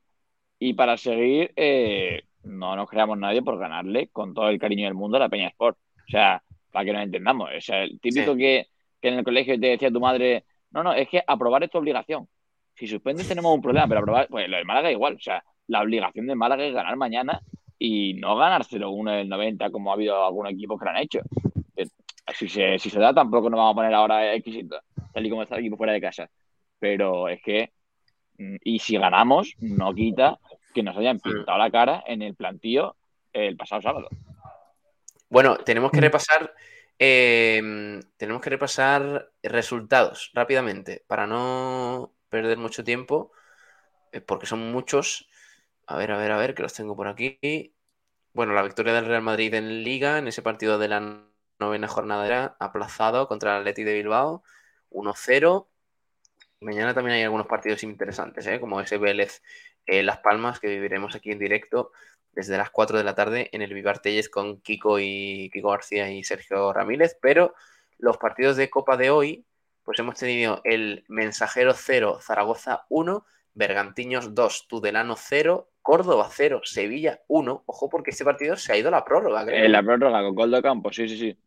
y 0.58 0.74
para 0.74 0.96
seguir, 0.96 1.52
eh, 1.56 2.22
no 2.44 2.76
nos 2.76 2.88
creamos 2.88 3.18
nadie 3.18 3.42
por 3.42 3.58
ganarle 3.58 4.08
con 4.08 4.34
todo 4.34 4.48
el 4.50 4.58
cariño 4.58 4.84
del 4.86 4.94
mundo 4.94 5.16
a 5.16 5.20
la 5.20 5.28
Peña 5.28 5.48
Sport. 5.48 5.78
O 6.08 6.10
sea, 6.10 6.42
para 6.72 6.84
que 6.84 6.92
nos 6.92 7.02
entendamos. 7.02 7.50
O 7.56 7.60
sea, 7.60 7.82
el 7.82 8.00
típico 8.00 8.32
Sí. 8.32 8.38
que, 8.38 8.68
que 9.02 9.08
en 9.08 9.14
el 9.14 9.24
colegio 9.24 9.58
te 9.60 9.66
decía 9.68 9.90
tu 9.90 10.00
madre, 10.00 10.44
no, 10.70 10.82
no, 10.84 10.92
es 10.94 11.08
que 11.08 11.22
aprobar 11.26 11.64
es 11.64 11.70
tu 11.70 11.78
obligación. 11.78 12.28
Si 12.76 12.86
suspendes 12.86 13.26
tenemos 13.26 13.54
un 13.54 13.62
problema, 13.62 13.88
pero 13.88 14.00
aprobar, 14.00 14.28
pues 14.28 14.48
lo 14.48 14.56
del 14.56 14.66
Málaga 14.66 14.90
igual. 14.92 15.14
O 15.14 15.20
sea, 15.20 15.42
la 15.68 15.80
obligación 15.82 16.26
del 16.26 16.36
Málaga 16.36 16.64
es 16.64 16.74
ganar 16.74 16.94
mañana 16.96 17.40
y 17.78 18.14
no 18.14 18.36
ganar 18.36 18.62
0-1 18.64 19.12
en 19.12 19.18
el 19.20 19.28
90 19.28 19.70
como 19.70 19.90
ha 19.90 19.94
habido 19.94 20.24
algunos 20.24 20.52
equipos 20.52 20.78
que 20.78 20.84
lo 20.84 20.90
han 20.90 20.96
hecho. 20.98 21.20
Si 22.34 22.48
se, 22.48 22.78
si 22.78 22.90
se 22.90 22.98
da, 22.98 23.14
tampoco 23.14 23.48
nos 23.48 23.58
vamos 23.58 23.72
a 23.72 23.76
poner 23.76 23.94
ahora 23.94 24.34
exquisitos, 24.34 24.80
tal 25.12 25.24
y 25.24 25.30
como 25.30 25.42
está 25.44 25.54
el 25.54 25.60
equipo 25.60 25.76
fuera 25.76 25.92
de 25.92 26.00
casa. 26.00 26.28
Pero 26.78 27.28
es 27.28 27.40
que, 27.40 27.70
mm, 28.38 28.56
y 28.64 28.78
si 28.80 28.98
ganamos, 28.98 29.54
no 29.60 29.94
quita 29.94 30.38
que 30.74 30.82
nos 30.82 30.96
hayan 30.98 31.20
pintado 31.20 31.56
la 31.56 31.70
cara 31.70 32.02
en 32.06 32.22
el 32.22 32.34
plantío 32.34 32.96
el 33.32 33.56
pasado 33.56 33.80
sábado. 33.80 34.08
Bueno, 35.30 35.56
tenemos 35.58 35.90
que 35.90 35.98
Mm. 35.98 36.02
repasar. 36.02 36.52
eh, 36.98 38.00
tenemos 38.16 38.40
que 38.40 38.48
repasar 38.50 39.28
resultados 39.42 40.30
rápidamente 40.32 41.02
para 41.06 41.26
no 41.26 42.10
perder 42.28 42.58
mucho 42.58 42.84
tiempo, 42.84 43.32
eh, 44.12 44.20
porque 44.20 44.46
son 44.46 44.72
muchos. 44.72 45.28
A 45.86 45.96
ver, 45.96 46.12
a 46.12 46.18
ver, 46.18 46.32
a 46.32 46.36
ver, 46.38 46.54
que 46.54 46.62
los 46.62 46.74
tengo 46.74 46.96
por 46.96 47.08
aquí. 47.08 47.38
Bueno, 48.32 48.52
la 48.54 48.62
victoria 48.62 48.92
del 48.92 49.06
Real 49.06 49.22
Madrid 49.22 49.54
en 49.54 49.82
Liga, 49.84 50.18
en 50.18 50.28
ese 50.28 50.42
partido 50.42 50.78
de 50.78 50.88
la 50.88 51.26
novena 51.58 51.88
jornada 51.88 52.26
era 52.26 52.56
aplazado 52.60 53.28
contra 53.28 53.54
el 53.54 53.60
Atleti 53.60 53.84
de 53.84 53.94
Bilbao, 53.94 54.42
1-0. 54.90 55.68
Mañana 56.60 56.94
también 56.94 57.16
hay 57.16 57.22
algunos 57.22 57.46
partidos 57.46 57.82
interesantes, 57.82 58.46
¿eh? 58.46 58.60
como 58.60 58.80
ese 58.80 58.98
Vélez 58.98 59.42
eh, 59.86 60.02
Las 60.02 60.18
Palmas, 60.18 60.60
que 60.60 60.68
viviremos 60.68 61.14
aquí 61.14 61.30
en 61.32 61.38
directo 61.38 61.92
desde 62.32 62.58
las 62.58 62.70
4 62.70 62.98
de 62.98 63.04
la 63.04 63.14
tarde 63.14 63.48
en 63.52 63.62
el 63.62 63.72
Vivar 63.72 64.00
Tellez 64.00 64.28
con 64.28 64.60
Kiko 64.60 64.98
y 65.00 65.50
Kiko 65.52 65.70
García 65.70 66.10
y 66.10 66.22
Sergio 66.22 66.72
Ramírez, 66.72 67.16
pero 67.20 67.54
los 67.98 68.18
partidos 68.18 68.56
de 68.56 68.68
Copa 68.68 68.96
de 68.98 69.10
hoy, 69.10 69.46
pues 69.86 69.98
hemos 70.00 70.16
tenido 70.16 70.60
el 70.64 71.04
Mensajero 71.08 71.72
0, 71.72 72.18
Zaragoza 72.20 72.84
1, 72.88 73.24
Bergantiños 73.54 74.34
2, 74.34 74.66
Tudelano 74.68 75.14
0, 75.16 75.70
Córdoba 75.80 76.26
0, 76.28 76.62
Sevilla 76.64 77.20
1. 77.28 77.62
Ojo 77.64 77.88
porque 77.88 78.10
este 78.10 78.24
partido 78.24 78.56
se 78.56 78.72
ha 78.72 78.76
ido 78.76 78.88
a 78.88 78.90
la 78.90 79.04
prórroga, 79.04 79.46
creo. 79.46 79.64
En 79.64 79.70
la 79.70 79.84
prórroga 79.84 80.22
con 80.22 80.34
gol 80.34 80.50
de 80.50 80.60
campo, 80.60 80.92
sí, 80.92 81.08
sí, 81.08 81.16
sí. 81.16 81.38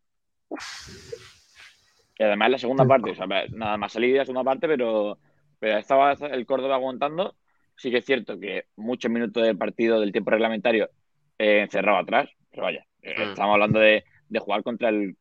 Y 2.18 2.22
además 2.22 2.50
la 2.50 2.58
segunda 2.58 2.86
parte, 2.86 3.10
o 3.10 3.14
sea, 3.14 3.26
nada 3.26 3.76
más 3.76 3.92
salida 3.92 4.18
la 4.18 4.24
segunda 4.24 4.44
parte, 4.44 4.66
pero, 4.66 5.18
pero 5.58 5.76
estaba 5.78 6.12
el 6.12 6.46
Córdoba 6.46 6.76
aguantando. 6.76 7.36
Sí 7.76 7.90
que 7.90 7.98
es 7.98 8.04
cierto 8.06 8.40
que 8.40 8.66
muchos 8.76 9.10
minutos 9.10 9.42
del 9.42 9.56
partido 9.58 10.00
del 10.00 10.12
tiempo 10.12 10.30
reglamentario 10.30 10.90
eh, 11.38 11.60
encerrado 11.60 11.98
atrás, 11.98 12.30
pero 12.50 12.62
vaya, 12.62 12.86
eh, 13.02 13.14
Mm. 13.18 13.30
estamos 13.30 13.52
hablando 13.54 13.78
de, 13.80 14.04
de 14.28 14.38
jugar 14.38 14.62
contra 14.62 14.88
el 14.88 15.16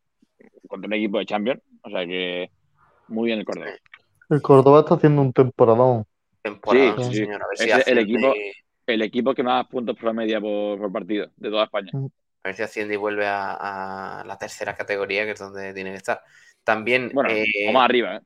contra 0.68 0.88
un 0.88 0.94
equipo 0.94 1.20
de 1.20 1.26
Champions, 1.26 1.62
o 1.82 1.90
sea 1.90 2.06
que 2.06 2.52
muy 3.10 3.28
bien 3.28 3.40
el 3.40 3.46
Córdoba. 3.46 3.68
El 4.30 4.42
Córdoba 4.42 4.80
está 4.82 4.96
haciendo 4.96 5.22
un 5.22 5.34
temporadón. 5.34 6.06
Temporada, 6.42 7.04
Sí, 7.04 7.16
señor. 7.16 7.42
A 7.44 7.48
ver 7.48 7.78
Es 7.78 7.86
si 7.86 7.92
el 7.92 7.98
equipo- 8.00 8.34
El 8.86 9.02
equipo 9.04 9.34
que 9.36 9.44
más 9.44 9.68
puntos 9.68 9.96
promedia 9.98 10.40
por, 10.42 10.80
por 10.80 10.92
partido 10.92 11.30
de 11.36 11.50
toda 11.50 11.66
España. 11.66 11.92
a 11.94 12.48
ver 12.48 12.56
si 12.56 12.64
asciende 12.64 12.94
y 12.96 12.98
vuelve 12.98 13.28
a, 13.28 14.22
a 14.22 14.24
la 14.26 14.38
tercera 14.38 14.74
categoría, 14.76 15.26
que 15.26 15.32
es 15.32 15.40
donde 15.40 15.74
tiene 15.74 15.92
que 15.92 15.98
estar. 15.98 16.22
También, 16.64 17.12
Bueno, 17.14 17.30
eh, 17.30 17.46
o 17.68 17.72
más 17.74 17.86
arriba, 17.86 18.16
¿eh? 18.16 18.22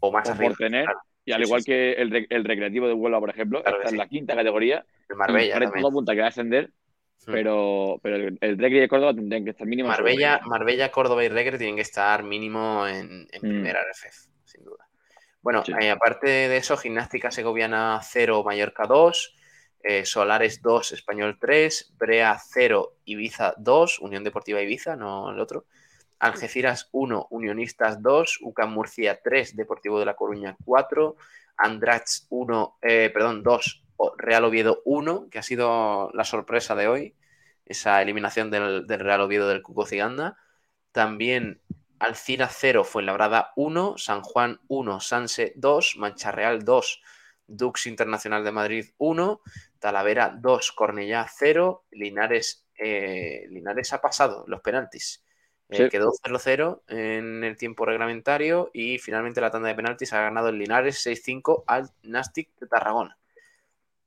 o 0.00 0.12
más 0.12 0.24
por, 0.24 0.32
arriba, 0.36 0.48
por 0.50 0.58
tener, 0.58 0.84
claro. 0.84 1.00
Y 1.24 1.32
al 1.32 1.40
Sí, 1.42 1.46
igual 1.46 1.60
sí, 1.62 1.66
que 1.66 1.92
el, 1.94 2.10
re- 2.10 2.26
el 2.30 2.44
Recreativo 2.44 2.86
de 2.86 2.94
Huelva, 2.94 3.18
por 3.20 3.30
ejemplo, 3.30 3.62
Claro 3.62 3.78
está 3.78 3.88
sí. 3.88 3.94
en 3.94 3.98
la 3.98 4.08
quinta 4.08 4.34
categoría. 4.36 4.84
El 5.08 5.16
Marbella 5.16 5.52
también. 5.54 5.72
todo 5.82 5.88
apunta 5.88 6.12
que 6.14 6.20
va 6.20 6.26
a 6.26 6.28
ascender, 6.28 6.70
Mm. 7.26 7.32
pero, 7.32 7.98
pero 8.02 8.16
el, 8.16 8.38
el 8.40 8.58
Recre 8.58 8.80
de 8.80 8.88
Córdoba 8.88 9.14
tendrían 9.14 9.44
que 9.44 9.50
estar 9.50 9.66
mínimo. 9.66 9.88
Marbella. 9.88 10.40
Marbella, 10.44 10.90
Córdoba 10.90 11.24
y 11.24 11.28
Regre 11.28 11.58
tienen 11.58 11.76
que 11.76 11.82
estar 11.82 12.22
mínimo 12.22 12.86
en, 12.86 13.26
en 13.30 13.38
Mm. 13.38 13.40
primera 13.40 13.80
RFF, 13.80 14.28
sin 14.44 14.64
duda. 14.64 14.86
Bueno, 15.42 15.64
Sí. 15.64 15.72
eh, 15.80 15.90
aparte 15.90 16.28
de 16.28 16.56
eso, 16.56 16.76
Gimnástica 16.76 17.30
Segoviana 17.30 18.00
0, 18.02 18.42
Mallorca 18.44 18.86
2, 18.86 19.36
eh, 19.82 20.04
Solares 20.04 20.60
2, 20.62 20.92
Español 20.92 21.38
3, 21.40 21.94
Brea 21.96 22.36
0, 22.38 22.94
Ibiza 23.04 23.54
2, 23.58 24.00
Unión 24.00 24.24
Deportiva 24.24 24.60
Ibiza, 24.60 24.96
no 24.96 25.30
el 25.30 25.38
otro. 25.38 25.66
Algeciras 26.18 26.88
1, 26.92 27.26
Unionistas 27.30 28.02
2, 28.02 28.38
UCAM 28.42 28.72
Murcia 28.72 29.20
3, 29.22 29.54
Deportivo 29.54 29.98
de 30.00 30.06
La 30.06 30.14
Coruña 30.16 30.56
4, 30.64 31.14
Andrach 31.58 32.06
1, 32.30 32.78
eh, 32.82 33.10
perdón, 33.12 33.42
2, 33.42 33.84
o- 33.84 33.85
Real 34.18 34.44
Oviedo 34.44 34.82
1, 34.84 35.28
que 35.30 35.38
ha 35.38 35.42
sido 35.42 36.10
la 36.14 36.24
sorpresa 36.24 36.74
de 36.74 36.88
hoy, 36.88 37.14
esa 37.64 38.00
eliminación 38.02 38.50
del, 38.50 38.86
del 38.86 39.00
Real 39.00 39.20
Oviedo 39.20 39.48
del 39.48 39.62
Cuco 39.62 39.86
Ciganda. 39.86 40.36
También 40.92 41.60
Alcira 41.98 42.48
0, 42.48 42.84
Fuenlabrada 42.84 43.52
1, 43.56 43.98
San 43.98 44.22
Juan 44.22 44.60
1, 44.68 45.00
Sanse 45.00 45.52
2, 45.56 45.96
Mancha 45.98 46.30
Real 46.30 46.64
2, 46.64 47.02
Dux 47.46 47.86
Internacional 47.86 48.44
de 48.44 48.52
Madrid 48.52 48.86
1, 48.98 49.40
Talavera 49.78 50.30
2, 50.38 50.72
Cornellá 50.72 51.26
0, 51.28 51.84
Linares, 51.90 52.66
eh, 52.78 53.46
Linares 53.48 53.92
ha 53.92 54.00
pasado 54.00 54.44
los 54.46 54.60
penaltis. 54.60 55.22
Eh, 55.68 55.84
Sí. 55.84 55.88
Quedó 55.88 56.12
0-0 56.12 56.82
en 56.86 57.42
el 57.42 57.56
tiempo 57.56 57.84
reglamentario 57.86 58.70
y 58.72 58.98
finalmente 58.98 59.40
la 59.40 59.50
tanda 59.50 59.68
de 59.68 59.74
penaltis 59.74 60.12
ha 60.12 60.20
ganado 60.20 60.48
el 60.50 60.58
Linares 60.58 61.04
6-5 61.04 61.64
al 61.66 61.90
Nastic 62.02 62.50
de 62.60 62.68
Tarragona. 62.68 63.18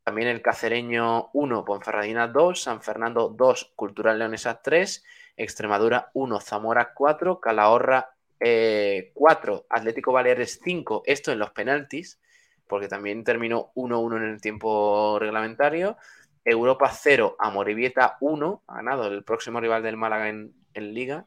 También 0.04 0.28
el 0.28 0.42
Cacereño 0.42 1.30
1, 1.34 1.66
Ponferradina 1.66 2.28
2, 2.28 2.62
San 2.62 2.82
Fernando 2.82 3.30
2, 3.30 3.74
Cultural 3.76 4.18
Leonesa 4.18 4.62
3, 4.62 5.04
Extremadura 5.38 6.10
1, 6.14 6.40
Zamora 6.40 6.94
4, 6.94 7.40
Calahorra 7.40 8.10
eh, 8.40 9.12
4, 9.14 9.66
Atlético 9.70 10.12
Baleares 10.12 10.60
5, 10.64 11.04
esto 11.06 11.32
en 11.32 11.40
los 11.40 11.52
penaltis, 11.52 12.20
porque 12.68 12.88
también 12.88 13.24
terminó 13.24 13.72
1-1 13.76 14.18
en 14.18 14.24
el 14.24 14.42
tiempo 14.42 15.18
reglamentario. 15.20 15.98
Europa 16.46 16.90
0, 16.92 17.36
Amorebieta 17.38 18.18
1, 18.22 18.64
ha 18.68 18.76
ganado 18.76 19.08
el 19.08 19.24
próximo 19.24 19.60
rival 19.60 19.84
del 19.84 19.98
Málaga 19.98 20.30
en, 20.30 20.54
en 20.74 20.94
Liga, 20.94 21.26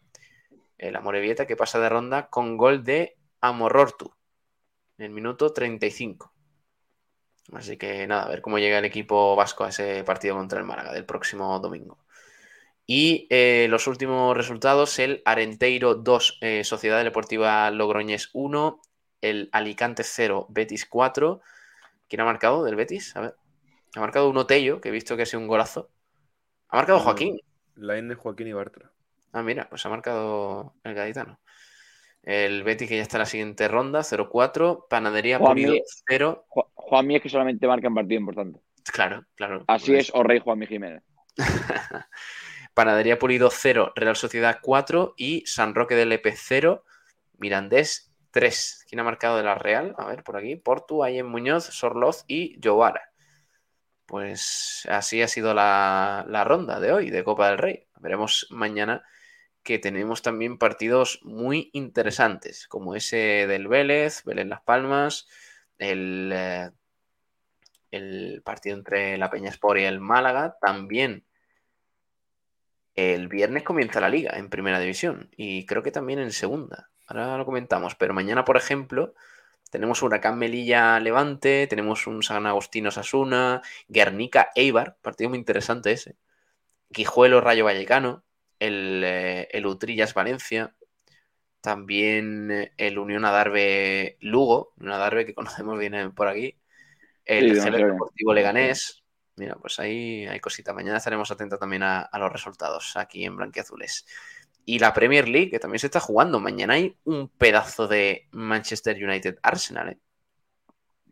el 0.78 0.97
Amorebieta 0.97 1.47
que 1.47 1.57
pasa 1.57 1.78
de 1.78 1.89
ronda 1.89 2.28
con 2.28 2.57
gol 2.57 2.82
de 2.82 3.16
Amorortu 3.40 4.12
en 4.99 5.07
el 5.07 5.11
minuto 5.11 5.53
35. 5.53 6.31
Así 7.52 7.76
que 7.76 8.06
nada, 8.06 8.24
a 8.24 8.28
ver 8.28 8.40
cómo 8.40 8.58
llega 8.58 8.78
el 8.78 8.84
equipo 8.84 9.36
vasco 9.36 9.64
a 9.64 9.68
ese 9.68 10.02
partido 10.04 10.36
contra 10.36 10.58
el 10.58 10.64
Málaga 10.64 10.92
del 10.92 11.04
próximo 11.04 11.58
domingo. 11.60 11.98
Y 12.86 13.26
eh, 13.30 13.66
los 13.68 13.86
últimos 13.86 14.36
resultados, 14.36 14.98
el 14.98 15.22
Arenteiro 15.24 15.94
2, 15.94 16.38
eh, 16.40 16.64
Sociedad 16.64 17.02
Deportiva 17.04 17.70
Logroñés 17.70 18.30
1, 18.32 18.80
el 19.20 19.48
Alicante 19.52 20.02
0, 20.02 20.46
Betis 20.48 20.86
4. 20.86 21.40
¿Quién 22.08 22.20
ha 22.20 22.24
marcado 22.24 22.64
del 22.64 22.74
Betis? 22.76 23.14
A 23.16 23.20
ver. 23.20 23.36
Ha 23.94 24.00
marcado 24.00 24.28
un 24.30 24.36
Otello, 24.38 24.80
que 24.80 24.88
he 24.88 24.92
visto 24.92 25.16
que 25.16 25.22
ha 25.22 25.26
sido 25.26 25.40
un 25.40 25.46
golazo. 25.48 25.90
Ha 26.68 26.76
marcado 26.78 26.98
Mm. 26.98 27.02
Joaquín. 27.02 27.40
La 27.76 27.98
N, 27.98 28.14
Joaquín 28.14 28.48
y 28.48 28.52
Bartra. 28.52 28.90
Ah, 29.32 29.42
mira, 29.42 29.68
pues 29.68 29.84
ha 29.86 29.88
marcado 29.90 30.74
el 30.84 30.94
gaditano. 30.94 31.38
El 32.22 32.62
Betis 32.62 32.88
que 32.88 32.96
ya 32.96 33.02
está 33.02 33.16
en 33.16 33.20
la 33.22 33.26
siguiente 33.26 33.68
ronda, 33.68 34.02
0-4. 34.02 34.86
Panadería 34.88 35.38
Pulido 35.38 35.74
0. 36.08 36.44
Ju- 36.48 36.66
Juanmi 36.93 37.16
es 37.16 37.23
que 37.23 37.31
solamente 37.31 37.66
marca 37.66 37.86
en 37.86 37.94
partido 37.94 38.20
importante. 38.20 38.60
Claro, 38.93 39.24
claro. 39.35 39.64
Así 39.66 39.93
pues. 39.93 40.09
es, 40.09 40.14
o 40.14 40.23
Rey 40.23 40.40
Juanmi 40.40 40.66
Jiménez. 40.66 41.02
Panadería 42.74 43.19
Pulido 43.19 43.48
0, 43.51 43.94
Real 43.97 44.14
Sociedad 44.14 44.59
4 44.60 45.14
y 45.16 45.43
San 45.47 45.74
Roque 45.74 45.94
del 45.94 46.12
EP 46.12 46.27
0, 46.36 46.85
Mirandés 47.39 48.14
3. 48.31 48.85
¿Quién 48.86 49.01
ha 49.01 49.05
marcado 49.05 49.39
de 49.39 49.43
la 49.43 49.55
Real? 49.55 49.94
A 49.97 50.05
ver, 50.05 50.23
por 50.23 50.36
aquí. 50.36 50.56
Portu, 50.56 51.02
Ayen 51.02 51.24
Muñoz, 51.24 51.64
Sorloz 51.64 52.27
y 52.28 52.60
Jovara. 52.62 53.10
Pues 54.05 54.86
así 54.90 55.23
ha 55.23 55.28
sido 55.28 55.55
la, 55.55 56.27
la 56.28 56.44
ronda 56.44 56.78
de 56.78 56.93
hoy 56.93 57.09
de 57.09 57.24
Copa 57.24 57.48
del 57.48 57.56
Rey. 57.56 57.86
Veremos 58.01 58.48
mañana 58.51 59.02
que 59.62 59.78
tenemos 59.78 60.20
también 60.20 60.59
partidos 60.59 61.20
muy 61.23 61.70
interesantes, 61.73 62.69
como 62.69 62.94
ese 62.94 63.47
del 63.47 63.66
Vélez, 63.66 64.24
Vélez 64.24 64.47
Las 64.47 64.60
Palmas, 64.60 65.27
el, 65.78 66.31
eh, 66.35 66.70
el 67.93 68.43
partido 68.44 68.77
entre 68.77 69.16
la 69.19 69.31
Peña 69.31 69.51
Sport 69.51 69.78
y 69.81 69.85
el 69.85 70.01
Málaga, 70.01 70.56
también 70.60 71.24
el 72.94 73.28
viernes 73.28 73.62
comienza 73.62 74.01
la 74.01 74.09
liga 74.09 74.36
en 74.36 74.51
primera 74.51 74.81
división 74.81 75.31
y 75.36 75.64
creo 75.66 75.82
que 75.82 75.93
también 75.93 76.19
en 76.19 76.32
segunda. 76.32 76.90
Ahora 77.06 77.36
lo 77.36 77.44
comentamos, 77.44 77.94
pero 77.94 78.14
mañana, 78.14 78.44
por 78.44 78.56
ejemplo, 78.56 79.14
tenemos 79.70 80.02
Huracán 80.02 80.39
Melilla 80.39 81.01
Levante, 81.01 81.66
tenemos 81.66 82.06
un 82.06 82.23
San 82.23 82.47
Agostino 82.47 82.90
Sasuna, 82.90 83.62
Guernica 83.89 84.51
Eibar, 84.55 84.98
partido 85.02 85.31
muy 85.31 85.39
interesante 85.39 85.93
ese. 85.93 86.16
Guijuelo 86.90 87.40
Rayo 87.40 87.64
Vallecano, 87.64 88.24
el, 88.59 89.02
eh, 89.05 89.48
el 89.52 89.66
Utrillas 89.66 90.14
Valencia, 90.14 90.74
también 91.62 92.51
eh, 92.51 92.73
el 92.77 92.98
Unión 92.98 93.24
Adarve 93.24 94.19
Lugo, 94.20 94.74
Unión 94.77 94.94
Adarve 94.94 95.24
que 95.24 95.35
conocemos 95.35 95.78
bien 95.78 95.94
eh, 95.94 96.10
por 96.10 96.28
aquí, 96.28 96.59
el 97.24 97.61
Sí. 97.61 97.70
Deportivo 97.70 98.35
Leganés. 98.35 99.03
Mira, 99.36 99.57
pues 99.57 99.78
ahí 99.81 100.27
hay 100.27 100.40
cosita. 100.40 100.73
Mañana 100.73 100.99
estaremos 100.99 101.31
atentos 101.31 101.59
también 101.59 101.82
a, 101.82 102.01
a 102.01 102.19
los 102.19 102.32
resultados 102.32 102.97
aquí 102.97 103.24
en 103.24 103.36
Blanquiazules. 103.36 104.07
Y 104.65 104.78
la 104.78 104.93
Premier 104.93 105.28
League, 105.28 105.51
que 105.51 105.59
también 105.59 105.81
se 105.81 105.86
está 105.86 106.01
jugando. 106.01 106.39
Mañana 106.39 106.74
hay 106.74 106.97
un 107.05 107.28
pedazo 107.28 107.89
de 107.89 108.28
Manchester 108.31 109.03
United 109.03 109.39
Arsenal, 109.43 109.89
¿eh? 109.90 109.99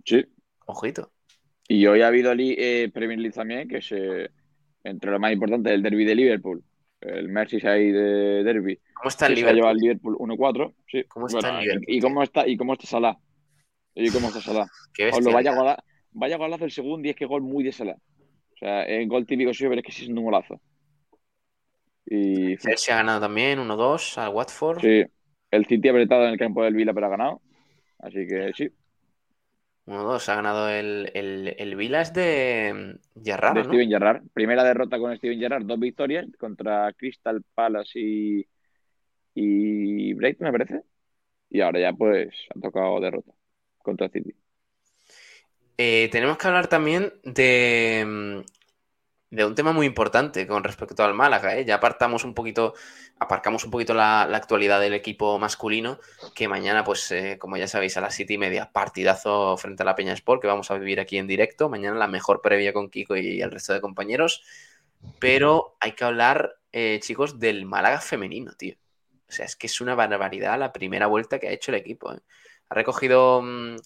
Sí. 0.04 0.24
Ojito. 0.66 1.12
Y 1.66 1.86
hoy 1.86 2.02
ha 2.02 2.08
habido 2.08 2.32
eh, 2.36 2.90
Premier 2.92 3.18
League 3.18 3.34
también, 3.34 3.68
que 3.68 3.78
es 3.78 3.92
eh, 3.92 4.30
entre 4.84 5.10
lo 5.10 5.18
más 5.18 5.32
importante 5.32 5.72
el 5.72 5.82
derby 5.82 6.04
de 6.04 6.14
Liverpool. 6.14 6.62
El 7.00 7.28
Merseyside 7.28 7.92
de 7.92 8.44
derby. 8.44 8.78
¿Cómo 8.92 9.08
está 9.08 9.26
el 9.26 9.34
que 9.34 9.40
se 9.40 9.48
ha 9.48 9.52
llevado 9.52 9.74
Liverpool? 9.74 10.16
al 10.20 10.28
Liverpool 10.28 10.72
1-4. 10.72 10.74
Sí. 10.86 11.04
¿Cómo 11.04 11.26
está 11.26 11.50
el 11.50 11.64
Liverpool, 11.64 11.84
y, 11.88 12.00
cómo 12.00 12.22
está, 12.22 12.46
¿Y 12.46 12.56
cómo 12.56 12.72
está 12.74 12.86
Salah? 12.86 13.18
¿Y 13.94 14.10
cómo 14.10 14.28
está 14.28 14.40
Salah? 14.40 14.62
Os 14.64 15.24
lo 15.24 15.32
vaya, 15.32 15.50
bestialidad. 15.50 15.56
gola, 15.56 15.84
vaya 16.12 16.36
golazo 16.36 16.64
el 16.64 16.70
segundo 16.70 17.06
y 17.06 17.10
es 17.10 17.16
que 17.16 17.26
gol 17.26 17.42
muy 17.42 17.64
de 17.64 17.72
Salah. 17.72 17.96
O 18.54 18.56
sea, 18.58 18.84
es 18.84 19.08
gol 19.08 19.26
típico 19.26 19.54
suyo, 19.54 19.70
pero 19.70 19.80
es 19.80 19.86
que 19.86 19.92
sí 19.92 20.04
es 20.04 20.08
un 20.08 20.22
golazo. 20.22 20.60
Y 22.06 22.56
Chelsea 22.58 22.94
ha 22.94 22.98
ganado 22.98 23.20
también 23.20 23.58
1-2 23.58 24.18
al 24.18 24.34
Watford. 24.34 24.80
sí, 24.80 25.04
el 25.50 25.66
City 25.66 25.88
apretado 25.88 26.24
en 26.24 26.32
el 26.32 26.38
campo 26.38 26.64
del 26.64 26.74
Vila, 26.74 26.92
pero 26.92 27.06
ha 27.06 27.10
ganado. 27.10 27.42
Así 27.98 28.26
que 28.26 28.52
sí, 28.54 28.70
1-2. 29.86 30.28
Ha 30.28 30.34
ganado 30.34 30.68
el, 30.68 31.10
el, 31.14 31.54
el 31.58 31.76
Vila 31.76 32.00
es 32.02 32.12
de 32.12 32.98
Gerrard, 33.22 33.54
de 33.54 33.64
¿no? 33.64 33.64
Steven 33.64 33.88
Gerrard. 33.88 34.22
Primera 34.32 34.64
derrota 34.64 34.98
con 34.98 35.16
Steven 35.16 35.38
Gerrard, 35.38 35.64
dos 35.64 35.78
victorias 35.78 36.26
contra 36.38 36.92
Crystal 36.94 37.42
Palace 37.54 37.98
y, 37.98 38.46
y 39.34 40.14
Brighton, 40.14 40.46
me 40.46 40.52
parece. 40.52 40.82
Y 41.48 41.60
ahora 41.60 41.80
ya 41.80 41.92
pues 41.92 42.28
ha 42.54 42.60
tocado 42.60 43.00
derrota 43.00 43.32
contra 43.82 44.08
City. 44.08 44.34
Eh, 45.82 46.10
tenemos 46.12 46.36
que 46.36 46.46
hablar 46.46 46.66
también 46.66 47.14
de, 47.24 48.04
mm, 48.06 48.40
de 49.30 49.44
un 49.46 49.54
tema 49.54 49.72
muy 49.72 49.86
importante 49.86 50.46
con 50.46 50.62
respecto 50.62 51.02
al 51.02 51.14
Málaga. 51.14 51.56
¿eh? 51.56 51.64
Ya 51.64 51.76
apartamos 51.76 52.22
un 52.22 52.34
poquito, 52.34 52.74
aparcamos 53.18 53.64
un 53.64 53.70
poquito 53.70 53.94
la, 53.94 54.24
actualidad 54.24 54.78
del 54.78 54.92
equipo 54.92 55.38
masculino, 55.38 55.98
que 56.34 56.48
mañana, 56.48 56.84
pues, 56.84 57.10
eh, 57.12 57.38
como 57.38 57.56
ya 57.56 57.66
sabéis, 57.66 57.96
a 57.96 58.02
las 58.02 58.14
siete 58.14 58.34
y 58.34 58.38
media, 58.38 58.70
partidazo 58.70 59.56
frente 59.56 59.82
a 59.82 59.86
la 59.86 59.94
Peña 59.94 60.12
Sport, 60.12 60.42
que 60.42 60.48
vamos 60.48 60.70
a 60.70 60.76
vivir 60.76 61.00
aquí 61.00 61.16
en 61.16 61.26
directo. 61.26 61.70
Mañana 61.70 61.96
la 61.96 62.08
mejor 62.08 62.42
previa 62.42 62.74
con 62.74 62.90
Kiko 62.90 63.16
y 63.16 63.40
el 63.40 63.50
resto 63.50 63.72
de 63.72 63.80
compañeros. 63.80 64.42
Pero 65.18 65.78
hay 65.80 65.92
que 65.92 66.04
hablar, 66.04 66.58
chicos, 67.00 67.38
del 67.38 67.64
Málaga 67.64 68.02
femenino, 68.02 68.52
tío. 68.52 68.74
O 69.30 69.32
sea, 69.32 69.46
es 69.46 69.56
que 69.56 69.66
es 69.66 69.80
una 69.80 69.94
barbaridad 69.94 70.58
la 70.58 70.74
primera 70.74 71.06
vuelta 71.06 71.38
que 71.38 71.48
ha 71.48 71.52
hecho 71.52 71.72
el 71.72 71.78
equipo. 71.78 72.10
Ha 72.10 72.74
recogido, 72.74 73.40
mm, 73.40 73.76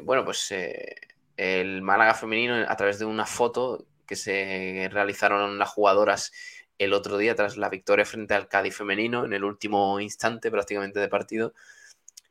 bueno, 0.00 0.24
pues 0.24 0.50
eh, 0.52 0.96
el 1.36 1.82
Málaga 1.82 2.14
femenino 2.14 2.54
a 2.66 2.76
través 2.76 2.98
de 2.98 3.04
una 3.04 3.26
foto 3.26 3.86
que 4.06 4.16
se 4.16 4.88
realizaron 4.90 5.58
las 5.58 5.70
jugadoras 5.70 6.32
el 6.78 6.92
otro 6.92 7.18
día 7.18 7.34
tras 7.34 7.56
la 7.56 7.68
victoria 7.68 8.04
frente 8.04 8.34
al 8.34 8.48
Cádiz 8.48 8.76
femenino 8.76 9.24
en 9.24 9.32
el 9.32 9.44
último 9.44 10.00
instante 10.00 10.50
prácticamente 10.50 11.00
de 11.00 11.08
partido. 11.08 11.54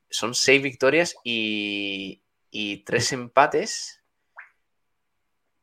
Son 0.09 0.33
seis 0.33 0.61
victorias 0.61 1.15
y, 1.23 2.21
y 2.49 2.83
tres 2.83 3.13
empates. 3.13 4.01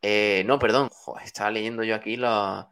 Eh, 0.01 0.43
no, 0.47 0.59
perdón, 0.59 0.89
joder, 0.91 1.25
estaba 1.25 1.51
leyendo 1.51 1.83
yo 1.83 1.95
aquí 1.95 2.17
los, 2.17 2.65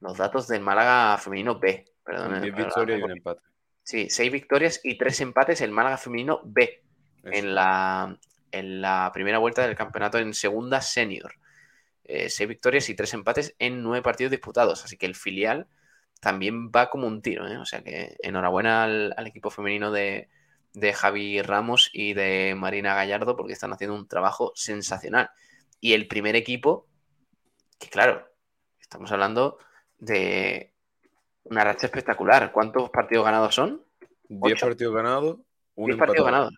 los 0.00 0.16
datos 0.16 0.46
del 0.46 0.60
Málaga 0.60 1.18
femenino 1.18 1.58
B. 1.58 1.84
Perdón, 2.04 2.40
10 2.40 2.54
perdón, 2.54 2.66
victorias 2.66 3.00
y 3.00 3.02
un 3.02 3.10
empate. 3.10 3.40
Sí, 3.82 4.08
seis 4.10 4.30
victorias 4.30 4.80
y 4.84 4.96
tres 4.96 5.20
empates 5.20 5.60
el 5.60 5.70
Málaga 5.70 5.98
femenino 5.98 6.40
B 6.44 6.82
Eso. 7.22 7.34
en 7.34 7.54
la, 7.54 8.18
en 8.58 8.80
la 8.80 9.10
primera 9.12 9.38
vuelta 9.38 9.66
del 9.66 9.76
campeonato 9.76 10.18
en 10.18 10.34
segunda 10.34 10.80
senior. 10.80 11.34
Eh, 12.04 12.28
seis 12.28 12.48
victorias 12.48 12.88
y 12.88 12.94
tres 12.94 13.14
empates 13.14 13.54
en 13.58 13.82
nueve 13.82 14.02
partidos 14.02 14.30
disputados. 14.30 14.84
Así 14.84 14.96
que 14.96 15.06
el 15.06 15.14
filial 15.14 15.66
también 16.20 16.70
va 16.70 16.90
como 16.90 17.06
un 17.06 17.22
tiro. 17.22 17.48
¿eh? 17.48 17.56
O 17.58 17.64
sea 17.64 17.82
que 17.82 18.16
enhorabuena 18.22 18.84
al, 18.84 19.14
al 19.16 19.26
equipo 19.26 19.50
femenino 19.50 19.90
de, 19.90 20.28
de 20.74 20.92
Javi 20.92 21.40
Ramos 21.42 21.90
y 21.92 22.14
de 22.14 22.54
Marina 22.56 22.94
Gallardo 22.94 23.36
porque 23.36 23.52
están 23.52 23.72
haciendo 23.72 23.96
un 23.96 24.08
trabajo 24.08 24.52
sensacional. 24.54 25.30
Y 25.80 25.94
el 25.94 26.08
primer 26.08 26.36
equipo, 26.36 26.86
que 27.78 27.88
claro, 27.88 28.26
estamos 28.80 29.10
hablando 29.12 29.58
de 29.98 30.72
una 31.44 31.64
racha 31.64 31.86
espectacular. 31.86 32.52
¿Cuántos 32.52 32.90
partidos 32.90 33.24
ganados 33.24 33.54
son? 33.54 33.82
10 34.28 34.54
Ocho. 34.54 34.66
partidos 34.66 34.94
ganados, 34.94 35.38
uno 35.74 35.86
10 35.94 35.98
partidos 35.98 36.26
ganados. 36.26 36.54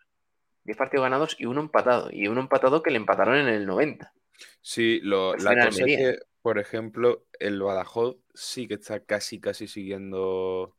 10 0.67 0.77
partidos 0.77 1.05
ganados 1.05 1.37
y 1.39 1.47
uno 1.47 1.61
empatado. 1.61 2.11
Y 2.13 2.29
uno 2.29 2.41
empatado 2.41 2.83
que 2.83 2.91
le 2.91 2.97
empataron 2.99 3.37
en 3.37 3.49
el 3.49 3.65
90. 3.67 4.13
Sí, 4.61 5.01
lo- 5.03 5.33
Pues 5.33 5.45
la 5.45 5.55
cosa 5.55 5.85
es 5.87 5.97
que, 5.97 6.19
por 6.43 6.59
ejemplo, 6.59 7.25
el 7.39 7.63
Badajoz 7.63 8.17
sí 8.35 8.69
que 8.69 8.75
está 8.75 9.01
casi, 9.01 9.41
casi 9.41 9.67
siguiendo 9.69 10.77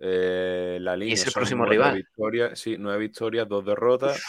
eh, 0.00 0.78
la 0.80 0.96
línea. 0.96 1.14
es 1.14 1.26
el 1.26 1.32
Son 1.32 1.40
próximo 1.40 1.64
rival. 1.66 1.94
Victorias, 1.96 2.58
sí, 2.58 2.76
nueve 2.78 3.00
victorias, 3.00 3.48
dos 3.48 3.64
derrotas. 3.64 4.20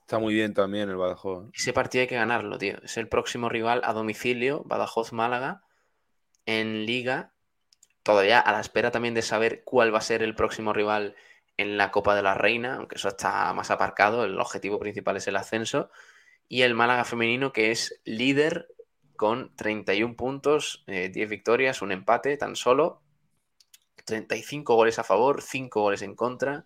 Está 0.00 0.18
muy 0.18 0.34
bien 0.34 0.52
también 0.52 0.90
el 0.90 0.96
Badajoz. 0.96 1.46
¿eh? 1.46 1.50
Ese 1.54 1.72
partido 1.72 2.02
hay 2.02 2.08
que 2.08 2.14
ganarlo, 2.16 2.58
tío. 2.58 2.76
Es 2.82 2.96
el 2.98 3.08
próximo 3.08 3.48
rival 3.48 3.80
a 3.84 3.92
domicilio, 3.94 4.62
Badajoz-Málaga, 4.64 5.62
en 6.46 6.84
Liga. 6.86 7.32
Todavía 8.02 8.38
a 8.38 8.52
la 8.52 8.60
espera 8.60 8.90
también 8.90 9.14
de 9.14 9.22
saber 9.22 9.62
cuál 9.64 9.94
va 9.94 9.98
a 9.98 10.02
ser 10.02 10.22
el 10.22 10.34
próximo 10.34 10.74
rival 10.74 11.16
en 11.56 11.76
la 11.76 11.90
Copa 11.90 12.14
de 12.16 12.22
la 12.22 12.34
Reina, 12.34 12.76
aunque 12.76 12.96
eso 12.96 13.08
está 13.08 13.52
más 13.54 13.70
aparcado. 13.70 14.24
El 14.24 14.38
objetivo 14.40 14.78
principal 14.78 15.16
es 15.16 15.26
el 15.28 15.36
ascenso. 15.36 15.90
Y 16.48 16.62
el 16.62 16.74
Málaga 16.74 17.04
femenino, 17.04 17.52
que 17.52 17.70
es 17.70 18.00
líder 18.04 18.68
con 19.16 19.54
31 19.56 20.16
puntos, 20.16 20.84
eh, 20.86 21.10
10 21.10 21.28
victorias, 21.28 21.82
un 21.82 21.92
empate 21.92 22.36
tan 22.36 22.56
solo. 22.56 23.02
35 24.04 24.74
goles 24.74 24.98
a 24.98 25.04
favor, 25.04 25.42
5 25.42 25.80
goles 25.82 26.02
en 26.02 26.14
contra. 26.14 26.64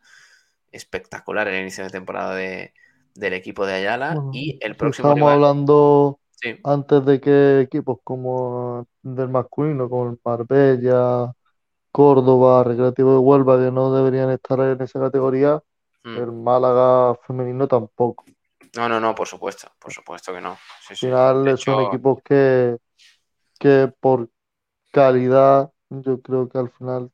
Espectacular 0.72 1.48
el 1.48 1.60
inicio 1.60 1.84
de 1.84 1.90
temporada 1.90 2.34
de- 2.34 2.74
del 3.14 3.34
equipo 3.34 3.66
de 3.66 3.74
Ayala. 3.74 4.14
Bueno, 4.14 4.30
y 4.32 4.58
el 4.60 4.76
próximo 4.76 5.10
estábamos 5.10 5.16
rival. 5.16 5.34
hablando 5.34 6.20
Sí. 6.30 6.56
antes 6.64 7.04
de 7.04 7.20
que 7.20 7.60
equipos 7.62 7.98
como 8.04 8.86
del 9.02 9.28
masculino, 9.28 9.88
como 9.88 10.10
el 10.10 10.18
Marbella, 10.24 11.32
Córdoba, 11.98 12.64
Recreativo 12.64 13.12
de 13.12 13.18
Huelva, 13.18 13.58
que 13.58 13.70
no 13.72 13.92
deberían 13.94 14.30
estar 14.30 14.60
en 14.60 14.80
esa 14.82 15.00
categoría, 15.00 15.62
Mm. 16.04 16.22
el 16.22 16.32
Málaga 16.32 17.14
femenino 17.26 17.68
tampoco. 17.68 18.24
No, 18.76 18.88
no, 18.88 19.00
no, 19.00 19.14
por 19.14 19.26
supuesto, 19.28 19.72
por 19.78 19.92
supuesto 19.92 20.32
que 20.32 20.40
no. 20.40 20.58
Sí, 20.92 21.08
Al 21.40 21.48
final 21.48 21.58
son 21.58 21.80
hecho, 21.80 21.80
equipos 21.80 22.22
que, 22.24 22.78
que 23.60 23.92
por 24.00 24.30
calidad, 24.92 25.72
yo 25.90 26.20
creo 26.22 26.48
que 26.48 26.58
al 26.58 26.70
final 26.70 27.12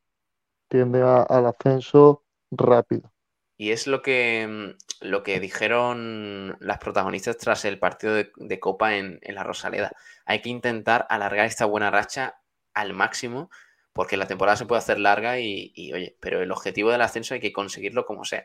tienden 0.69 1.05
a- 1.05 1.23
al 1.25 1.47
ascenso 1.47 2.25
rápido. 2.53 3.13
y 3.57 3.71
es 3.71 3.87
lo 3.87 4.03
que, 4.03 4.47
mm, 4.49 5.07
lo 5.07 5.23
que 5.23 5.41
dijeron 5.41 6.57
las 6.61 6.79
protagonistas 6.79 7.39
tras 7.39 7.65
el 7.65 7.79
partido 7.79 8.15
de, 8.15 8.33
de 8.37 8.61
Copa 8.61 8.97
en, 8.97 9.19
en 9.23 9.35
la 9.35 9.45
Rosaleda. 9.45 9.93
Hay 10.27 10.43
que 10.43 10.49
intentar 10.49 11.07
alargar 11.11 11.47
esta 11.47 11.65
buena 11.67 11.91
racha 11.91 12.37
al 12.75 12.95
máximo, 12.95 13.51
porque 13.95 14.17
la 14.17 14.27
temporada 14.27 14.57
se 14.57 14.67
puede 14.67 14.81
hacer 14.81 14.99
larga 14.99 15.39
y, 15.39 15.73
oye, 15.95 16.17
pero 16.21 16.43
el 16.43 16.51
objetivo 16.51 16.91
del 16.91 17.01
ascenso 17.01 17.35
hay 17.35 17.41
que 17.41 17.53
conseguirlo 17.53 18.05
como 18.05 18.25
sea. 18.25 18.45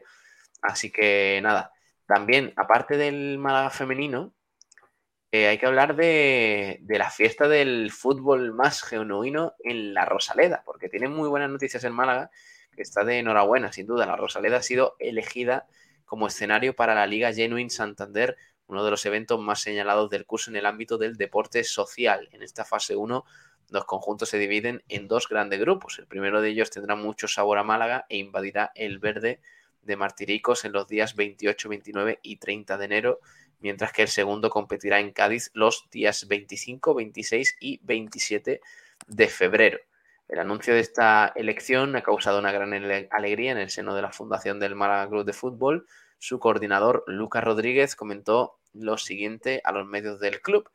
Así 0.62 0.92
que 0.92 1.40
nada, 1.44 1.74
también, 2.06 2.54
aparte 2.56 2.98
del 2.98 3.40
Málaga 3.40 3.72
femenino, 3.72 4.34
eh, 5.32 5.48
hay 5.48 5.58
que 5.58 5.66
hablar 5.66 5.96
de, 5.96 6.80
de 6.82 6.98
la 7.00 7.10
fiesta 7.10 7.48
del 7.48 7.92
fútbol 7.92 8.54
más 8.54 8.84
genuino 8.84 9.54
en 9.64 9.94
la 9.94 10.06
Rosaleda, 10.06 10.62
porque 10.66 10.88
tiene 10.88 11.08
muy 11.08 11.28
buenas 11.28 11.50
noticias 11.50 11.84
el 11.84 11.94
Málaga, 11.94 12.30
que 12.76 12.84
está 12.84 13.04
de 13.04 13.20
enhorabuena, 13.20 13.74
sin 13.74 13.88
duda. 13.88 14.06
La 14.06 14.16
Rosaleda 14.16 14.58
ha 14.58 14.64
sido 14.64 14.96
elegida 15.00 15.68
como 16.06 16.28
escenario 16.28 16.76
para 16.76 16.94
la 16.94 17.08
Liga 17.08 17.34
Genuine 17.34 17.72
Santander, 17.72 18.38
uno 18.68 18.84
de 18.84 18.92
los 18.92 19.04
eventos 19.08 19.40
más 19.40 19.62
señalados 19.62 20.12
del 20.12 20.28
curso 20.28 20.52
en 20.52 20.58
el 20.58 20.68
ámbito 20.68 21.00
del 21.00 21.18
deporte 21.18 21.64
social. 21.64 22.30
En 22.34 22.44
esta 22.44 22.66
fase 22.66 22.96
1, 22.96 23.26
los 23.72 23.86
conjuntos 23.86 24.30
se 24.30 24.38
dividen 24.38 24.84
en 24.90 25.08
dos 25.08 25.28
grandes 25.28 25.60
grupos. 25.60 26.00
El 26.00 26.08
primero 26.08 26.42
de 26.42 26.50
ellos 26.50 26.72
tendrá 26.72 26.96
mucho 26.96 27.28
sabor 27.28 27.58
a 27.58 27.64
Málaga 27.64 28.06
e 28.10 28.18
invadirá 28.18 28.72
el 28.76 29.00
verde 29.00 29.42
de 29.82 29.96
Martiricos 29.96 30.66
en 30.66 30.72
los 30.72 30.88
días 30.88 31.16
28, 31.16 31.70
29 31.70 32.20
y 32.22 32.38
30 32.38 32.78
de 32.78 32.86
enero, 32.86 33.20
mientras 33.60 33.92
que 33.92 34.04
el 34.04 34.08
segundo 34.08 34.50
competirá 34.50 35.00
en 35.00 35.12
Cádiz 35.12 35.52
los 35.54 35.88
días 35.92 36.28
25, 36.28 36.94
26 36.94 37.58
y 37.60 37.80
27 37.84 38.62
de 39.08 39.28
febrero. 39.28 39.80
El 40.28 40.40
anuncio 40.40 40.76
de 40.76 40.80
esta 40.80 41.34
elección 41.36 41.96
ha 41.96 42.04
causado 42.04 42.38
una 42.38 42.52
gran 42.52 42.72
alegría 43.10 43.52
en 43.52 43.58
el 43.58 43.72
seno 43.72 43.96
de 43.96 44.04
la 44.04 44.12
Fundación 44.12 44.60
del 44.60 44.76
Málaga 44.76 45.10
Club 45.10 45.26
de 45.26 45.34
Fútbol. 45.34 45.88
Su 46.20 46.38
coordinador, 46.38 47.04
Lucas 47.08 47.44
Rodríguez, 47.44 47.96
comentó 47.96 48.60
lo 48.74 48.98
siguiente 48.98 49.62
a 49.64 49.72
los 49.72 49.88
medios 49.88 50.20
del 50.20 50.42
club. 50.42 50.70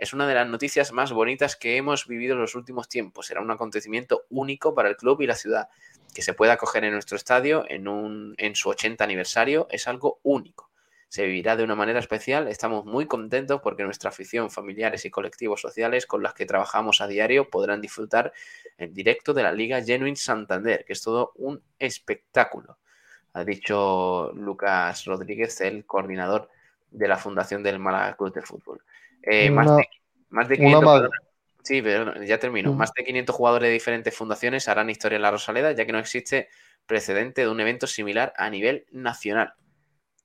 Es 0.00 0.14
una 0.14 0.26
de 0.26 0.34
las 0.34 0.48
noticias 0.48 0.92
más 0.92 1.12
bonitas 1.12 1.56
que 1.56 1.76
hemos 1.76 2.06
vivido 2.06 2.32
en 2.32 2.40
los 2.40 2.54
últimos 2.54 2.88
tiempos. 2.88 3.26
Será 3.26 3.42
un 3.42 3.50
acontecimiento 3.50 4.24
único 4.30 4.74
para 4.74 4.88
el 4.88 4.96
club 4.96 5.20
y 5.20 5.26
la 5.26 5.34
ciudad. 5.34 5.68
Que 6.14 6.22
se 6.22 6.32
pueda 6.32 6.54
acoger 6.54 6.84
en 6.84 6.94
nuestro 6.94 7.18
estadio 7.18 7.66
en, 7.68 8.34
en 8.38 8.56
su 8.56 8.70
80 8.70 9.04
aniversario 9.04 9.68
es 9.70 9.86
algo 9.88 10.18
único. 10.22 10.70
Se 11.10 11.26
vivirá 11.26 11.54
de 11.54 11.64
una 11.64 11.74
manera 11.74 11.98
especial. 11.98 12.48
Estamos 12.48 12.86
muy 12.86 13.04
contentos 13.04 13.60
porque 13.62 13.84
nuestra 13.84 14.08
afición, 14.08 14.50
familiares 14.50 15.04
y 15.04 15.10
colectivos 15.10 15.60
sociales 15.60 16.06
con 16.06 16.22
las 16.22 16.32
que 16.32 16.46
trabajamos 16.46 17.02
a 17.02 17.06
diario 17.06 17.50
podrán 17.50 17.82
disfrutar 17.82 18.32
en 18.78 18.94
directo 18.94 19.34
de 19.34 19.42
la 19.42 19.52
Liga 19.52 19.84
Genuine 19.84 20.16
Santander, 20.16 20.86
que 20.86 20.94
es 20.94 21.02
todo 21.02 21.32
un 21.34 21.62
espectáculo, 21.78 22.78
ha 23.34 23.44
dicho 23.44 24.32
Lucas 24.34 25.04
Rodríguez, 25.04 25.60
el 25.60 25.84
coordinador 25.84 26.48
de 26.90 27.06
la 27.06 27.18
Fundación 27.18 27.62
del 27.62 27.78
Málaga 27.78 28.16
Club 28.16 28.32
de 28.32 28.40
Fútbol. 28.40 28.82
Eh, 29.22 29.50
más, 29.50 29.74
de, 29.74 29.84
más 30.30 30.48
de 30.48 30.58
una 30.58 30.80
500 30.80 30.90
más. 30.90 31.02
perdona. 31.02 31.18
Sí, 31.62 31.82
pero 31.82 32.22
ya 32.24 32.38
termino. 32.38 32.72
Mm. 32.72 32.76
Más 32.76 32.92
de 32.96 33.04
500 33.04 33.36
jugadores 33.36 33.68
de 33.68 33.72
diferentes 33.74 34.16
fundaciones 34.16 34.68
harán 34.68 34.90
historia 34.90 35.16
en 35.16 35.22
la 35.22 35.30
Rosaleda, 35.30 35.72
ya 35.72 35.86
que 35.86 35.92
no 35.92 35.98
existe 35.98 36.48
precedente 36.86 37.42
de 37.42 37.48
un 37.48 37.60
evento 37.60 37.86
similar 37.86 38.32
a 38.36 38.50
nivel 38.50 38.86
nacional. 38.92 39.54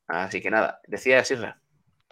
Así 0.08 0.42
que 0.42 0.52
nada, 0.52 0.82
decía 0.88 1.24
Sirra. 1.26 1.62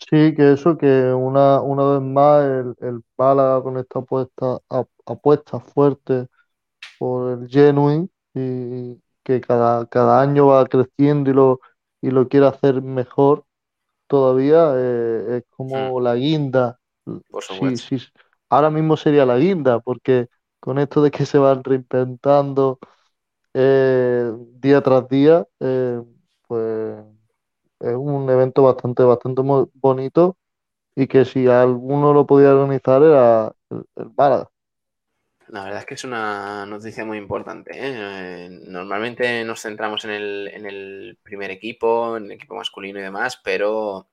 Sí, 0.09 0.33
que 0.35 0.53
eso, 0.53 0.77
que 0.77 0.85
una, 1.13 1.61
una 1.61 1.83
vez 1.93 2.01
más 2.01 2.43
el, 2.43 2.75
el 2.81 3.01
Málaga 3.17 3.63
con 3.63 3.77
esta 3.77 3.99
apuesta, 3.99 4.59
ap- 4.69 4.89
apuesta 5.05 5.59
fuerte 5.59 6.27
por 6.99 7.31
el 7.43 7.49
Genuine 7.49 8.09
y 8.35 9.01
que 9.23 9.41
cada, 9.41 9.85
cada 9.87 10.21
año 10.21 10.47
va 10.47 10.65
creciendo 10.67 11.31
y 11.31 11.33
lo, 11.33 11.61
y 12.01 12.11
lo 12.11 12.27
quiere 12.29 12.47
hacer 12.47 12.81
mejor 12.81 13.45
todavía, 14.13 14.73
eh, 14.77 15.37
es 15.39 15.43
como 15.49 15.99
la 16.01 16.15
guinda. 16.15 16.79
Por 17.29 17.43
Sí, 17.47 17.77
supuesto. 17.77 17.79
sí, 17.79 17.97
ahora 18.49 18.69
mismo 18.71 18.97
sería 18.97 19.25
la 19.25 19.37
guinda, 19.37 19.79
porque 19.81 20.27
con 20.59 20.79
esto 20.79 21.01
de 21.03 21.11
que 21.11 21.25
se 21.25 21.37
van 21.39 21.63
reinventando 21.63 22.79
eh, 23.53 24.31
día 24.61 24.81
tras 24.83 25.07
día, 25.09 25.47
eh, 25.61 26.01
pues 26.47 27.05
es 27.81 27.95
un 27.95 28.29
evento 28.29 28.63
bastante, 28.63 29.03
bastante 29.03 29.41
bonito 29.75 30.37
y 30.95 31.07
que 31.07 31.25
si 31.25 31.47
alguno 31.47 32.13
lo 32.13 32.27
podía 32.27 32.51
organizar 32.55 33.03
era 33.03 33.53
el, 33.71 33.85
el 33.97 34.11
Málaga. 34.17 34.49
La 35.53 35.65
verdad 35.65 35.81
es 35.81 35.85
que 35.85 35.93
es 35.93 36.03
una 36.03 36.65
noticia 36.65 37.05
muy 37.05 37.19
importante. 37.19 37.73
¿eh? 37.75 37.93
Eh, 37.95 38.49
Normalmente 38.49 39.43
nos 39.43 39.61
centramos 39.61 40.03
en 40.03 40.09
el, 40.09 40.47
en 40.47 40.65
el 40.65 41.19
primer 41.21 41.51
equipo, 41.51 42.17
en 42.17 42.25
el 42.25 42.31
equipo 42.31 42.55
masculino 42.55 42.97
y 42.97 43.03
demás, 43.03 43.39
pero 43.43 44.07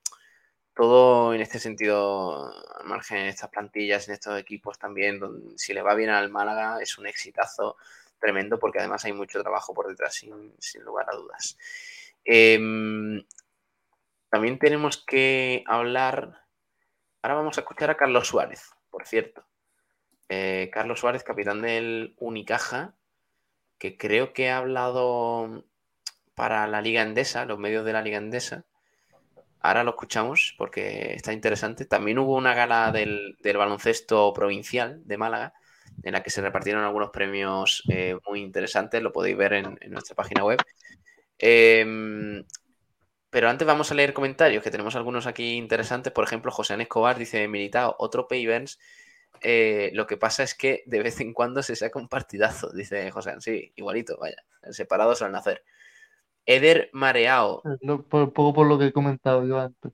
todo 0.74 1.32
en 1.32 1.40
este 1.40 1.58
sentido, 1.58 2.52
al 2.78 2.84
margen 2.86 3.22
de 3.22 3.30
estas 3.30 3.48
plantillas, 3.48 4.06
en 4.06 4.14
estos 4.16 4.38
equipos 4.38 4.78
también, 4.78 5.18
donde, 5.18 5.58
si 5.58 5.72
le 5.72 5.80
va 5.80 5.94
bien 5.94 6.10
al 6.10 6.28
Málaga, 6.28 6.78
es 6.82 6.98
un 6.98 7.06
exitazo 7.06 7.78
tremendo 8.18 8.58
porque 8.58 8.80
además 8.80 9.06
hay 9.06 9.14
mucho 9.14 9.40
trabajo 9.40 9.72
por 9.72 9.88
detrás, 9.88 10.12
sin, 10.12 10.54
sin 10.58 10.82
lugar 10.82 11.06
a 11.10 11.16
dudas. 11.16 11.56
Em, 12.22 13.24
también 14.28 14.58
tenemos 14.58 15.02
que 15.06 15.64
hablar. 15.66 16.44
Ahora 17.22 17.36
vamos 17.36 17.56
a 17.56 17.62
escuchar 17.62 17.88
a 17.88 17.96
Carlos 17.96 18.28
Suárez, 18.28 18.68
por 18.90 19.06
cierto. 19.06 19.49
Eh, 20.32 20.70
Carlos 20.72 21.00
Suárez, 21.00 21.24
capitán 21.24 21.60
del 21.60 22.14
Unicaja, 22.16 22.94
que 23.78 23.98
creo 23.98 24.32
que 24.32 24.48
ha 24.48 24.58
hablado 24.58 25.64
para 26.36 26.68
la 26.68 26.80
Liga 26.80 27.02
Endesa, 27.02 27.46
los 27.46 27.58
medios 27.58 27.84
de 27.84 27.92
la 27.92 28.00
Liga 28.00 28.18
Endesa. 28.18 28.64
Ahora 29.58 29.82
lo 29.82 29.90
escuchamos 29.90 30.54
porque 30.56 31.14
está 31.14 31.32
interesante. 31.32 31.84
También 31.84 32.20
hubo 32.20 32.36
una 32.36 32.54
gala 32.54 32.92
del, 32.92 33.38
baloncesto 33.42 34.32
provincial 34.32 35.02
de 35.04 35.18
Málaga 35.18 35.52
en 36.04 36.12
la 36.12 36.22
que 36.22 36.30
se 36.30 36.42
repartieron 36.42 36.84
algunos 36.84 37.10
premios 37.10 37.82
eh, 37.88 38.16
muy 38.28 38.40
interesantes. 38.40 39.02
Lo 39.02 39.12
podéis 39.12 39.36
ver 39.36 39.54
en, 39.54 39.78
nuestra 39.88 40.14
página 40.14 40.44
web. 40.44 40.60
Eh, 41.40 42.44
Pero 43.30 43.48
antes 43.50 43.66
vamos 43.66 43.90
a 43.90 43.94
leer 43.94 44.12
comentarios, 44.12 44.62
que 44.62 44.70
tenemos 44.70 44.94
algunos 44.94 45.26
aquí 45.26 45.54
interesantes. 45.54 46.12
Por 46.12 46.22
ejemplo, 46.22 46.52
José 46.52 46.80
Escobar 46.80 47.18
dice, 47.18 47.48
Militao, 47.48 47.96
otro 47.98 48.28
Payverns. 48.28 48.78
Eh, 49.40 49.90
lo 49.94 50.06
que 50.06 50.16
pasa 50.16 50.42
es 50.42 50.54
que 50.54 50.82
de 50.86 51.02
vez 51.02 51.20
en 51.20 51.32
cuando 51.32 51.62
se 51.62 51.74
saca 51.76 51.98
un 51.98 52.08
partidazo, 52.08 52.70
dice 52.72 53.10
José. 53.10 53.34
Sí, 53.40 53.72
igualito, 53.76 54.18
vaya. 54.18 54.36
Separados 54.70 55.22
al 55.22 55.32
nacer. 55.32 55.64
Eder 56.46 56.90
Mareao. 56.92 57.62
Lo- 57.80 58.02
por, 58.02 58.32
poco 58.32 58.52
por 58.54 58.66
lo 58.66 58.78
que 58.78 58.86
he 58.86 58.92
comentado 58.92 59.46
yo 59.46 59.58
antes. 59.58 59.92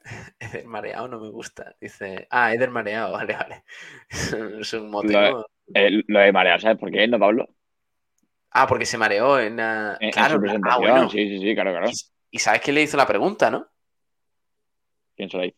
Eder 0.40 0.66
Mareao 0.66 1.08
no 1.08 1.18
me 1.20 1.28
gusta. 1.30 1.74
Dice. 1.80 2.26
Ah, 2.30 2.52
Eder 2.54 2.70
Mareao, 2.70 3.12
vale, 3.18 3.34
vale. 3.34 3.64
Es 4.60 4.72
un 4.72 4.90
mote, 4.90 5.12
Lo-. 5.12 5.46
Eh, 5.74 6.02
lo 6.06 6.20
de 6.20 6.32
marear, 6.32 6.60
¿sabes 6.60 6.78
por 6.78 6.92
qué? 6.92 7.08
¿No, 7.08 7.18
Pablo? 7.18 7.48
Ah, 8.50 8.66
porque 8.68 8.86
se 8.86 8.96
mareó 8.96 9.40
en, 9.40 9.56
la- 9.56 9.96
En, 10.00 10.06
en 10.06 10.12
claro, 10.12 10.34
su 10.34 10.36
ah, 10.36 10.40
presentación. 10.40 10.80
bueno. 10.92 11.10
Sí, 11.10 11.28
sí, 11.28 11.38
sí, 11.40 11.54
claro, 11.54 11.72
claro. 11.72 11.90
Y 12.30 12.38
sabes 12.38 12.60
quién 12.60 12.76
le 12.76 12.82
hizo 12.82 12.96
la 12.96 13.06
pregunta, 13.06 13.50
¿no? 13.50 13.66
¿Quién 15.16 15.28
se 15.28 15.46
hizo? 15.46 15.56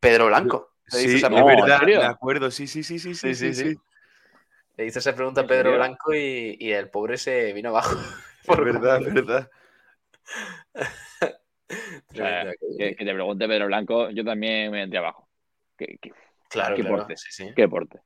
Pedro 0.00 0.26
Blanco. 0.28 0.72
Sí, 0.90 1.16
esa 1.16 1.28
es 1.28 1.32
no, 1.32 1.44
pregunta. 1.44 1.76
¿en 1.76 1.86
verdad, 1.86 1.86
me 1.98 2.04
acuerdo, 2.04 2.50
sí, 2.50 2.66
sí, 2.66 2.82
sí, 2.82 2.98
sí, 2.98 3.14
sí, 3.14 3.34
Sí, 3.34 3.34
sí, 3.34 3.54
sí, 3.54 3.70
sí. 3.74 3.80
Le 4.76 4.86
hizo 4.86 4.98
esa 4.98 5.14
pregunta 5.14 5.42
a 5.42 5.44
¿En 5.44 5.48
Pedro? 5.48 5.74
Blanco 5.74 6.14
y, 6.14 6.56
y 6.58 6.72
el 6.72 6.90
pobre 6.90 7.18
se 7.18 7.52
vino 7.52 7.70
abajo. 7.70 7.96
Es 8.42 8.46
Por 8.46 8.64
verdad, 8.64 9.00
verdad. 9.00 9.50
O 12.12 12.14
sea, 12.14 12.46
Tremendo, 12.46 12.52
que, 12.76 12.96
que 12.96 13.04
te 13.04 13.14
pregunte 13.14 13.46
Pedro 13.46 13.66
Blanco, 13.66 14.10
yo 14.10 14.24
también 14.24 14.72
me 14.72 14.82
entré 14.82 14.98
abajo. 14.98 15.28
¿Qué, 15.76 15.98
qué, 16.00 16.12
Claro, 16.48 16.74
qué 16.74 16.82
claro, 16.82 16.96
porte. 16.98 17.16
sí, 17.16 17.28
sí. 17.30 17.52
qué 17.54 17.62
deporte? 17.62 18.00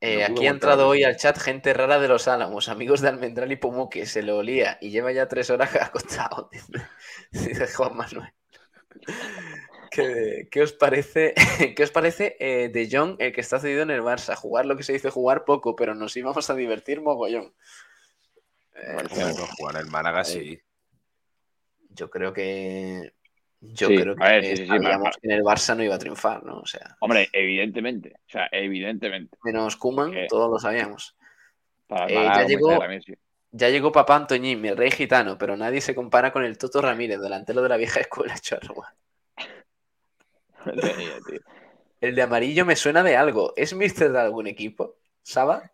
Eh, 0.00 0.24
aquí 0.24 0.46
ha 0.46 0.50
entrado 0.50 0.88
hoy 0.88 1.04
al 1.04 1.16
chat 1.16 1.38
gente 1.38 1.74
rara 1.74 1.98
de 2.00 2.08
los 2.08 2.26
Álamos, 2.26 2.68
amigos 2.68 3.02
de 3.02 3.08
Almendral 3.08 3.52
y 3.52 3.56
Pomoque, 3.56 4.06
se 4.06 4.22
lo 4.22 4.38
olía 4.38 4.78
y 4.80 4.90
lleva 4.90 5.12
ya 5.12 5.28
tres 5.28 5.50
horas 5.50 5.74
acostado, 5.80 6.48
dice 7.30 7.66
Juan 7.74 7.96
Manuel. 7.96 8.32
¿Qué, 9.90 10.48
qué 10.50 10.62
os 10.62 10.72
parece, 10.72 11.34
qué 11.76 11.82
os 11.82 11.90
parece 11.90 12.36
eh, 12.38 12.68
de 12.68 12.88
Jong, 12.90 13.16
el 13.18 13.32
que 13.32 13.40
está 13.40 13.58
cedido 13.58 13.82
en 13.82 13.90
el 13.90 14.02
Barça? 14.02 14.34
Jugar 14.36 14.66
lo 14.66 14.76
que 14.76 14.82
se 14.82 14.92
dice 14.92 15.10
jugar 15.10 15.44
poco, 15.44 15.74
pero 15.76 15.94
nos 15.94 16.16
íbamos 16.16 16.48
a 16.50 16.54
divertir 16.54 17.00
mogollón. 17.00 17.52
Eh, 18.74 18.96
Hombre, 18.96 19.34
no, 19.34 19.46
jugar 19.58 19.76
en 19.82 19.90
Málaga 19.90 20.24
sí. 20.24 20.60
yo 21.90 22.08
creo 22.08 22.32
que 22.32 23.12
yo 23.60 23.88
Sí, 23.88 23.96
creo 23.96 24.16
que 24.16 24.24
a 24.24 24.28
ver, 24.28 24.44
sí, 24.44 24.50
sí, 24.56 24.62
sí, 24.62 24.66
sabíamos 24.68 25.02
para- 25.02 25.16
que 25.20 25.26
en 25.26 25.32
el 25.32 25.42
Barça 25.42 25.76
no 25.76 25.82
iba 25.84 25.94
a 25.96 25.98
triunfar, 25.98 26.42
¿no? 26.44 26.60
O 26.60 26.66
sea, 26.66 26.96
Hombre, 27.00 27.28
evidentemente. 27.32 28.14
O 28.26 28.30
sea, 28.30 28.48
evidentemente. 28.52 29.36
menos 29.44 29.76
Kuman, 29.76 30.12
que- 30.12 30.26
todos 30.28 30.50
lo 30.50 30.58
sabíamos. 30.58 31.16
Para 31.86 32.06
Eh, 32.06 32.14
Málaga, 32.14 32.42
ya 32.42 32.48
llegó- 32.48 32.78
también. 32.78 33.02
Ya 33.52 33.68
llegó 33.68 33.90
Papá 33.90 34.14
Antoñín, 34.14 34.60
mi 34.60 34.70
rey 34.70 34.92
gitano, 34.92 35.36
pero 35.36 35.56
nadie 35.56 35.80
se 35.80 35.94
compara 35.96 36.32
con 36.32 36.44
el 36.44 36.56
Toto 36.56 36.80
Ramírez, 36.80 37.20
delantero 37.20 37.60
de 37.62 37.68
la 37.68 37.76
vieja 37.76 37.98
escuela 38.00 38.34
charrua. 38.40 38.94
tío. 41.28 41.40
El 42.00 42.14
de 42.14 42.22
amarillo 42.22 42.64
me 42.64 42.76
suena 42.76 43.02
de 43.02 43.16
algo. 43.16 43.52
¿Es 43.56 43.74
mister 43.74 44.10
de 44.12 44.20
algún 44.20 44.46
equipo? 44.46 44.96
¿Saba? 45.22 45.70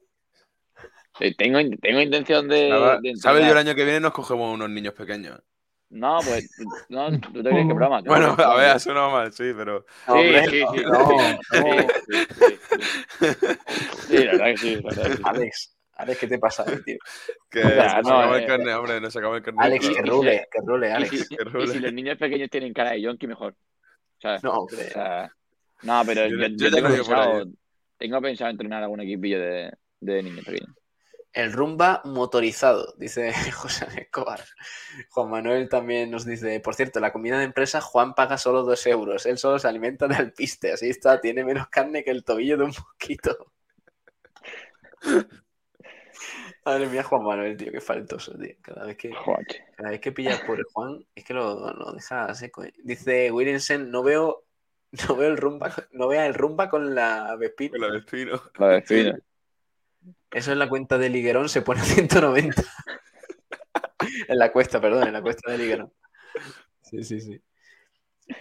Eh, 1.20 1.34
Tengo, 1.36 1.58
tengo 1.80 2.00
intención 2.00 2.48
de. 2.48 2.68
Saba- 2.68 2.98
de 3.00 3.16
¿Sabes? 3.16 3.46
Yo 3.46 3.52
el 3.52 3.58
año 3.58 3.74
que 3.74 3.84
viene 3.84 4.00
nos 4.00 4.12
cogemos 4.12 4.52
unos 4.52 4.68
niños 4.70 4.94
pequeños. 4.94 5.40
No, 5.88 6.18
pues. 6.24 6.50
No, 6.88 7.10
tú 7.20 7.42
te 7.42 7.50
crees 7.50 7.66
que 7.68 7.72
broma. 7.72 8.02
Bueno, 8.06 8.36
a 8.38 8.56
ver, 8.56 8.70
ha 8.70 8.78
sonado 8.78 9.10
mal, 9.10 9.32
sí, 9.32 9.52
pero. 9.56 9.86
Sí, 10.06 10.12
sí, 10.50 10.64
sí. 10.74 10.84
no, 10.84 11.38
Sí, 11.52 12.26
sí, 14.08 14.24
la 14.24 14.32
verdad 14.32 14.46
que 14.46 14.56
sí. 14.58 14.74
La 14.76 14.82
verdad 14.82 15.04
que 15.04 15.16
sí. 15.16 15.22
Alex, 15.24 15.76
Alex, 15.94 16.20
¿qué 16.20 16.26
te 16.26 16.38
pasa, 16.38 16.64
tío? 16.84 16.96
Que 17.50 17.64
O 17.64 17.68
sea, 17.68 18.02
no, 18.02 18.08
sacamos 18.10 18.36
eh, 18.36 18.40
el 18.40 18.46
carnet, 18.46 18.74
hombre, 18.74 19.00
nos 19.00 19.12
sacamos 19.12 19.36
el 19.38 19.42
carnet. 19.42 19.64
Alex, 19.64 19.88
que 19.88 20.02
rule, 20.02 20.48
que 20.52 20.58
rule, 20.64 20.88
Y 20.88 20.90
Alex. 20.92 21.10
si, 21.28 21.34
y 21.58 21.66
si 21.68 21.78
los 21.78 21.92
niños 21.92 22.18
pequeños 22.18 22.50
tienen 22.50 22.72
cara 22.74 22.90
de 22.90 23.00
yonki, 23.02 23.26
mejor. 23.26 23.54
¿Sabes? 24.20 24.42
No, 24.42 24.60
O 24.64 24.68
sea, 24.68 25.30
no, 25.82 26.02
pero 26.06 26.26
Yo- 26.26 26.36
yo, 26.36 26.46
yo 26.48 26.70
tengo, 26.70 26.88
pensado, 26.88 27.44
tengo 27.98 28.20
pensado 28.22 28.50
entrenar 28.50 28.82
algún 28.82 29.00
equipillo 29.00 29.40
de, 29.40 29.72
de 30.00 30.22
niños 30.22 30.44
pequeños. 30.44 30.74
El 31.32 31.52
rumba 31.52 32.00
motorizado, 32.06 32.94
dice 32.96 33.30
José 33.52 33.86
Escobar. 34.00 34.42
Juan 35.10 35.28
Manuel 35.30 35.68
también 35.68 36.10
nos 36.10 36.24
dice, 36.24 36.60
por 36.60 36.74
cierto, 36.74 36.98
la 36.98 37.12
comida 37.12 37.38
de 37.38 37.44
empresa, 37.44 37.82
Juan 37.82 38.14
paga 38.14 38.38
solo 38.38 38.62
dos 38.62 38.86
euros. 38.86 39.26
Él 39.26 39.36
solo 39.36 39.58
se 39.58 39.68
alimenta 39.68 40.08
de 40.08 40.14
alpiste, 40.16 40.72
así 40.72 40.88
está, 40.88 41.20
tiene 41.20 41.44
menos 41.44 41.68
carne 41.68 42.02
que 42.02 42.10
el 42.10 42.24
tobillo 42.24 42.56
de 42.56 42.64
un 42.64 42.70
mosquito. 42.70 43.52
Madre 46.66 46.88
mía, 46.88 47.04
Juan 47.04 47.22
Manuel, 47.22 47.56
tío, 47.56 47.70
qué 47.70 47.80
faltoso, 47.80 48.36
tío. 48.36 48.54
Cada 48.60 48.86
vez 48.86 48.96
que, 48.96 49.10
cada 49.76 49.90
vez 49.90 50.00
que 50.00 50.10
pillas 50.10 50.40
por 50.40 50.60
Juan, 50.72 50.98
es 51.14 51.24
que 51.24 51.32
lo, 51.32 51.72
lo 51.72 51.92
deja 51.92 52.34
seco. 52.34 52.64
eh. 52.64 52.72
Dice 52.82 53.30
Williamson, 53.30 53.88
no 53.88 54.02
veo, 54.02 54.44
no 55.08 55.14
veo 55.14 55.28
el 55.30 55.36
rumba, 55.36 55.72
no 55.92 56.08
vea 56.08 56.26
el 56.26 56.34
rumba 56.34 56.68
con 56.68 56.92
la 56.92 57.36
Vespino. 57.36 57.70
Con 57.70 57.80
la 57.82 57.92
de 57.92 57.98
Espino. 57.98 58.42
Lo 58.58 58.66
defino. 58.66 59.16
Eso 60.32 60.50
en 60.50 60.58
la 60.58 60.68
cuenta 60.68 60.98
de 60.98 61.08
Liguerón 61.08 61.48
se 61.48 61.62
pone 61.62 61.80
a 61.82 61.84
190. 61.84 62.60
en 64.28 64.38
la 64.38 64.50
cuesta, 64.50 64.80
perdón, 64.80 65.06
en 65.06 65.12
la 65.12 65.22
cuesta 65.22 65.52
de 65.52 65.58
Liguerón. 65.58 65.92
Sí, 66.82 67.04
sí, 67.04 67.20
sí. 67.20 67.40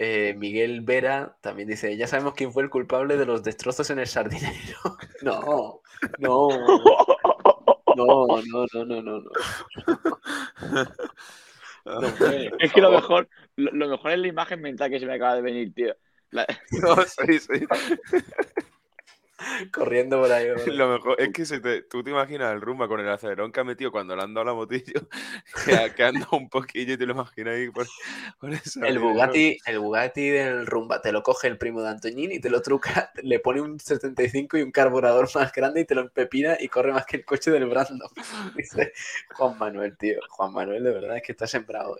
Eh, 0.00 0.34
Miguel 0.36 0.80
Vera 0.80 1.38
también 1.40 1.68
dice, 1.68 1.96
ya 1.96 2.08
sabemos 2.08 2.34
quién 2.34 2.52
fue 2.52 2.64
el 2.64 2.70
culpable 2.70 3.16
de 3.16 3.24
los 3.24 3.44
destrozos 3.44 3.88
en 3.90 4.00
el 4.00 4.08
sardinero. 4.08 4.78
no, 5.22 5.80
no, 6.18 6.48
no, 7.96 8.26
no, 8.26 8.66
no, 8.72 8.84
no, 8.84 9.02
no, 9.02 9.20
no. 9.20 9.30
Es 12.58 12.72
que 12.72 12.80
lo 12.80 12.90
mejor, 12.90 13.28
lo, 13.56 13.70
lo 13.70 13.88
mejor 13.88 14.10
es 14.10 14.18
la 14.18 14.26
imagen 14.26 14.60
mental 14.60 14.90
que 14.90 14.98
se 14.98 15.06
me 15.06 15.14
acaba 15.14 15.36
de 15.36 15.42
venir, 15.42 15.72
tío. 15.72 15.94
La- 16.30 16.44
No, 16.82 16.96
sí, 17.02 17.38
sí. 17.38 17.52
Corriendo 19.72 20.20
por 20.20 20.32
ahí. 20.32 20.48
Lo 20.66 20.88
mejor 20.88 21.20
es 21.20 21.32
que 21.32 21.44
se 21.44 21.60
te- 21.60 21.82
tú 21.82 22.02
te 22.02 22.10
imaginas 22.10 22.52
el 22.52 22.60
rumba 22.60 22.88
con 22.88 23.00
el 23.00 23.08
acelerón 23.08 23.52
que 23.52 23.60
ha 23.60 23.64
metido 23.64 23.92
cuando 23.92 24.16
le 24.16 24.22
han 24.22 24.32
dado 24.32 24.46
la 24.46 24.54
motillo, 24.54 25.08
que, 25.96 26.02
anda 26.02 26.26
un 26.32 26.48
poquillo 26.48 26.94
y 26.94 26.96
te 26.96 27.06
lo 27.06 27.12
imaginas 27.12 27.54
ahí 27.54 27.70
por, 27.70 27.86
El. 28.82 28.98
Bugatti, 28.98 29.58
el 29.66 29.78
Bugatti 29.78 30.28
del 30.30 30.66
Rumba 30.66 31.02
te 31.02 31.12
lo 31.12 31.22
coge 31.22 31.48
el 31.48 31.58
primo 31.58 31.82
de 31.82 31.90
Antoñín 31.90 32.32
y 32.32 32.40
te 32.40 32.48
lo 32.48 32.62
truca, 32.62 33.10
le 33.22 33.38
pone 33.40 33.60
un 33.60 33.78
75 33.78 34.58
y 34.58 34.62
un 34.62 34.72
carburador 34.72 35.28
más 35.34 35.52
grande 35.52 35.82
y 35.82 35.84
te 35.84 35.94
lo 35.94 36.02
empepina 36.02 36.56
y 36.58 36.68
corre 36.68 36.92
más 36.92 37.04
que 37.04 37.18
el 37.18 37.24
coche 37.24 37.50
del 37.50 37.66
Brandon. 37.66 38.08
Dice 38.54 38.92
Juan 39.34 39.58
Manuel, 39.58 39.96
tío. 39.96 40.18
Juan 40.30 40.52
Manuel, 40.52 40.82
de 40.82 40.92
verdad 40.92 41.16
es 41.16 41.22
que 41.22 41.32
está 41.32 41.46
sembrado. 41.46 41.96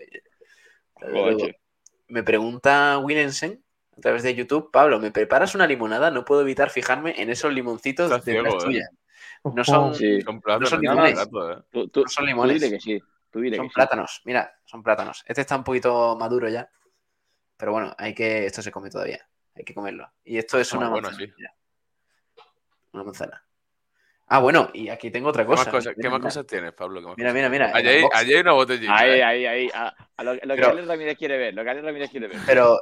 Me 2.07 2.23
pregunta 2.23 2.97
Willensen 2.99 3.63
a 3.97 4.01
través 4.01 4.23
de 4.23 4.35
YouTube, 4.35 4.69
Pablo, 4.71 4.99
¿me 4.99 5.11
preparas 5.11 5.55
una 5.55 5.65
limonada? 5.67 6.11
No 6.11 6.23
puedo 6.23 6.41
evitar 6.41 6.69
fijarme 6.69 7.19
en 7.21 7.29
esos 7.29 7.51
limoncitos 7.51 8.05
Estás 8.11 8.25
detrás 8.25 8.45
ciego, 8.53 8.61
¿eh? 8.61 8.65
tuya. 8.65 8.89
No 9.55 9.63
son, 9.63 9.95
Sí. 9.95 10.21
Son 10.21 10.41
plátanos, 10.41 10.71
no 10.71 10.75
son 10.77 10.81
limones. 10.81 11.19
¿eh? 11.19 11.63
Tú, 11.71 11.87
tú, 11.89 12.01
no 12.03 12.07
son 12.09 12.23
tú 12.23 12.27
limones. 12.27 12.61
dile 12.61 12.75
que 12.75 12.79
sí. 12.79 12.99
Tú 13.31 13.39
dile 13.39 13.57
Son 13.57 13.65
que 13.65 13.69
sí. 13.69 13.75
plátanos, 13.75 14.21
mira, 14.25 14.53
son 14.65 14.83
plátanos. 14.83 15.23
Este 15.27 15.41
está 15.41 15.55
un 15.57 15.63
poquito 15.63 16.15
maduro 16.17 16.47
ya. 16.49 16.69
Pero 17.57 17.71
bueno, 17.71 17.93
hay 17.97 18.13
que. 18.13 18.45
Esto 18.45 18.61
se 18.61 18.71
come 18.71 18.89
todavía. 18.89 19.19
Hay 19.55 19.63
que 19.63 19.73
comerlo. 19.73 20.11
Y 20.23 20.37
esto 20.37 20.59
es 20.59 20.71
Ah, 20.73 20.77
una 20.77 20.89
bueno, 20.89 21.09
manzana. 21.09 21.33
sí. 21.37 21.43
Una 22.93 23.03
manzana. 23.03 23.43
Ah, 24.29 24.39
bueno, 24.39 24.69
y 24.73 24.89
aquí 24.89 25.09
tengo 25.09 25.29
otra 25.29 25.43
¿Qué 25.45 25.49
más 25.51 25.67
cosa. 25.67 25.93
qué 25.99 26.09
más 26.09 26.19
cosas 26.19 26.45
tienes, 26.45 26.73
Pablo? 26.73 26.99
¿Qué 26.99 27.07
más 27.07 27.17
Mira, 27.17 27.31
mira, 27.33 27.49
mira, 27.49 27.71
Allí 27.73 27.87
hay, 27.87 27.95
unboxing. 27.97 28.19
allí 28.19 28.33
hay 28.33 28.39
una 28.41 28.51
botellita. 28.53 28.97
Ahí, 28.97 29.09
¿eh? 29.11 29.23
ahí, 29.23 29.45
ahí. 29.45 29.69
A, 29.73 29.95
a 30.17 30.23
lo, 30.23 30.33
lo 30.35 30.55
que 30.55 30.63
Alex 30.63 30.87
Ramírez 30.87 31.17
quiere 31.17 31.37
ver. 31.37 31.53
Lo 31.53 31.63
que 31.63 31.69
Alex 31.69 31.85
Ramírez 31.85 32.09
quiere 32.11 32.27
ver. 32.27 32.37
Pero 32.45 32.77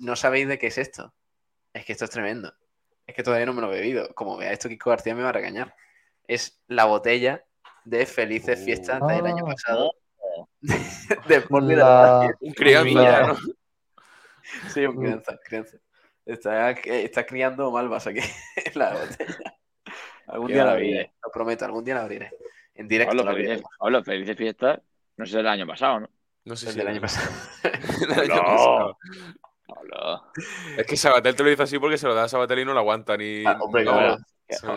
no 0.00 0.14
sabéis 0.16 0.46
de 0.48 0.58
qué 0.58 0.66
es 0.66 0.76
esto. 0.76 1.14
Es 1.72 1.86
que 1.86 1.92
esto 1.92 2.04
es 2.04 2.10
tremendo. 2.10 2.52
Es 3.06 3.14
que 3.14 3.22
todavía 3.22 3.46
no 3.46 3.54
me 3.54 3.62
lo 3.62 3.72
he 3.72 3.76
bebido. 3.80 4.12
Como 4.14 4.36
vea 4.36 4.52
esto, 4.52 4.68
Kiko 4.68 4.90
García 4.90 5.14
me 5.14 5.22
va 5.22 5.30
a 5.30 5.32
regañar. 5.32 5.74
Es 6.28 6.60
la 6.66 6.84
botella 6.84 7.44
de 7.84 8.04
Felices 8.04 8.60
Uh. 8.60 8.64
Fiestas 8.64 9.00
del 9.08 9.24
año 9.26 9.44
Ah. 9.46 9.50
pasado. 9.52 9.92
de 10.60 11.44
La, 11.76 12.30
Un 12.40 12.52
crianza 12.52 13.26
¿no? 13.26 13.36
Sí, 14.72 14.84
un 14.84 14.96
crianza, 14.96 15.38
crianza. 15.44 15.78
Está, 16.26 16.70
está 16.72 17.24
criando 17.24 17.70
malvas 17.70 18.06
aquí 18.06 18.20
en 18.20 18.72
la 18.78 18.92
botella. 18.92 19.54
Algún 20.30 20.46
Qué 20.48 20.54
día 20.54 20.64
la 20.64 20.72
abriré, 20.72 21.12
lo 21.24 21.30
prometo, 21.30 21.64
algún 21.64 21.84
día 21.84 21.94
la 21.94 22.02
abriré. 22.02 22.30
En 22.74 22.88
directo 22.88 23.10
Pablo, 23.16 23.24
felices, 23.32 23.46
abriremos. 23.50 23.70
Pablo, 23.78 24.04
felices 24.04 24.36
fiestas. 24.36 24.80
No 25.16 25.26
sé, 25.26 25.36
del 25.38 25.46
año 25.48 25.66
pasado, 25.66 26.00
¿no? 26.00 26.08
No 26.44 26.56
sé 26.56 26.72
si 26.72 26.78
del 26.78 26.88
año 26.88 27.00
pasado. 27.00 27.28
del 28.00 28.12
año 28.20 28.34
No. 28.36 28.42
pasado. 28.42 28.98
Pablo. 29.66 30.24
Es 30.76 30.86
que 30.86 30.96
Sabatel 30.96 31.36
te 31.36 31.42
lo 31.44 31.50
dice 31.50 31.62
así 31.62 31.78
porque 31.78 31.98
se 31.98 32.06
lo 32.06 32.14
da 32.14 32.24
a 32.24 32.28
Sabatel 32.28 32.60
y 32.60 32.64
no 32.64 32.72
lo 32.72 32.80
aguanta 32.80 33.16
ni. 33.16 33.44
Ah, 33.46 33.58
hombre, 33.60 33.84
claro. 33.84 34.16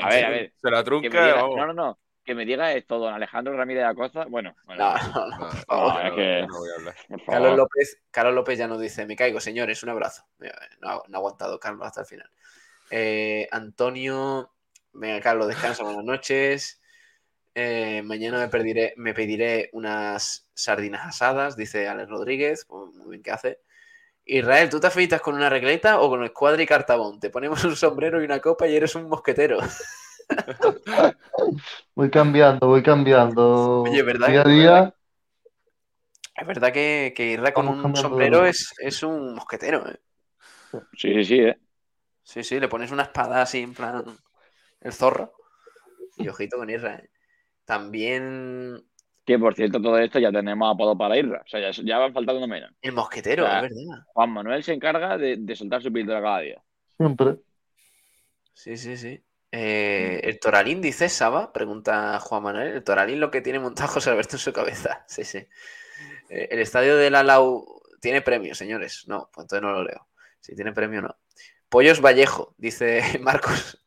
A 0.01 0.09
ver, 0.09 0.25
a 0.25 0.29
ver. 0.29 0.53
Se 0.55 0.69
la 0.69 0.83
trunca, 0.83 1.07
diga, 1.07 1.35
vamos. 1.41 1.55
no, 1.57 1.67
no, 1.67 1.73
no. 1.73 1.99
Que 2.23 2.35
me 2.35 2.45
diga 2.45 2.71
esto, 2.73 2.99
don 2.99 3.13
Alejandro 3.13 3.55
Ramírez 3.57 3.83
de 3.83 3.89
Acosta. 3.89 4.25
Bueno, 4.25 4.55
bueno, 4.65 4.83
No, 4.83 4.95
no, 4.95 5.27
no, 5.27 5.37
No, 5.39 5.49
por 5.49 5.55
favor. 5.65 5.93
no, 5.93 5.99
es 5.99 6.09
no, 6.11 6.15
que- 6.15 6.47
no 6.47 6.57
voy 6.59 6.69
a 6.69 6.75
hablar. 6.79 6.95
por 7.09 7.19
favor. 7.21 7.33
Carlos 7.41 7.57
López, 7.57 8.01
Carlos 8.11 8.33
López 8.35 8.57
ya 8.59 8.67
nos 8.67 8.79
dice, 8.79 9.05
me 9.05 9.15
caigo, 9.15 9.39
señores, 9.41 9.81
un 9.83 9.89
abrazo. 9.89 10.23
Mira, 10.37 10.55
No, 10.79 10.89
ha- 10.89 11.03
no 11.07 11.17
ha 11.17 11.19
aguantado 11.19 11.59
Carlos 11.59 11.85
hasta 11.87 12.01
el 12.01 12.07
final. 12.07 12.29
Eh, 12.91 13.47
Antonio, 13.51 14.52
venga 14.93 15.19
Carlos, 15.21 15.47
descansa, 15.47 15.83
buenas 15.83 16.03
noches. 16.05 16.81
Eh, 17.55 18.01
mañana 18.03 18.39
me, 18.39 18.47
pediré, 18.47 18.93
me 18.97 19.13
pediré 19.13 19.69
unas 19.73 20.47
sardinas 20.53 21.05
asadas, 21.05 21.55
dice 21.55 21.87
Alex 21.87 22.09
Rodríguez. 22.09 22.65
Pues, 22.67 22.93
muy 22.95 23.11
bien 23.11 23.23
que 23.23 23.31
hace. 23.31 23.59
Israel, 24.25 24.69
¿tú 24.69 24.79
te 24.79 24.87
afeitas 24.87 25.21
con 25.21 25.35
una 25.35 25.49
regleta 25.49 25.99
o 25.99 26.09
con 26.09 26.23
escuadra 26.23 26.61
y 26.63 26.65
cartabón? 26.65 27.19
Te 27.19 27.29
ponemos 27.29 27.63
un 27.65 27.75
sombrero 27.75 28.21
y 28.21 28.25
una 28.25 28.39
copa 28.39 28.67
y 28.67 28.75
eres 28.75 28.95
un 28.95 29.07
mosquetero. 29.09 29.59
Voy 31.95 32.09
cambiando, 32.09 32.67
voy 32.67 32.81
cambiando. 32.81 33.81
Oye, 33.81 34.01
¿verdad? 34.01 34.29
Día 34.29 34.41
a 34.41 34.43
que- 34.43 34.49
día, 34.49 34.95
Es 36.35 36.47
verdad 36.47 36.71
que, 36.71 37.13
que 37.15 37.25
Irra 37.25 37.53
con 37.53 37.67
un 37.67 37.95
sombrero 37.95 38.45
es, 38.45 38.73
es 38.79 39.03
un 39.03 39.35
mosquetero. 39.35 39.87
¿eh? 39.89 39.99
Sí, 40.97 41.13
sí, 41.13 41.25
sí, 41.25 41.39
¿eh? 41.39 41.59
Sí, 42.23 42.43
sí, 42.43 42.59
le 42.59 42.67
pones 42.69 42.91
una 42.91 43.03
espada 43.03 43.41
así 43.41 43.59
en 43.61 43.73
plan 43.73 44.03
el 44.83 44.93
zorro. 44.93 45.33
Y 46.17 46.27
ojito 46.27 46.57
con 46.57 46.69
Irra. 46.69 46.97
¿eh? 46.97 47.09
También 47.65 48.83
Que 49.25 49.39
por 49.39 49.55
cierto, 49.55 49.81
todo 49.81 49.97
esto 49.97 50.19
ya 50.19 50.31
tenemos 50.31 50.71
apodo 50.71 50.95
para 50.95 51.17
Irra. 51.17 51.41
O 51.43 51.47
sea, 51.47 51.59
ya, 51.59 51.71
ya 51.83 51.97
van 51.97 52.13
faltando 52.13 52.37
uno 52.37 52.47
menos. 52.47 52.71
el 52.81 52.91
mosquetero, 52.91 53.45
es 53.47 53.61
verdad. 53.63 54.05
Juan 54.13 54.29
Manuel 54.29 54.63
se 54.63 54.73
encarga 54.73 55.17
de, 55.17 55.37
de 55.39 55.55
soltar 55.55 55.81
su 55.81 55.91
píldora 55.91 56.21
cada 56.21 56.39
día. 56.41 56.63
siempre. 56.97 57.37
Sí, 58.53 58.77
sí, 58.77 58.95
sí. 58.97 59.23
Eh, 59.51 60.21
el 60.23 60.39
Toralín 60.39 60.81
dice 60.81 61.09
Saba, 61.09 61.51
pregunta 61.53 62.19
Juan 62.19 62.43
Manuel. 62.43 62.67
El 62.73 62.83
Toralín 62.83 63.19
lo 63.19 63.31
que 63.31 63.41
tiene 63.41 63.59
montado 63.59 63.89
José 63.89 64.09
Alberto 64.11 64.35
en 64.35 64.39
su 64.39 64.53
cabeza. 64.53 65.03
Sí, 65.07 65.23
sí. 65.23 65.39
Eh, 66.29 66.47
el 66.51 66.59
estadio 66.59 66.95
de 66.97 67.09
la 67.09 67.23
Lau 67.23 67.65
tiene 68.01 68.21
premio, 68.21 68.55
señores. 68.55 69.05
No, 69.07 69.29
pues 69.33 69.45
entonces 69.45 69.61
no 69.63 69.71
lo 69.71 69.83
leo. 69.83 70.07
Si 70.39 70.55
tiene 70.55 70.73
premio, 70.73 71.01
no. 71.01 71.17
Pollos 71.69 72.01
Vallejo, 72.01 72.53
dice 72.57 73.01
Marcos. 73.21 73.82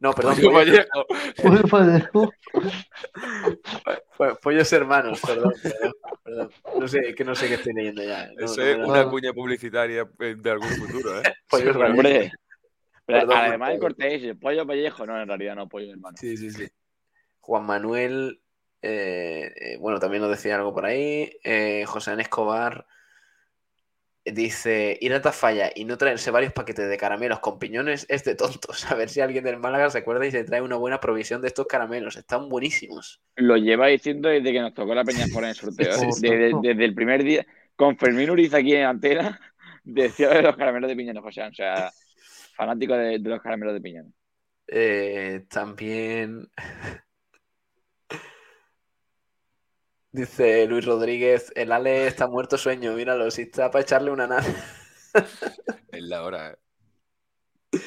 No, 0.00 0.12
perdón. 0.12 0.34
Pollo 0.36 0.50
Pollos, 0.50 0.66
Vallejo. 0.66 1.06
Uy, 1.44 1.70
Vallejo. 1.70 2.32
po- 4.16 4.34
pollos 4.42 4.72
hermanos, 4.72 5.20
perdón, 5.20 5.52
perdón, 5.62 5.92
perdón. 6.24 6.50
No 6.78 6.88
sé, 6.88 7.14
que 7.14 7.24
no 7.24 7.34
sé 7.34 7.48
qué 7.48 7.54
estoy 7.54 7.74
leyendo 7.74 8.02
ya. 8.02 8.30
No, 8.36 8.46
Eso 8.46 8.56
no 8.60 8.66
es 8.66 8.88
una 8.88 9.08
cuña 9.08 9.32
publicitaria 9.32 10.08
eh, 10.20 10.34
de 10.38 10.50
algún 10.50 10.68
futuro, 10.68 11.20
¿eh? 11.20 11.22
Pollos 11.50 11.76
Vallejo. 11.76 11.90
Hombre, 11.98 12.32
pero 13.06 13.20
Perdón, 13.20 13.36
además 13.38 13.72
el 13.72 13.78
corte 13.80 14.14
es 14.30 14.36
pollo 14.36 14.66
pellejo. 14.66 15.04
No, 15.06 15.20
en 15.20 15.28
realidad 15.28 15.56
no, 15.56 15.68
pollo 15.68 15.90
hermano. 15.90 16.16
Sí, 16.16 16.36
sí, 16.36 16.50
sí. 16.50 16.68
Juan 17.40 17.66
Manuel, 17.66 18.40
eh, 18.82 19.52
eh, 19.56 19.76
bueno, 19.78 19.98
también 19.98 20.22
nos 20.22 20.30
decía 20.30 20.56
algo 20.56 20.72
por 20.72 20.86
ahí. 20.86 21.30
Eh, 21.42 21.84
José 21.86 22.14
Escobar 22.20 22.86
dice: 24.24 24.98
ir 25.00 25.12
a 25.14 25.20
Tafalla 25.20 25.70
y 25.74 25.84
no 25.84 25.96
traerse 25.96 26.30
varios 26.30 26.52
paquetes 26.52 26.88
de 26.88 26.96
caramelos 26.96 27.40
con 27.40 27.58
piñones 27.58 28.06
es 28.08 28.24
de 28.24 28.34
tontos. 28.34 28.84
A 28.90 28.94
ver 28.94 29.08
si 29.08 29.20
alguien 29.20 29.44
del 29.44 29.58
Málaga 29.58 29.90
se 29.90 29.98
acuerda 29.98 30.26
y 30.26 30.30
se 30.30 30.44
trae 30.44 30.62
una 30.62 30.76
buena 30.76 31.00
provisión 31.00 31.40
de 31.40 31.48
estos 31.48 31.66
caramelos. 31.66 32.16
Están 32.16 32.48
buenísimos. 32.48 33.20
Lo 33.36 33.56
lleva 33.56 33.88
diciendo 33.88 34.28
desde 34.28 34.52
que 34.52 34.60
nos 34.60 34.74
tocó 34.74 34.94
la 34.94 35.04
Peña 35.04 35.24
en 35.24 35.44
el 35.44 35.54
sorteo. 35.54 35.96
Desde, 35.96 36.52
desde 36.62 36.84
el 36.84 36.94
primer 36.94 37.24
día, 37.24 37.46
con 37.76 37.96
Fermín 37.96 38.30
Uriz 38.30 38.54
aquí 38.54 38.74
en 38.74 38.84
antena, 38.84 39.40
decía 39.84 40.28
de 40.30 40.42
los 40.42 40.56
caramelos 40.56 40.88
de 40.88 40.96
piñones, 40.96 41.22
José. 41.22 41.42
O 41.42 41.54
sea, 41.54 41.90
fanático 42.54 42.94
de, 42.94 43.18
de 43.18 43.30
los 43.30 43.40
caramelos 43.40 43.74
de 43.74 43.80
piñones. 43.80 44.12
Eh, 44.66 45.44
también. 45.48 46.48
Dice 50.12 50.66
Luis 50.66 50.84
Rodríguez: 50.84 51.52
el 51.54 51.72
Ale 51.72 52.06
está 52.06 52.26
muerto 52.26 52.58
sueño. 52.58 52.94
Míralo, 52.94 53.30
si 53.30 53.42
está 53.42 53.70
para 53.70 53.82
echarle 53.82 54.10
una 54.10 54.26
nada. 54.26 54.44
Es 55.92 56.02
la 56.02 56.22
hora. 56.22 56.50
¿eh? 56.52 57.78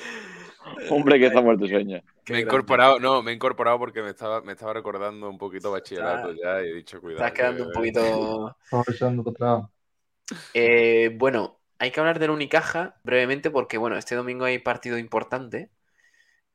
Hombre, 0.90 1.20
que 1.20 1.28
está 1.28 1.42
muerto 1.42 1.68
sueño. 1.68 2.02
Me 2.30 2.38
he 2.38 2.42
incorporado, 2.42 3.00
no, 3.00 3.22
me 3.22 3.32
he 3.32 3.36
incorporado 3.36 3.78
porque 3.80 4.02
me 4.02 4.10
estaba, 4.10 4.42
me 4.42 4.54
estaba 4.54 4.74
recordando 4.74 5.30
un 5.30 5.38
poquito 5.38 5.72
bachillerato 5.72 6.32
Está- 6.32 6.60
ya 6.60 6.66
y 6.66 6.70
he 6.70 6.74
dicho 6.74 7.00
cuidado. 7.02 7.26
Estás 7.26 7.38
quedando 7.38 7.64
que- 7.64 7.68
un 7.68 7.74
poquito. 7.74 8.58
Eh, 10.54 11.12
bueno, 11.16 11.60
hay 11.80 11.92
que 11.92 12.00
hablar 12.00 12.18
del 12.18 12.30
Unicaja 12.32 12.96
brevemente 13.04 13.52
porque, 13.52 13.78
bueno, 13.78 13.98
este 13.98 14.16
domingo 14.16 14.46
hay 14.46 14.58
partido 14.58 14.98
importante 14.98 15.70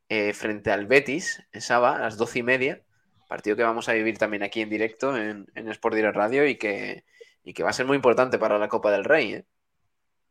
eh, 0.09 0.33
frente 0.33 0.71
al 0.73 0.87
Betis 0.87 1.47
en 1.53 1.61
Saba 1.61 1.97
a 1.97 2.01
las 2.01 2.17
doce 2.17 2.39
y 2.39 2.43
media. 2.43 2.83
Partido 3.29 3.57
que 3.57 3.63
vamos 3.63 3.89
a 3.91 3.93
vivir 3.93 4.17
también 4.17 4.43
aquí 4.43 4.63
en 4.63 4.71
directo 4.71 5.15
en, 5.17 5.47
Sport 5.55 5.95
Direct 5.95 6.17
Radio 6.17 6.49
y 6.49 6.57
que, 6.57 7.05
y 7.45 7.53
que 7.53 7.63
va 7.63 7.71
a 7.71 7.75
ser 7.75 7.85
muy 7.85 7.95
importante 7.95 8.39
para 8.39 8.59
la 8.59 8.69
Copa 8.69 8.91
del 8.91 9.05
Rey. 9.05 9.35
¿eh? 9.35 9.45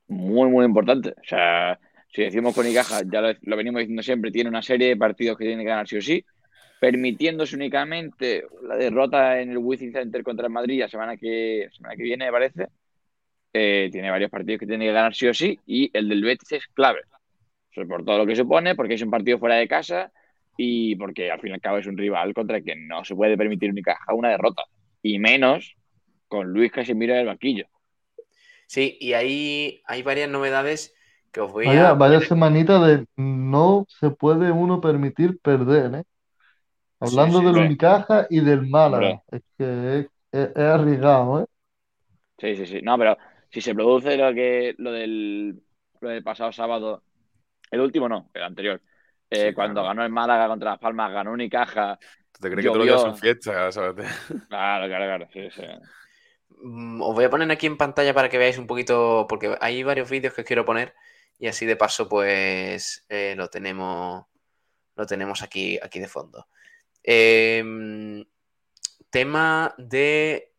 Muy, 0.07 0.49
muy 0.49 0.65
importante. 0.65 1.11
O 1.11 1.24
sea, 1.24 1.80
si 2.11 2.24
decimos 2.24 2.56
con 2.56 2.68
Icaja, 2.68 3.02
ya 3.06 3.22
lo, 3.22 3.56
venimos 3.56 3.82
diciendo 3.82 4.02
siempre, 4.02 4.32
tiene 4.32 4.49
una 4.49 4.64
serie 4.64 4.88
de 4.88 4.98
partidos 4.98 5.38
que 5.38 5.45
tiene 5.45 5.61
que 5.61 5.69
ganar 5.69 5.88
sí 5.88 5.98
o 5.98 6.02
sí, 6.02 6.26
permitiéndose 6.80 7.56
únicamente 7.56 8.44
la 8.64 8.76
derrota 8.78 9.40
en 9.40 9.52
el 9.52 9.60
Wizzing 9.60 9.94
Center 9.94 10.24
contra 10.24 10.48
el 10.48 10.53
Madrid 10.53 10.80
la 10.80 10.90
semana 10.90 11.18
que, 11.18 11.68
semana 11.72 11.95
que 11.95 12.03
viene, 12.03 12.26
me 12.26 12.32
parece. 12.32 12.68
Eh, 13.53 13.90
tiene 13.91 14.10
varios 14.10 14.32
partidos 14.32 14.60
que 14.60 14.68
tiene 14.68 14.86
que 14.86 14.91
ganar 14.91 15.14
sí 15.15 15.28
o 15.28 15.34
sí 15.34 15.60
y 15.65 15.90
el 15.94 16.10
del 16.10 16.24
Betis 16.24 16.52
es 16.52 16.68
clave. 16.68 17.02
Por 17.76 18.03
todo 18.03 18.18
lo 18.18 18.26
que 18.26 18.36
supone, 18.36 18.74
porque 18.74 18.95
es 18.95 19.02
un 19.03 19.11
partido 19.11 19.38
fuera 19.38 19.56
de 19.56 19.68
casa 19.68 20.11
y 20.58 20.96
porque 20.98 21.32
al 21.32 21.40
fin 21.42 21.52
y 21.52 21.54
al 21.56 21.62
cabo 21.62 21.78
es 21.80 21.88
un 21.88 21.98
rival 21.98 22.34
contra 22.34 22.58
el 22.58 22.66
que 22.66 22.76
no 22.76 23.04
se 23.06 23.16
puede 23.16 23.38
permitir 23.38 23.72
Unicaja 23.72 24.14
una 24.14 24.30
derrota. 24.30 24.64
Y 25.04 25.20
menos 25.20 25.78
con 26.28 26.50
Luis 26.54 26.72
Casimiro 26.72 27.14
en 27.14 27.22
el 27.22 27.28
banquillo. 27.28 27.66
Sí, 28.68 28.98
y 29.00 29.14
ahí 29.14 29.82
hay 29.86 30.04
varias 30.04 30.30
novedades 30.30 30.94
que 31.32 31.42
os 31.42 31.52
voy 31.52 31.70
Vaya, 31.70 31.94
a. 31.94 31.96
vaya 31.96 32.22
semanita 32.22 32.80
de 32.86 33.06
no 33.18 33.86
se 33.90 34.10
puede 34.12 34.52
uno 34.52 34.80
permitir 34.82 35.40
perder, 35.42 35.96
¿eh? 35.96 36.04
Hablando 37.00 37.42
sí, 37.42 37.44
del 37.44 37.58
hombre. 37.58 37.58
Unicaja 37.58 38.28
y 38.30 38.42
del 38.42 38.68
Málaga. 38.68 39.24
Es 39.32 39.42
que 39.58 40.00
es, 40.02 40.08
es- 40.34 40.50
es 40.56 40.58
arriesgado, 40.58 41.42
¿eh? 41.44 41.46
Sí, 42.38 42.56
sí, 42.56 42.66
sí. 42.68 42.82
No, 42.82 42.98
pero 42.98 43.18
si 43.50 43.62
se 43.62 43.74
produce 43.74 44.16
lo 44.18 44.34
que 44.34 44.76
lo 44.78 44.92
del, 44.92 45.62
lo 46.02 46.10
del 46.10 46.24
pasado 46.24 46.52
sábado, 46.52 47.04
el 47.72 47.82
último 47.82 48.10
no, 48.10 48.30
el 48.34 48.44
anterior. 48.44 48.82
Eh, 49.30 49.49
Sí, 49.49 49.54
cuando 49.54 49.82
claro. 49.82 49.88
ganó 49.90 50.04
el 50.06 50.12
Málaga 50.12 50.48
contra 50.48 50.72
Las 50.72 50.80
Palmas, 50.80 51.12
ganó 51.12 51.32
Unicaja. 51.34 51.98
¿Tú 52.32 52.40
te 52.41 52.49
crees 52.52 52.66
que 52.66 52.72
todos 52.72 52.78
los 52.80 52.86
días 52.88 53.02
Llovió. 53.02 53.12
son 53.12 53.18
fiestas? 53.18 53.76
¿sabes? 53.76 54.06
Claro, 54.49 54.88
claro, 54.88 55.06
claro. 55.06 55.28
Sí, 55.34 55.49
sí. 55.52 55.64
Mm, 56.62 57.02
Os 57.02 57.14
voy 57.16 57.26
a 57.26 57.30
poner 57.30 57.52
aquí 57.52 57.68
en 57.68 57.78
pantalla 57.78 58.14
para 58.14 58.30
que 58.30 58.38
veáis 58.38 58.58
un 58.58 58.68
poquito, 58.68 59.26
porque 59.28 59.58
hay 59.62 59.84
varios 59.84 60.10
vídeos 60.10 60.34
que 60.34 60.41
os 60.41 60.48
quiero 60.48 60.66
poner 60.66 60.94
y 61.40 61.48
así 61.48 61.66
de 61.66 61.76
paso, 61.76 62.08
pues 62.10 63.06
eh, 63.10 63.36
lo 63.38 63.48
tenemos, 63.49 64.26
lo 64.95 65.06
tenemos 65.06 65.44
aquí, 65.44 65.78
aquí 65.82 65.99
de 65.99 66.08
fondo. 66.08 66.48
Em, 67.04 68.26
tema 69.10 69.74
de, 69.78 70.54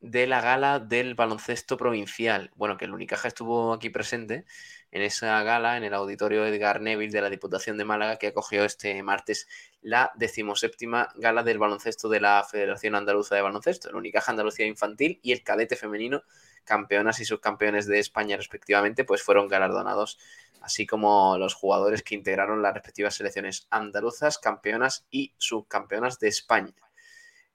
de 0.00 0.26
la 0.26 0.40
gala 0.40 0.78
del 0.78 1.14
baloncesto 1.14 1.76
provincial. 1.76 2.50
Bueno, 2.54 2.76
que 2.76 2.84
el 2.84 2.92
Unicaja 2.94 3.28
estuvo 3.28 3.72
aquí 3.72 3.90
presente 3.90 4.44
en 4.90 5.02
esa 5.02 5.42
gala 5.42 5.76
en 5.76 5.84
el 5.84 5.94
auditorio 5.94 6.46
Edgar 6.46 6.80
Neville 6.80 7.12
de 7.12 7.20
la 7.20 7.30
Diputación 7.30 7.76
de 7.76 7.84
Málaga 7.84 8.16
que 8.16 8.28
acogió 8.28 8.64
este 8.64 9.02
martes 9.02 9.48
la 9.82 10.12
decimoséptima 10.16 11.12
gala 11.16 11.42
del 11.42 11.58
baloncesto 11.58 12.08
de 12.08 12.20
la 12.20 12.44
Federación 12.44 12.94
Andaluza 12.94 13.34
de 13.34 13.42
Baloncesto, 13.42 13.90
el 13.90 13.96
Unicaja 13.96 14.32
Andalucía 14.32 14.66
Infantil 14.66 15.20
y 15.22 15.32
el 15.32 15.42
cadete 15.42 15.76
femenino, 15.76 16.22
campeonas 16.64 17.20
y 17.20 17.24
subcampeones 17.24 17.86
de 17.86 17.98
España 17.98 18.36
respectivamente, 18.36 19.04
pues 19.04 19.22
fueron 19.22 19.48
galardonados, 19.48 20.18
así 20.60 20.86
como 20.86 21.36
los 21.38 21.54
jugadores 21.54 22.02
que 22.02 22.14
integraron 22.14 22.62
las 22.62 22.74
respectivas 22.74 23.14
selecciones 23.14 23.66
andaluzas, 23.70 24.38
campeonas 24.38 25.06
y 25.10 25.34
subcampeonas 25.38 26.18
de 26.18 26.28
España. 26.28 26.74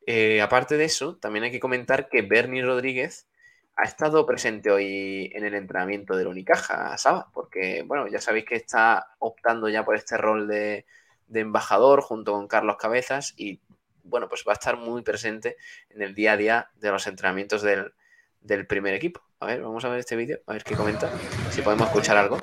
Eh, 0.05 0.41
aparte 0.41 0.77
de 0.77 0.85
eso, 0.85 1.15
también 1.17 1.45
hay 1.45 1.51
que 1.51 1.59
comentar 1.59 2.09
que 2.09 2.21
Bernie 2.21 2.63
Rodríguez 2.63 3.27
ha 3.75 3.83
estado 3.83 4.25
presente 4.25 4.69
hoy 4.69 5.31
en 5.33 5.45
el 5.45 5.55
entrenamiento 5.55 6.15
del 6.15 6.27
Unicaja, 6.27 6.97
Saba, 6.97 7.29
porque, 7.33 7.83
bueno, 7.85 8.07
ya 8.07 8.21
sabéis 8.21 8.45
que 8.45 8.55
está 8.55 9.15
optando 9.19 9.67
ya 9.69 9.83
por 9.83 9.95
este 9.95 10.17
rol 10.17 10.47
de, 10.47 10.85
de 11.27 11.39
embajador 11.39 12.01
junto 12.01 12.33
con 12.33 12.47
Carlos 12.47 12.77
Cabezas 12.77 13.33
y, 13.37 13.61
bueno, 14.03 14.29
pues 14.29 14.43
va 14.47 14.53
a 14.53 14.53
estar 14.53 14.77
muy 14.77 15.01
presente 15.01 15.57
en 15.89 16.01
el 16.01 16.13
día 16.13 16.33
a 16.33 16.37
día 16.37 16.69
de 16.75 16.91
los 16.91 17.07
entrenamientos 17.07 17.61
del, 17.61 17.93
del 18.41 18.67
primer 18.67 18.93
equipo. 18.93 19.21
A 19.39 19.47
ver, 19.47 19.61
vamos 19.61 19.83
a 19.85 19.89
ver 19.89 19.99
este 19.99 20.15
vídeo, 20.15 20.39
a 20.45 20.53
ver 20.53 20.63
qué 20.63 20.75
comenta, 20.75 21.09
si 21.49 21.61
podemos 21.61 21.87
escuchar 21.87 22.17
algo. 22.17 22.37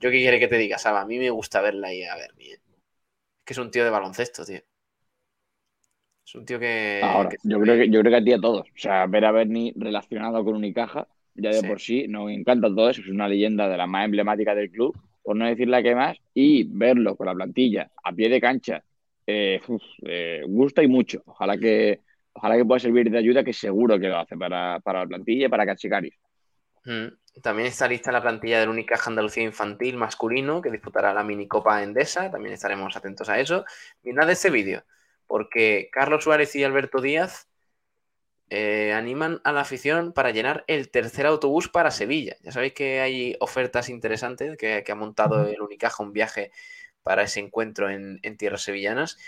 Yo 0.00 0.10
qué 0.10 0.18
quiere 0.18 0.38
que 0.40 0.48
te 0.48 0.56
diga, 0.58 0.78
Saba, 0.78 1.02
a 1.02 1.06
mí 1.06 1.18
me 1.18 1.30
gusta 1.30 1.60
verla 1.60 1.88
ahí 1.88 2.02
a. 2.04 2.16
¿eh? 2.16 2.28
Es 2.38 2.60
que 3.44 3.52
es 3.54 3.58
un 3.58 3.70
tío 3.70 3.84
de 3.84 3.90
baloncesto, 3.90 4.44
tío. 4.44 4.60
Es 6.26 6.34
un 6.34 6.44
tío 6.44 6.58
que... 6.60 7.00
Ahora, 7.00 7.30
que- 7.30 7.36
yo 7.44 7.60
creo 7.60 7.76
que 7.76 7.90
yo 7.90 8.00
creo 8.00 8.10
que 8.12 8.16
a 8.16 8.24
ti 8.24 8.32
a 8.32 8.40
todos. 8.40 8.66
O 8.68 8.72
sea, 8.78 9.06
ver 9.06 9.24
a 9.24 9.32
Bernie 9.32 9.72
relacionado 9.76 10.44
con 10.44 10.56
Unicaja, 10.56 11.06
ya 11.34 11.50
de 11.52 11.60
Sí. 11.60 11.66
por 11.66 11.80
sí, 11.80 12.06
nos 12.08 12.30
encanta 12.30 12.68
todo 12.68 12.90
eso. 12.90 13.00
Es 13.02 13.08
una 13.08 13.28
leyenda 13.28 13.68
de 13.68 13.76
las 13.76 13.88
más 13.88 14.04
emblemáticas 14.04 14.56
del 14.56 14.70
club, 14.70 14.96
por 15.22 15.36
no 15.36 15.46
decir 15.46 15.68
la 15.68 15.82
que 15.82 15.94
más, 15.94 16.18
y 16.34 16.64
verlo 16.64 17.16
con 17.16 17.26
la 17.26 17.34
plantilla 17.34 17.90
a 18.02 18.12
pie 18.12 18.28
de 18.28 18.40
cancha, 18.40 18.82
eh, 19.26 19.60
uf, 19.68 19.82
eh, 20.06 20.42
gusta 20.46 20.82
y 20.82 20.88
mucho. 20.88 21.22
Ojalá 21.26 21.56
que, 21.58 22.00
ojalá 22.32 22.56
que 22.56 22.64
pueda 22.64 22.80
servir 22.80 23.10
de 23.10 23.18
ayuda, 23.18 23.44
que 23.44 23.52
seguro 23.52 23.98
que 23.98 24.08
lo 24.08 24.18
hace 24.18 24.36
para, 24.36 24.80
para 24.80 25.00
la 25.00 25.06
plantilla 25.06 25.46
y 25.46 25.48
para 25.48 25.66
Cachicaris. 25.66 26.14
También 27.42 27.68
está 27.68 27.86
lista 27.86 28.10
la 28.10 28.22
plantilla 28.22 28.60
del 28.60 28.68
Unicaja 28.68 29.10
Andalucía 29.10 29.42
Infantil 29.42 29.96
masculino 29.96 30.60
que 30.60 30.70
disputará 30.70 31.12
la 31.12 31.22
minicopa 31.22 31.82
Endesa. 31.82 32.30
También 32.30 32.54
estaremos 32.54 32.96
atentos 32.96 33.28
a 33.28 33.38
eso. 33.38 33.64
Mirad 34.02 34.30
este 34.30 34.50
vídeo, 34.50 34.84
porque 35.26 35.88
Carlos 35.92 36.24
Suárez 36.24 36.54
y 36.56 36.64
Alberto 36.64 37.00
Díaz 37.00 37.48
eh, 38.50 38.92
animan 38.94 39.40
a 39.44 39.52
la 39.52 39.60
afición 39.60 40.12
para 40.12 40.30
llenar 40.30 40.64
el 40.66 40.90
tercer 40.90 41.26
autobús 41.26 41.68
para 41.68 41.90
Sevilla. 41.90 42.36
Ya 42.42 42.50
sabéis 42.50 42.72
que 42.72 43.00
hay 43.00 43.36
ofertas 43.40 43.88
interesantes 43.88 44.56
que, 44.56 44.82
que 44.84 44.92
ha 44.92 44.96
montado 44.96 45.46
el 45.46 45.60
Unicaja 45.60 46.02
un 46.02 46.12
viaje 46.12 46.50
para 47.02 47.22
ese 47.22 47.40
encuentro 47.40 47.90
en, 47.90 48.18
en 48.22 48.36
tierras 48.36 48.62
sevillanas. 48.62 49.18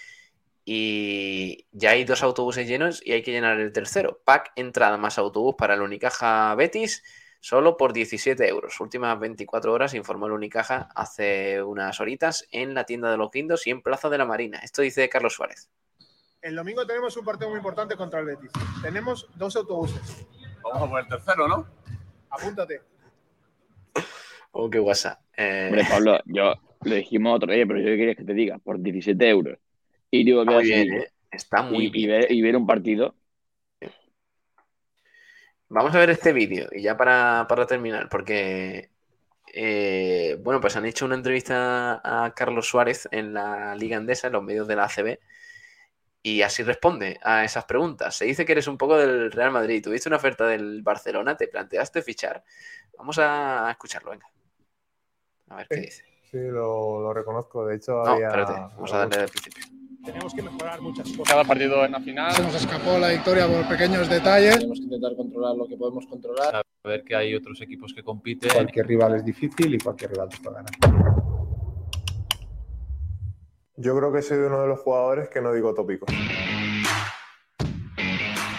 Y 0.64 1.66
ya 1.72 1.90
hay 1.90 2.04
dos 2.04 2.22
autobuses 2.22 2.66
llenos 2.66 3.02
y 3.04 3.12
hay 3.12 3.22
que 3.22 3.32
llenar 3.32 3.60
el 3.60 3.72
tercero. 3.72 4.20
Pack 4.24 4.52
entrada 4.56 4.96
más 4.96 5.18
autobús 5.18 5.54
para 5.56 5.74
el 5.74 5.82
Unicaja 5.82 6.54
Betis 6.54 7.02
solo 7.40 7.76
por 7.76 7.92
17 7.92 8.46
euros. 8.46 8.78
Últimas 8.80 9.18
24 9.18 9.72
horas, 9.72 9.94
informó 9.94 10.26
el 10.26 10.32
Unicaja 10.32 10.88
hace 10.94 11.62
unas 11.62 11.98
horitas 12.00 12.46
en 12.52 12.74
la 12.74 12.84
tienda 12.84 13.10
de 13.10 13.16
los 13.16 13.30
Guindos 13.30 13.66
y 13.66 13.70
en 13.70 13.82
Plaza 13.82 14.08
de 14.08 14.18
la 14.18 14.26
Marina. 14.26 14.60
Esto 14.62 14.82
dice 14.82 15.08
Carlos 15.08 15.34
Suárez. 15.34 15.70
El 16.42 16.56
domingo 16.56 16.86
tenemos 16.86 17.16
un 17.16 17.24
partido 17.24 17.50
muy 17.50 17.58
importante 17.58 17.96
contra 17.96 18.20
el 18.20 18.26
Betis. 18.26 18.50
Tenemos 18.82 19.28
dos 19.34 19.56
autobuses. 19.56 20.26
Vamos 20.62 20.82
a 20.82 20.90
por 20.90 21.00
el 21.00 21.08
tercero, 21.08 21.48
¿no? 21.48 21.66
Apúntate. 22.30 22.80
Oh, 24.52 24.70
qué 24.70 24.78
guasa. 24.78 25.20
Eh, 25.36 25.66
Hombre, 25.68 25.84
Pablo, 25.88 26.18
yo 26.26 26.54
lo 26.82 26.94
dijimos 26.94 27.36
otro 27.36 27.52
día, 27.52 27.66
pero 27.66 27.78
yo 27.78 27.86
quería 27.86 28.14
que 28.14 28.24
te 28.24 28.34
diga, 28.34 28.58
por 28.58 28.80
17 28.80 29.28
euros. 29.28 29.58
Y 30.10 30.24
digo 30.24 30.44
que 30.44 30.50
muy 30.50 30.64
bien, 30.64 30.92
¿eh? 30.94 31.08
Está 31.30 31.62
muy 31.62 31.86
y, 31.86 31.90
bien. 31.90 32.04
y 32.04 32.06
ver, 32.12 32.32
y 32.32 32.42
ver 32.42 32.56
un 32.56 32.66
partido. 32.66 33.14
Vamos 35.70 35.94
a 35.94 35.98
ver 35.98 36.10
este 36.10 36.32
vídeo 36.32 36.68
y 36.72 36.82
ya 36.82 36.96
para, 36.96 37.46
para 37.48 37.64
terminar, 37.64 38.08
porque 38.08 38.90
eh, 39.54 40.36
bueno, 40.42 40.60
pues 40.60 40.76
han 40.76 40.84
hecho 40.84 41.04
una 41.04 41.14
entrevista 41.14 42.00
a 42.02 42.34
Carlos 42.34 42.68
Suárez 42.68 43.08
en 43.12 43.32
la 43.32 43.76
Liga 43.76 43.96
Andesa, 43.96 44.26
en 44.26 44.32
los 44.32 44.42
medios 44.42 44.66
de 44.66 44.74
la 44.76 44.84
ACB, 44.84 45.18
y 46.22 46.42
así 46.42 46.64
responde 46.64 47.18
a 47.22 47.44
esas 47.44 47.64
preguntas. 47.66 48.16
Se 48.16 48.24
dice 48.24 48.44
que 48.44 48.52
eres 48.52 48.66
un 48.66 48.76
poco 48.76 48.98
del 48.98 49.30
Real 49.30 49.52
Madrid, 49.52 49.82
tuviste 49.82 50.08
una 50.08 50.16
oferta 50.16 50.44
del 50.46 50.82
Barcelona, 50.82 51.36
te 51.36 51.46
planteaste 51.46 52.02
fichar. 52.02 52.42
Vamos 52.98 53.18
a 53.20 53.68
escucharlo, 53.70 54.10
venga. 54.10 54.26
A 55.50 55.56
ver 55.56 55.68
qué 55.68 55.76
dice. 55.76 56.04
Sí, 56.30 56.38
lo, 56.38 57.00
lo 57.00 57.14
reconozco. 57.14 57.64
De 57.66 57.76
hecho, 57.76 58.02
No, 58.04 58.10
había 58.12 58.26
espérate, 58.26 58.52
vamos 58.52 58.92
a 58.92 58.98
darle 58.98 59.18
del 59.18 59.28
principio. 59.28 59.79
Tenemos 60.04 60.32
que 60.32 60.42
mejorar 60.42 60.80
muchas 60.80 61.08
cosas. 61.10 61.28
Cada 61.28 61.44
partido 61.44 61.84
en 61.84 61.92
la 61.92 62.00
final. 62.00 62.32
Se 62.32 62.42
nos 62.42 62.54
escapó 62.54 62.98
la 62.98 63.08
victoria 63.10 63.46
por 63.46 63.68
pequeños 63.68 64.08
detalles. 64.08 64.56
Tenemos 64.56 64.78
que 64.78 64.84
intentar 64.84 65.14
controlar 65.14 65.56
lo 65.56 65.68
que 65.68 65.76
podemos 65.76 66.06
controlar. 66.06 66.64
Saber 66.82 67.04
que 67.04 67.14
hay 67.14 67.34
otros 67.34 67.60
equipos 67.60 67.92
que 67.92 68.02
compiten. 68.02 68.50
Cualquier 68.52 68.86
rival 68.86 69.16
es 69.16 69.24
difícil 69.24 69.74
y 69.74 69.78
cualquier 69.78 70.12
rival 70.12 70.28
te 70.30 70.38
puede 70.38 70.56
ganar. 70.56 70.70
Yo 73.76 73.96
creo 73.96 74.12
que 74.12 74.22
soy 74.22 74.38
uno 74.38 74.62
de 74.62 74.68
los 74.68 74.80
jugadores 74.80 75.28
que 75.28 75.40
no 75.40 75.52
digo 75.52 75.74
tópicos. 75.74 76.08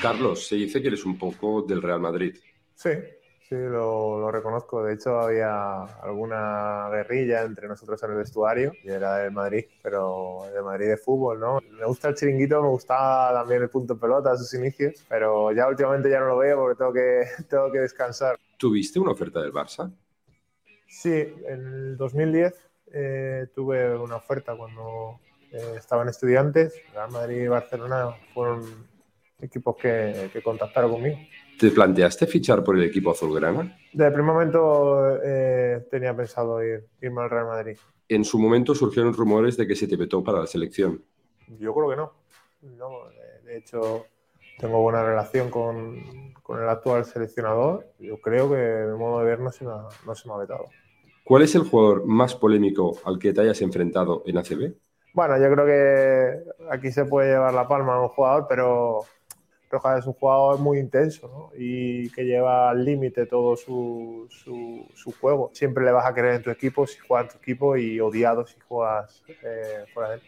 Carlos, 0.01 0.47
se 0.47 0.55
dice 0.55 0.81
que 0.81 0.87
eres 0.87 1.05
un 1.05 1.17
poco 1.17 1.61
del 1.61 1.81
Real 1.81 1.99
Madrid. 1.99 2.35
Sí, 2.73 2.89
sí, 3.51 3.57
lo, 3.57 4.17
lo 4.17 4.31
reconozco. 4.31 4.81
De 4.81 4.93
hecho, 4.93 5.19
había 5.19 5.83
alguna 6.01 6.87
guerrilla 6.89 7.41
entre 7.41 7.67
nosotros 7.67 8.01
en 8.03 8.11
el 8.11 8.17
vestuario 8.17 8.71
y 8.81 8.89
era 8.89 9.17
del 9.17 9.31
Madrid, 9.31 9.65
pero 9.83 10.43
de 10.53 10.61
Madrid 10.61 10.87
de 10.87 10.97
fútbol, 10.97 11.39
¿no? 11.39 11.59
Me 11.69 11.85
gusta 11.85 12.07
el 12.07 12.15
chiringuito, 12.15 12.61
me 12.61 12.69
gustaba 12.69 13.33
también 13.33 13.63
el 13.63 13.69
punto 13.69 13.99
pelota 13.99 14.31
a 14.31 14.37
sus 14.37 14.53
inicios, 14.53 15.05
pero 15.09 15.51
ya 15.51 15.67
últimamente 15.67 16.09
ya 16.09 16.21
no 16.21 16.27
lo 16.27 16.37
veo 16.37 16.57
porque 16.59 16.77
tengo 16.77 16.93
que, 16.93 17.23
tengo 17.49 17.71
que 17.71 17.79
descansar. 17.79 18.37
¿Tuviste 18.57 18.99
una 18.99 19.11
oferta 19.11 19.41
del 19.41 19.51
Barça? 19.51 19.91
Sí, 20.87 21.11
en 21.11 21.67
el 21.67 21.97
2010 21.97 22.53
eh, 22.93 23.47
tuve 23.53 23.97
una 23.97 24.15
oferta 24.15 24.55
cuando 24.55 25.19
eh, 25.51 25.73
estaban 25.77 26.07
estudiantes. 26.07 26.81
Real 26.93 27.11
Madrid 27.11 27.41
y 27.41 27.47
Barcelona 27.47 28.15
fueron 28.33 28.63
equipos 29.41 29.75
que, 29.75 30.29
que 30.31 30.41
contactaron 30.41 30.91
conmigo. 30.91 31.17
¿Te 31.61 31.69
planteaste 31.69 32.25
fichar 32.25 32.63
por 32.63 32.75
el 32.75 32.85
equipo 32.85 33.11
azulgrana? 33.11 33.77
Desde 33.93 34.07
el 34.07 34.13
primer 34.13 34.33
momento 34.33 35.15
eh, 35.23 35.85
tenía 35.91 36.15
pensado 36.15 36.63
ir, 36.63 36.87
irme 36.99 37.21
al 37.21 37.29
Real 37.29 37.45
Madrid. 37.45 37.77
En 38.09 38.25
su 38.25 38.39
momento 38.39 38.73
surgieron 38.73 39.13
rumores 39.13 39.57
de 39.57 39.67
que 39.67 39.75
se 39.75 39.87
te 39.87 39.95
vetó 39.95 40.23
para 40.23 40.39
la 40.39 40.47
selección. 40.47 41.05
Yo 41.59 41.71
creo 41.75 41.89
que 41.91 41.95
no. 41.97 42.13
no 42.63 43.09
de, 43.09 43.51
de 43.51 43.57
hecho, 43.59 44.07
tengo 44.57 44.81
buena 44.81 45.05
relación 45.05 45.51
con, 45.51 46.33
con, 46.41 46.63
el 46.63 46.67
actual 46.67 47.05
seleccionador. 47.05 47.85
Yo 47.99 48.19
creo 48.19 48.49
que 48.49 48.55
de 48.55 48.95
modo 48.95 49.19
de 49.19 49.25
ver 49.25 49.39
no 49.39 49.51
se, 49.51 49.63
me 49.63 49.71
ha, 49.71 49.87
no 50.03 50.15
se 50.15 50.27
me 50.27 50.33
ha 50.33 50.37
vetado. 50.37 50.65
¿Cuál 51.23 51.43
es 51.43 51.53
el 51.53 51.61
jugador 51.61 52.07
más 52.07 52.33
polémico 52.33 52.97
al 53.05 53.19
que 53.19 53.33
te 53.33 53.41
hayas 53.41 53.61
enfrentado 53.61 54.23
en 54.25 54.39
ACB? 54.39 54.73
Bueno, 55.13 55.37
yo 55.37 55.53
creo 55.53 55.65
que 55.67 56.65
aquí 56.71 56.91
se 56.91 57.05
puede 57.05 57.33
llevar 57.33 57.53
la 57.53 57.67
palma 57.67 57.97
a 57.97 58.01
un 58.01 58.07
jugador, 58.07 58.47
pero 58.49 59.05
Rojas 59.71 59.99
es 59.99 60.07
un 60.07 60.13
jugador 60.13 60.59
muy 60.59 60.79
intenso 60.79 61.27
¿no? 61.27 61.51
y 61.57 62.09
que 62.11 62.23
lleva 62.23 62.69
al 62.69 62.83
límite 62.83 63.25
todo 63.25 63.55
su, 63.55 64.27
su, 64.29 64.85
su, 64.93 65.11
juego. 65.13 65.49
Siempre 65.53 65.85
le 65.85 65.91
vas 65.91 66.05
a 66.05 66.13
querer 66.13 66.35
en 66.35 66.43
tu 66.43 66.49
equipo 66.49 66.85
si 66.85 66.99
juegas 66.99 67.27
en 67.27 67.31
tu 67.31 67.37
equipo 67.39 67.77
y 67.77 67.99
odiado 67.99 68.45
si 68.45 68.59
juegas 68.59 69.23
eh, 69.27 69.85
fuera 69.93 70.09
de 70.09 70.15
él. 70.15 70.21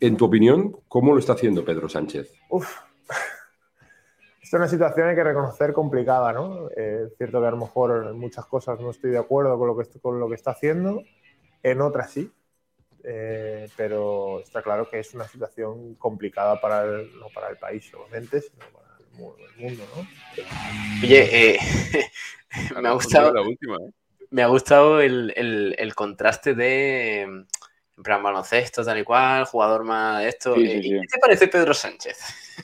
En 0.00 0.16
tu 0.16 0.26
opinión, 0.26 0.76
¿cómo 0.88 1.12
lo 1.12 1.18
está 1.18 1.34
haciendo 1.34 1.64
Pedro 1.64 1.88
Sánchez? 1.88 2.32
Uf. 2.50 2.80
Esta 4.42 4.58
es 4.58 4.60
una 4.60 4.68
situación 4.68 5.08
hay 5.08 5.16
que 5.16 5.24
reconocer 5.24 5.72
complicada, 5.72 6.32
¿no? 6.32 6.68
Eh, 6.76 7.06
es 7.06 7.16
cierto 7.16 7.40
que 7.40 7.46
a 7.46 7.50
lo 7.50 7.56
mejor 7.56 8.06
en 8.10 8.18
muchas 8.18 8.46
cosas 8.46 8.78
no 8.80 8.90
estoy 8.90 9.10
de 9.10 9.18
acuerdo 9.18 9.58
con 9.58 9.68
lo 9.68 9.76
que, 9.76 10.00
con 10.00 10.20
lo 10.20 10.28
que 10.28 10.36
está 10.36 10.52
haciendo, 10.52 11.02
en 11.62 11.80
otras 11.80 12.10
sí, 12.10 12.30
eh, 13.08 13.68
pero 13.76 14.40
está 14.40 14.62
claro 14.62 14.90
que 14.90 14.98
es 14.98 15.14
una 15.14 15.28
situación 15.28 15.94
complicada 15.94 16.60
para 16.60 16.82
el, 16.82 17.16
no 17.20 17.28
para 17.32 17.50
el 17.50 17.56
país 17.56 17.88
solamente, 17.88 18.40
sino 18.40 18.64
para 18.72 18.98
el 18.98 19.62
mundo, 19.62 19.84
¿no? 19.94 20.06
Oye, 21.04 21.52
eh, 21.54 21.58
me 22.82 22.88
ha 22.88 22.92
gustado, 22.92 23.30
última, 23.44 23.76
¿eh? 23.76 23.92
me 24.30 24.42
ha 24.42 24.48
gustado 24.48 25.00
el, 25.00 25.32
el, 25.36 25.76
el, 25.78 25.94
contraste 25.94 26.54
de, 26.54 27.20
en 27.20 27.46
plan, 28.02 28.24
baloncesto, 28.24 28.84
tal 28.84 28.98
y 28.98 29.04
cual, 29.04 29.44
jugador 29.44 29.84
más 29.84 30.22
de 30.22 30.28
esto. 30.28 30.56
Sí, 30.56 30.66
sí, 30.66 30.82
sí. 30.82 30.90
¿Qué 30.90 31.06
te 31.06 31.18
parece 31.20 31.46
Pedro 31.46 31.74
Sánchez? 31.74 32.18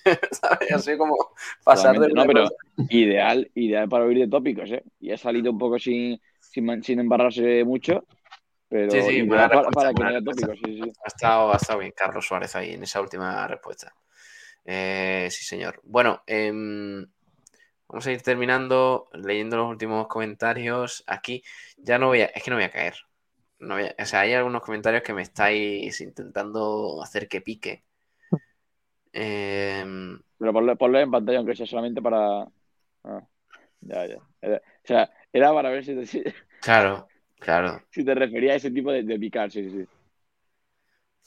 ¿Sabes? 0.32 0.72
Así 0.72 0.96
como 0.96 1.14
pasar 1.62 2.00
de 2.00 2.08
No, 2.08 2.26
pero 2.26 2.48
ideal, 2.88 3.48
ideal 3.54 3.88
para 3.88 4.06
oír 4.06 4.18
de 4.18 4.28
tópicos, 4.28 4.68
¿eh? 4.72 4.82
Y 4.98 5.12
ha 5.12 5.16
salido 5.16 5.52
un 5.52 5.58
poco 5.58 5.78
sin, 5.78 6.20
sin, 6.40 6.82
sin 6.82 6.98
embarrarse 6.98 7.62
mucho, 7.62 8.04
pero 8.72 8.90
sí, 8.90 9.02
sí, 9.02 9.22
buena 9.22 9.50
para, 9.50 9.60
respuesta, 9.60 9.80
para 9.80 9.88
que 9.90 9.94
buena 9.94 10.10
no 10.12 10.16
haya 10.16 10.24
tópicos, 10.24 10.58
sí, 10.64 10.82
sí. 10.82 10.92
Ha 11.04 11.08
estado, 11.08 11.52
ha 11.52 11.56
estado 11.56 11.78
bien 11.80 11.92
Carlos 11.94 12.26
Suárez 12.26 12.56
ahí 12.56 12.72
en 12.72 12.82
esa 12.82 13.02
última 13.02 13.46
respuesta. 13.46 13.94
Eh, 14.64 15.28
sí, 15.30 15.44
señor. 15.44 15.78
Bueno, 15.84 16.22
eh, 16.26 16.50
vamos 17.86 18.06
a 18.06 18.12
ir 18.12 18.22
terminando, 18.22 19.10
leyendo 19.12 19.58
los 19.58 19.68
últimos 19.68 20.08
comentarios. 20.08 21.04
Aquí 21.06 21.42
ya 21.76 21.98
no 21.98 22.06
voy 22.06 22.22
a, 22.22 22.26
es 22.26 22.42
que 22.42 22.48
no 22.50 22.56
voy 22.56 22.64
a 22.64 22.70
caer. 22.70 22.94
No 23.58 23.74
voy 23.74 23.84
a, 23.84 23.94
o 24.02 24.06
sea, 24.06 24.20
hay 24.20 24.32
algunos 24.32 24.62
comentarios 24.62 25.02
que 25.02 25.12
me 25.12 25.20
estáis 25.20 26.00
intentando 26.00 27.02
hacer 27.02 27.28
que 27.28 27.42
pique. 27.42 27.84
Eh, 29.12 29.84
Pero 30.38 30.52
ponlo, 30.54 30.76
ponlo, 30.78 30.98
en 30.98 31.10
pantalla, 31.10 31.36
aunque 31.36 31.56
sea 31.56 31.66
solamente 31.66 32.00
para. 32.00 32.48
Ah, 33.04 33.22
ya, 33.82 34.06
ya. 34.06 34.16
Era, 34.40 34.56
o 34.56 34.86
sea, 34.86 35.10
era 35.30 35.52
para 35.52 35.68
ver 35.68 35.84
si 35.84 35.94
te, 35.94 36.34
Claro, 36.62 37.06
claro. 37.44 37.82
Si 37.90 38.04
te 38.04 38.14
refería 38.14 38.52
a 38.52 38.56
ese 38.56 38.70
tipo 38.70 38.92
de, 38.92 39.02
de 39.02 39.18
picar, 39.18 39.50
sí, 39.50 39.70
sí. 39.70 39.86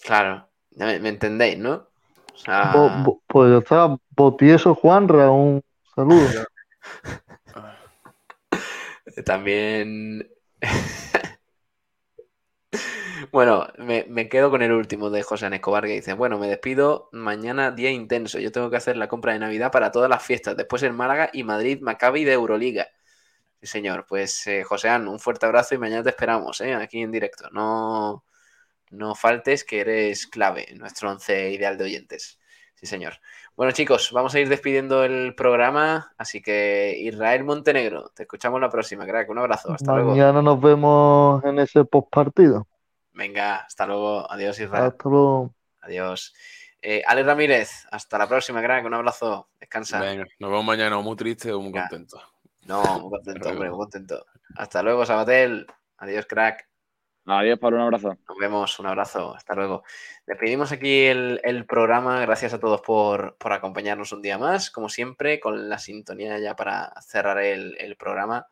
Claro. 0.03 0.47
¿Me, 0.71 0.99
me 0.99 1.09
entendéis, 1.09 1.57
no? 1.57 1.87
O 2.33 2.37
sea... 2.37 2.71
bo, 2.73 2.89
bo, 3.03 3.21
pues 3.27 3.51
ya 3.51 3.57
está. 3.59 3.97
Botieso 4.09 4.75
Juanra, 4.75 5.31
un 5.31 5.61
saludo. 5.93 6.45
También. 9.25 10.29
Bueno, 13.31 13.67
me, 13.77 14.05
me, 14.07 14.29
quedo 14.29 14.49
con 14.49 14.61
el 14.61 14.71
último 14.71 15.09
de 15.09 15.21
José 15.23 15.47
Escobar 15.53 15.85
que 15.85 15.93
dice, 15.93 16.13
bueno, 16.13 16.37
me 16.39 16.47
despido, 16.47 17.09
mañana 17.11 17.71
día 17.71 17.91
intenso, 17.91 18.39
yo 18.39 18.51
tengo 18.51 18.69
que 18.69 18.77
hacer 18.77 18.95
la 18.95 19.07
compra 19.07 19.33
de 19.33 19.39
Navidad 19.39 19.71
para 19.71 19.91
todas 19.91 20.09
las 20.09 20.23
fiestas, 20.23 20.55
después 20.55 20.83
en 20.83 20.95
Málaga 20.95 21.29
y 21.33 21.43
Madrid, 21.43 21.81
Maccabi 21.81 22.23
de 22.23 22.33
Euroliga. 22.33 22.87
Sí, 23.65 23.71
señor, 23.71 24.05
pues 24.07 24.45
eh, 24.45 24.63
Joséán, 24.63 25.07
un 25.07 25.19
fuerte 25.19 25.47
abrazo 25.47 25.73
y 25.73 25.79
mañana 25.79 26.03
te 26.03 26.09
esperamos, 26.09 26.61
¿eh? 26.61 26.75
aquí 26.75 27.01
en 27.01 27.11
directo. 27.11 27.49
No, 27.49 28.23
no 28.91 29.15
faltes 29.15 29.63
que 29.63 29.79
eres 29.79 30.27
clave 30.27 30.71
en 30.71 30.77
nuestro 30.77 31.09
once 31.09 31.49
ideal 31.49 31.75
de 31.75 31.85
oyentes. 31.85 32.39
Sí, 32.75 32.85
señor. 32.85 33.13
Bueno, 33.55 33.71
chicos, 33.71 34.11
vamos 34.11 34.35
a 34.35 34.39
ir 34.39 34.49
despidiendo 34.49 35.03
el 35.03 35.33
programa, 35.33 36.13
así 36.15 36.43
que 36.43 36.95
Israel 36.99 37.43
Montenegro, 37.43 38.11
te 38.13 38.21
escuchamos 38.21 38.61
la 38.61 38.69
próxima, 38.69 39.03
crack. 39.07 39.29
Un 39.31 39.39
abrazo, 39.39 39.71
hasta 39.73 39.93
mañana 39.93 40.03
luego. 40.03 40.11
Mañana 40.15 40.41
nos 40.43 40.61
vemos 40.61 41.43
en 41.43 41.57
ese 41.57 41.85
postpartido. 41.85 42.67
Venga, 43.13 43.61
hasta 43.61 43.87
luego. 43.87 44.31
Adiós, 44.31 44.59
Israel. 44.59 44.91
Hasta 44.91 45.09
luego. 45.09 45.55
Adiós. 45.81 46.35
Eh, 46.83 47.01
Ale 47.07 47.23
Ramírez, 47.23 47.87
hasta 47.89 48.19
la 48.19 48.27
próxima, 48.27 48.61
crack. 48.61 48.85
Un 48.85 48.93
abrazo. 48.93 49.49
Descansa. 49.59 49.99
Venga, 50.01 50.25
nos 50.37 50.51
vemos 50.51 50.65
mañana 50.65 50.99
muy 50.99 51.15
triste 51.15 51.51
o 51.51 51.59
muy 51.59 51.73
Ya. 51.73 51.87
contento. 51.87 52.21
No, 52.65 52.83
muy 52.99 53.09
contento, 53.11 53.49
hombre, 53.49 53.69
muy 53.69 53.77
contento. 53.77 54.25
Hasta 54.55 54.83
luego, 54.83 55.05
Sabatel. 55.05 55.65
Adiós, 55.97 56.25
crack. 56.25 56.67
Adiós, 57.27 57.57
Pablo, 57.57 57.77
un 57.77 57.83
abrazo. 57.83 58.17
Nos 58.27 58.37
vemos, 58.39 58.79
un 58.79 58.85
abrazo, 58.85 59.35
hasta 59.35 59.55
luego. 59.55 59.83
Despedimos 60.27 60.71
aquí 60.71 61.05
el, 61.05 61.41
el 61.43 61.65
programa. 61.65 62.21
Gracias 62.21 62.53
a 62.53 62.59
todos 62.59 62.81
por, 62.81 63.35
por 63.37 63.53
acompañarnos 63.53 64.11
un 64.11 64.21
día 64.21 64.37
más, 64.37 64.69
como 64.69 64.89
siempre, 64.89 65.39
con 65.39 65.69
la 65.69 65.79
sintonía 65.79 66.37
ya 66.39 66.55
para 66.55 66.93
cerrar 67.01 67.39
el, 67.39 67.77
el 67.79 67.95
programa 67.95 68.47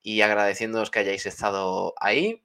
y 0.00 0.20
agradeciéndoos 0.22 0.90
que 0.90 1.00
hayáis 1.00 1.26
estado 1.26 1.94
ahí. 1.98 2.42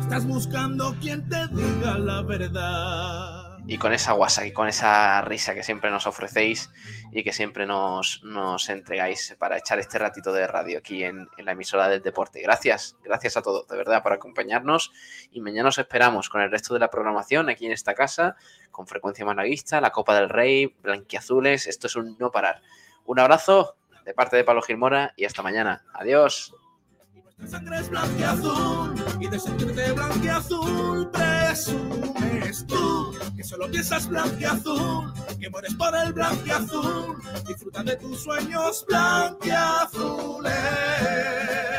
Estás 0.00 0.26
buscando 0.26 0.94
quien 1.00 1.28
te 1.28 1.46
diga 1.48 1.98
la 1.98 2.22
verdad. 2.22 3.39
Y 3.66 3.78
con 3.78 3.92
esa 3.92 4.12
guasa 4.12 4.46
y 4.46 4.52
con 4.52 4.68
esa 4.68 5.20
risa 5.22 5.54
que 5.54 5.62
siempre 5.62 5.90
nos 5.90 6.06
ofrecéis 6.06 6.70
y 7.12 7.22
que 7.22 7.32
siempre 7.32 7.66
nos, 7.66 8.22
nos 8.24 8.68
entregáis 8.68 9.36
para 9.38 9.58
echar 9.58 9.78
este 9.78 9.98
ratito 9.98 10.32
de 10.32 10.46
radio 10.46 10.78
aquí 10.78 11.04
en, 11.04 11.28
en 11.36 11.44
la 11.44 11.52
emisora 11.52 11.88
del 11.88 12.02
deporte. 12.02 12.40
Gracias, 12.40 12.96
gracias 13.02 13.36
a 13.36 13.42
todos, 13.42 13.66
de 13.68 13.76
verdad, 13.76 14.02
por 14.02 14.12
acompañarnos 14.12 14.92
y 15.30 15.40
mañana 15.40 15.68
os 15.68 15.78
esperamos 15.78 16.28
con 16.28 16.40
el 16.40 16.50
resto 16.50 16.74
de 16.74 16.80
la 16.80 16.90
programación 16.90 17.48
aquí 17.48 17.66
en 17.66 17.72
esta 17.72 17.94
casa, 17.94 18.36
con 18.70 18.86
frecuencia 18.86 19.24
malaguista, 19.24 19.80
la 19.80 19.90
Copa 19.90 20.14
del 20.14 20.28
Rey, 20.28 20.74
blanquiazules, 20.82 21.66
esto 21.66 21.86
es 21.86 21.96
un 21.96 22.16
no 22.18 22.30
parar. 22.30 22.62
Un 23.04 23.18
abrazo 23.18 23.76
de 24.04 24.14
parte 24.14 24.36
de 24.36 24.44
Pablo 24.44 24.62
Gilmora 24.62 25.12
y 25.16 25.24
hasta 25.24 25.42
mañana. 25.42 25.84
Adiós. 25.94 26.54
Sangre 27.48 27.78
es 27.78 27.88
blanqueazul 27.88 28.94
y 29.20 29.28
de 29.28 29.38
sentirte 29.38 29.92
blanqueazul 29.92 31.08
presumes 31.10 32.66
tú 32.66 33.14
que 33.36 33.44
solo 33.44 33.70
piensas 33.70 34.06
blanqueazul, 34.06 35.12
que 35.40 35.48
mueres 35.48 35.74
por 35.74 35.96
el 35.96 36.12
blanqueazul. 36.12 37.16
Disfruta 37.46 37.82
de 37.82 37.96
tus 37.96 38.22
sueños 38.22 38.84
blanqueazules. 38.86 41.69